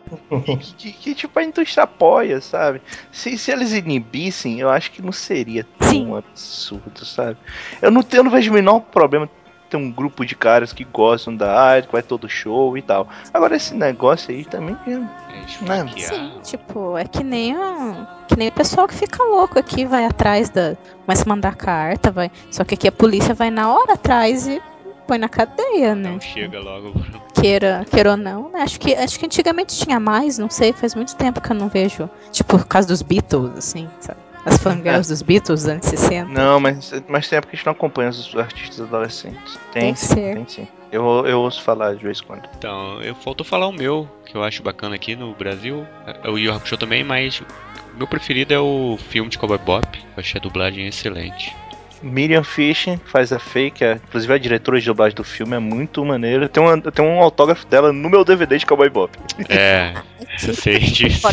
que, 0.58 0.58
que- 0.74 0.92
que, 0.94 1.14
tipo 1.16 1.38
a 1.38 1.44
indústria 1.44 1.84
apoia, 1.84 2.42
sabe? 2.42 2.82
Se, 3.12 3.38
se 3.38 3.52
eles 3.52 3.74
inibissem, 3.74 4.60
eu 4.60 4.68
acho 4.68 4.90
que 4.92 5.00
não 5.02 5.12
seria 5.12 5.64
tão 5.78 5.90
Sim. 5.90 6.18
absurdo, 6.18 7.06
sabe? 7.06 7.38
Eu 7.80 7.92
não, 7.92 8.02
tenho, 8.02 8.22
eu 8.22 8.24
não 8.24 8.32
vejo 8.32 8.50
o 8.50 8.54
menor 8.56 8.80
problema 8.80 9.30
ter 9.70 9.78
um 9.78 9.92
grupo 9.92 10.26
de 10.26 10.36
caras 10.36 10.74
que 10.74 10.84
gostam 10.84 11.36
da 11.36 11.78
idol, 11.78 11.88
que 11.88 11.94
vai 11.94 12.04
todo 12.04 12.30
show 12.30 12.78
e 12.78 12.82
tal. 12.82 13.08
Agora 13.34 13.56
esse 13.56 13.74
negócio 13.74 14.34
aí 14.34 14.46
também 14.46 14.78
é 14.88 14.92
É 14.92 15.46
esfaquear. 15.46 16.14
Sim, 16.14 16.32
tipo, 16.44 16.98
é 16.98 17.06
que 17.06 17.24
nem, 17.24 17.56
a, 17.56 18.26
que 18.28 18.36
nem 18.36 18.50
o 18.50 18.52
pessoal 18.52 18.88
que 18.88 18.96
fica 18.96 19.24
louco 19.24 19.60
aqui, 19.60 19.86
vai 19.86 20.06
atrás 20.06 20.50
da. 20.50 20.76
Mas 21.06 21.24
mandar 21.26 21.56
carta, 21.56 22.12
vai. 22.12 22.32
Só 22.52 22.64
que 22.64 22.76
aqui 22.76 22.88
a 22.88 22.92
polícia 22.92 23.34
vai 23.34 23.50
na 23.50 23.72
hora 23.74 23.94
atrás 23.94 24.48
e 24.48 24.62
põe 25.08 25.18
na 25.18 25.30
cadeia, 25.30 25.96
né? 25.96 26.10
Então 26.10 26.22
chega 26.22 26.60
logo. 26.60 26.94
Queira, 27.34 27.86
queira 27.90 28.12
ou 28.12 28.18
não, 28.18 28.50
né? 28.50 28.62
Acho 28.62 28.80
que, 28.80 28.94
acho 28.94 29.18
que 29.18 29.26
antigamente 29.26 29.78
tinha 29.78 30.00
mais, 30.00 30.38
não 30.38 30.50
sei, 30.50 30.74
faz 30.74 30.94
muito 30.96 31.16
tempo 31.16 31.40
que 31.40 31.52
eu 31.52 31.56
não 31.56 31.70
vejo. 31.70 32.10
Tipo, 32.32 32.58
por 32.58 32.66
causa 32.66 32.88
dos 32.88 33.02
Beatles, 33.02 33.58
assim, 33.58 33.88
sabe? 34.00 34.20
As 34.48 34.58
fangirls 34.58 35.10
dos 35.10 35.22
Beatles 35.22 35.64
dos 35.64 35.68
anos 35.68 35.86
60. 35.86 36.32
Não, 36.32 36.60
mas, 36.60 36.94
mas 37.08 37.28
tem 37.28 37.38
época 37.38 37.52
que 37.52 37.56
a 37.56 37.58
gente 37.58 37.66
não 37.66 37.74
acompanha 37.74 38.10
os 38.10 38.36
artistas 38.36 38.82
adolescentes. 38.82 39.60
Tem 39.74 39.94
Deve 39.94 39.98
sim, 39.98 40.16
ser. 40.16 40.36
tem 40.36 40.48
sim. 40.48 40.68
Eu, 40.90 41.04
eu 41.26 41.42
ouço 41.42 41.62
falar 41.62 41.96
de 41.96 42.04
vez 42.04 42.22
em 42.22 42.24
quando. 42.24 42.48
Então, 42.58 43.02
eu 43.02 43.14
faltou 43.14 43.46
falar 43.46 43.68
o 43.68 43.74
meu, 43.74 44.10
que 44.26 44.36
eu 44.36 44.44
acho 44.44 44.64
bacana 44.64 44.96
aqui 44.96 45.16
no 45.16 45.34
Brasil. 45.34 45.86
O 46.26 46.38
Yu 46.38 46.54
Hakusho 46.54 46.78
também, 46.78 47.04
mas 47.04 47.42
o 47.42 47.98
meu 47.98 48.08
preferido 48.08 48.54
é 48.54 48.60
o 48.60 48.98
filme 49.10 49.30
de 49.30 49.38
Cowboy 49.38 49.58
Bop. 49.58 49.86
Eu 50.00 50.22
achei 50.22 50.40
a 50.40 50.42
dublagem 50.42 50.88
excelente. 50.88 51.54
Miriam 52.02 52.44
Fisher 52.44 53.00
faz 53.06 53.34
a 53.34 53.40
fake, 53.40 53.84
é, 53.84 53.94
inclusive 53.94 54.32
a 54.32 54.38
diretora 54.38 54.80
de 54.80 54.86
dublagem 54.86 55.16
do 55.16 55.24
filme 55.24 55.56
é 55.56 55.60
muito 55.60 56.06
maneira. 56.06 56.48
Tem, 56.48 56.62
uma, 56.62 56.80
tem 56.80 57.04
um 57.04 57.22
autógrafo 57.22 57.66
dela 57.68 57.92
no 57.92 58.10
meu 58.10 58.24
DVD 58.24 58.58
de 58.58 58.66
Cowboy 58.66 58.90
Bop. 58.90 59.18
É, 59.50 59.94
eu 60.48 60.54
sei 60.54 60.80
disso. 60.80 61.28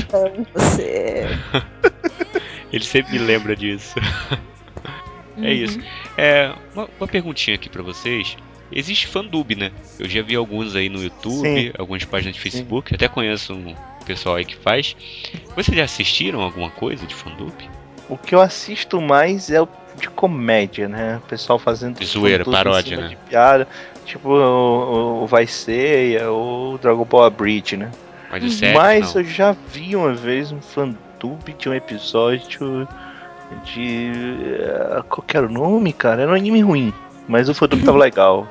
Você. 0.54 1.28
Ele 2.74 2.84
sempre 2.84 3.12
me 3.12 3.18
lembra 3.18 3.54
disso. 3.54 3.94
É 5.36 5.52
isso. 5.52 5.80
É, 6.16 6.52
uma, 6.72 6.88
uma 6.96 7.08
perguntinha 7.08 7.56
aqui 7.56 7.68
pra 7.68 7.82
vocês. 7.82 8.36
Existe 8.70 9.08
fandub, 9.08 9.56
né? 9.56 9.72
Eu 9.98 10.08
já 10.08 10.22
vi 10.22 10.36
alguns 10.36 10.76
aí 10.76 10.88
no 10.88 11.02
YouTube, 11.02 11.42
Sim. 11.42 11.72
algumas 11.76 12.04
páginas 12.04 12.36
de 12.36 12.40
Facebook, 12.40 12.94
até 12.94 13.08
conheço 13.08 13.52
um 13.52 13.74
pessoal 14.06 14.36
aí 14.36 14.44
que 14.44 14.54
faz. 14.54 14.94
Vocês 15.56 15.76
já 15.76 15.82
assistiram 15.82 16.40
alguma 16.40 16.70
coisa 16.70 17.04
de 17.04 17.12
fandub? 17.12 17.52
O 18.08 18.16
que 18.16 18.32
eu 18.32 18.40
assisto 18.40 19.00
mais 19.00 19.50
é 19.50 19.60
o 19.60 19.66
de 19.98 20.08
comédia, 20.08 20.88
né? 20.88 21.16
O 21.16 21.28
pessoal 21.28 21.58
fazendo. 21.58 21.98
De 21.98 22.06
zoeira, 22.06 22.44
paródia, 22.44 22.96
né? 22.96 23.08
De 23.08 23.16
piada. 23.16 23.66
Tipo 24.06 24.28
o, 24.28 25.24
o 25.24 25.26
Vai 25.26 25.48
Ceia 25.48 26.30
ou 26.30 26.74
o 26.74 26.78
Dragon 26.78 27.04
Ball 27.04 27.28
Bridge, 27.28 27.76
né? 27.76 27.90
Mas 28.30 28.44
o 28.44 28.50
sério, 28.50 28.76
Mas 28.76 29.14
eu 29.16 29.24
já 29.24 29.56
vi 29.72 29.96
uma 29.96 30.14
vez 30.14 30.52
um 30.52 30.60
fandub 30.60 31.13
de 31.58 31.68
um 31.68 31.74
episódio 31.74 32.86
de. 33.64 34.12
eh, 34.60 35.02
Qual 35.08 35.22
que 35.26 35.36
era 35.36 35.46
o 35.46 35.50
nome, 35.52 35.92
cara? 35.92 36.22
Era 36.22 36.32
um 36.32 36.34
anime 36.34 36.60
ruim, 36.60 36.92
mas 37.28 37.48
o 37.48 37.54
fandub 37.54 37.82
tava 37.84 37.98
legal. 37.98 38.46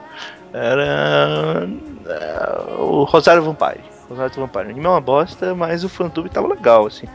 Era. 0.54 1.68
eh, 2.08 2.76
O 2.80 3.04
Rosário 3.04 3.44
Vampire. 3.44 3.82
Rosário 4.10 4.34
Vampire. 4.36 4.66
O 4.68 4.70
anime 4.72 4.86
é 4.86 4.90
uma 4.90 5.02
bosta, 5.02 5.54
mas 5.56 5.84
o 5.84 5.90
fandub 5.90 6.30
tava 6.30 6.48
legal, 6.48 6.88
assim. 6.88 7.08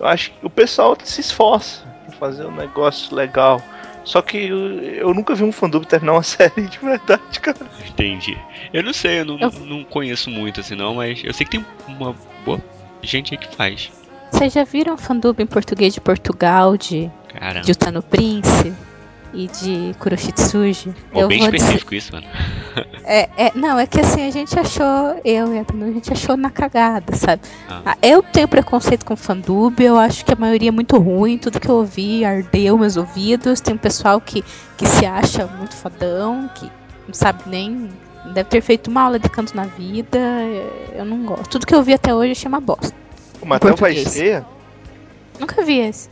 Eu 0.00 0.06
acho 0.06 0.30
que 0.32 0.46
o 0.46 0.50
pessoal 0.50 0.96
se 1.02 1.20
esforça 1.20 1.84
em 2.08 2.12
fazer 2.12 2.44
um 2.46 2.52
negócio 2.56 3.14
legal. 3.14 3.62
Só 4.04 4.20
que 4.20 4.48
eu, 4.48 4.58
eu 4.82 5.14
nunca 5.14 5.32
vi 5.32 5.44
um 5.44 5.52
fandub 5.52 5.86
terminar 5.86 6.14
uma 6.14 6.22
série 6.24 6.62
de 6.62 6.78
verdade, 6.78 7.38
cara. 7.40 7.56
Entendi. 7.88 8.36
Eu 8.72 8.82
não 8.82 8.92
sei, 8.92 9.20
eu 9.20 9.24
não, 9.24 9.38
Eu- 9.38 9.52
não 9.64 9.84
conheço 9.84 10.28
muito 10.28 10.58
assim 10.60 10.74
não, 10.74 10.96
mas 10.96 11.22
eu 11.24 11.32
sei 11.32 11.44
que 11.46 11.52
tem 11.52 11.66
uma 11.86 12.14
boa 12.44 12.60
gente 13.00 13.32
aí 13.34 13.38
que 13.38 13.54
faz. 13.54 13.92
Vocês 14.32 14.52
já 14.52 14.64
viram 14.64 14.96
fandub 14.96 15.40
em 15.40 15.46
português 15.46 15.94
de 15.94 16.00
Portugal, 16.00 16.76
de, 16.76 17.10
Caramba. 17.28 17.60
de 17.60 17.72
Utano 17.72 18.02
Prince 18.02 18.72
e 19.34 19.46
de 19.46 19.94
Kuroshitsuji? 19.98 20.92
Bom, 21.12 21.28
bem 21.28 21.38
vou 21.40 21.50
dizer- 21.50 21.56
específico 21.56 21.94
isso, 21.94 22.12
mano. 22.12 22.26
É, 23.04 23.28
é, 23.36 23.52
não, 23.56 23.78
é 23.80 23.86
que 23.86 24.00
assim, 24.00 24.26
a 24.26 24.30
gente 24.30 24.56
achou, 24.58 25.20
eu 25.24 25.52
e 25.52 25.58
a 25.58 25.64
Tanu, 25.64 25.86
a 25.86 25.92
gente 25.92 26.12
achou 26.12 26.36
na 26.36 26.48
cagada, 26.48 27.14
sabe? 27.16 27.42
Ah. 27.68 27.82
Ah, 27.84 27.96
Eu 28.00 28.22
tenho 28.22 28.46
preconceito 28.46 29.04
com 29.04 29.16
fandub, 29.16 29.78
eu 29.82 29.98
acho 29.98 30.24
que 30.24 30.32
a 30.32 30.36
maioria 30.36 30.68
é 30.68 30.72
muito 30.72 30.96
ruim, 30.98 31.36
tudo 31.36 31.58
que 31.58 31.68
eu 31.68 31.74
ouvi 31.74 32.24
ardeu 32.24 32.78
meus 32.78 32.96
ouvidos. 32.96 33.60
Tem 33.60 33.74
um 33.74 33.78
pessoal 33.78 34.20
que, 34.20 34.42
que 34.78 34.86
se 34.86 35.04
acha 35.04 35.46
muito 35.58 35.74
fodão, 35.74 36.48
que 36.54 36.70
não 37.06 37.12
sabe 37.12 37.42
nem. 37.46 37.90
Deve 38.32 38.48
ter 38.48 38.60
feito 38.62 38.88
uma 38.88 39.02
aula 39.02 39.18
de 39.18 39.28
canto 39.28 39.54
na 39.56 39.64
vida. 39.64 40.18
Eu 40.94 41.04
não 41.04 41.24
gosto. 41.26 41.48
Tudo 41.50 41.66
que 41.66 41.74
eu 41.74 41.82
vi 41.82 41.92
até 41.92 42.14
hoje 42.14 42.28
eu 42.28 42.32
achei 42.32 42.48
uma 42.48 42.60
bosta. 42.60 42.94
O 43.42 43.46
Matheus 43.46 43.78
vai 43.78 43.94
ser? 43.96 44.44
Nunca 45.38 45.62
vi 45.62 45.80
esse. 45.80 46.08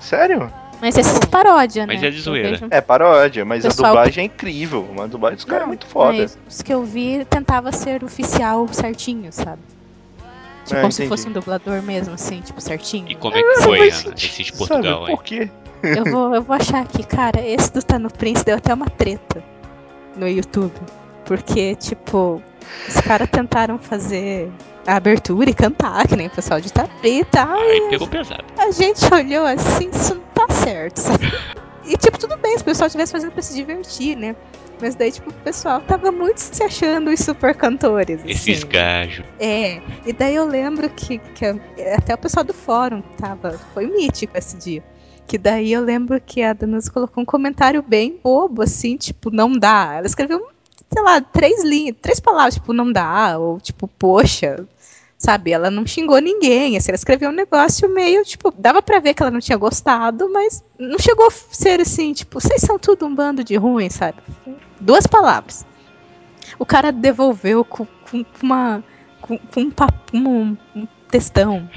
Sério? 0.00 0.50
Mas 0.80 0.98
esse 0.98 1.16
é 1.16 1.26
paródia, 1.26 1.86
né? 1.86 1.94
Mas 1.94 2.02
é 2.02 2.10
de 2.10 2.20
zoeira. 2.20 2.58
É 2.70 2.80
paródia, 2.80 3.44
mas 3.44 3.62
Pessoal- 3.62 3.86
a 3.86 3.94
dublagem 3.94 4.22
é 4.22 4.26
incrível. 4.26 4.82
Uma 4.90 5.06
dublagem 5.06 5.36
dos 5.36 5.44
caras 5.44 5.62
é 5.62 5.66
muito 5.66 5.86
foda. 5.86 6.18
Mas 6.18 6.36
os 6.48 6.60
que 6.60 6.74
eu 6.74 6.82
vi 6.82 7.24
tentava 7.26 7.70
ser 7.70 8.02
oficial 8.02 8.66
certinho, 8.72 9.32
sabe? 9.32 9.60
Tipo, 10.64 10.76
Ah, 10.78 10.80
como 10.80 10.92
se 10.92 11.02
entendi. 11.02 11.08
fosse 11.08 11.28
um 11.28 11.32
dublador 11.32 11.80
mesmo, 11.82 12.14
assim, 12.14 12.40
tipo, 12.40 12.60
certinho. 12.60 13.08
E 13.08 13.14
como 13.14 13.36
é 13.36 13.42
que 13.42 13.62
foi 13.62 13.78
Mas, 13.78 14.04
Ana, 14.04 14.14
esse 14.16 14.42
de 14.42 14.44
sabe 14.46 14.58
Portugal 14.58 15.04
aí? 15.06 15.10
por 15.14 15.22
quê? 15.22 15.50
Eu 15.84 16.04
vou, 16.04 16.34
eu 16.34 16.42
vou 16.42 16.54
achar 16.56 16.82
aqui, 16.82 17.04
cara, 17.04 17.40
esse 17.40 17.72
do 17.72 17.82
Tano 17.82 18.08
Prince 18.10 18.44
deu 18.44 18.56
até 18.56 18.72
uma 18.74 18.86
treta 18.88 19.42
no 20.16 20.28
YouTube. 20.28 20.72
Porque, 21.24 21.74
tipo, 21.76 22.42
os 22.88 23.00
caras 23.00 23.28
tentaram 23.30 23.78
fazer 23.78 24.50
a 24.86 24.96
abertura 24.96 25.50
e 25.50 25.54
cantar, 25.54 26.06
que 26.06 26.16
nem 26.16 26.26
o 26.26 26.30
pessoal 26.30 26.60
de 26.60 26.68
Itapri 26.68 27.20
e 27.20 27.24
tal. 27.24 27.58
Aí 27.58 27.88
pegou 27.90 28.08
pesado. 28.08 28.44
A 28.58 28.70
gente 28.70 29.02
olhou 29.12 29.46
assim, 29.46 29.90
isso 29.92 30.14
não 30.14 30.22
tá 30.34 30.52
certo, 30.54 30.98
sabe? 30.98 31.32
E, 31.84 31.96
tipo, 31.96 32.16
tudo 32.16 32.36
bem 32.36 32.56
se 32.56 32.62
o 32.62 32.64
pessoal 32.64 32.86
estivesse 32.86 33.10
fazendo 33.10 33.32
pra 33.32 33.42
se 33.42 33.54
divertir, 33.54 34.16
né? 34.16 34.36
Mas 34.80 34.94
daí, 34.94 35.12
tipo, 35.12 35.30
o 35.30 35.34
pessoal 35.34 35.80
tava 35.80 36.10
muito 36.10 36.38
se 36.38 36.62
achando 36.62 37.10
os 37.10 37.20
super 37.20 37.54
cantores. 37.54 38.20
Esses 38.24 38.58
assim. 38.58 38.66
gajos. 38.68 39.24
É, 39.38 39.80
e 40.06 40.12
daí 40.12 40.34
eu 40.34 40.44
lembro 40.44 40.88
que, 40.90 41.18
que 41.18 41.44
até 41.94 42.14
o 42.14 42.18
pessoal 42.18 42.44
do 42.44 42.54
fórum 42.54 43.02
tava. 43.16 43.58
Foi 43.74 43.86
mítico 43.86 44.36
esse 44.36 44.56
dia. 44.56 44.82
Que 45.26 45.38
daí 45.38 45.72
eu 45.72 45.82
lembro 45.82 46.20
que 46.20 46.42
a 46.42 46.52
Danusa 46.52 46.90
colocou 46.90 47.22
um 47.22 47.26
comentário 47.26 47.82
bem 47.82 48.18
bobo, 48.22 48.62
assim, 48.62 48.96
tipo, 48.96 49.30
não 49.30 49.52
dá. 49.52 49.94
Ela 49.96 50.06
escreveu, 50.06 50.48
sei 50.92 51.02
lá, 51.02 51.20
três 51.20 51.64
linhas, 51.64 51.96
três 52.00 52.20
palavras, 52.20 52.54
tipo, 52.54 52.72
não 52.72 52.92
dá, 52.92 53.38
ou 53.38 53.58
tipo, 53.60 53.88
poxa. 53.88 54.66
Sabe, 55.16 55.52
ela 55.52 55.70
não 55.70 55.86
xingou 55.86 56.18
ninguém, 56.18 56.76
assim, 56.76 56.90
ela 56.90 56.96
escreveu 56.96 57.30
um 57.30 57.32
negócio 57.32 57.88
meio, 57.88 58.24
tipo, 58.24 58.52
dava 58.58 58.82
pra 58.82 58.98
ver 58.98 59.14
que 59.14 59.22
ela 59.22 59.30
não 59.30 59.38
tinha 59.38 59.56
gostado, 59.56 60.28
mas 60.32 60.64
não 60.76 60.98
chegou 60.98 61.28
a 61.28 61.30
ser 61.30 61.80
assim, 61.80 62.12
tipo, 62.12 62.40
vocês 62.40 62.60
são 62.60 62.76
tudo 62.76 63.06
um 63.06 63.14
bando 63.14 63.44
de 63.44 63.54
ruim, 63.54 63.88
sabe? 63.88 64.18
Duas 64.80 65.06
palavras. 65.06 65.64
O 66.58 66.66
cara 66.66 66.90
devolveu 66.90 67.64
com, 67.64 67.86
com 67.86 68.24
uma. 68.42 68.82
com, 69.20 69.38
com 69.38 69.60
um, 69.60 69.70
papo, 69.70 69.94
um, 70.12 70.56
um 70.74 70.88
textão. 71.12 71.68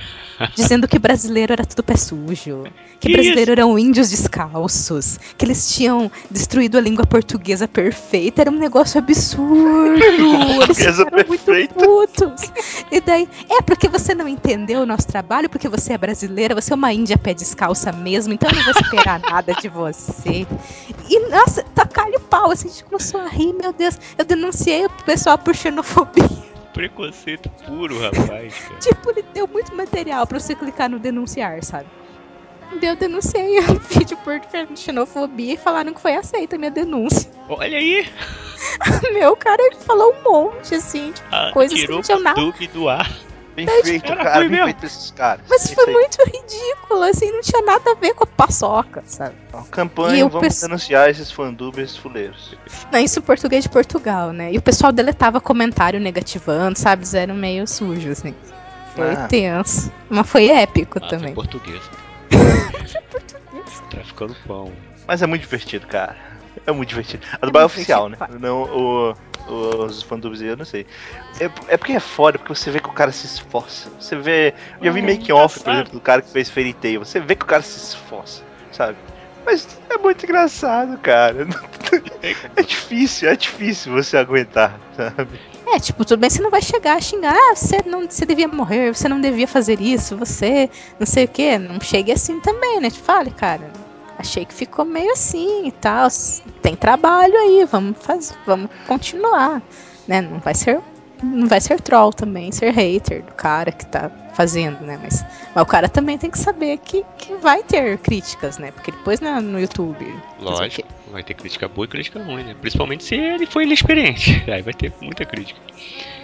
Dizendo 0.54 0.88
que 0.88 1.00
brasileiro 1.00 1.54
era 1.54 1.66
tudo 1.66 1.84
pé 1.84 1.96
sujo. 1.96 2.64
Que, 3.00 3.08
Que 3.08 3.14
brasileiro 3.14 3.52
eram 3.52 3.78
índios 3.80 4.10
descalços. 4.10 5.18
Que 5.38 5.46
eles 5.46 5.74
tinham 5.74 6.12
destruído 6.30 6.78
a 6.78 6.82
língua 6.82 7.06
portuguesa 7.06 7.68
perfeita. 7.68 8.42
Era 8.42 8.52
um 8.52 8.58
negócio 8.58 8.98
absurdo. 9.00 10.04
Eles 10.64 10.78
ficaram 10.78 11.06
muito 11.28 11.46
perfeita. 11.46 11.74
putos. 11.76 12.52
E 12.92 13.00
daí, 13.00 13.30
é 13.50 13.62
porque 13.62 13.88
você 13.88 14.14
não 14.14 14.28
entendeu 14.28 14.82
o 14.82 14.86
nosso 14.86 15.08
trabalho, 15.08 15.50
porque 15.50 15.70
você 15.70 15.94
é 15.94 15.98
brasileira, 15.98 16.54
você 16.56 16.74
é 16.74 16.76
uma 16.76 16.92
índia 16.94 17.18
pé 17.18 17.34
descalça 17.34 17.92
mesmo, 17.92 18.34
então 18.34 18.50
eu 18.50 18.56
não 18.56 18.64
vou 18.64 18.74
esperar 18.82 19.20
nada 19.32 19.54
de 19.54 19.70
você. 19.70 20.46
E, 21.10 21.30
nossa, 21.30 21.64
tacaram 21.76 22.14
o 22.16 22.20
pau, 22.20 22.52
assim, 22.52 22.68
a 22.68 22.72
gente 22.72 22.84
começou 22.84 23.22
a 23.22 23.28
rir, 23.28 23.54
meu 23.54 23.72
Deus. 23.72 23.98
Eu 24.18 24.26
denunciei 24.26 24.86
o 24.86 24.90
pessoal 25.06 25.38
por 25.38 25.56
xenofobia. 25.56 26.55
Preconceito 26.76 27.50
puro, 27.66 27.98
rapaz. 28.00 28.54
cara. 28.60 28.80
Tipo, 28.84 29.10
ele 29.12 29.24
deu 29.34 29.48
muito 29.48 29.74
material 29.74 30.28
pra 30.28 30.38
você 30.40 30.54
clicar 30.54 30.90
no 30.90 31.00
denunciar, 31.00 31.64
sabe? 31.64 31.88
Eu 32.82 32.96
denunciei 32.98 33.58
o 33.64 33.80
vídeo 33.80 34.18
por 34.18 34.40
xenofobia 34.76 35.54
e 35.54 35.58
falaram 35.58 35.94
que 35.94 36.02
foi 36.02 36.16
aceita 36.16 36.58
a 36.58 36.60
minha 36.60 36.70
denúncia. 36.72 37.32
Olha 37.48 37.78
aí. 37.78 38.06
Meu, 39.14 39.36
cara, 39.38 39.62
ele 39.62 39.76
falou 39.78 40.14
um 40.14 40.24
monte, 40.30 40.76
assim, 40.76 41.12
tipo, 41.14 41.28
Ah, 41.32 41.52
Coisas 41.54 41.74
que 41.74 41.82
tirou 41.82 41.98
não 41.98 42.04
tinham 42.04 42.20
nada. 42.20 42.42
do 42.74 42.90
ar. 42.90 43.10
Bem 43.56 43.66
feito, 43.84 44.06
cara. 44.16 44.40
Bem 44.40 44.50
mesmo. 44.50 44.66
feito 44.66 44.86
esses 44.86 45.12
caras. 45.12 45.46
mas 45.50 45.72
foi 45.74 45.86
aí. 45.88 45.94
muito 45.94 46.18
ridículo, 46.26 47.04
assim, 47.04 47.32
não 47.32 47.42
tinha 47.42 47.62
nada 47.62 47.92
a 47.92 47.96
ver 47.96 48.14
com 48.14 48.26
a 48.26 48.28
paçoca, 48.28 49.02
sabe? 49.08 49.34
Uma 49.54 49.62
E 49.64 49.66
campanha, 49.70 50.28
vamos 50.28 50.42
pes- 50.48 50.62
denunciar 50.62 51.10
esses 51.10 51.32
fandubes 51.32 51.96
fuleiros. 51.96 52.58
Não, 52.92 53.00
isso 53.00 53.20
em 53.20 53.22
português 53.22 53.64
de 53.64 53.70
Portugal, 53.70 54.34
né? 54.34 54.52
E 54.52 54.58
o 54.58 54.62
pessoal 54.62 54.92
deletava 54.92 55.40
comentário 55.40 56.00
negativando, 56.00 56.78
sabe? 56.78 57.04
Eles 57.04 57.14
eram 57.14 57.34
meio 57.36 57.66
sujos, 57.66 58.20
assim. 58.20 58.36
Foi 58.94 59.14
Ah. 59.14 59.28
tenso. 59.28 59.92
Mas 60.10 60.28
foi 60.30 60.50
épico 60.50 61.00
Ah, 61.02 61.08
também. 61.08 61.34
foi 61.34 61.36
português. 61.48 61.82
Traficando 63.90 64.36
pão. 64.46 64.72
Mas 65.08 65.22
é 65.22 65.28
muito 65.28 65.42
divertido, 65.44 65.86
cara. 65.88 66.16
É 66.66 66.72
muito 66.72 66.90
divertido. 66.90 67.26
A 67.34 67.46
é 67.46 67.46
muito 67.46 67.66
oficial, 67.66 68.10
né? 68.10 68.18
Não, 68.40 68.64
o, 68.64 69.16
o- 69.48 69.86
os 69.86 70.02
fandubes 70.04 70.42
eu 70.42 70.56
não 70.58 70.66
sei. 70.66 70.86
É, 71.40 71.46
é 71.68 71.78
porque 71.78 71.94
é 71.94 72.00
foda, 72.00 72.38
porque 72.38 72.54
você 72.56 72.72
vê 72.72 72.80
que 72.80 72.90
o 72.90 72.94
cara 72.94 73.12
se 73.12 73.26
esforça. 73.26 73.90
Você 74.00 74.16
vê. 74.16 74.54
Eu 74.80 74.86
já 74.86 74.92
vi 74.92 75.00
É, 75.00 75.04
making 75.04 75.32
off, 75.34 75.60
por 75.60 75.72
exemplo, 75.74 75.94
do 75.94 76.02
cara 76.02 76.22
que 76.22 76.30
fez 76.32 76.50
Fairy 76.50 76.74
Tail. 76.74 77.00
Você 77.00 77.20
vê 77.20 77.36
que 77.36 77.44
o 77.44 77.48
cara 77.48 77.62
se 77.62 77.78
esforça, 77.78 78.44
sabe? 78.72 78.98
Mas 79.46 79.68
é 79.90 79.98
muito 79.98 80.24
engraçado, 80.26 80.98
cara. 81.00 81.46
É 82.56 82.64
difícil, 82.64 83.30
é 83.30 83.36
difícil 83.36 83.94
você 83.94 84.18
aguentar, 84.18 84.80
sabe? 84.96 85.40
É, 85.68 85.80
tipo, 85.80 86.04
tudo 86.04 86.20
bem, 86.20 86.30
você 86.30 86.42
não 86.42 86.50
vai 86.50 86.62
chegar 86.62 86.96
a 86.96 87.02
xingar, 87.02 87.36
ah, 87.36 87.56
você, 87.56 87.78
não, 87.86 88.10
você 88.10 88.26
devia 88.26 88.48
morrer, 88.48 88.94
você 88.94 89.08
não 89.08 89.22
devia 89.22 89.48
fazer 89.48 89.80
isso, 89.80 90.18
você 90.18 90.68
não 91.00 91.06
sei 91.06 91.26
o 91.26 91.28
quê. 91.28 91.58
Não 91.60 91.80
chegue 91.80 92.12
assim 92.12 92.40
também, 92.40 92.80
né? 92.82 92.90
Fale, 92.90 93.30
cara. 93.30 93.72
Achei 94.18 94.46
que 94.46 94.54
ficou 94.54 94.86
meio 94.86 95.12
assim 95.12 95.68
e 95.68 95.72
tal. 95.72 96.08
Tem 96.62 96.76
trabalho 96.76 97.36
aí, 97.38 97.66
vamos 97.66 97.98
fazer, 98.00 98.36
vamos 98.46 98.70
continuar. 98.88 99.62
Né? 100.08 100.22
Não 100.22 100.40
vai 100.40 100.54
ser. 100.54 100.80
Não 101.24 101.48
vai 101.48 101.62
ser 101.62 101.80
troll 101.80 102.12
também, 102.12 102.52
ser 102.52 102.72
hater 102.72 103.24
do 103.24 103.34
cara 103.34 103.72
que 103.72 103.86
tá 103.86 104.12
fazendo, 104.34 104.82
né? 104.82 105.00
Mas, 105.02 105.26
mas 105.56 105.64
o 105.64 105.66
cara 105.66 105.88
também 105.88 106.18
tem 106.18 106.30
que 106.30 106.38
saber 106.38 106.78
que, 106.80 107.06
que 107.18 107.34
vai 107.36 107.64
ter 107.64 107.98
críticas, 108.00 108.58
né? 108.58 108.72
Porque 108.72 108.92
depois 108.92 109.22
no, 109.22 109.42
no 109.42 109.60
YouTube. 109.60 110.06
Lógico, 110.40 110.88
vai 111.10 111.24
ter 111.24 111.34
crítica 111.34 111.70
boa 111.70 111.86
e 111.86 111.88
crítica 111.88 112.22
ruim, 112.22 112.44
né? 112.44 112.56
Principalmente 112.60 113.06
se 113.06 113.16
ele 113.16 113.46
foi 113.46 113.64
inexperiente. 113.64 114.44
Aí 114.52 114.62
vai 114.62 114.74
ter 114.74 114.94
muita 115.02 115.26
crítica. 115.26 115.60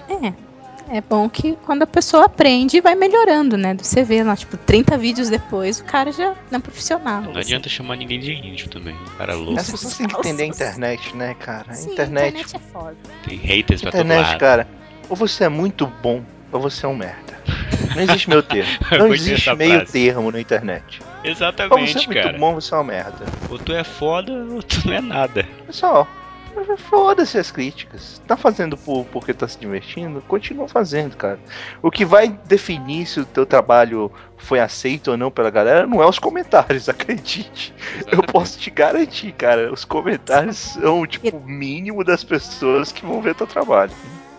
É. 0.09 0.50
É 0.89 0.99
bom 1.01 1.29
que 1.29 1.57
quando 1.65 1.83
a 1.83 1.87
pessoa 1.87 2.25
aprende, 2.25 2.81
vai 2.81 2.95
melhorando, 2.95 3.55
né? 3.57 3.75
Você 3.79 4.03
vê 4.03 4.23
lá, 4.23 4.35
tipo, 4.35 4.57
30 4.57 4.97
vídeos 4.97 5.29
depois, 5.29 5.79
o 5.79 5.83
cara 5.85 6.11
já 6.11 6.35
não 6.49 6.57
é 6.57 6.59
profissional. 6.59 7.21
Não 7.21 7.31
assim. 7.31 7.39
adianta 7.39 7.69
chamar 7.69 7.95
ninguém 7.95 8.19
de 8.19 8.33
índio 8.33 8.69
também. 8.69 8.95
Cara 9.17 9.33
louco. 9.35 9.59
As 9.59 9.69
pessoas 9.71 9.97
têm 9.97 10.07
que 10.07 10.15
entender 10.17 10.43
a 10.43 10.47
internet, 10.47 11.15
né, 11.15 11.33
cara? 11.39 11.73
Sim, 11.73 11.93
internet. 11.93 12.29
internet 12.29 12.55
é 12.55 12.59
foda. 12.71 12.97
Tem 13.25 13.37
haters 13.37 13.81
pra 13.81 13.91
todo 13.91 14.01
Internet, 14.01 14.27
lado. 14.27 14.39
cara. 14.39 14.67
Ou 15.09 15.15
você 15.15 15.45
é 15.45 15.49
muito 15.49 15.87
bom, 16.01 16.23
ou 16.51 16.59
você 16.59 16.85
é 16.85 16.89
um 16.89 16.95
merda. 16.95 17.39
Não 17.95 18.01
existe 18.03 18.29
meio 18.29 18.43
termo. 18.43 18.69
Não 18.97 19.13
existe 19.13 19.55
meio 19.55 19.75
frase. 19.77 19.91
termo 19.91 20.31
na 20.31 20.39
internet. 20.39 20.99
Ou 21.01 21.21
você 21.23 21.29
Exatamente, 21.29 21.97
é 21.97 22.05
muito 22.07 22.23
cara. 22.23 22.37
bom, 22.37 22.53
você 22.55 22.73
é 22.73 22.77
uma 22.77 22.83
merda. 22.83 23.25
Ou 23.49 23.57
tu 23.59 23.73
é 23.73 23.83
foda, 23.83 24.31
ou 24.31 24.63
tu 24.63 24.87
não 24.87 24.93
é 24.93 25.01
nada. 25.01 25.45
Pessoal, 25.67 26.07
foda-se 26.77 27.37
as 27.37 27.51
críticas. 27.51 28.21
Tá 28.27 28.35
fazendo 28.35 28.77
por, 28.77 29.05
porque 29.05 29.33
tá 29.33 29.47
se 29.47 29.57
divertindo? 29.57 30.21
Continua 30.27 30.67
fazendo, 30.67 31.15
cara. 31.15 31.39
O 31.81 31.91
que 31.91 32.05
vai 32.05 32.29
definir 32.45 33.05
se 33.05 33.19
o 33.19 33.25
teu 33.25 33.45
trabalho 33.45 34.11
foi 34.37 34.59
aceito 34.59 35.11
ou 35.11 35.17
não 35.17 35.29
pela 35.29 35.49
galera 35.49 35.85
não 35.85 36.01
é 36.01 36.05
os 36.05 36.19
comentários, 36.19 36.87
acredite. 36.89 37.73
Eu 38.11 38.23
posso 38.23 38.57
te 38.57 38.69
garantir, 38.69 39.31
cara. 39.33 39.71
Os 39.71 39.85
comentários 39.85 40.57
são, 40.57 41.05
tipo, 41.05 41.35
o 41.35 41.45
mínimo 41.45 42.03
das 42.03 42.23
pessoas 42.23 42.91
que 42.91 43.05
vão 43.05 43.21
ver 43.21 43.35
teu 43.35 43.47
trabalho. 43.47 43.91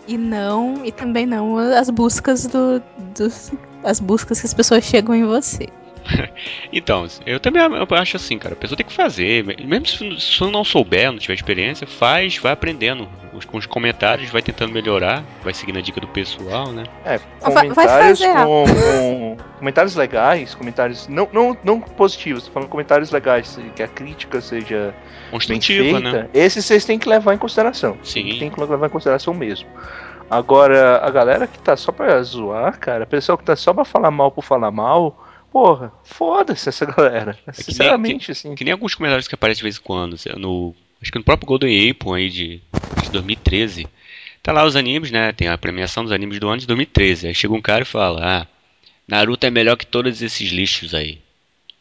E 0.07 0.17
não, 0.17 0.83
e 0.83 0.91
também 0.91 1.25
não 1.25 1.57
as 1.57 1.89
buscas 1.89 2.45
do, 2.45 2.81
dos. 3.15 3.51
As 3.83 3.99
buscas 3.99 4.39
que 4.39 4.45
as 4.45 4.53
pessoas 4.53 4.83
chegam 4.83 5.15
em 5.15 5.25
você. 5.25 5.67
Então, 6.71 7.05
eu 7.25 7.39
também 7.39 7.61
eu 7.61 7.87
acho 7.97 8.17
assim, 8.17 8.37
cara. 8.37 8.53
A 8.53 8.57
pessoa 8.57 8.75
tem 8.75 8.85
que 8.85 8.91
fazer. 8.93 9.43
Mesmo 9.65 9.85
se, 10.19 10.43
não 10.51 10.63
souber, 10.63 11.11
não 11.11 11.19
tiver 11.19 11.33
experiência, 11.35 11.85
faz, 11.87 12.37
vai 12.37 12.51
aprendendo. 12.51 13.07
Os, 13.33 13.45
com 13.45 13.57
os 13.57 13.65
comentários, 13.65 14.29
vai 14.29 14.41
tentando 14.41 14.71
melhorar. 14.73 15.23
Vai 15.43 15.53
seguindo 15.53 15.77
a 15.79 15.81
dica 15.81 15.99
do 16.01 16.07
pessoal, 16.07 16.71
né? 16.71 16.83
É, 17.05 17.19
comentários 17.41 18.19
fazer 18.19 18.25
a- 18.31 18.45
com, 18.45 18.65
com- 18.65 19.37
comentários 19.59 19.95
legais, 19.95 20.53
comentários 20.55 21.07
não, 21.07 21.27
não, 21.31 21.57
não 21.63 21.79
positivos, 21.79 22.43
tô 22.45 22.51
falando 22.51 22.69
comentários 22.69 23.11
legais, 23.11 23.57
que 23.75 23.81
a 23.83 23.87
crítica 23.87 24.41
seja 24.41 24.93
Construtiva, 25.31 25.99
né? 25.99 26.29
Esses 26.33 26.65
vocês 26.65 26.85
têm 26.85 26.99
que 26.99 27.07
levar 27.09 27.33
em 27.33 27.37
consideração. 27.37 27.97
Sim. 28.03 28.37
Tem 28.39 28.49
que 28.51 28.59
levar 28.59 28.85
em 28.85 28.89
consideração 28.89 29.33
mesmo. 29.33 29.67
Agora, 30.29 30.97
a 31.05 31.09
galera 31.09 31.47
que 31.47 31.59
tá 31.59 31.75
só 31.75 31.91
pra 31.91 32.21
zoar, 32.23 32.77
cara, 32.79 33.03
a 33.03 33.07
pessoa 33.07 33.37
que 33.37 33.43
tá 33.43 33.55
só 33.55 33.73
pra 33.73 33.85
falar 33.85 34.09
mal 34.11 34.31
por 34.31 34.43
falar 34.43 34.71
mal, 34.71 35.23
porra, 35.53 35.93
foda-se 36.03 36.67
essa 36.67 36.85
galera. 36.85 37.31
É 37.31 37.51
que 37.51 37.57
nem- 37.57 37.63
Sinceramente, 37.63 38.31
assim. 38.31 38.55
Que 38.55 38.63
nem 38.65 38.73
alguns 38.73 38.95
comentários 38.95 39.27
que 39.27 39.35
aparecem 39.35 39.59
de 39.59 39.63
vez 39.63 39.77
em 39.77 39.81
quando. 39.81 40.15
assim, 40.15 40.29
No, 40.35 40.75
acho 41.01 41.11
que 41.11 41.17
no 41.19 41.23
próprio 41.23 41.47
Golden 41.47 41.91
Apple 41.91 42.13
aí 42.13 42.29
de, 42.29 42.61
de 43.03 43.09
2013. 43.11 43.87
Tá 44.41 44.51
lá 44.51 44.65
os 44.65 44.75
animes, 44.75 45.09
né? 45.11 45.31
Tem 45.31 45.47
a 45.47 45.57
premiação 45.57 46.03
dos 46.03 46.11
animes 46.11 46.37
do 46.39 46.49
ano 46.49 46.57
de 46.59 46.67
2013. 46.67 47.27
Aí 47.27 47.35
chega 47.35 47.53
um 47.53 47.61
cara 47.61 47.83
e 47.83 47.85
fala: 47.85 48.41
Ah, 48.41 48.47
Naruto 49.07 49.45
é 49.45 49.49
melhor 49.49 49.77
que 49.77 49.85
todos 49.85 50.21
esses 50.21 50.49
lixos 50.51 50.93
aí. 50.93 51.21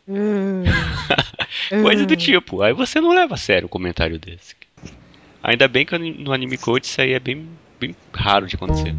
Coisa 1.83 2.07
do 2.07 2.15
tipo. 2.17 2.63
Aí 2.63 2.73
você 2.73 3.01
não 3.01 3.11
leva 3.15 3.35
a 3.35 3.39
sério 3.39 3.67
um 3.67 3.69
comentário 3.69 4.19
desse. 4.19 4.55
Ainda 5.43 5.67
bem 5.67 5.85
que 5.85 5.97
no 5.99 6.33
Anime 6.33 6.57
Code 6.57 6.87
isso 6.87 7.01
aí 7.01 7.15
é 7.15 7.19
bem, 7.21 7.49
bem 7.81 7.97
raro 8.13 8.47
de 8.47 8.55
acontecer. 8.55 8.95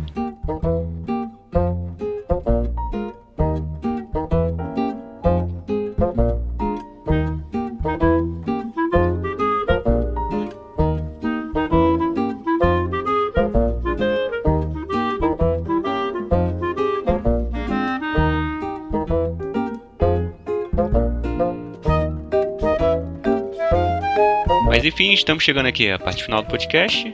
Mas 24.84 24.94
enfim, 24.94 25.14
estamos 25.14 25.46
chegando 25.46 25.68
aqui 25.68 25.90
à 25.90 25.98
parte 25.98 26.26
final 26.26 26.42
do 26.42 26.50
podcast. 26.50 27.14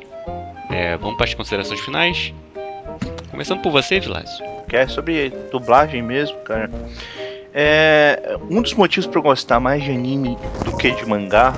É, 0.71 0.97
vamos 0.97 1.17
para 1.17 1.27
as 1.27 1.35
considerações 1.35 1.79
finais. 1.79 2.33
Começando 3.29 3.61
por 3.61 3.71
você, 3.71 3.99
Vilásio. 3.99 4.43
que 4.67 4.75
é 4.75 4.87
sobre 4.87 5.29
dublagem 5.51 6.01
mesmo, 6.01 6.35
cara. 6.39 6.71
É, 7.53 8.39
um 8.49 8.63
dos 8.63 8.73
motivos 8.73 9.05
pra 9.05 9.19
eu 9.19 9.21
gostar 9.21 9.59
mais 9.59 9.83
de 9.83 9.91
anime 9.91 10.35
do 10.65 10.75
que 10.77 10.89
de 10.89 11.05
mangá 11.05 11.53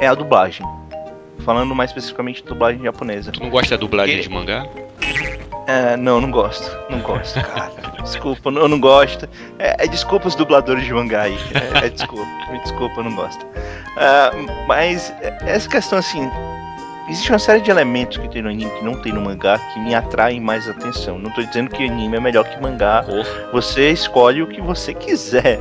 é 0.00 0.08
a 0.08 0.16
dublagem. 0.16 0.66
Falando 1.44 1.72
mais 1.76 1.90
especificamente 1.90 2.42
de 2.42 2.48
dublagem 2.48 2.82
japonesa. 2.82 3.30
Tu 3.30 3.40
não 3.40 3.50
gosta 3.50 3.76
da 3.76 3.80
dublagem 3.80 4.20
de 4.20 4.28
mangá? 4.28 4.66
É, 5.66 5.96
não, 5.96 6.20
não 6.20 6.30
gosto. 6.30 6.70
Não 6.90 7.00
gosto, 7.00 7.40
cara. 7.40 7.72
Desculpa, 8.02 8.50
eu 8.50 8.68
não 8.68 8.78
gosto. 8.78 9.28
É, 9.58 9.84
é 9.84 9.86
desculpa 9.86 10.28
os 10.28 10.34
dubladores 10.34 10.84
de 10.84 10.92
mangá 10.92 11.22
aí. 11.22 11.38
É, 11.54 11.86
é 11.86 11.88
desculpa, 11.88 12.26
me 12.50 12.58
desculpa, 12.60 13.00
eu 13.00 13.04
não 13.04 13.14
gosto. 13.14 13.46
Ah, 13.96 14.30
mas 14.66 15.12
essa 15.46 15.68
questão 15.68 15.98
assim. 15.98 16.30
Existe 17.06 17.30
uma 17.30 17.38
série 17.38 17.60
de 17.60 17.70
elementos 17.70 18.16
que 18.16 18.26
tem 18.30 18.40
no 18.40 18.48
anime 18.48 18.70
que 18.70 18.82
não 18.82 18.94
tem 18.94 19.12
no 19.12 19.20
mangá 19.20 19.58
que 19.58 19.78
me 19.78 19.94
atraem 19.94 20.40
mais 20.40 20.66
atenção. 20.66 21.18
Não 21.18 21.30
tô 21.30 21.42
dizendo 21.42 21.68
que 21.68 21.84
anime 21.84 22.16
é 22.16 22.20
melhor 22.20 22.44
que 22.44 22.58
mangá. 22.62 23.02
Cor. 23.04 23.26
Você 23.52 23.90
escolhe 23.90 24.42
o 24.42 24.46
que 24.46 24.62
você 24.62 24.94
quiser. 24.94 25.60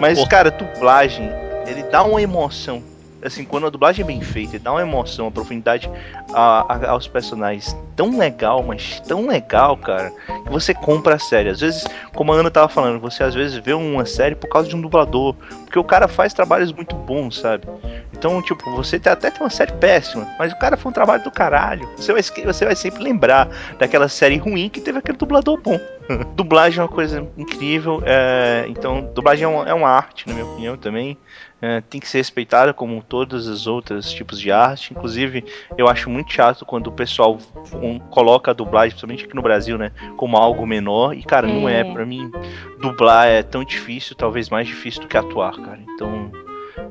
Mas, 0.00 0.16
cor. 0.16 0.28
cara, 0.28 0.48
dublagem, 0.48 1.28
ele 1.66 1.82
dá 1.84 2.04
uma 2.04 2.22
emoção. 2.22 2.84
Assim, 3.26 3.44
quando 3.44 3.66
a 3.66 3.70
dublagem 3.70 4.02
é 4.04 4.06
bem 4.06 4.20
feita, 4.20 4.58
dá 4.58 4.72
uma 4.72 4.82
emoção, 4.82 5.26
uma 5.26 5.30
profundidade 5.32 5.90
a- 6.32 6.64
a- 6.68 6.90
aos 6.90 7.08
personagens 7.08 7.76
tão 7.96 8.16
legal, 8.18 8.62
mas 8.62 9.00
tão 9.00 9.26
legal, 9.26 9.76
cara, 9.76 10.12
que 10.44 10.50
você 10.50 10.72
compra 10.74 11.14
a 11.14 11.18
série. 11.18 11.48
Às 11.48 11.60
vezes, 11.60 11.84
como 12.14 12.32
a 12.32 12.36
Ana 12.36 12.50
tava 12.50 12.68
falando, 12.68 13.00
você 13.00 13.22
às 13.24 13.34
vezes 13.34 13.56
vê 13.56 13.72
uma 13.72 14.04
série 14.04 14.34
por 14.34 14.48
causa 14.48 14.68
de 14.68 14.76
um 14.76 14.80
dublador, 14.80 15.34
porque 15.64 15.78
o 15.78 15.84
cara 15.84 16.06
faz 16.06 16.32
trabalhos 16.34 16.72
muito 16.72 16.94
bons, 16.94 17.38
sabe? 17.40 17.66
Então, 18.12 18.40
tipo, 18.40 18.70
você 18.74 18.96
até 18.96 19.30
tem 19.30 19.42
uma 19.42 19.50
série 19.50 19.72
péssima, 19.72 20.26
mas 20.38 20.52
o 20.52 20.58
cara 20.58 20.76
foi 20.76 20.90
um 20.90 20.92
trabalho 20.92 21.22
do 21.22 21.30
caralho. 21.30 21.88
Você 21.96 22.12
vai, 22.12 22.22
você 22.22 22.64
vai 22.64 22.76
sempre 22.76 23.02
lembrar 23.02 23.48
daquela 23.78 24.08
série 24.08 24.36
ruim 24.36 24.68
que 24.68 24.80
teve 24.80 24.98
aquele 24.98 25.18
dublador 25.18 25.60
bom. 25.60 25.78
dublagem 26.36 26.80
é 26.80 26.82
uma 26.82 26.88
coisa 26.88 27.26
incrível, 27.36 28.02
é, 28.06 28.64
então, 28.68 29.10
dublagem 29.14 29.44
é 29.44 29.48
uma, 29.48 29.68
é 29.68 29.74
uma 29.74 29.88
arte, 29.88 30.28
na 30.28 30.34
minha 30.34 30.46
opinião, 30.46 30.76
também. 30.76 31.18
É, 31.60 31.80
tem 31.80 31.98
que 31.98 32.06
ser 32.08 32.18
respeitada 32.18 32.74
como 32.74 33.02
todos 33.02 33.46
os 33.48 33.66
outros 33.66 34.12
tipos 34.12 34.38
de 34.38 34.52
arte. 34.52 34.92
Inclusive, 34.92 35.42
eu 35.78 35.88
acho 35.88 36.10
muito 36.10 36.30
chato 36.30 36.66
quando 36.66 36.88
o 36.88 36.92
pessoal 36.92 37.38
um, 37.82 37.98
coloca 37.98 38.50
a 38.50 38.54
dublagem, 38.54 38.90
principalmente 38.90 39.24
aqui 39.24 39.34
no 39.34 39.40
Brasil, 39.42 39.78
né, 39.78 39.90
como 40.18 40.36
algo 40.36 40.66
menor. 40.66 41.14
E, 41.14 41.22
cara, 41.22 41.46
não 41.46 41.66
é. 41.68 41.80
É. 41.80 41.84
Pra 41.92 42.04
mim, 42.04 42.30
dublar 42.78 43.26
é 43.26 43.42
tão 43.42 43.64
difícil, 43.64 44.14
talvez 44.14 44.50
mais 44.50 44.66
difícil 44.66 45.02
do 45.02 45.08
que 45.08 45.16
atuar, 45.16 45.56
cara. 45.56 45.78
Então, 45.94 46.30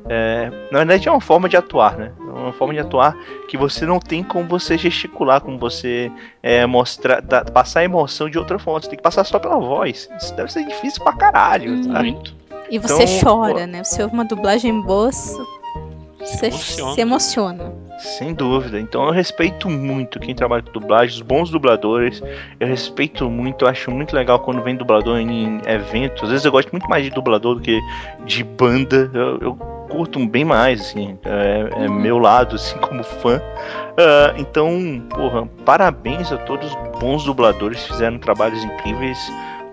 é, 0.08 0.50
na 0.70 0.78
verdade, 0.78 1.08
é 1.08 1.12
uma 1.12 1.20
forma 1.20 1.48
de 1.48 1.56
atuar, 1.56 1.96
né? 1.96 2.12
É 2.18 2.38
uma 2.38 2.52
forma 2.52 2.74
de 2.74 2.80
atuar 2.80 3.16
que 3.48 3.56
você 3.56 3.86
não 3.86 3.98
tem 3.98 4.22
como 4.22 4.48
você 4.48 4.76
gesticular, 4.76 5.40
como 5.40 5.58
você 5.58 6.10
é, 6.42 6.66
mostrar, 6.66 7.20
dar- 7.22 7.44
passar 7.50 7.84
emoção 7.84 8.28
de 8.28 8.38
outra 8.38 8.58
forma. 8.58 8.80
Você 8.80 8.88
tem 8.88 8.96
que 8.96 9.02
passar 9.02 9.24
só 9.24 9.38
pela 9.38 9.58
voz. 9.58 10.08
Isso 10.20 10.34
deve 10.34 10.52
ser 10.52 10.64
difícil 10.66 11.02
pra 11.02 11.12
caralho, 11.12 11.82
sabe? 11.84 12.12
Muito. 12.12 12.35
E 12.70 12.78
você 12.78 13.04
Então, 13.04 13.20
chora, 13.20 13.66
né? 13.66 13.84
Se 13.84 14.02
é 14.02 14.06
uma 14.06 14.24
dublagem 14.24 14.80
boa, 14.82 15.10
você 15.12 16.46
emociona. 16.46 16.94
se 16.94 17.00
emociona. 17.00 17.72
Sem 17.98 18.34
dúvida. 18.34 18.78
Então 18.78 19.06
eu 19.06 19.12
respeito 19.12 19.70
muito 19.70 20.20
quem 20.20 20.34
trabalha 20.34 20.62
com 20.62 20.72
dublagem, 20.72 21.14
os 21.16 21.22
bons 21.22 21.50
dubladores. 21.50 22.22
Eu 22.60 22.66
respeito 22.66 23.30
muito, 23.30 23.64
eu 23.64 23.68
acho 23.68 23.90
muito 23.90 24.14
legal 24.14 24.38
quando 24.40 24.62
vem 24.62 24.76
dublador 24.76 25.18
em 25.18 25.60
eventos. 25.66 26.24
Às 26.24 26.30
vezes 26.30 26.44
eu 26.44 26.52
gosto 26.52 26.70
muito 26.72 26.88
mais 26.88 27.04
de 27.04 27.10
dublador 27.10 27.54
do 27.54 27.60
que 27.60 27.80
de 28.24 28.44
banda. 28.44 29.10
Eu, 29.14 29.38
eu 29.40 29.54
curto 29.88 30.24
bem 30.26 30.44
mais, 30.44 30.80
assim. 30.80 31.16
É, 31.24 31.84
é 31.84 31.88
meu 31.88 32.18
lado, 32.18 32.56
assim, 32.56 32.76
como 32.78 33.02
fã. 33.02 33.40
Ah, 33.96 34.34
então, 34.36 35.02
porra, 35.08 35.48
parabéns 35.64 36.30
a 36.32 36.36
todos 36.38 36.68
os 36.68 36.98
bons 37.00 37.24
dubladores 37.24 37.82
que 37.82 37.92
fizeram 37.92 38.18
trabalhos 38.18 38.62
incríveis 38.62 39.18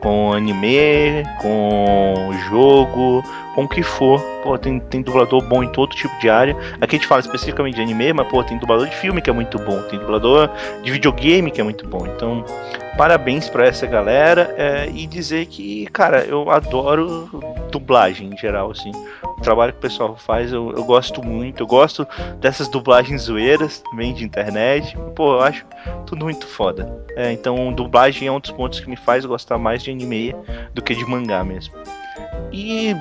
com 0.04 0.34
anime, 0.34 1.24
com 1.42 2.30
jogo, 2.50 3.24
com 3.56 3.64
o 3.64 3.68
que 3.68 3.82
for. 3.82 4.22
Pô, 4.44 4.58
tem, 4.58 4.80
tem 4.80 5.02
dublador 5.02 5.42
bom 5.42 5.64
em 5.64 5.70
todo 5.70 5.96
tipo 5.96 6.14
de 6.20 6.30
área. 6.30 6.56
Aqui 6.82 6.98
a 6.98 7.00
gente 7.00 7.08
fala 7.08 7.22
especificamente 7.22 7.76
de 7.76 7.82
anime, 7.82 8.12
mas 8.12 8.28
pô, 8.28 8.44
tem 8.44 8.58
dublador 8.58 8.88
de 8.88 8.96
filme 8.98 9.22
que 9.22 9.30
é 9.30 9.34
muito 9.34 9.58
bom, 9.58 9.82
tem 9.84 9.98
dublador 9.98 10.50
de 10.84 10.92
videogame 10.92 11.50
que 11.50 11.62
é 11.62 11.64
muito 11.64 11.88
bom. 11.88 12.06
Então, 12.06 12.46
parabéns 12.98 13.50
para 13.50 13.66
essa 13.66 13.86
galera 13.86 14.54
é, 14.58 14.90
e 14.90 15.06
dizer 15.08 15.46
que, 15.48 15.86
cara, 15.88 16.24
eu 16.24 16.50
adoro 16.50 17.30
dublagem 17.72 18.30
em 18.34 18.38
geral, 18.38 18.72
assim. 18.72 18.92
O 19.24 19.42
trabalho 19.42 19.74
que 19.74 19.80
o 19.80 19.82
pessoal 19.82 20.16
faz, 20.16 20.54
eu, 20.54 20.72
eu 20.72 20.84
gosto 20.84 21.24
muito. 21.24 21.64
Eu 21.64 21.68
gosto 21.68 22.08
dessas 22.40 22.68
dublagens 22.68 23.24
zoeiras 23.24 23.80
também 23.80 24.14
de 24.14 24.24
internet. 24.24 24.96
Pô, 25.16 25.34
eu 25.34 25.42
acho 25.42 25.66
tudo 26.06 26.26
muito 26.26 26.46
foda. 26.46 27.04
É, 27.16 27.32
então, 27.32 27.74
dublagem 27.74 28.28
é 28.28 28.32
um 28.32 28.40
dos 28.40 28.52
pontos 28.52 28.80
que 28.80 28.90
me 28.90 28.96
faz 28.96 29.26
gostar 29.26 29.58
mais 29.58 29.84
de 29.84 29.92
anime 29.92 30.36
do 30.74 30.82
que 30.82 30.96
de 30.96 31.06
mangá 31.06 31.44
mesmo. 31.44 31.74
E 32.52 32.96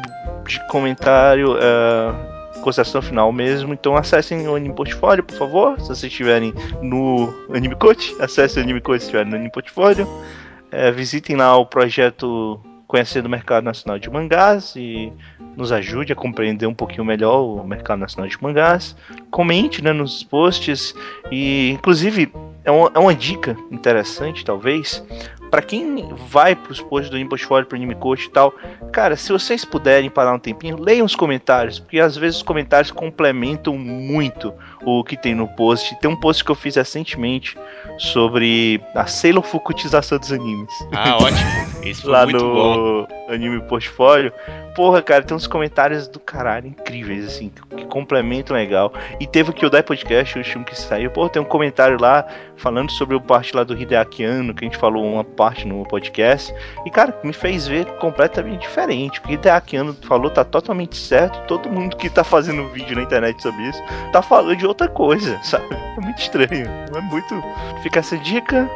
de 0.47 0.66
comentário, 0.69 1.52
uh, 1.52 2.31
consideração 2.62 3.02
final 3.02 3.30
mesmo. 3.32 3.72
Então 3.72 3.97
acessem 3.97 4.48
o 4.48 4.55
Anime 4.55 4.74
Portfólio, 4.74 5.22
por 5.22 5.36
favor. 5.36 5.80
Se 5.80 5.89
vocês 5.89 6.05
estiverem 6.05 6.55
no 6.80 7.32
Anime 7.55 7.74
Coach, 7.74 8.14
acessem 8.18 8.62
o 8.62 8.64
Anime 8.64 8.80
Coach 8.80 9.01
se 9.01 9.06
estiverem 9.06 9.30
no 9.30 9.36
Anime 9.36 9.52
Portfólio. 9.52 10.06
Uh, 10.06 10.93
visitem 10.94 11.36
lá 11.36 11.56
o 11.56 11.66
projeto 11.66 12.59
Conhecendo 12.93 13.24
o 13.24 13.31
Mercado 13.31 13.64
Nacional 13.64 13.98
de 13.98 14.10
Mangás 14.10 14.77
e 14.77 15.10
nos 15.56 15.73
ajude 15.73 16.12
a 16.12 16.14
compreender 16.14 16.66
um 16.66 16.74
pouquinho 16.74 17.06
melhor 17.06 17.40
o 17.40 17.66
mercado 17.66 18.01
nacional 18.01 18.28
de 18.28 18.36
mangás. 18.43 18.94
Comente 19.31 19.82
né, 19.82 19.94
nos 19.94 20.23
posts 20.23 20.94
e, 21.31 21.70
inclusive, 21.70 22.31
é 22.62 22.70
uma, 22.70 22.90
é 22.94 22.98
uma 22.98 23.14
dica 23.14 23.56
interessante, 23.70 24.44
talvez, 24.44 25.02
para 25.51 25.62
quem 25.62 26.06
vai 26.28 26.55
pros 26.55 26.82
posts 26.82 27.09
do 27.09 27.19
Impost 27.19 27.47
pro 27.47 27.77
Anime 27.77 27.94
Coach 27.94 28.27
e 28.27 28.31
tal, 28.31 28.52
cara, 28.93 29.16
se 29.16 29.32
vocês 29.32 29.64
puderem 29.64 30.10
parar 30.10 30.35
um 30.35 30.39
tempinho, 30.39 30.78
leiam 30.78 31.06
os 31.06 31.16
comentários, 31.16 31.78
porque 31.78 31.98
às 31.98 32.14
vezes 32.14 32.36
os 32.36 32.43
comentários 32.43 32.90
complementam 32.90 33.78
muito 33.78 34.52
o 34.84 35.04
que 35.04 35.16
tem 35.16 35.34
no 35.34 35.48
post. 35.48 35.94
Tem 36.00 36.10
um 36.10 36.16
post 36.16 36.44
que 36.44 36.50
eu 36.50 36.54
fiz 36.54 36.76
recentemente 36.76 37.56
sobre 37.98 38.80
a 38.94 39.06
Fukutização 39.42 40.18
dos 40.18 40.32
animes. 40.32 40.72
Ah, 40.92 41.16
ótimo. 41.16 41.50
Isso 41.84 42.02
foi 42.02 42.10
Lá 42.10 42.24
muito 42.24 42.44
no 42.44 42.54
bom. 42.54 43.06
Anime 43.32 43.60
Portfólio. 43.62 44.32
Porra, 44.74 45.02
cara, 45.02 45.22
tem 45.22 45.36
uns 45.36 45.46
comentários 45.46 46.09
do 46.09 46.18
caralho 46.18 46.66
incríveis, 46.66 47.26
assim, 47.26 47.52
que, 47.76 47.84
complementam 47.86 48.56
legal. 48.56 48.92
E 49.20 49.26
teve 49.26 49.50
o 49.50 49.52
Kyodai 49.52 49.82
Podcast, 49.82 50.34
o 50.34 50.38
último 50.38 50.64
que 50.64 50.78
saiu. 50.78 51.10
Porra, 51.10 51.28
tem 51.28 51.42
um 51.42 51.46
comentário 51.46 52.00
lá 52.00 52.26
falando 52.56 52.90
sobre 52.90 53.14
o 53.14 53.20
parte 53.20 53.54
lá 53.54 53.64
do 53.64 53.76
Hideaki 53.76 54.24
Anno, 54.24 54.54
que 54.54 54.64
a 54.64 54.68
gente 54.68 54.78
falou 54.78 55.04
uma 55.04 55.24
parte 55.24 55.66
no 55.66 55.84
podcast. 55.84 56.54
E, 56.86 56.90
cara, 56.90 57.18
me 57.22 57.32
fez 57.32 57.66
ver 57.66 57.84
completamente 57.98 58.62
diferente. 58.62 59.18
O 59.18 59.22
que 59.22 59.34
Hideaki 59.34 59.76
Anno 59.76 59.94
falou 60.02 60.30
tá 60.30 60.44
totalmente 60.44 60.96
certo. 60.96 61.46
Todo 61.46 61.68
mundo 61.68 61.96
que 61.96 62.09
tá 62.09 62.24
fazendo 62.24 62.68
vídeo 62.68 62.96
na 62.96 63.02
internet 63.02 63.42
sobre 63.42 63.62
isso 63.68 63.82
tá 64.10 64.22
falando 64.22 64.56
de 64.56 64.66
outra 64.66 64.88
coisa, 64.88 65.38
sabe? 65.44 65.66
É 65.74 66.00
muito 66.00 66.18
estranho. 66.18 66.66
É 66.96 67.00
muito. 67.00 67.42
Fica 67.82 68.00
essa 68.00 68.16
dica. 68.18 68.68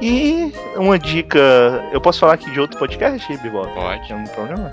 E 0.00 0.52
uma 0.76 0.98
dica. 0.98 1.38
Eu 1.92 2.00
posso 2.00 2.20
falar 2.20 2.34
aqui 2.34 2.50
de 2.50 2.60
outro 2.60 2.78
podcast, 2.78 3.36
Bibop? 3.38 3.72
Pode. 3.74 4.12
Não 4.12 4.24
tem 4.24 4.34
problema. 4.34 4.70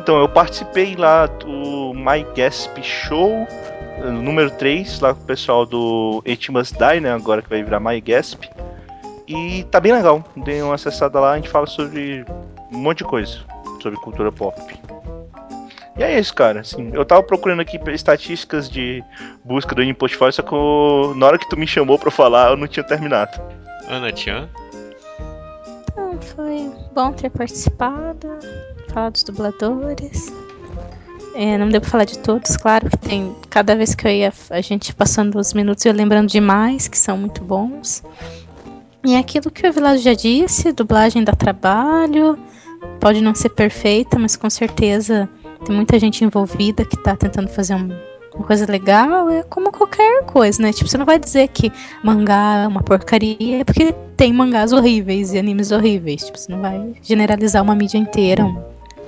Então, 0.00 0.18
eu 0.18 0.28
participei 0.28 0.94
lá 0.96 1.26
do 1.26 1.92
My 1.94 2.24
Gasp 2.36 2.82
Show, 2.82 3.46
eh, 3.98 4.10
número 4.10 4.50
3, 4.50 5.00
lá 5.00 5.14
com 5.14 5.20
o 5.22 5.24
pessoal 5.24 5.64
do 5.64 6.22
It 6.26 6.50
Must 6.52 6.74
Die, 6.76 7.00
né? 7.00 7.12
Agora 7.14 7.40
que 7.40 7.48
vai 7.48 7.62
virar 7.62 7.80
My 7.80 8.00
Gasp. 8.00 8.44
E 9.26 9.64
tá 9.70 9.80
bem 9.80 9.92
legal. 9.92 10.22
Dei 10.36 10.60
uma 10.60 10.74
acessada 10.74 11.18
lá, 11.18 11.32
a 11.32 11.36
gente 11.36 11.48
fala 11.48 11.66
sobre 11.66 12.24
um 12.72 12.78
monte 12.78 12.98
de 12.98 13.04
coisa. 13.04 13.38
Sobre 13.82 13.98
cultura 13.98 14.30
pop. 14.30 14.60
E 15.96 16.02
é 16.02 16.18
isso, 16.18 16.34
cara. 16.34 16.60
Assim, 16.60 16.90
eu 16.92 17.04
tava 17.04 17.22
procurando 17.22 17.60
aqui 17.60 17.80
estatísticas 17.92 18.68
de 18.68 19.02
busca 19.44 19.74
do 19.74 19.94
Portfólio, 19.94 20.32
só 20.34 20.42
que 20.42 20.52
eu- 20.52 21.14
na 21.16 21.26
hora 21.26 21.38
que 21.38 21.48
tu 21.48 21.56
me 21.56 21.66
chamou 21.66 21.98
pra 21.98 22.10
falar, 22.10 22.50
eu 22.50 22.56
não 22.56 22.66
tinha 22.66 22.84
terminado. 22.84 23.40
Ana 23.88 24.12
Tian, 24.12 24.48
Então, 25.92 26.18
foi 26.20 26.70
bom 26.94 27.12
ter 27.12 27.30
participado, 27.30 28.28
falar 28.88 29.10
dos 29.10 29.22
dubladores. 29.22 30.32
É, 31.34 31.58
não 31.58 31.68
deu 31.68 31.80
pra 31.80 31.90
falar 31.90 32.04
de 32.04 32.18
todos, 32.18 32.56
claro 32.56 32.88
que 32.88 32.96
tem. 32.96 33.34
Cada 33.50 33.74
vez 33.74 33.94
que 33.94 34.06
eu 34.06 34.10
ia, 34.10 34.32
a 34.50 34.60
gente 34.60 34.94
passando 34.94 35.38
os 35.38 35.52
minutos, 35.52 35.84
eu 35.84 35.92
lembrando 35.92 36.28
de 36.28 36.40
mais, 36.40 36.86
que 36.88 36.96
são 36.96 37.16
muito 37.18 37.42
bons. 37.42 38.02
E 39.04 39.14
é 39.14 39.18
aquilo 39.18 39.50
que 39.50 39.66
o 39.68 39.72
Vilado 39.72 39.98
já 39.98 40.14
disse, 40.14 40.72
dublagem 40.72 41.24
dá 41.24 41.32
trabalho, 41.32 42.38
pode 43.00 43.20
não 43.20 43.34
ser 43.34 43.50
perfeita, 43.50 44.18
mas 44.18 44.36
com 44.36 44.48
certeza 44.48 45.28
tem 45.66 45.74
muita 45.74 45.98
gente 45.98 46.24
envolvida 46.24 46.84
que 46.84 46.96
tá 46.96 47.14
tentando 47.16 47.48
fazer 47.48 47.74
um- 47.74 47.90
uma 48.34 48.46
coisa 48.46 48.66
legal, 48.70 49.30
é 49.30 49.42
como 49.44 49.70
qualquer 49.70 50.24
coisa, 50.24 50.60
né? 50.62 50.72
Tipo, 50.72 50.88
você 50.88 50.98
não 50.98 51.06
vai 51.06 51.18
dizer 51.18 51.48
que 51.48 51.72
mangá 52.02 52.62
é 52.64 52.66
uma 52.66 52.82
porcaria, 52.82 53.64
porque 53.64 53.92
tem 54.16 54.32
mangás 54.32 54.72
horríveis 54.72 55.32
e 55.32 55.38
animes 55.38 55.70
horríveis. 55.70 56.24
Tipo, 56.24 56.38
você 56.38 56.50
não 56.52 56.60
vai 56.60 56.94
generalizar 57.02 57.62
uma 57.62 57.74
mídia 57.74 57.98
inteira, 57.98 58.44
um- 58.44 58.60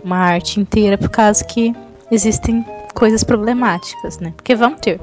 uma 0.04 0.18
arte 0.18 0.60
inteira, 0.60 0.96
por 0.96 1.08
causa 1.08 1.44
que 1.44 1.74
existem 2.10 2.64
coisas 2.94 3.24
problemáticas, 3.24 4.18
né? 4.20 4.32
Porque 4.36 4.54
vão 4.54 4.72
ter. 4.72 5.00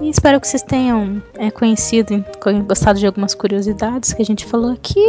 E 0.00 0.08
espero 0.08 0.40
que 0.40 0.46
vocês 0.48 0.62
tenham 0.62 1.22
é, 1.36 1.50
conhecido 1.50 2.24
co- 2.40 2.52
gostado 2.64 2.98
de 2.98 3.06
algumas 3.06 3.34
curiosidades 3.34 4.12
que 4.12 4.22
a 4.22 4.24
gente 4.24 4.44
falou 4.46 4.72
aqui. 4.72 5.00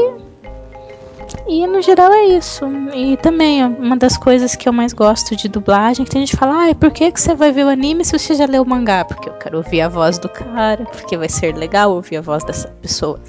E 1.47 1.65
no 1.67 1.81
geral 1.81 2.11
é 2.11 2.25
isso. 2.25 2.65
E 2.93 3.17
também 3.17 3.63
uma 3.63 3.95
das 3.97 4.17
coisas 4.17 4.55
que 4.55 4.67
eu 4.67 4.73
mais 4.73 4.93
gosto 4.93 5.35
de 5.35 5.47
dublagem, 5.47 6.05
que 6.05 6.11
tem 6.11 6.21
gente 6.21 6.31
que 6.31 6.37
fala, 6.37 6.69
ah, 6.69 6.75
por 6.75 6.91
que, 6.91 7.11
que 7.11 7.21
você 7.21 7.35
vai 7.35 7.51
ver 7.51 7.65
o 7.65 7.69
anime 7.69 8.03
se 8.03 8.17
você 8.17 8.35
já 8.35 8.45
leu 8.45 8.63
o 8.63 8.67
mangá? 8.67 9.05
Porque 9.05 9.29
eu 9.29 9.33
quero 9.33 9.57
ouvir 9.57 9.81
a 9.81 9.89
voz 9.89 10.17
do 10.17 10.29
cara, 10.29 10.85
porque 10.85 11.17
vai 11.17 11.29
ser 11.29 11.55
legal 11.55 11.91
ouvir 11.91 12.17
a 12.17 12.21
voz 12.21 12.43
dessa 12.43 12.67
pessoa. 12.81 13.19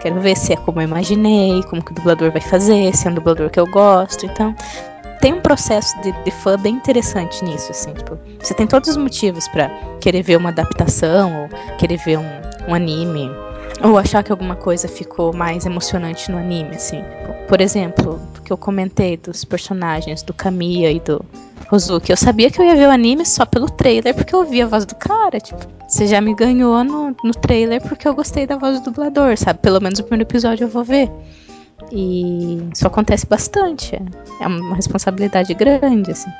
Quero 0.00 0.20
ver 0.20 0.36
se 0.36 0.52
é 0.52 0.56
como 0.56 0.80
eu 0.80 0.84
imaginei, 0.84 1.62
como 1.64 1.84
que 1.84 1.92
o 1.92 1.94
dublador 1.94 2.30
vai 2.30 2.40
fazer, 2.40 2.94
se 2.94 3.08
é 3.08 3.10
um 3.10 3.14
dublador 3.14 3.50
que 3.50 3.60
eu 3.60 3.66
gosto. 3.66 4.24
Então, 4.24 4.54
tem 5.20 5.32
um 5.32 5.40
processo 5.40 6.00
de, 6.02 6.12
de 6.12 6.30
fã 6.30 6.58
bem 6.58 6.74
interessante 6.74 7.42
nisso, 7.44 7.70
assim, 7.70 7.92
tipo, 7.94 8.18
você 8.38 8.54
tem 8.54 8.66
todos 8.66 8.90
os 8.90 8.96
motivos 8.96 9.48
pra 9.48 9.68
querer 10.00 10.22
ver 10.22 10.36
uma 10.36 10.50
adaptação 10.50 11.42
ou 11.42 11.76
querer 11.78 11.96
ver 11.96 12.18
um, 12.18 12.26
um 12.68 12.74
anime 12.74 13.30
ou 13.82 13.98
achar 13.98 14.22
que 14.22 14.32
alguma 14.32 14.56
coisa 14.56 14.88
ficou 14.88 15.34
mais 15.34 15.66
emocionante 15.66 16.30
no 16.30 16.38
anime, 16.38 16.76
assim. 16.76 17.02
Tipo, 17.02 17.46
Por 17.48 17.60
exemplo, 17.60 18.20
que 18.44 18.52
eu 18.52 18.56
comentei 18.56 19.16
dos 19.16 19.44
personagens 19.44 20.22
do 20.22 20.32
Kamiya 20.32 20.90
e 20.90 21.00
do 21.00 21.24
Rozuki, 21.68 22.10
eu 22.12 22.16
sabia 22.16 22.50
que 22.50 22.60
eu 22.60 22.64
ia 22.64 22.76
ver 22.76 22.86
o 22.86 22.90
anime 22.90 23.26
só 23.26 23.44
pelo 23.44 23.68
trailer 23.68 24.14
porque 24.14 24.34
eu 24.34 24.38
ouvi 24.40 24.62
a 24.62 24.66
voz 24.66 24.86
do 24.86 24.94
cara, 24.94 25.38
tipo, 25.40 25.60
você 25.88 26.06
já 26.06 26.20
me 26.20 26.32
ganhou 26.34 26.82
no, 26.84 27.14
no 27.24 27.32
trailer 27.32 27.82
porque 27.82 28.06
eu 28.06 28.14
gostei 28.14 28.46
da 28.46 28.56
voz 28.56 28.80
do 28.80 28.90
dublador, 28.90 29.36
sabe? 29.36 29.58
Pelo 29.60 29.80
menos 29.80 29.98
o 29.98 30.04
primeiro 30.04 30.28
episódio 30.28 30.64
eu 30.64 30.68
vou 30.68 30.84
ver. 30.84 31.10
E 31.92 32.58
isso 32.72 32.86
acontece 32.86 33.26
bastante. 33.26 33.94
é- 33.94 34.44
É 34.44 34.46
uma 34.46 34.74
responsabilidade 34.76 35.52
grande, 35.54 36.10
assim. 36.12 36.30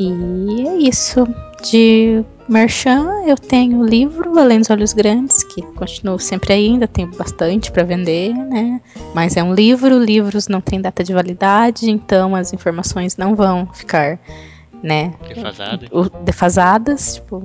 E 0.00 0.66
é 0.68 0.76
isso. 0.76 1.26
De 1.62 2.22
Merchan, 2.48 3.24
eu 3.26 3.36
tenho 3.36 3.80
o 3.80 3.84
livro 3.86 4.38
Além 4.38 4.60
dos 4.60 4.70
Olhos 4.70 4.92
Grandes, 4.92 5.42
que 5.42 5.62
continuo 5.62 6.18
sempre 6.18 6.52
ainda 6.52 6.86
tenho 6.86 7.08
bastante 7.16 7.72
para 7.72 7.82
vender, 7.82 8.32
né? 8.32 8.80
Mas 9.12 9.36
é 9.36 9.42
um 9.42 9.52
livro, 9.52 9.98
livros 9.98 10.46
não 10.46 10.60
têm 10.60 10.80
data 10.80 11.02
de 11.02 11.12
validade, 11.12 11.90
então 11.90 12.36
as 12.36 12.52
informações 12.52 13.16
não 13.16 13.34
vão 13.34 13.66
ficar, 13.74 14.20
né, 14.80 15.12
defasada. 15.26 15.88
o- 15.90 16.08
defasadas, 16.22 17.16
tipo, 17.16 17.42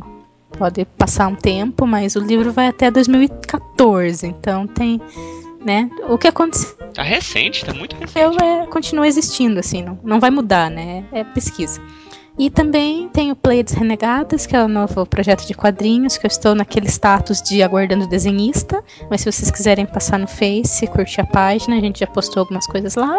pode 0.57 0.85
passar 0.85 1.27
um 1.27 1.35
tempo, 1.35 1.87
mas 1.87 2.15
o 2.15 2.19
livro 2.19 2.51
vai 2.51 2.67
até 2.67 2.91
2014, 2.91 4.27
então 4.27 4.67
tem, 4.67 5.01
né, 5.65 5.89
o 6.09 6.17
que 6.17 6.27
aconteceu 6.27 6.75
Tá 6.93 7.01
recente, 7.01 7.65
tá 7.65 7.73
muito 7.73 7.95
recente. 7.95 8.43
é, 8.43 8.67
continua 8.67 9.07
existindo, 9.07 9.59
assim, 9.59 9.81
não, 9.81 9.97
não 10.03 10.19
vai 10.19 10.29
mudar, 10.29 10.69
né, 10.69 11.03
é 11.11 11.23
pesquisa. 11.23 11.81
E 12.39 12.49
também 12.49 13.09
tem 13.09 13.31
o 13.31 13.35
Pleiades 13.35 13.73
Renegadas, 13.73 14.45
que 14.45 14.55
é 14.55 14.63
o 14.63 14.67
novo 14.67 15.05
projeto 15.05 15.45
de 15.45 15.53
quadrinhos, 15.53 16.17
que 16.17 16.25
eu 16.25 16.29
estou 16.29 16.55
naquele 16.55 16.87
status 16.87 17.41
de 17.41 17.61
aguardando 17.61 18.07
desenhista, 18.07 18.81
mas 19.09 19.21
se 19.21 19.31
vocês 19.31 19.51
quiserem 19.51 19.85
passar 19.85 20.17
no 20.17 20.27
Face, 20.27 20.87
curtir 20.87 21.21
a 21.21 21.25
página, 21.25 21.75
a 21.75 21.79
gente 21.79 21.99
já 21.99 22.07
postou 22.07 22.41
algumas 22.41 22.65
coisas 22.67 22.95
lá, 22.95 23.15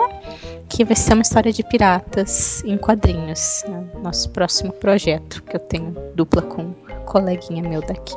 que 0.68 0.84
vai 0.84 0.96
ser 0.96 1.12
uma 1.12 1.22
história 1.22 1.52
de 1.52 1.62
piratas 1.62 2.64
em 2.64 2.76
quadrinhos, 2.78 3.64
né? 3.68 3.84
nosso 4.02 4.30
próximo 4.30 4.72
projeto, 4.72 5.42
que 5.42 5.56
eu 5.56 5.60
tenho 5.60 5.94
dupla 6.14 6.40
com 6.42 6.62
um 6.62 6.74
coleguinha 7.04 7.62
meu 7.62 7.82
daqui. 7.82 8.16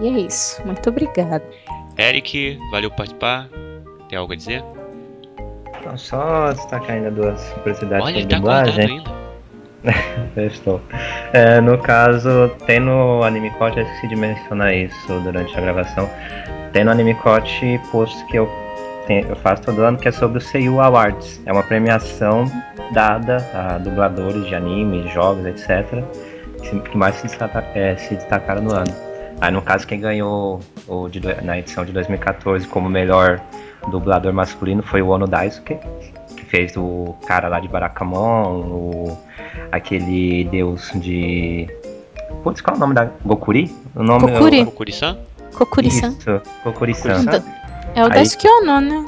E 0.00 0.08
é 0.08 0.20
isso, 0.20 0.60
muito 0.64 0.88
obrigada. 0.88 1.44
Eric, 1.98 2.58
valeu 2.70 2.90
por 2.90 2.96
participar. 2.96 3.48
Tem 4.08 4.18
algo 4.18 4.32
a 4.32 4.36
dizer? 4.36 4.64
Então, 5.78 5.96
só 5.98 6.50
destacar 6.52 6.92
ainda 6.92 7.10
duas 7.10 7.42
curiosidades 7.62 8.06
Olha, 8.06 8.14
ele 8.14 8.22
sobre 8.22 8.34
tá 8.34 8.38
dublagem. 8.38 8.98
ainda. 8.98 9.23
Estou. 10.36 10.80
É, 11.32 11.60
no 11.60 11.78
caso, 11.78 12.50
tem 12.66 12.80
no 12.80 13.22
Animecote, 13.22 13.78
eu 13.78 13.84
esqueci 13.84 14.08
de 14.08 14.16
mencionar 14.16 14.74
isso 14.74 15.20
durante 15.20 15.56
a 15.56 15.60
gravação. 15.60 16.08
Tem 16.72 16.84
no 16.84 16.90
Animecote 16.90 17.80
post 17.90 18.24
que 18.26 18.36
eu, 18.38 18.48
eu 19.08 19.36
faço 19.36 19.62
todo 19.62 19.82
ano 19.82 19.98
que 19.98 20.08
é 20.08 20.12
sobre 20.12 20.38
o 20.38 20.40
Seiyu 20.40 20.80
Awards. 20.80 21.40
É 21.46 21.52
uma 21.52 21.62
premiação 21.62 22.44
dada 22.92 23.36
a 23.54 23.78
dubladores 23.78 24.46
de 24.46 24.54
animes, 24.54 25.12
jogos, 25.12 25.44
etc. 25.46 26.02
que 26.90 26.96
mais 26.96 27.16
se, 27.16 27.26
destaca- 27.26 27.64
é, 27.74 27.96
se 27.96 28.14
destacaram 28.14 28.62
no 28.62 28.72
ano. 28.72 28.94
Aí 29.40 29.52
no 29.52 29.60
caso 29.60 29.86
quem 29.86 30.00
ganhou 30.00 30.60
o 30.88 31.08
de 31.08 31.20
na 31.42 31.58
edição 31.58 31.84
de 31.84 31.92
2014 31.92 32.66
como 32.68 32.88
melhor 32.88 33.40
dublador 33.90 34.32
masculino 34.32 34.82
foi 34.82 35.02
o 35.02 35.08
Ono 35.08 35.26
Daisuke, 35.26 35.76
fez 36.54 36.76
o 36.76 37.16
cara 37.26 37.48
lá 37.48 37.58
de 37.58 37.66
Barakamon, 37.66 38.60
o, 38.60 39.18
aquele 39.72 40.44
deus 40.44 40.92
de. 40.94 41.68
Putz, 42.44 42.60
qual 42.60 42.74
é 42.74 42.76
o 42.76 42.80
nome 42.80 42.94
da. 42.94 43.10
Gokuri? 43.24 43.74
O 43.96 44.04
nome 44.04 44.30
Kokuri. 44.30 44.64
Kokuri-san? 44.64 45.18
Kokuri-san. 45.52 46.08
Isso, 46.10 46.40
Kokuri-san. 46.62 47.24
Kokuri-san? 47.24 47.44
É 47.96 48.02
o 48.02 48.04
Aí- 48.06 48.10
Daisuke 48.12 48.46
Ono, 48.46 48.80
né? 48.80 49.04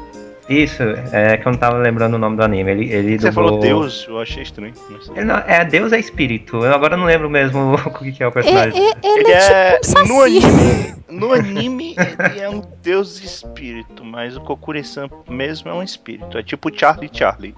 Isso, 0.49 0.83
é 1.13 1.37
que 1.37 1.47
eu 1.47 1.53
não 1.53 1.59
tava 1.59 1.77
lembrando 1.79 2.15
o 2.15 2.19
nome 2.19 2.37
do 2.37 2.43
anime. 2.45 2.71
Ele, 2.71 2.93
ele 2.93 3.19
Você 3.19 3.31
dublou... 3.31 3.47
falou 3.49 3.61
Deus, 3.61 4.07
eu 4.09 4.21
achei 4.21 4.43
estranho. 4.45 4.73
Não. 4.89 5.17
Ele 5.17 5.25
não- 5.25 5.39
é, 5.39 5.65
Deus 5.65 5.93
é 5.93 5.99
espírito. 5.99 6.59
Eu 6.65 6.73
agora 6.73 6.97
não 6.97 7.05
lembro 7.05 7.29
mesmo 7.29 7.75
o 7.85 7.91
que, 7.99 8.13
que 8.13 8.23
é 8.23 8.27
o 8.27 8.29
É, 8.29 8.33
personagem. 8.33 8.81
é- 8.81 8.93
ele, 9.03 9.21
Ele 9.21 9.33
é, 9.33 9.39
é. 9.75 9.79
tipo 9.81 9.99
um 10.01 10.07
No 10.07 10.23
anime, 10.23 10.95
no 11.09 11.33
anime, 11.33 11.97
ele 12.31 12.41
é 12.41 12.49
um 12.49 12.63
deus 12.83 13.21
espírito, 13.23 14.05
mas 14.05 14.37
o 14.37 14.41
Kokuri-san 14.41 15.09
mesmo 15.29 15.69
é 15.69 15.75
um 15.75 15.83
espírito. 15.83 16.39
É 16.39 16.43
tipo 16.43 16.71
Charlie 16.73 17.11
Charlie. 17.13 17.55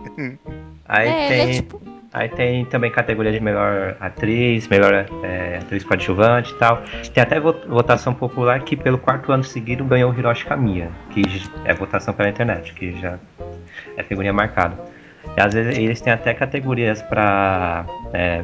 Aí, 0.86 1.08
É, 1.08 1.28
tem, 1.28 1.40
ele 1.42 1.50
é 1.50 1.54
tipo. 1.54 1.82
Aí 2.12 2.28
tem 2.28 2.64
também 2.64 2.90
categoria 2.90 3.32
de 3.32 3.40
melhor 3.40 3.96
atriz, 4.00 4.66
melhor 4.68 5.06
é, 5.22 5.58
atriz 5.60 5.84
coadjuvante 5.84 6.52
e 6.52 6.56
tal. 6.56 6.82
Tem 7.12 7.22
até 7.22 7.38
vo- 7.40 7.54
votação 7.68 8.14
popular 8.14 8.60
que 8.60 8.76
pelo 8.76 8.98
quarto 8.98 9.32
ano 9.32 9.44
seguido 9.44 9.84
ganhou 9.84 10.10
o 10.12 10.18
Hiroshi 10.18 10.44
Kamiya, 10.46 10.88
que 11.10 11.22
é 11.64 11.74
votação 11.74 12.14
pela 12.14 12.28
internet, 12.28 12.72
que 12.74 12.98
já 13.00 13.18
é 13.96 14.02
figurinha 14.02 14.32
marcada. 14.32 14.76
E 15.36 15.40
às 15.40 15.52
vezes 15.52 15.76
eles 15.76 16.00
têm 16.00 16.12
até 16.12 16.32
categorias 16.32 17.02
para 17.02 17.84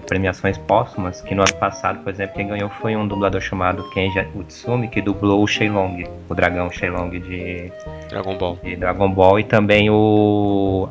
premiações 0.07 0.59
póstumas, 0.59 1.23
que 1.23 1.35
no 1.35 1.41
ano 1.41 1.55
passado, 1.55 2.01
por 2.05 2.11
exemplo, 2.11 2.35
quem 2.37 2.47
ganhou 2.47 2.69
foi 2.69 2.95
um 2.95 3.09
dublador 3.09 3.41
chamado 3.41 3.89
Kenji 3.91 4.21
Utsumi, 4.35 4.89
que 4.89 5.01
dublou 5.01 5.43
o 5.43 5.47
Shenlong, 5.47 6.05
o 6.29 6.35
dragão 6.35 6.71
Shenlong 6.71 7.11
de 7.19 7.73
Dragon 8.11 8.37
Ball. 8.37 8.59
de 8.63 8.77
Dragon 8.77 9.11
Ball 9.11 9.41
e 9.41 9.45
também 9.45 9.89
o 9.89 10.89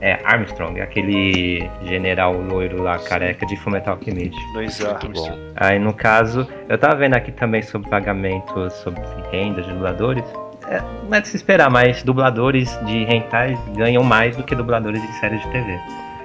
é, 0.00 0.18
Armstrong, 0.24 0.80
aquele 0.80 1.68
general 1.84 2.34
loiro 2.34 2.82
lá, 2.82 2.98
careca 2.98 3.44
de 3.46 3.56
Fullmetal 3.56 3.94
Alchemist. 3.94 4.36
Dois 4.54 4.80
bom. 4.80 5.38
Aí 5.56 5.78
no 5.78 5.92
caso, 5.92 6.48
eu 6.68 6.78
tava 6.78 6.96
vendo 6.96 7.14
aqui 7.16 7.30
também 7.32 7.62
sobre 7.62 7.88
pagamentos, 7.90 8.72
sobre 8.74 9.00
renda 9.30 9.62
de 9.62 9.72
dubladores. 9.72 10.24
É, 10.68 10.80
não 11.08 11.16
é 11.16 11.20
de 11.20 11.28
se 11.28 11.36
esperar, 11.36 11.70
mas 11.70 12.02
dubladores 12.02 12.78
de 12.86 13.04
hentai 13.04 13.58
ganham 13.76 14.02
mais 14.02 14.36
do 14.36 14.42
que 14.42 14.54
dubladores 14.54 15.02
de 15.02 15.12
séries 15.14 15.42
de 15.42 15.50
TV. 15.50 15.78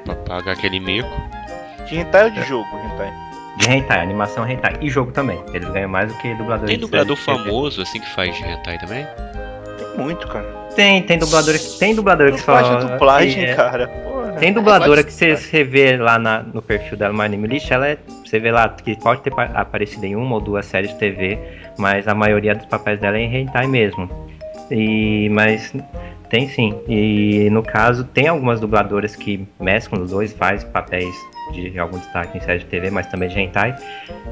Pra 0.06 0.16
pagar 0.16 0.52
aquele 0.54 0.80
mico. 0.80 1.10
De 1.88 1.98
hentai 1.98 2.26
ou 2.26 2.30
de 2.30 2.44
jogo? 2.44 2.68
Hentai. 2.86 3.12
De 3.58 3.70
hentai, 3.72 4.00
animação 4.02 4.48
hentai. 4.48 4.78
E 4.82 4.90
jogo 4.90 5.12
também. 5.12 5.42
Eles 5.54 5.68
ganham 5.70 5.90
mais 5.90 6.12
do 6.12 6.18
que 6.20 6.34
dubladores 6.36 6.70
Tem 6.70 6.78
de 6.78 6.82
dublador 6.82 7.18
séries 7.18 7.40
de 7.40 7.44
TV. 7.44 7.50
famoso 7.50 7.82
assim 7.82 8.00
que 8.00 8.10
faz 8.10 8.40
hentai 8.40 8.78
também? 8.78 9.06
Tem 9.78 10.04
muito, 10.04 10.28
cara. 10.28 10.65
Tem, 10.76 11.02
tem 11.02 11.18
dublador 11.18 11.54
que 11.54 11.80
tem 11.80 11.96
dublador 11.96 12.32
que 12.32 12.38
Dublagem 12.40 12.72
fala. 12.72 12.84
é 12.90 12.94
dublagem, 12.94 13.46
é- 13.46 13.56
cara. 13.56 13.88
Porra. 13.88 14.32
Tem 14.34 14.52
dubladora 14.52 15.02
Pode- 15.04 15.06
que 15.06 15.36
você, 15.38 15.64
vê 15.64 15.96
lá 15.98 16.20
na- 16.20 16.42
no 16.44 16.62
perfil 16.62 16.98
dela 16.98 17.14
no 17.14 17.22
Anime 17.22 17.48
List, 17.48 17.72
ela 17.72 17.88
é, 17.88 17.98
você 18.26 18.38
vê 18.40 18.52
lá 18.52 18.68
que 18.68 19.00
pode 19.00 19.22
ter 19.22 19.34
pa- 19.34 19.50
aparecido 19.54 20.06
em 20.06 20.16
uma 20.16 20.36
ou 20.36 20.42
duas 20.42 20.66
séries 20.66 20.90
de 20.92 20.98
TV, 20.98 21.40
mas 21.78 22.08
a 22.08 22.14
maioria 22.14 22.54
dos 22.54 22.66
papéis 22.66 23.00
dela 23.00 23.18
é 23.18 23.22
em 23.22 23.34
hentai 23.34 23.66
mesmo. 23.68 24.10
E, 24.70 25.30
mas 25.30 25.74
tem 26.30 26.48
sim. 26.50 26.74
E 26.90 27.50
no 27.50 27.64
caso, 27.64 28.04
tem 28.04 28.28
algumas 28.28 28.60
dubladoras 28.60 29.16
que 29.16 29.48
mesclam 29.60 30.02
os 30.04 30.12
dois, 30.12 30.34
faz 30.34 30.64
papéis 30.66 31.16
de 31.54 31.78
algum 31.80 31.98
destaque 32.00 32.38
em 32.38 32.42
séries 32.42 32.64
de 32.64 32.70
TV, 32.70 32.90
mas 32.90 33.06
também 33.08 33.30
de 33.30 33.40
hentai, 33.40 33.74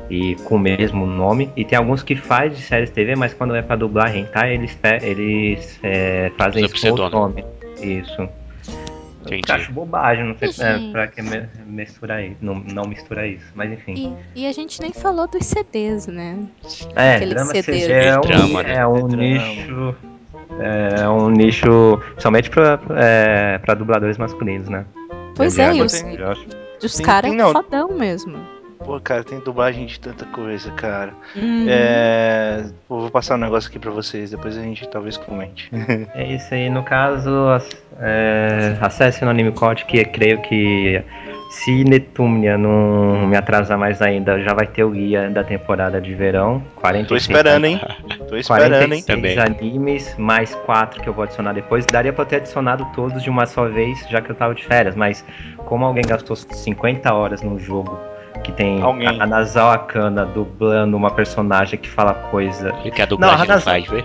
e 0.10 0.36
com 0.46 0.56
o 0.56 0.60
mesmo 0.60 1.06
nome. 1.06 1.50
E 1.56 1.64
tem 1.66 1.78
alguns 1.78 2.04
que 2.04 2.16
faz 2.16 2.56
de 2.56 2.62
séries 2.62 2.90
TV, 2.90 3.16
mas 3.16 3.34
quando 3.34 3.56
é 3.56 3.62
pra 3.62 3.76
dublar 3.76 4.16
hentai, 4.16 4.54
eles, 4.54 4.78
eles 5.02 5.80
é, 5.84 6.32
fazem 6.38 6.66
isso 6.66 6.80
com 6.80 6.88
outro 6.90 7.10
nome. 7.10 7.46
Isso. 7.82 8.30
Entendi. 9.26 9.44
Eu 9.48 9.56
acho 9.56 9.72
bobagem, 9.72 10.26
não 10.26 10.38
sei 10.38 10.52
Sim. 10.52 10.64
é, 10.64 10.92
pra 10.92 11.08
que 11.08 11.22
misturar 11.66 12.24
isso, 12.24 12.38
não, 12.42 12.56
não 12.56 12.84
misturar 12.84 13.28
isso, 13.28 13.46
mas 13.56 13.72
enfim. 13.72 14.18
E, 14.36 14.42
e 14.44 14.48
a 14.48 14.52
gente 14.52 14.82
nem 14.82 14.92
falou 14.92 15.28
dos 15.28 15.46
CDs, 15.46 16.08
né? 16.08 16.40
É, 16.96 17.20
drama 17.26 17.52
CD. 17.52 17.62
CG 17.62 17.92
é 17.92 18.18
um, 18.18 18.22
Drama, 18.22 18.64
né? 18.64 18.76
é 18.76 18.88
um 18.88 19.08
É 19.08 19.16
nicho. 19.16 19.96
É 20.60 21.10
um 21.10 21.30
nicho 21.30 22.00
somente 22.20 22.50
pra, 22.50 22.80
é, 22.96 23.58
pra 23.60 23.74
dubladores 23.74 24.18
masculinos, 24.18 24.68
né? 24.70 24.86
Pois 25.36 25.58
é, 25.58 25.68
já 25.68 25.74
e 25.74 25.82
os, 25.82 25.94
gostei, 25.94 26.22
eu 26.22 26.30
acho. 26.30 26.48
os 26.84 27.00
caras 27.00 27.34
não. 27.34 27.52
fodão 27.52 27.92
mesmo. 27.94 28.38
Pô, 28.84 29.00
cara, 29.00 29.24
tem 29.24 29.40
dublagem 29.40 29.86
de 29.86 30.00
tanta 30.00 30.26
coisa, 30.26 30.72
cara. 30.72 31.14
Hum. 31.36 31.66
É. 31.70 32.66
Vou 32.90 33.10
passar 33.10 33.36
um 33.36 33.40
negócio 33.40 33.70
aqui 33.70 33.80
pra 33.80 33.92
vocês, 33.92 34.32
depois 34.32 34.58
a 34.58 34.62
gente 34.62 34.88
talvez 34.90 35.18
comente. 35.18 35.70
É 36.14 36.34
isso 36.36 36.54
aí, 36.54 36.70
no 36.70 36.84
caso, 36.84 37.30
é, 38.00 38.78
acesse 38.82 39.24
no 39.24 39.32
Anime 39.32 39.52
Code, 39.52 39.86
que 39.86 40.04
creio 40.06 40.42
que 40.42 41.02
se 41.50 41.84
Netumnia 41.84 42.58
não 42.58 43.28
me 43.28 43.38
atrasar 43.38 43.78
mais 43.78 44.02
ainda, 44.02 44.42
já 44.42 44.54
vai 44.54 44.68
ter 44.68 44.84
o 44.84 44.90
guia 44.90 45.30
da 45.30 45.44
temporada 45.44 46.02
de 46.02 46.14
verão. 46.14 46.62
46 46.76 47.08
Tô 47.08 47.16
esperando, 47.16 47.66
hein? 47.66 47.80
Tô 48.28 48.36
esperando, 48.36 48.94
hein? 48.94 49.04
46 49.04 49.06
Também. 49.06 49.40
animes, 49.40 50.16
mais 50.18 50.54
4 50.66 51.02
que 51.02 51.08
eu 51.08 51.14
vou 51.14 51.24
adicionar 51.24 51.54
depois. 51.54 51.86
Daria 51.86 52.12
pra 52.12 52.24
eu 52.24 52.28
ter 52.28 52.36
adicionado 52.38 52.86
todos 52.96 53.22
de 53.22 53.30
uma 53.30 53.46
só 53.46 53.68
vez, 53.68 54.06
já 54.10 54.22
que 54.22 54.32
eu 54.32 54.36
tava 54.36 54.54
de 54.54 54.66
férias, 54.66 54.96
mas 54.96 55.24
como 55.66 55.86
alguém 55.86 56.04
gastou 56.06 56.36
50 56.36 57.14
horas 57.14 57.42
no 57.42 57.60
jogo 57.60 58.00
que 58.44 58.52
tem 58.52 58.82
Alguém. 58.82 59.08
a 59.22 59.26
Nazao 59.26 59.72
Akana 59.72 60.26
dublando 60.26 60.96
uma 60.98 61.10
personagem 61.10 61.80
que 61.80 61.90
fala 61.90 62.14
coisa. 62.14 62.74
E 62.84 62.92
que 62.92 63.02
a 63.02 63.06
dublagem 63.06 63.38
não, 63.38 63.44
Hanasa- 63.46 63.62
faz, 63.72 63.88
vê? 63.88 64.04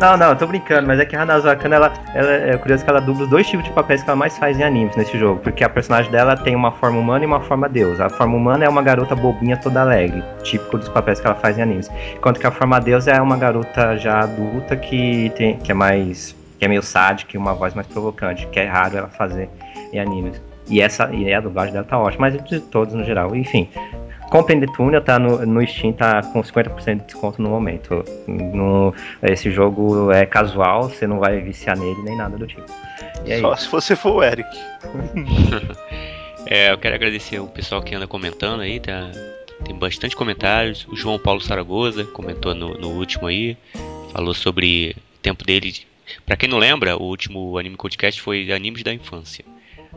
Não, 0.00 0.16
não, 0.16 0.30
eu 0.30 0.36
tô 0.36 0.46
brincando, 0.46 0.86
mas 0.88 0.98
é 0.98 1.04
que 1.04 1.14
a 1.14 1.22
Hanazao 1.22 1.52
Akana, 1.52 1.76
ela, 1.76 1.92
ela 2.14 2.30
é 2.32 2.56
curioso 2.58 2.84
que 2.84 2.90
ela 2.90 3.00
dubla 3.00 3.24
os 3.24 3.30
dois 3.30 3.46
tipos 3.46 3.64
de 3.64 3.70
papéis 3.72 4.02
que 4.02 4.10
ela 4.10 4.16
mais 4.16 4.36
faz 4.36 4.58
em 4.58 4.64
animes 4.64 4.96
nesse 4.96 5.16
jogo, 5.18 5.40
porque 5.40 5.62
a 5.62 5.68
personagem 5.68 6.10
dela 6.10 6.36
tem 6.36 6.54
uma 6.56 6.72
forma 6.72 6.98
humana 6.98 7.24
e 7.24 7.26
uma 7.26 7.40
forma 7.40 7.68
deus. 7.68 8.00
A 8.00 8.10
forma 8.10 8.36
humana 8.36 8.64
é 8.64 8.68
uma 8.68 8.82
garota 8.82 9.14
bobinha 9.14 9.56
toda 9.56 9.80
alegre, 9.80 10.22
típico 10.42 10.76
dos 10.76 10.88
papéis 10.88 11.20
que 11.20 11.26
ela 11.26 11.36
faz 11.36 11.56
em 11.58 11.62
animes. 11.62 11.88
Enquanto 12.16 12.40
que 12.40 12.46
a 12.46 12.50
forma 12.50 12.80
deus 12.80 13.06
é 13.06 13.20
uma 13.22 13.36
garota 13.36 13.96
já 13.96 14.20
adulta 14.20 14.76
que 14.76 15.30
tem 15.36 15.56
que 15.58 15.70
é 15.70 15.74
mais 15.74 16.34
que 16.58 16.64
é 16.64 16.68
meio 16.68 16.82
sádica 16.82 17.32
e 17.34 17.38
uma 17.38 17.52
voz 17.54 17.74
mais 17.74 17.86
provocante, 17.86 18.46
que 18.48 18.58
é 18.60 18.66
raro 18.66 18.96
ela 18.96 19.08
fazer 19.08 19.48
em 19.92 19.98
animes. 20.00 20.40
E 20.68 20.80
essa 20.80 21.10
e 21.12 21.32
a 21.32 21.40
dublagem 21.40 21.72
dela 21.72 21.84
tá 21.84 21.98
ótima, 21.98 22.30
mas 22.30 22.42
de 22.44 22.60
todos 22.60 22.94
no 22.94 23.04
geral. 23.04 23.34
Enfim, 23.36 23.68
Comprem 24.30 24.58
The 24.58 24.66
Tunnel, 24.74 25.00
tá 25.02 25.18
no, 25.18 25.44
no 25.46 25.64
Steam, 25.66 25.92
tá 25.92 26.20
com 26.22 26.40
50% 26.42 26.96
de 27.00 27.04
desconto 27.04 27.40
no 27.42 27.50
momento. 27.50 28.02
No, 28.26 28.92
esse 29.22 29.50
jogo 29.50 30.10
é 30.10 30.24
casual, 30.26 30.84
você 30.88 31.06
não 31.06 31.20
vai 31.20 31.40
viciar 31.40 31.78
nele 31.78 32.02
nem 32.02 32.16
nada 32.16 32.36
do 32.36 32.46
tipo. 32.46 32.64
E 33.26 33.32
é 33.32 33.40
Só 33.40 33.52
isso. 33.52 33.64
se 33.64 33.70
você 33.70 33.94
for 33.94 34.14
o 34.16 34.22
Eric. 34.24 34.48
É, 36.46 36.70
eu 36.72 36.76
quero 36.78 36.94
agradecer 36.94 37.38
o 37.40 37.46
pessoal 37.46 37.80
que 37.82 37.94
anda 37.94 38.06
comentando 38.06 38.60
aí, 38.60 38.78
tá? 38.78 39.10
Tem 39.64 39.74
bastante 39.74 40.14
comentários. 40.14 40.86
O 40.88 40.94
João 40.94 41.18
Paulo 41.18 41.40
Saragoza 41.40 42.04
comentou 42.04 42.54
no, 42.54 42.74
no 42.76 42.90
último 42.90 43.26
aí, 43.26 43.56
falou 44.12 44.34
sobre 44.34 44.94
o 45.16 45.18
tempo 45.22 45.42
dele. 45.42 45.72
de- 45.72 45.86
Pra 46.26 46.36
quem 46.36 46.46
não 46.48 46.58
lembra, 46.58 46.98
o 46.98 47.02
último 47.02 47.56
anime 47.56 47.76
podcast 47.78 48.20
foi 48.20 48.52
Animes 48.52 48.82
da 48.82 48.92
Infância. 48.92 49.42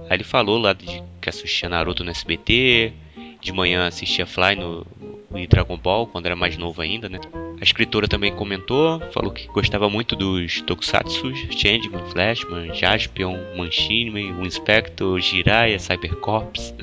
Aí 0.09 0.17
ele 0.17 0.23
falou 0.23 0.57
lá 0.57 0.73
de 0.73 1.03
que 1.21 1.29
assistia 1.29 1.69
Naruto 1.69 2.03
no 2.03 2.11
SBT, 2.11 2.93
de 3.41 3.51
manhã 3.51 3.87
assistia 3.87 4.25
Fly 4.25 4.55
no, 4.55 4.85
no 5.29 5.47
Dragon 5.47 5.77
Ball, 5.77 6.07
quando 6.07 6.25
era 6.25 6.35
mais 6.35 6.57
novo 6.57 6.81
ainda, 6.81 7.09
né? 7.09 7.19
A 7.59 7.63
escritora 7.63 8.07
também 8.07 8.31
comentou, 8.33 8.99
falou 9.11 9.31
que 9.31 9.47
gostava 9.47 9.89
muito 9.89 10.15
dos 10.15 10.61
Tokusatsu, 10.61 11.33
Changeman, 11.51 12.05
Flashman, 12.11 12.73
Jaspion, 12.73 13.35
Manchinime, 13.55 14.31
o 14.33 14.45
Inspector, 14.45 15.19
Jiraiya, 15.19 15.79
Cybercorps. 15.79 16.73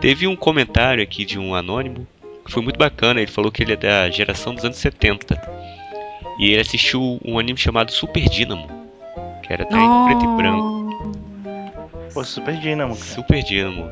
Teve 0.00 0.26
um 0.26 0.34
comentário 0.34 1.02
aqui 1.02 1.24
de 1.24 1.38
um 1.38 1.54
anônimo 1.54 2.06
que 2.44 2.50
foi 2.50 2.62
muito 2.62 2.78
bacana, 2.78 3.20
ele 3.20 3.30
falou 3.30 3.52
que 3.52 3.62
ele 3.62 3.74
é 3.74 3.76
da 3.76 4.10
geração 4.10 4.54
dos 4.54 4.64
anos 4.64 4.78
70. 4.78 5.40
E 6.38 6.50
ele 6.50 6.60
assistiu 6.60 7.20
um 7.22 7.38
anime 7.38 7.58
chamado 7.58 7.92
Super 7.92 8.26
Dynamo, 8.28 8.66
que 9.42 9.52
era 9.52 9.64
até 9.64 9.76
em 9.76 10.04
preto 10.06 10.24
e 10.24 10.36
branco. 10.36 10.89
Pô, 12.12 12.24
super 12.24 12.56
dinamo, 12.58 12.96
cara. 12.96 13.06
Super 13.06 13.42
Dynamo. 13.42 13.90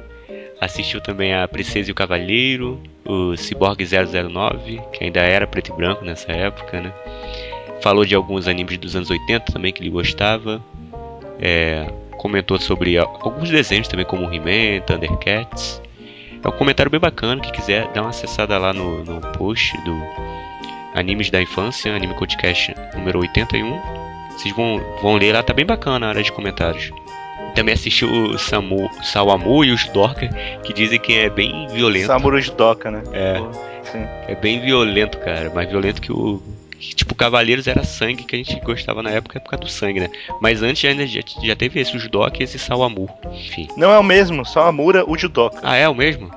Assistiu 0.60 1.00
também 1.00 1.34
a 1.34 1.46
Princesa 1.46 1.88
e 1.88 1.92
o 1.92 1.94
Cavaleiro, 1.94 2.82
o 3.04 3.36
Cyborg 3.36 3.78
009, 3.84 4.80
que 4.92 5.04
ainda 5.04 5.20
era 5.20 5.46
preto 5.46 5.72
e 5.72 5.76
branco 5.76 6.04
nessa 6.04 6.32
época, 6.32 6.80
né? 6.80 6.92
Falou 7.80 8.04
de 8.04 8.14
alguns 8.14 8.48
animes 8.48 8.76
dos 8.76 8.96
anos 8.96 9.08
80 9.08 9.52
também 9.52 9.72
que 9.72 9.80
ele 9.80 9.90
gostava. 9.90 10.60
É, 11.40 11.86
comentou 12.16 12.58
sobre 12.58 12.98
alguns 12.98 13.48
desenhos 13.50 13.86
também, 13.86 14.04
como 14.04 14.24
He-Man, 14.24 14.80
Thundercats. 14.84 15.80
É 16.42 16.48
um 16.48 16.52
comentário 16.52 16.90
bem 16.90 17.00
bacana, 17.00 17.40
quem 17.40 17.52
quiser 17.52 17.86
dar 17.92 18.02
uma 18.02 18.10
acessada 18.10 18.58
lá 18.58 18.72
no, 18.72 19.04
no 19.04 19.20
post 19.38 19.76
do 19.84 19.96
Animes 20.94 21.30
da 21.30 21.40
Infância, 21.40 21.94
Anime 21.94 22.14
Podcast 22.14 22.74
número 22.96 23.20
81. 23.20 23.80
Vocês 24.30 24.54
vão, 24.56 24.80
vão 25.02 25.16
ler 25.16 25.32
lá, 25.32 25.42
tá 25.42 25.52
bem 25.52 25.66
bacana 25.66 26.06
a 26.06 26.08
área 26.10 26.22
de 26.22 26.32
comentários. 26.32 26.90
Também 27.58 27.74
assistiu 27.74 28.08
o 28.08 28.38
Samu, 28.38 28.88
Sawamu 29.02 29.64
e 29.64 29.72
os 29.72 29.84
Dorka, 29.88 30.28
que 30.62 30.72
dizem 30.72 30.96
que 30.96 31.18
é 31.18 31.28
bem 31.28 31.66
violento. 31.66 32.06
Samuro 32.06 32.40
Judoka, 32.40 32.88
né? 32.88 33.02
É. 33.12 33.34
Sim. 33.82 34.06
É 34.28 34.36
bem 34.36 34.60
violento, 34.60 35.18
cara. 35.18 35.50
Mais 35.50 35.68
violento 35.68 36.00
que 36.00 36.12
o, 36.12 36.40
Tipo, 36.78 37.16
Cavaleiros 37.16 37.66
era 37.66 37.82
sangue 37.82 38.22
que 38.22 38.36
a 38.36 38.38
gente 38.38 38.60
gostava 38.60 39.02
na 39.02 39.10
época, 39.10 39.40
por 39.40 39.50
causa 39.50 39.64
do 39.64 39.68
sangue, 39.68 39.98
né? 39.98 40.08
Mas 40.40 40.62
antes 40.62 40.88
ainda 40.88 41.04
já, 41.04 41.20
já 41.42 41.56
teve 41.56 41.80
esse, 41.80 41.96
o 41.96 41.98
Judoka 41.98 42.36
e 42.38 42.44
esse 42.44 42.60
Sawamu. 42.60 43.10
Enfim. 43.32 43.66
Não 43.76 43.90
é 43.90 43.98
o 43.98 44.04
mesmo, 44.04 44.46
só 44.46 44.68
a 44.68 44.70
Mura, 44.70 45.04
o 45.04 45.18
Judoka. 45.18 45.58
Ah, 45.60 45.74
é 45.74 45.88
o 45.88 45.94
mesmo? 45.96 46.30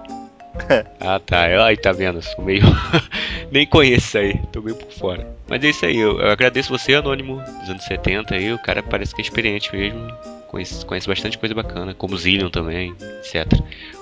ah, 1.00 1.20
tá. 1.24 1.66
Aí 1.66 1.78
tá 1.78 1.92
vendo, 1.92 2.20
sou 2.24 2.44
meio. 2.44 2.64
Nem 3.52 3.68
conheço 3.68 4.08
isso 4.08 4.18
aí, 4.18 4.40
tô 4.52 4.60
meio 4.60 4.76
por 4.76 4.92
fora. 4.92 5.36
Mas 5.48 5.64
é 5.64 5.70
isso 5.70 5.86
aí, 5.86 5.98
eu, 5.98 6.20
eu 6.20 6.32
agradeço 6.32 6.76
você, 6.76 6.96
Anônimo, 6.96 7.40
dos 7.60 7.70
anos 7.70 7.84
70 7.84 8.34
aí. 8.34 8.52
O 8.52 8.58
cara 8.58 8.82
parece 8.82 9.14
que 9.14 9.22
é 9.22 9.24
experiente 9.24 9.72
mesmo. 9.76 10.12
Conhece, 10.52 10.86
conhece 10.86 11.08
bastante 11.08 11.38
coisa 11.38 11.56
bacana, 11.56 11.94
como 11.94 12.18
Zillion 12.18 12.50
também, 12.50 12.94
etc. 13.20 13.48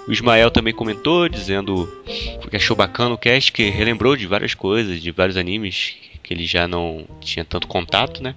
O 0.08 0.12
Ismael 0.12 0.50
também 0.50 0.74
comentou, 0.74 1.30
dizendo 1.30 1.88
que 2.50 2.56
achou 2.56 2.76
bacana 2.76 3.14
o 3.14 3.20
cast, 3.20 3.52
que 3.52 3.70
relembrou 3.70 4.16
de 4.16 4.26
várias 4.26 4.56
coisas, 4.56 5.00
de 5.00 5.12
vários 5.12 5.38
animes 5.38 5.96
que 6.24 6.34
ele 6.34 6.48
já 6.48 6.68
não 6.68 7.06
tinha 7.22 7.46
tanto 7.46 7.68
contato, 7.68 8.24
né? 8.24 8.34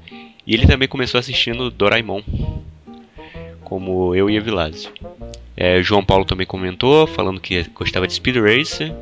E 0.47 0.53
ele 0.53 0.67
também 0.67 0.87
começou 0.87 1.19
assistindo 1.19 1.71
Doraemon, 1.71 2.21
como 3.65 4.15
eu 4.15 4.29
e 4.29 4.37
a 4.37 4.43
Vilásio. 4.43 4.93
É, 5.57 5.83
João 5.83 6.05
Paulo 6.05 6.27
também 6.27 6.47
comentou, 6.47 7.07
falando 7.07 7.41
que 7.41 7.63
gostava 7.71 8.07
de 8.07 8.13
Speed 8.13 8.37
Racer, 8.37 8.95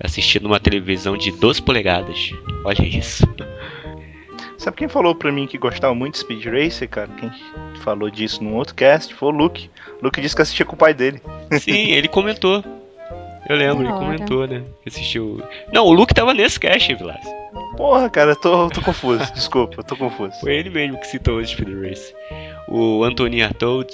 assistindo 0.00 0.46
uma 0.46 0.58
televisão 0.58 1.18
de 1.18 1.32
12 1.32 1.60
polegadas. 1.60 2.32
Olha 2.64 2.82
isso. 2.82 3.28
Sabe 4.58 4.76
quem 4.76 4.88
falou 4.88 5.14
pra 5.14 5.30
mim 5.30 5.46
que 5.46 5.56
gostava 5.56 5.94
muito 5.94 6.14
de 6.14 6.20
Speed 6.20 6.44
Racer, 6.46 6.88
cara? 6.88 7.08
Quem 7.16 7.30
falou 7.80 8.10
disso 8.10 8.42
num 8.42 8.56
outro 8.56 8.74
cast 8.74 9.14
foi 9.14 9.28
o 9.28 9.32
Luke. 9.32 9.70
Luke 10.02 10.20
disse 10.20 10.34
que 10.34 10.42
assistia 10.42 10.66
com 10.66 10.74
o 10.74 10.78
pai 10.78 10.92
dele. 10.92 11.22
Sim, 11.60 11.92
ele 11.92 12.08
comentou. 12.08 12.64
Eu 13.48 13.56
lembro, 13.56 13.84
ele 13.84 13.92
comentou, 13.92 14.46
né? 14.46 14.62
Que 14.82 14.88
assistiu. 14.88 15.42
Não, 15.72 15.86
o 15.86 15.92
Luke 15.92 16.12
tava 16.12 16.34
nesse 16.34 16.58
cast, 16.58 16.92
Vilas. 16.94 17.16
Porra, 17.76 18.10
cara, 18.10 18.32
eu 18.32 18.36
tô, 18.36 18.68
tô 18.68 18.82
confuso. 18.82 19.24
Desculpa, 19.32 19.76
eu 19.78 19.84
tô 19.84 19.96
confuso. 19.96 20.32
Foi 20.40 20.52
ele 20.52 20.68
mesmo 20.68 20.98
que 20.98 21.06
citou 21.06 21.38
o 21.38 21.46
Speed 21.46 21.68
Race. 21.80 22.12
O 22.66 23.04
Anthony 23.04 23.42
Artaud 23.42 23.88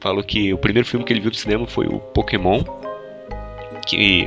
falou 0.00 0.24
que 0.24 0.52
o 0.52 0.58
primeiro 0.58 0.88
filme 0.88 1.04
que 1.04 1.12
ele 1.12 1.20
viu 1.20 1.30
no 1.30 1.36
cinema 1.36 1.66
foi 1.66 1.86
o 1.86 2.00
Pokémon. 2.00 2.64
Que 3.90 4.26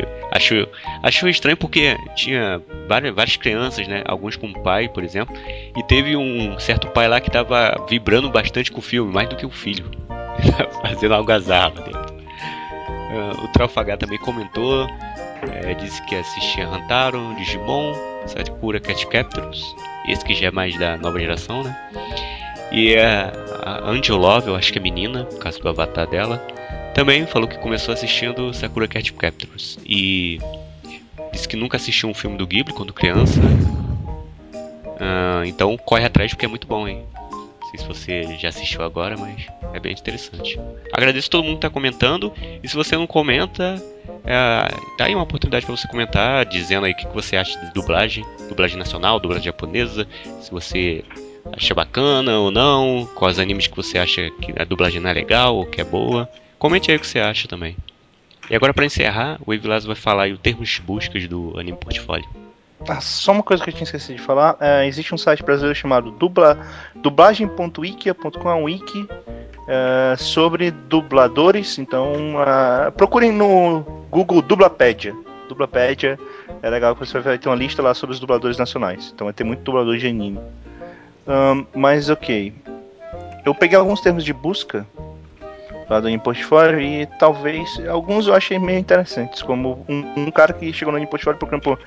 achou, 1.02 1.30
estranho 1.30 1.56
porque 1.56 1.98
tinha 2.16 2.62
várias, 2.88 3.16
várias 3.16 3.38
crianças, 3.38 3.88
né? 3.88 4.04
Alguns 4.06 4.36
com 4.36 4.52
pai, 4.52 4.90
por 4.90 5.04
exemplo. 5.04 5.36
E 5.76 5.84
teve 5.84 6.16
um 6.16 6.60
certo 6.60 6.88
pai 6.88 7.08
lá 7.08 7.22
que 7.22 7.32
tava 7.32 7.86
vibrando 7.90 8.30
bastante 8.30 8.72
com 8.72 8.80
o 8.80 8.82
filme, 8.82 9.14
mais 9.14 9.30
do 9.30 9.36
que 9.36 9.46
o 9.46 9.50
filho. 9.50 9.90
Fazendo 10.82 11.14
algazarra 11.14 11.82
dentro. 11.82 12.14
Ah, 13.14 13.44
o 13.44 13.48
Trafalgar 13.50 13.98
também 13.98 14.18
comentou. 14.20 14.88
é, 15.64 15.74
disse 15.76 16.02
que 16.06 16.16
assistia 16.16 16.68
Hantaro, 16.68 17.36
Digimon, 17.38 17.94
Sakura 18.26 18.80
Cat 18.80 19.06
Captors. 19.08 19.64
Esse 20.08 20.26
que 20.26 20.34
já 20.34 20.48
é 20.48 20.52
mais 20.52 20.78
da 20.78 20.98
nova 20.98 21.20
geração, 21.20 21.64
né? 21.64 21.76
E 22.74 22.96
a, 22.98 23.32
a 23.62 23.90
Angel 23.92 24.18
Love, 24.18 24.48
eu 24.48 24.56
acho 24.56 24.74
que 24.74 24.80
é 24.80 24.82
menina, 24.82 25.26
por 25.26 25.38
causa 25.38 25.60
do 25.60 25.70
avatar 25.70 26.08
dela, 26.08 26.38
também 26.96 27.26
falou 27.28 27.48
que 27.48 27.58
começou 27.60 27.94
assistindo 27.94 28.52
Sakura 28.52 28.88
Cat 28.88 29.14
Captors. 29.14 29.78
E 29.86 30.40
disse 31.32 31.48
que 31.48 31.56
nunca 31.56 31.78
assistiu 31.78 32.10
um 32.10 32.14
filme 32.16 32.36
do 32.36 32.48
Ghibli 32.48 32.74
quando 32.74 32.92
criança. 32.92 33.40
Ah, 35.00 35.44
então 35.46 35.78
corre 35.78 36.06
atrás 36.06 36.32
porque 36.32 36.46
é 36.46 36.50
muito 36.50 36.66
bom, 36.66 36.88
hein? 36.88 37.04
Não 37.32 37.70
sei 37.70 37.80
se 37.80 37.86
você 37.86 38.38
já 38.38 38.50
assistiu 38.50 38.84
agora, 38.84 39.18
mas 39.18 39.46
é 39.74 39.80
bem 39.80 39.92
interessante. 39.92 40.60
Agradeço 40.92 41.30
todo 41.30 41.44
mundo 41.44 41.56
que 41.56 41.62
tá 41.62 41.70
comentando. 41.70 42.34
E 42.64 42.68
se 42.68 42.76
você 42.76 42.96
não 42.96 43.06
comenta, 43.06 43.82
é, 44.26 44.68
tá 44.98 45.06
aí 45.06 45.14
uma 45.14 45.24
oportunidade 45.24 45.66
para 45.66 45.76
você 45.76 45.88
comentar, 45.88 46.46
dizendo 46.46 46.86
aí 46.86 46.94
o 46.94 46.96
que 46.96 47.06
que 47.06 47.14
você 47.14 47.38
acha 47.38 47.60
de 47.60 47.72
dublagem, 47.74 48.26
dublagem 48.50 48.78
nacional, 48.78 49.20
dublagem 49.20 49.46
japonesa, 49.46 50.08
se 50.42 50.50
você 50.50 51.04
acha 51.56 51.74
bacana 51.74 52.38
ou 52.40 52.52
não, 52.52 53.08
quais 53.16 53.40
animes 53.40 53.68
que 53.68 53.76
você 53.76 53.98
acha 53.98 54.30
que 54.42 54.54
a 54.60 54.64
dublagem 54.64 55.00
não 55.00 55.10
é 55.10 55.14
legal 55.14 55.56
ou 55.56 55.66
que 55.66 55.82
é 55.82 55.84
boa. 55.84 56.30
Comente 56.58 56.92
aí 56.92 56.98
o 56.98 57.00
que 57.00 57.08
você 57.08 57.20
acha 57.20 57.48
também. 57.48 57.76
E 58.50 58.56
agora 58.56 58.74
para 58.74 58.86
encerrar, 58.86 59.40
o 59.46 59.54
Evilás 59.54 59.86
vai 59.86 59.96
falar 59.96 60.24
aí 60.24 60.34
o 60.34 60.38
termos 60.38 60.80
buscas 60.80 61.28
do 61.28 61.58
Anime 61.58 61.78
Portfólio. 61.78 62.28
Ah, 62.88 63.00
só 63.00 63.32
uma 63.32 63.44
coisa 63.44 63.64
que 63.64 63.70
eu 63.70 63.74
tinha 63.74 63.86
esquecido 63.86 64.18
de 64.18 64.22
falar. 64.22 64.58
é, 64.60 64.86
existe 64.86 65.16
um 65.16 65.18
site 65.18 65.42
brasileiro 65.42 65.78
chamado 65.78 66.12
dubla, 66.12 66.58
dublagem.wikia.com, 66.96 68.50
é 68.50 68.56
um 68.56 68.64
wiki 68.64 69.08
é, 69.68 70.16
sobre 70.18 70.72
dubladores. 70.72 71.78
Então 71.78 72.36
ah, 72.40 72.92
procurem 72.96 73.32
no 73.32 73.82
Google 74.10 74.42
Dublapedia. 74.42 75.16
Dublapedia 75.48 76.20
é 76.62 76.70
legal 76.70 76.96
que 76.96 77.06
você 77.06 77.20
vai 77.20 77.38
ter 77.38 77.48
uma 77.48 77.56
lista 77.56 77.82
lá 77.82 77.94
sobre 77.94 78.14
os 78.14 78.20
dubladores 78.20 78.58
nacionais. 78.58 79.12
Então 79.14 79.26
vai 79.26 79.34
ter 79.34 79.44
muito 79.44 79.62
dublador 79.62 79.98
de 79.98 80.08
anime. 80.08 80.40
Ahn, 81.28 81.66
mas 81.74 82.10
ok. 82.10 82.54
Eu 83.46 83.54
peguei 83.56 83.78
alguns 83.78 84.02
termos 84.02 84.24
de 84.24 84.34
busca 84.34 84.86
lá 85.90 86.00
do 86.00 86.20
Portfólio 86.20 86.80
e 86.80 87.06
talvez 87.20 87.70
alguns 87.90 88.26
eu 88.28 88.34
achei 88.34 88.58
meio 88.58 88.80
interessantes, 88.80 89.42
como 89.42 89.86
um, 89.90 90.14
um 90.28 90.32
cara 90.32 90.54
que 90.54 90.72
chegou 90.72 90.94
no 90.98 91.08
Portfólio 91.08 91.38
procurando 91.38 91.62
por 91.64 91.80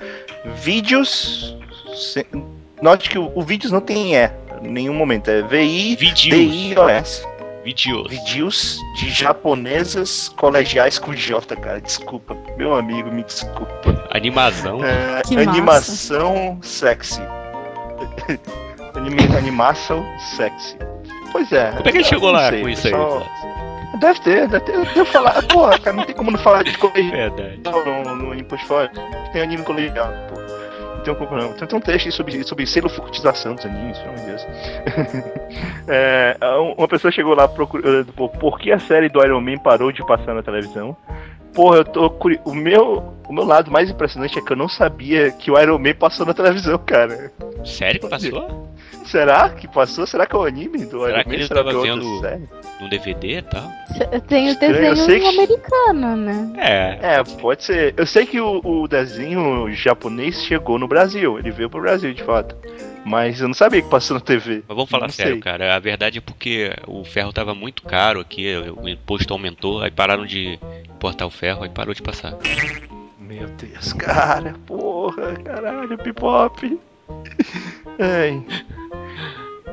vídeos. 0.61 1.57
se- 1.95 2.25
Note 2.81 3.09
que 3.09 3.17
o, 3.17 3.31
o 3.33 3.41
vídeos 3.41 3.71
não 3.71 3.81
tem 3.81 4.15
E 4.15 4.67
em 4.67 4.69
nenhum 4.69 4.93
momento, 4.93 5.29
é 5.29 5.41
V-I-D-I-O-S. 5.41 7.25
Vídeos. 7.63 8.07
Vídeos 8.09 8.79
de 8.97 9.09
japonesas 9.09 10.29
colegiais 10.29 10.97
com 10.99 11.13
J, 11.13 11.55
cara. 11.57 11.81
Desculpa, 11.81 12.37
meu 12.55 12.73
amigo, 12.75 13.11
me 13.11 13.23
desculpa. 13.23 14.07
Animação. 14.11 14.79
É, 14.85 15.21
Que 15.23 15.35
massa. 15.35 15.49
animação 15.49 16.59
sexy. 16.61 17.21
Animação 19.37 20.05
sexy. 20.35 20.77
Pois 21.31 21.51
é. 21.51 21.71
Como 21.71 21.87
é 21.87 21.91
que 21.91 21.97
ele 21.97 22.03
chegou 22.03 22.31
lá 22.31 22.49
sei, 22.49 22.61
com 22.61 22.69
isso 22.69 22.87
aí, 22.87 22.93
só- 22.93 22.99
Evilás? 23.07 23.57
Deve 23.99 24.19
ter, 24.19 24.47
deve 24.47 24.65
ter. 24.65 24.77
Deve 24.93 25.05
falar. 25.05 25.41
Porra, 25.43 25.79
cara, 25.79 25.95
não 25.95 26.03
tem 26.03 26.13
como 26.15 26.31
não 26.31 26.39
falar 26.39 26.63
de 26.63 26.77
colegial 26.77 27.31
no, 27.63 28.15
no, 28.15 28.35
no 28.35 28.43
Portfólio. 28.45 28.91
Tem 29.31 29.41
anime 29.41 29.63
colegial, 29.63 30.11
pô. 30.29 30.39
Não 30.39 31.03
tem 31.03 31.15
como 31.15 31.37
não. 31.37 31.53
Tem, 31.53 31.67
tem 31.67 31.77
um 31.77 31.81
texto 31.81 32.05
aí 32.07 32.11
sobre, 32.11 32.43
sobre 32.43 32.65
selofurtização 32.67 33.55
dos 33.55 33.65
animes, 33.65 33.97
pelo 33.97 34.09
amor 34.13 34.19
de 34.21 34.25
Deus. 34.27 34.47
É, 35.89 36.35
uma 36.77 36.87
pessoa 36.87 37.09
chegou 37.13 37.33
lá 37.33 37.47
procurando 37.47 38.11
pô, 38.11 38.27
por 38.27 38.59
que 38.59 38.73
a 38.73 38.77
série 38.77 39.07
do 39.07 39.23
Iron 39.23 39.39
Man 39.39 39.57
parou 39.57 39.89
de 39.89 40.05
passar 40.05 40.33
na 40.35 40.43
televisão. 40.43 40.95
Porra, 41.53 41.77
eu 41.77 41.85
tô 41.85 42.09
curi... 42.09 42.41
o 42.43 42.53
meu 42.53 43.13
o 43.27 43.33
meu 43.33 43.45
lado 43.45 43.71
mais 43.71 43.89
impressionante 43.89 44.37
é 44.37 44.41
que 44.41 44.51
eu 44.51 44.57
não 44.57 44.67
sabia 44.67 45.31
que 45.31 45.49
o 45.49 45.57
Iron 45.57 45.79
Man 45.79 45.93
passou 45.93 46.25
na 46.25 46.33
televisão, 46.33 46.77
cara. 46.77 47.31
Sério 47.63 48.01
que 48.01 48.09
passou? 48.09 48.66
Será 49.07 49.49
que 49.49 49.67
passou? 49.67 50.05
Será 50.05 50.25
que 50.25 50.35
é 50.35 50.39
o 50.39 50.43
anime 50.43 50.85
do 50.85 51.01
Será 51.05 51.19
Iron 51.19 51.29
que 51.29 51.35
ele 51.35 51.47
Será 51.47 51.63
tava 51.63 51.71
que 51.71 51.87
é 51.87 51.91
vendo-? 51.91 52.47
No 52.81 52.89
DVD 52.89 53.37
e 53.37 53.41
tal? 53.41 53.71
Tem 54.27 54.47
o 54.47 54.51
eu 54.51 54.59
desenho 54.59 54.95
sei 54.97 55.19
que- 55.19 55.27
americano, 55.27 56.15
né? 56.15 56.53
É. 56.57 57.15
É, 57.15 57.23
pode 57.23 57.63
ser. 57.63 57.93
Eu 57.97 58.05
sei 58.05 58.25
que 58.25 58.39
o, 58.39 58.61
o 58.63 58.87
desenho 58.87 59.71
japonês 59.73 60.43
chegou 60.43 60.77
no 60.77 60.87
Brasil. 60.87 61.39
Ele 61.39 61.49
veio 61.51 61.69
pro 61.69 61.81
Brasil, 61.81 62.13
de 62.13 62.23
fato. 62.23 62.55
Mas 63.05 63.39
eu 63.39 63.47
não 63.47 63.53
sabia 63.55 63.81
que 63.81 63.89
passou 63.89 64.15
na 64.15 64.19
TV. 64.21 64.63
Mas 64.67 64.75
vamos 64.75 64.89
falar 64.89 65.03
Não 65.07 65.09
sério, 65.13 65.33
sei. 65.33 65.41
cara. 65.41 65.75
A 65.75 65.79
verdade 65.79 66.17
é 66.17 66.21
porque 66.21 66.71
o 66.85 67.03
ferro 67.05 67.31
tava 67.31 67.55
muito 67.55 67.81
caro 67.83 68.19
aqui, 68.19 68.53
o 68.75 68.87
imposto 68.87 69.31
aumentou, 69.33 69.81
aí 69.81 69.89
pararam 69.89 70.25
de 70.25 70.59
importar 70.93 71.25
o 71.25 71.29
ferro, 71.31 71.63
aí 71.63 71.69
parou 71.69 71.93
de 71.93 72.01
passar. 72.01 72.33
Meu 73.17 73.47
Deus, 73.47 73.93
cara, 73.93 74.53
porra, 74.65 75.33
caralho, 75.43 75.97
pipop. 75.97 76.77
Ai. 77.99 78.43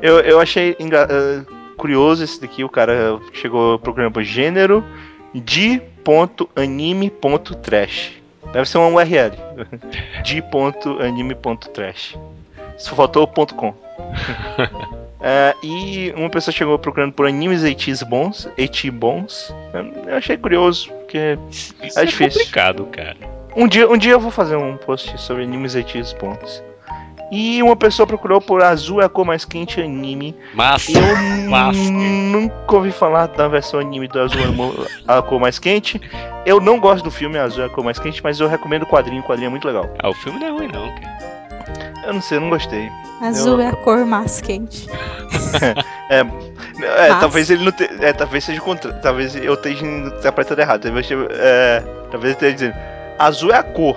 Eu, 0.05 0.21
eu 0.21 0.39
achei 0.39 0.77
eh, 0.79 1.43
curioso 1.79 2.23
esse 2.23 2.39
daqui, 2.39 2.63
o 2.63 2.69
cara 2.69 3.19
chegou 3.33 3.79
procurando 3.79 4.13
por 4.13 4.23
gênero 4.23 4.85
de.anime.trash. 5.35 8.13
Deve 8.53 8.69
ser 8.69 8.77
uma 8.77 8.89
URL. 8.89 9.33
de.anime.trash. 10.23 12.19
Só 12.77 12.95
faltou 12.95 13.27
ponto 13.27 13.55
.com. 13.55 13.73
É, 15.23 15.55
e 15.65 16.13
uma 16.15 16.29
pessoa 16.29 16.53
chegou 16.53 16.79
procurando 16.79 17.15
por 17.15 17.27
animes 17.27 17.65
eitis 17.65 18.03
bons, 18.03 18.47
eti 18.59 18.91
bons. 18.91 19.55
Eu 20.07 20.19
achei 20.19 20.37
curioso, 20.37 20.93
porque 20.93 21.39
Isso 21.51 21.99
É 21.99 22.03
é, 22.03 22.05
difícil. 22.05 22.41
complicado, 22.41 22.85
cara. 22.93 23.17
um 23.57 23.67
dia, 23.67 23.89
um 23.89 23.97
dia 23.97 24.13
eu 24.13 24.21
vou 24.21 24.31
fazer 24.31 24.57
um 24.57 24.77
post 24.77 25.19
sobre 25.19 25.45
animes 25.45 25.75
eitis 25.75 26.13
bons. 26.13 26.63
E 27.36 27.61
uma 27.65 27.74
pessoa 27.74 28.06
procurou 28.06 28.40
por 28.40 28.62
Azul 28.62 29.02
é 29.02 29.06
a 29.06 29.09
cor 29.09 29.24
mais 29.24 29.44
quente 29.44 29.81
anime. 29.81 30.36
Massa! 30.55 30.93
Eu 30.93 31.51
Massa. 31.51 31.78
nunca 31.90 32.77
ouvi 32.77 32.93
falar 32.93 33.27
da 33.27 33.48
versão 33.48 33.81
anime 33.81 34.06
do 34.06 34.20
Azul 34.20 34.40
é 34.40 35.12
a 35.12 35.20
cor 35.20 35.40
mais 35.40 35.59
quente. 35.59 36.01
Eu 36.47 36.61
não 36.61 36.78
gosto 36.78 37.02
do 37.02 37.11
filme 37.11 37.36
Azul 37.36 37.65
é 37.65 37.66
a 37.66 37.69
cor 37.70 37.82
mais 37.82 37.98
quente, 37.98 38.23
mas 38.23 38.39
eu 38.39 38.47
recomendo 38.47 38.85
o 38.85 38.86
quadrinho. 38.86 39.20
O 39.20 39.24
quadrinho 39.24 39.48
é 39.48 39.51
muito 39.51 39.66
legal. 39.66 39.90
Ah, 40.01 40.11
o 40.11 40.15
filme 40.15 40.39
não 40.39 40.47
é 40.47 40.51
ruim 40.51 40.69
não, 40.69 40.89
cara. 40.94 41.35
Eu 42.06 42.12
não 42.12 42.23
sei, 42.23 42.39
eu 42.39 42.43
não 42.43 42.51
gostei. 42.51 42.89
Azul 43.20 43.55
Eu- 43.55 43.61
é 43.62 43.69
a 43.69 43.77
cor 43.77 44.05
mais 44.06 44.40
quente. 44.40 44.86
É, 46.11 46.23
Mas- 47.09 47.20
talvez 47.20 47.51
ele 47.51 47.65
não 47.65 47.73
te, 47.73 47.89
é, 48.01 48.12
talvez 48.12 48.44
seja 48.44 48.61
contra, 48.61 48.93
talvez 48.94 49.35
eu 49.35 49.55
esteja 49.55 49.85
interpretando 49.86 50.61
errado. 50.61 50.82
Talvez, 50.82 51.09
é, 51.31 51.81
talvez 52.11 52.24
ele 52.24 52.32
esteja 52.32 52.52
dizendo 52.55 52.74
azul 53.19 53.51
é 53.52 53.56
a 53.56 53.62
cor, 53.62 53.97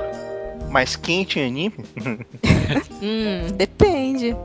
mas 0.70 0.96
quente 0.96 1.40
em 1.40 1.48
anime. 1.48 1.86
Hum, 3.02 3.56
depende. 3.56 4.36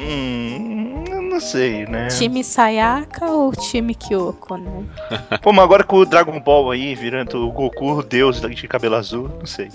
Hum, 0.00 1.04
não 1.30 1.40
sei, 1.40 1.86
né? 1.86 2.08
Time 2.08 2.44
Sayaka 2.44 3.26
ou 3.26 3.52
time 3.52 3.94
Kyoko, 3.94 4.56
né? 4.56 4.84
Pô, 5.42 5.52
mas 5.52 5.64
agora 5.64 5.82
com 5.84 5.96
o 5.96 6.04
Dragon 6.04 6.38
Ball 6.40 6.70
aí, 6.70 6.94
virando 6.94 7.46
o 7.46 7.50
Goku, 7.50 7.92
o 7.98 8.02
deus 8.02 8.40
de 8.40 8.68
cabelo 8.68 8.96
azul, 8.96 9.28
não 9.38 9.46
sei. 9.46 9.70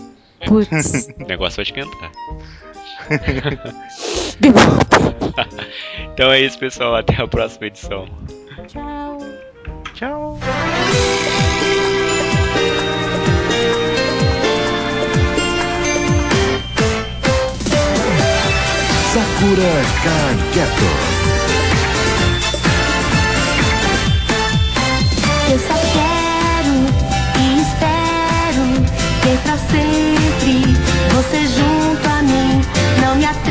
Putz. 0.46 1.10
O 1.20 1.26
negócio 1.26 1.58
vai 1.58 1.64
esquentar. 1.64 2.12
Então 6.14 6.32
é 6.32 6.42
isso, 6.42 6.58
pessoal. 6.60 6.96
Até 6.96 7.22
a 7.22 7.28
próxima 7.28 7.68
edição. 7.68 8.08
Tchau. 8.68 9.18
Tchau. 9.94 10.40
Sakura 19.14 19.74
Captor. 20.56 20.98
Eu 25.52 25.60
só 25.60 25.76
quero 25.94 26.76
e 27.38 27.62
espero 27.62 28.66
ter 29.22 29.38
pra 29.44 29.58
sempre 29.70 30.56
você 31.14 31.42
junto 31.46 32.10
a 32.10 32.24
mim. 32.24 32.62
Não 33.02 33.14
me 33.18 33.26
atrevo, 33.26 33.43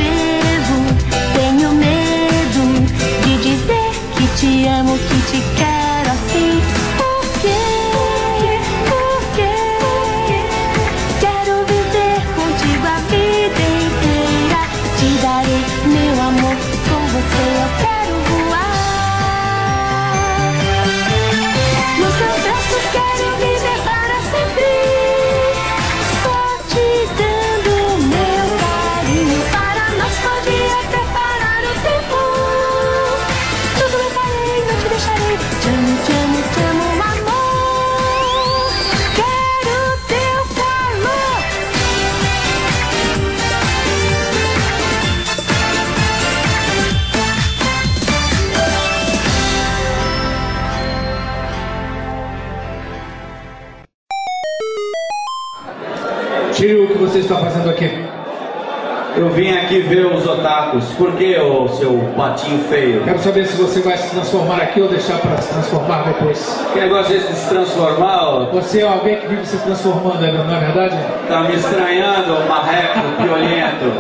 patinho 62.42 62.64
feio? 62.64 63.04
Quero 63.04 63.18
saber 63.20 63.46
se 63.46 63.56
você 63.56 63.80
vai 63.80 63.96
se 63.96 64.10
transformar 64.10 64.56
aqui 64.56 64.80
ou 64.80 64.88
deixar 64.88 65.18
para 65.18 65.36
se 65.38 65.52
transformar 65.52 66.04
depois. 66.04 66.64
Que 66.72 66.80
negócio 66.80 67.14
é 67.14 67.18
de 67.18 67.24
se 67.34 67.48
transformar? 67.48 68.28
ô? 68.28 68.46
Você 68.50 68.80
é 68.80 68.88
alguém 68.88 69.16
que 69.16 69.28
vive 69.28 69.46
se 69.46 69.58
transformando, 69.58 70.20
não 70.20 70.54
é 70.54 70.60
verdade? 70.60 70.96
Tá 71.28 71.42
me 71.42 71.54
estranhando, 71.54 72.48
marreco, 72.48 73.00
violento. 73.22 73.92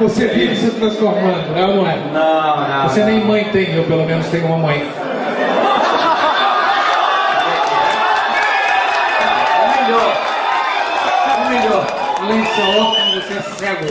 Você 0.00 0.28
vive 0.28 0.56
se 0.56 0.70
transformando, 0.70 1.56
é 1.56 1.66
ou 1.66 1.76
não 1.76 1.90
é? 1.90 1.98
Não, 2.12 2.68
não. 2.68 2.88
Você 2.88 3.04
nem 3.04 3.24
mãe 3.24 3.44
tem, 3.52 3.74
eu 3.74 3.84
pelo 3.84 4.06
menos 4.06 4.26
tenho 4.28 4.46
uma 4.46 4.58
mãe. 4.58 4.88
Humilhou. 9.64 10.12
Humilhou. 11.46 11.86
Além 12.22 12.42
de 12.42 12.48
ser 12.48 12.62
órfão, 12.62 13.14
você 13.14 13.34
é 13.34 13.42
cego. 13.42 13.84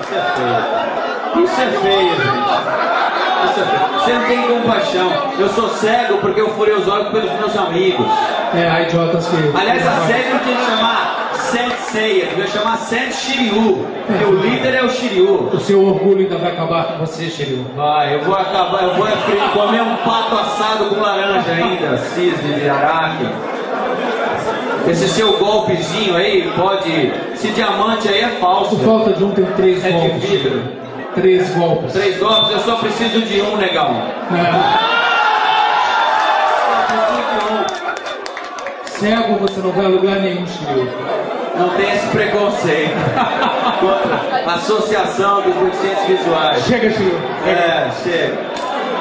Isso 0.00 0.14
é 0.14 0.22
feio. 0.36 1.44
Isso 1.44 1.60
é 1.60 1.66
feio, 1.66 2.16
gente. 2.16 2.99
É. 3.44 3.98
Você 3.98 4.12
não 4.12 4.24
tem 4.26 4.42
compaixão. 4.42 5.10
Eu 5.38 5.48
sou 5.50 5.68
cego 5.70 6.18
porque 6.18 6.40
eu 6.40 6.50
furei 6.50 6.74
os 6.74 6.88
olhos 6.88 7.08
pelos 7.08 7.30
meus 7.32 7.56
amigos. 7.56 8.06
É, 8.54 8.68
há 8.68 8.82
idiotas 8.82 9.26
que. 9.28 9.36
Aliás, 9.56 9.86
a 9.86 10.06
série 10.06 10.28
não 10.30 10.38
tinha 10.40 10.56
que 10.56 10.64
chamar 10.64 11.30
Sensei, 11.32 12.26
devia 12.26 12.46
chamar 12.46 12.76
Sent 12.76 13.12
Shiryu. 13.12 13.84
Porque 14.06 14.24
o 14.24 14.34
líder 14.40 14.74
é 14.74 14.84
o 14.84 14.90
Shiryu. 14.90 15.50
O 15.52 15.58
seu 15.58 15.84
orgulho 15.84 16.20
ainda 16.20 16.36
vai 16.38 16.52
acabar 16.52 16.84
com 16.84 16.98
você, 16.98 17.28
Shiryu. 17.28 17.64
Vai, 17.76 18.14
eu 18.14 18.20
vou 18.20 18.34
acabar, 18.34 18.82
eu 18.84 18.94
vou 18.94 19.06
comer 19.52 19.82
um 19.82 19.96
pato 19.96 20.34
assado 20.36 20.84
com 20.86 21.00
laranja 21.00 21.50
ainda, 21.50 21.96
cisne 21.98 22.54
de 22.60 22.68
araque. 22.68 23.26
Esse 24.88 25.08
seu 25.08 25.36
golpezinho 25.38 26.16
aí 26.16 26.50
pode. 26.56 27.12
Esse 27.34 27.48
diamante 27.48 28.08
aí 28.08 28.20
é 28.20 28.28
falso. 28.40 28.76
Por 28.76 28.84
falta 28.84 29.12
de 29.12 29.24
um, 29.24 29.30
tem 29.32 29.44
três 29.56 29.84
É 29.84 29.88
de 29.88 29.92
golpes. 29.92 30.22
vidro. 30.30 30.62
Três 31.14 31.50
golpes. 31.50 31.92
Três 31.92 32.18
golpes, 32.18 32.52
eu 32.52 32.60
só 32.60 32.76
preciso 32.76 33.22
de 33.22 33.42
um, 33.42 33.56
negão. 33.56 34.02
É. 34.30 34.52
Só 36.66 36.82
preciso 36.86 37.22
de 37.30 37.38
um. 37.52 37.64
Cego, 38.86 39.38
você 39.38 39.60
não 39.60 39.72
vai 39.72 39.86
a 39.86 39.88
lugar 39.88 40.20
nenhum, 40.20 40.46
Shiryu. 40.46 40.88
Não 41.56 41.70
tem 41.70 41.90
esse 41.90 42.06
preconceito. 42.08 42.94
Contra 43.80 44.20
a 44.46 44.54
Associação 44.54 45.42
dos 45.42 45.54
Deficientes 45.54 46.04
Visuais. 46.06 46.64
Chega, 46.64 46.90
Shiryu. 46.90 47.20
É, 47.46 47.90
chega. 48.04 48.38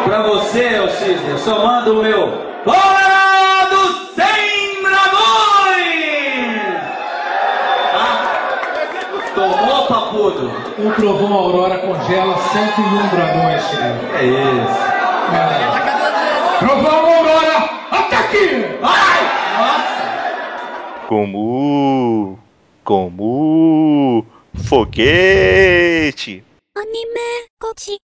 Pra 0.06 0.24
você, 0.24 0.80
ô 0.80 0.88
Cisne, 0.90 1.30
eu 1.30 1.38
só 1.38 1.64
mando 1.64 2.00
o 2.00 2.04
meu. 2.04 2.50
Hora 2.66 3.68
dos 3.70 4.16
100 4.16 4.82
dragões! 4.82 5.20
Ah, 7.94 8.40
tudo. 10.10 10.52
O 10.78 10.94
trovão 10.96 11.34
Aurora 11.34 11.80
congela 11.80 12.38
101 12.38 13.08
dragões, 13.10 13.64
Chico. 13.64 13.84
É 14.16 14.26
isso. 14.26 14.82
É. 15.36 16.60
Trovão 16.60 17.16
Aurora, 17.16 17.58
ataque! 17.92 18.66
Ai! 18.82 19.22
Nossa! 19.58 21.08
Como. 21.08 22.40
Como. 22.84 24.26
Foguete! 24.56 26.44
Anime, 26.76 27.48
coach. 27.60 28.00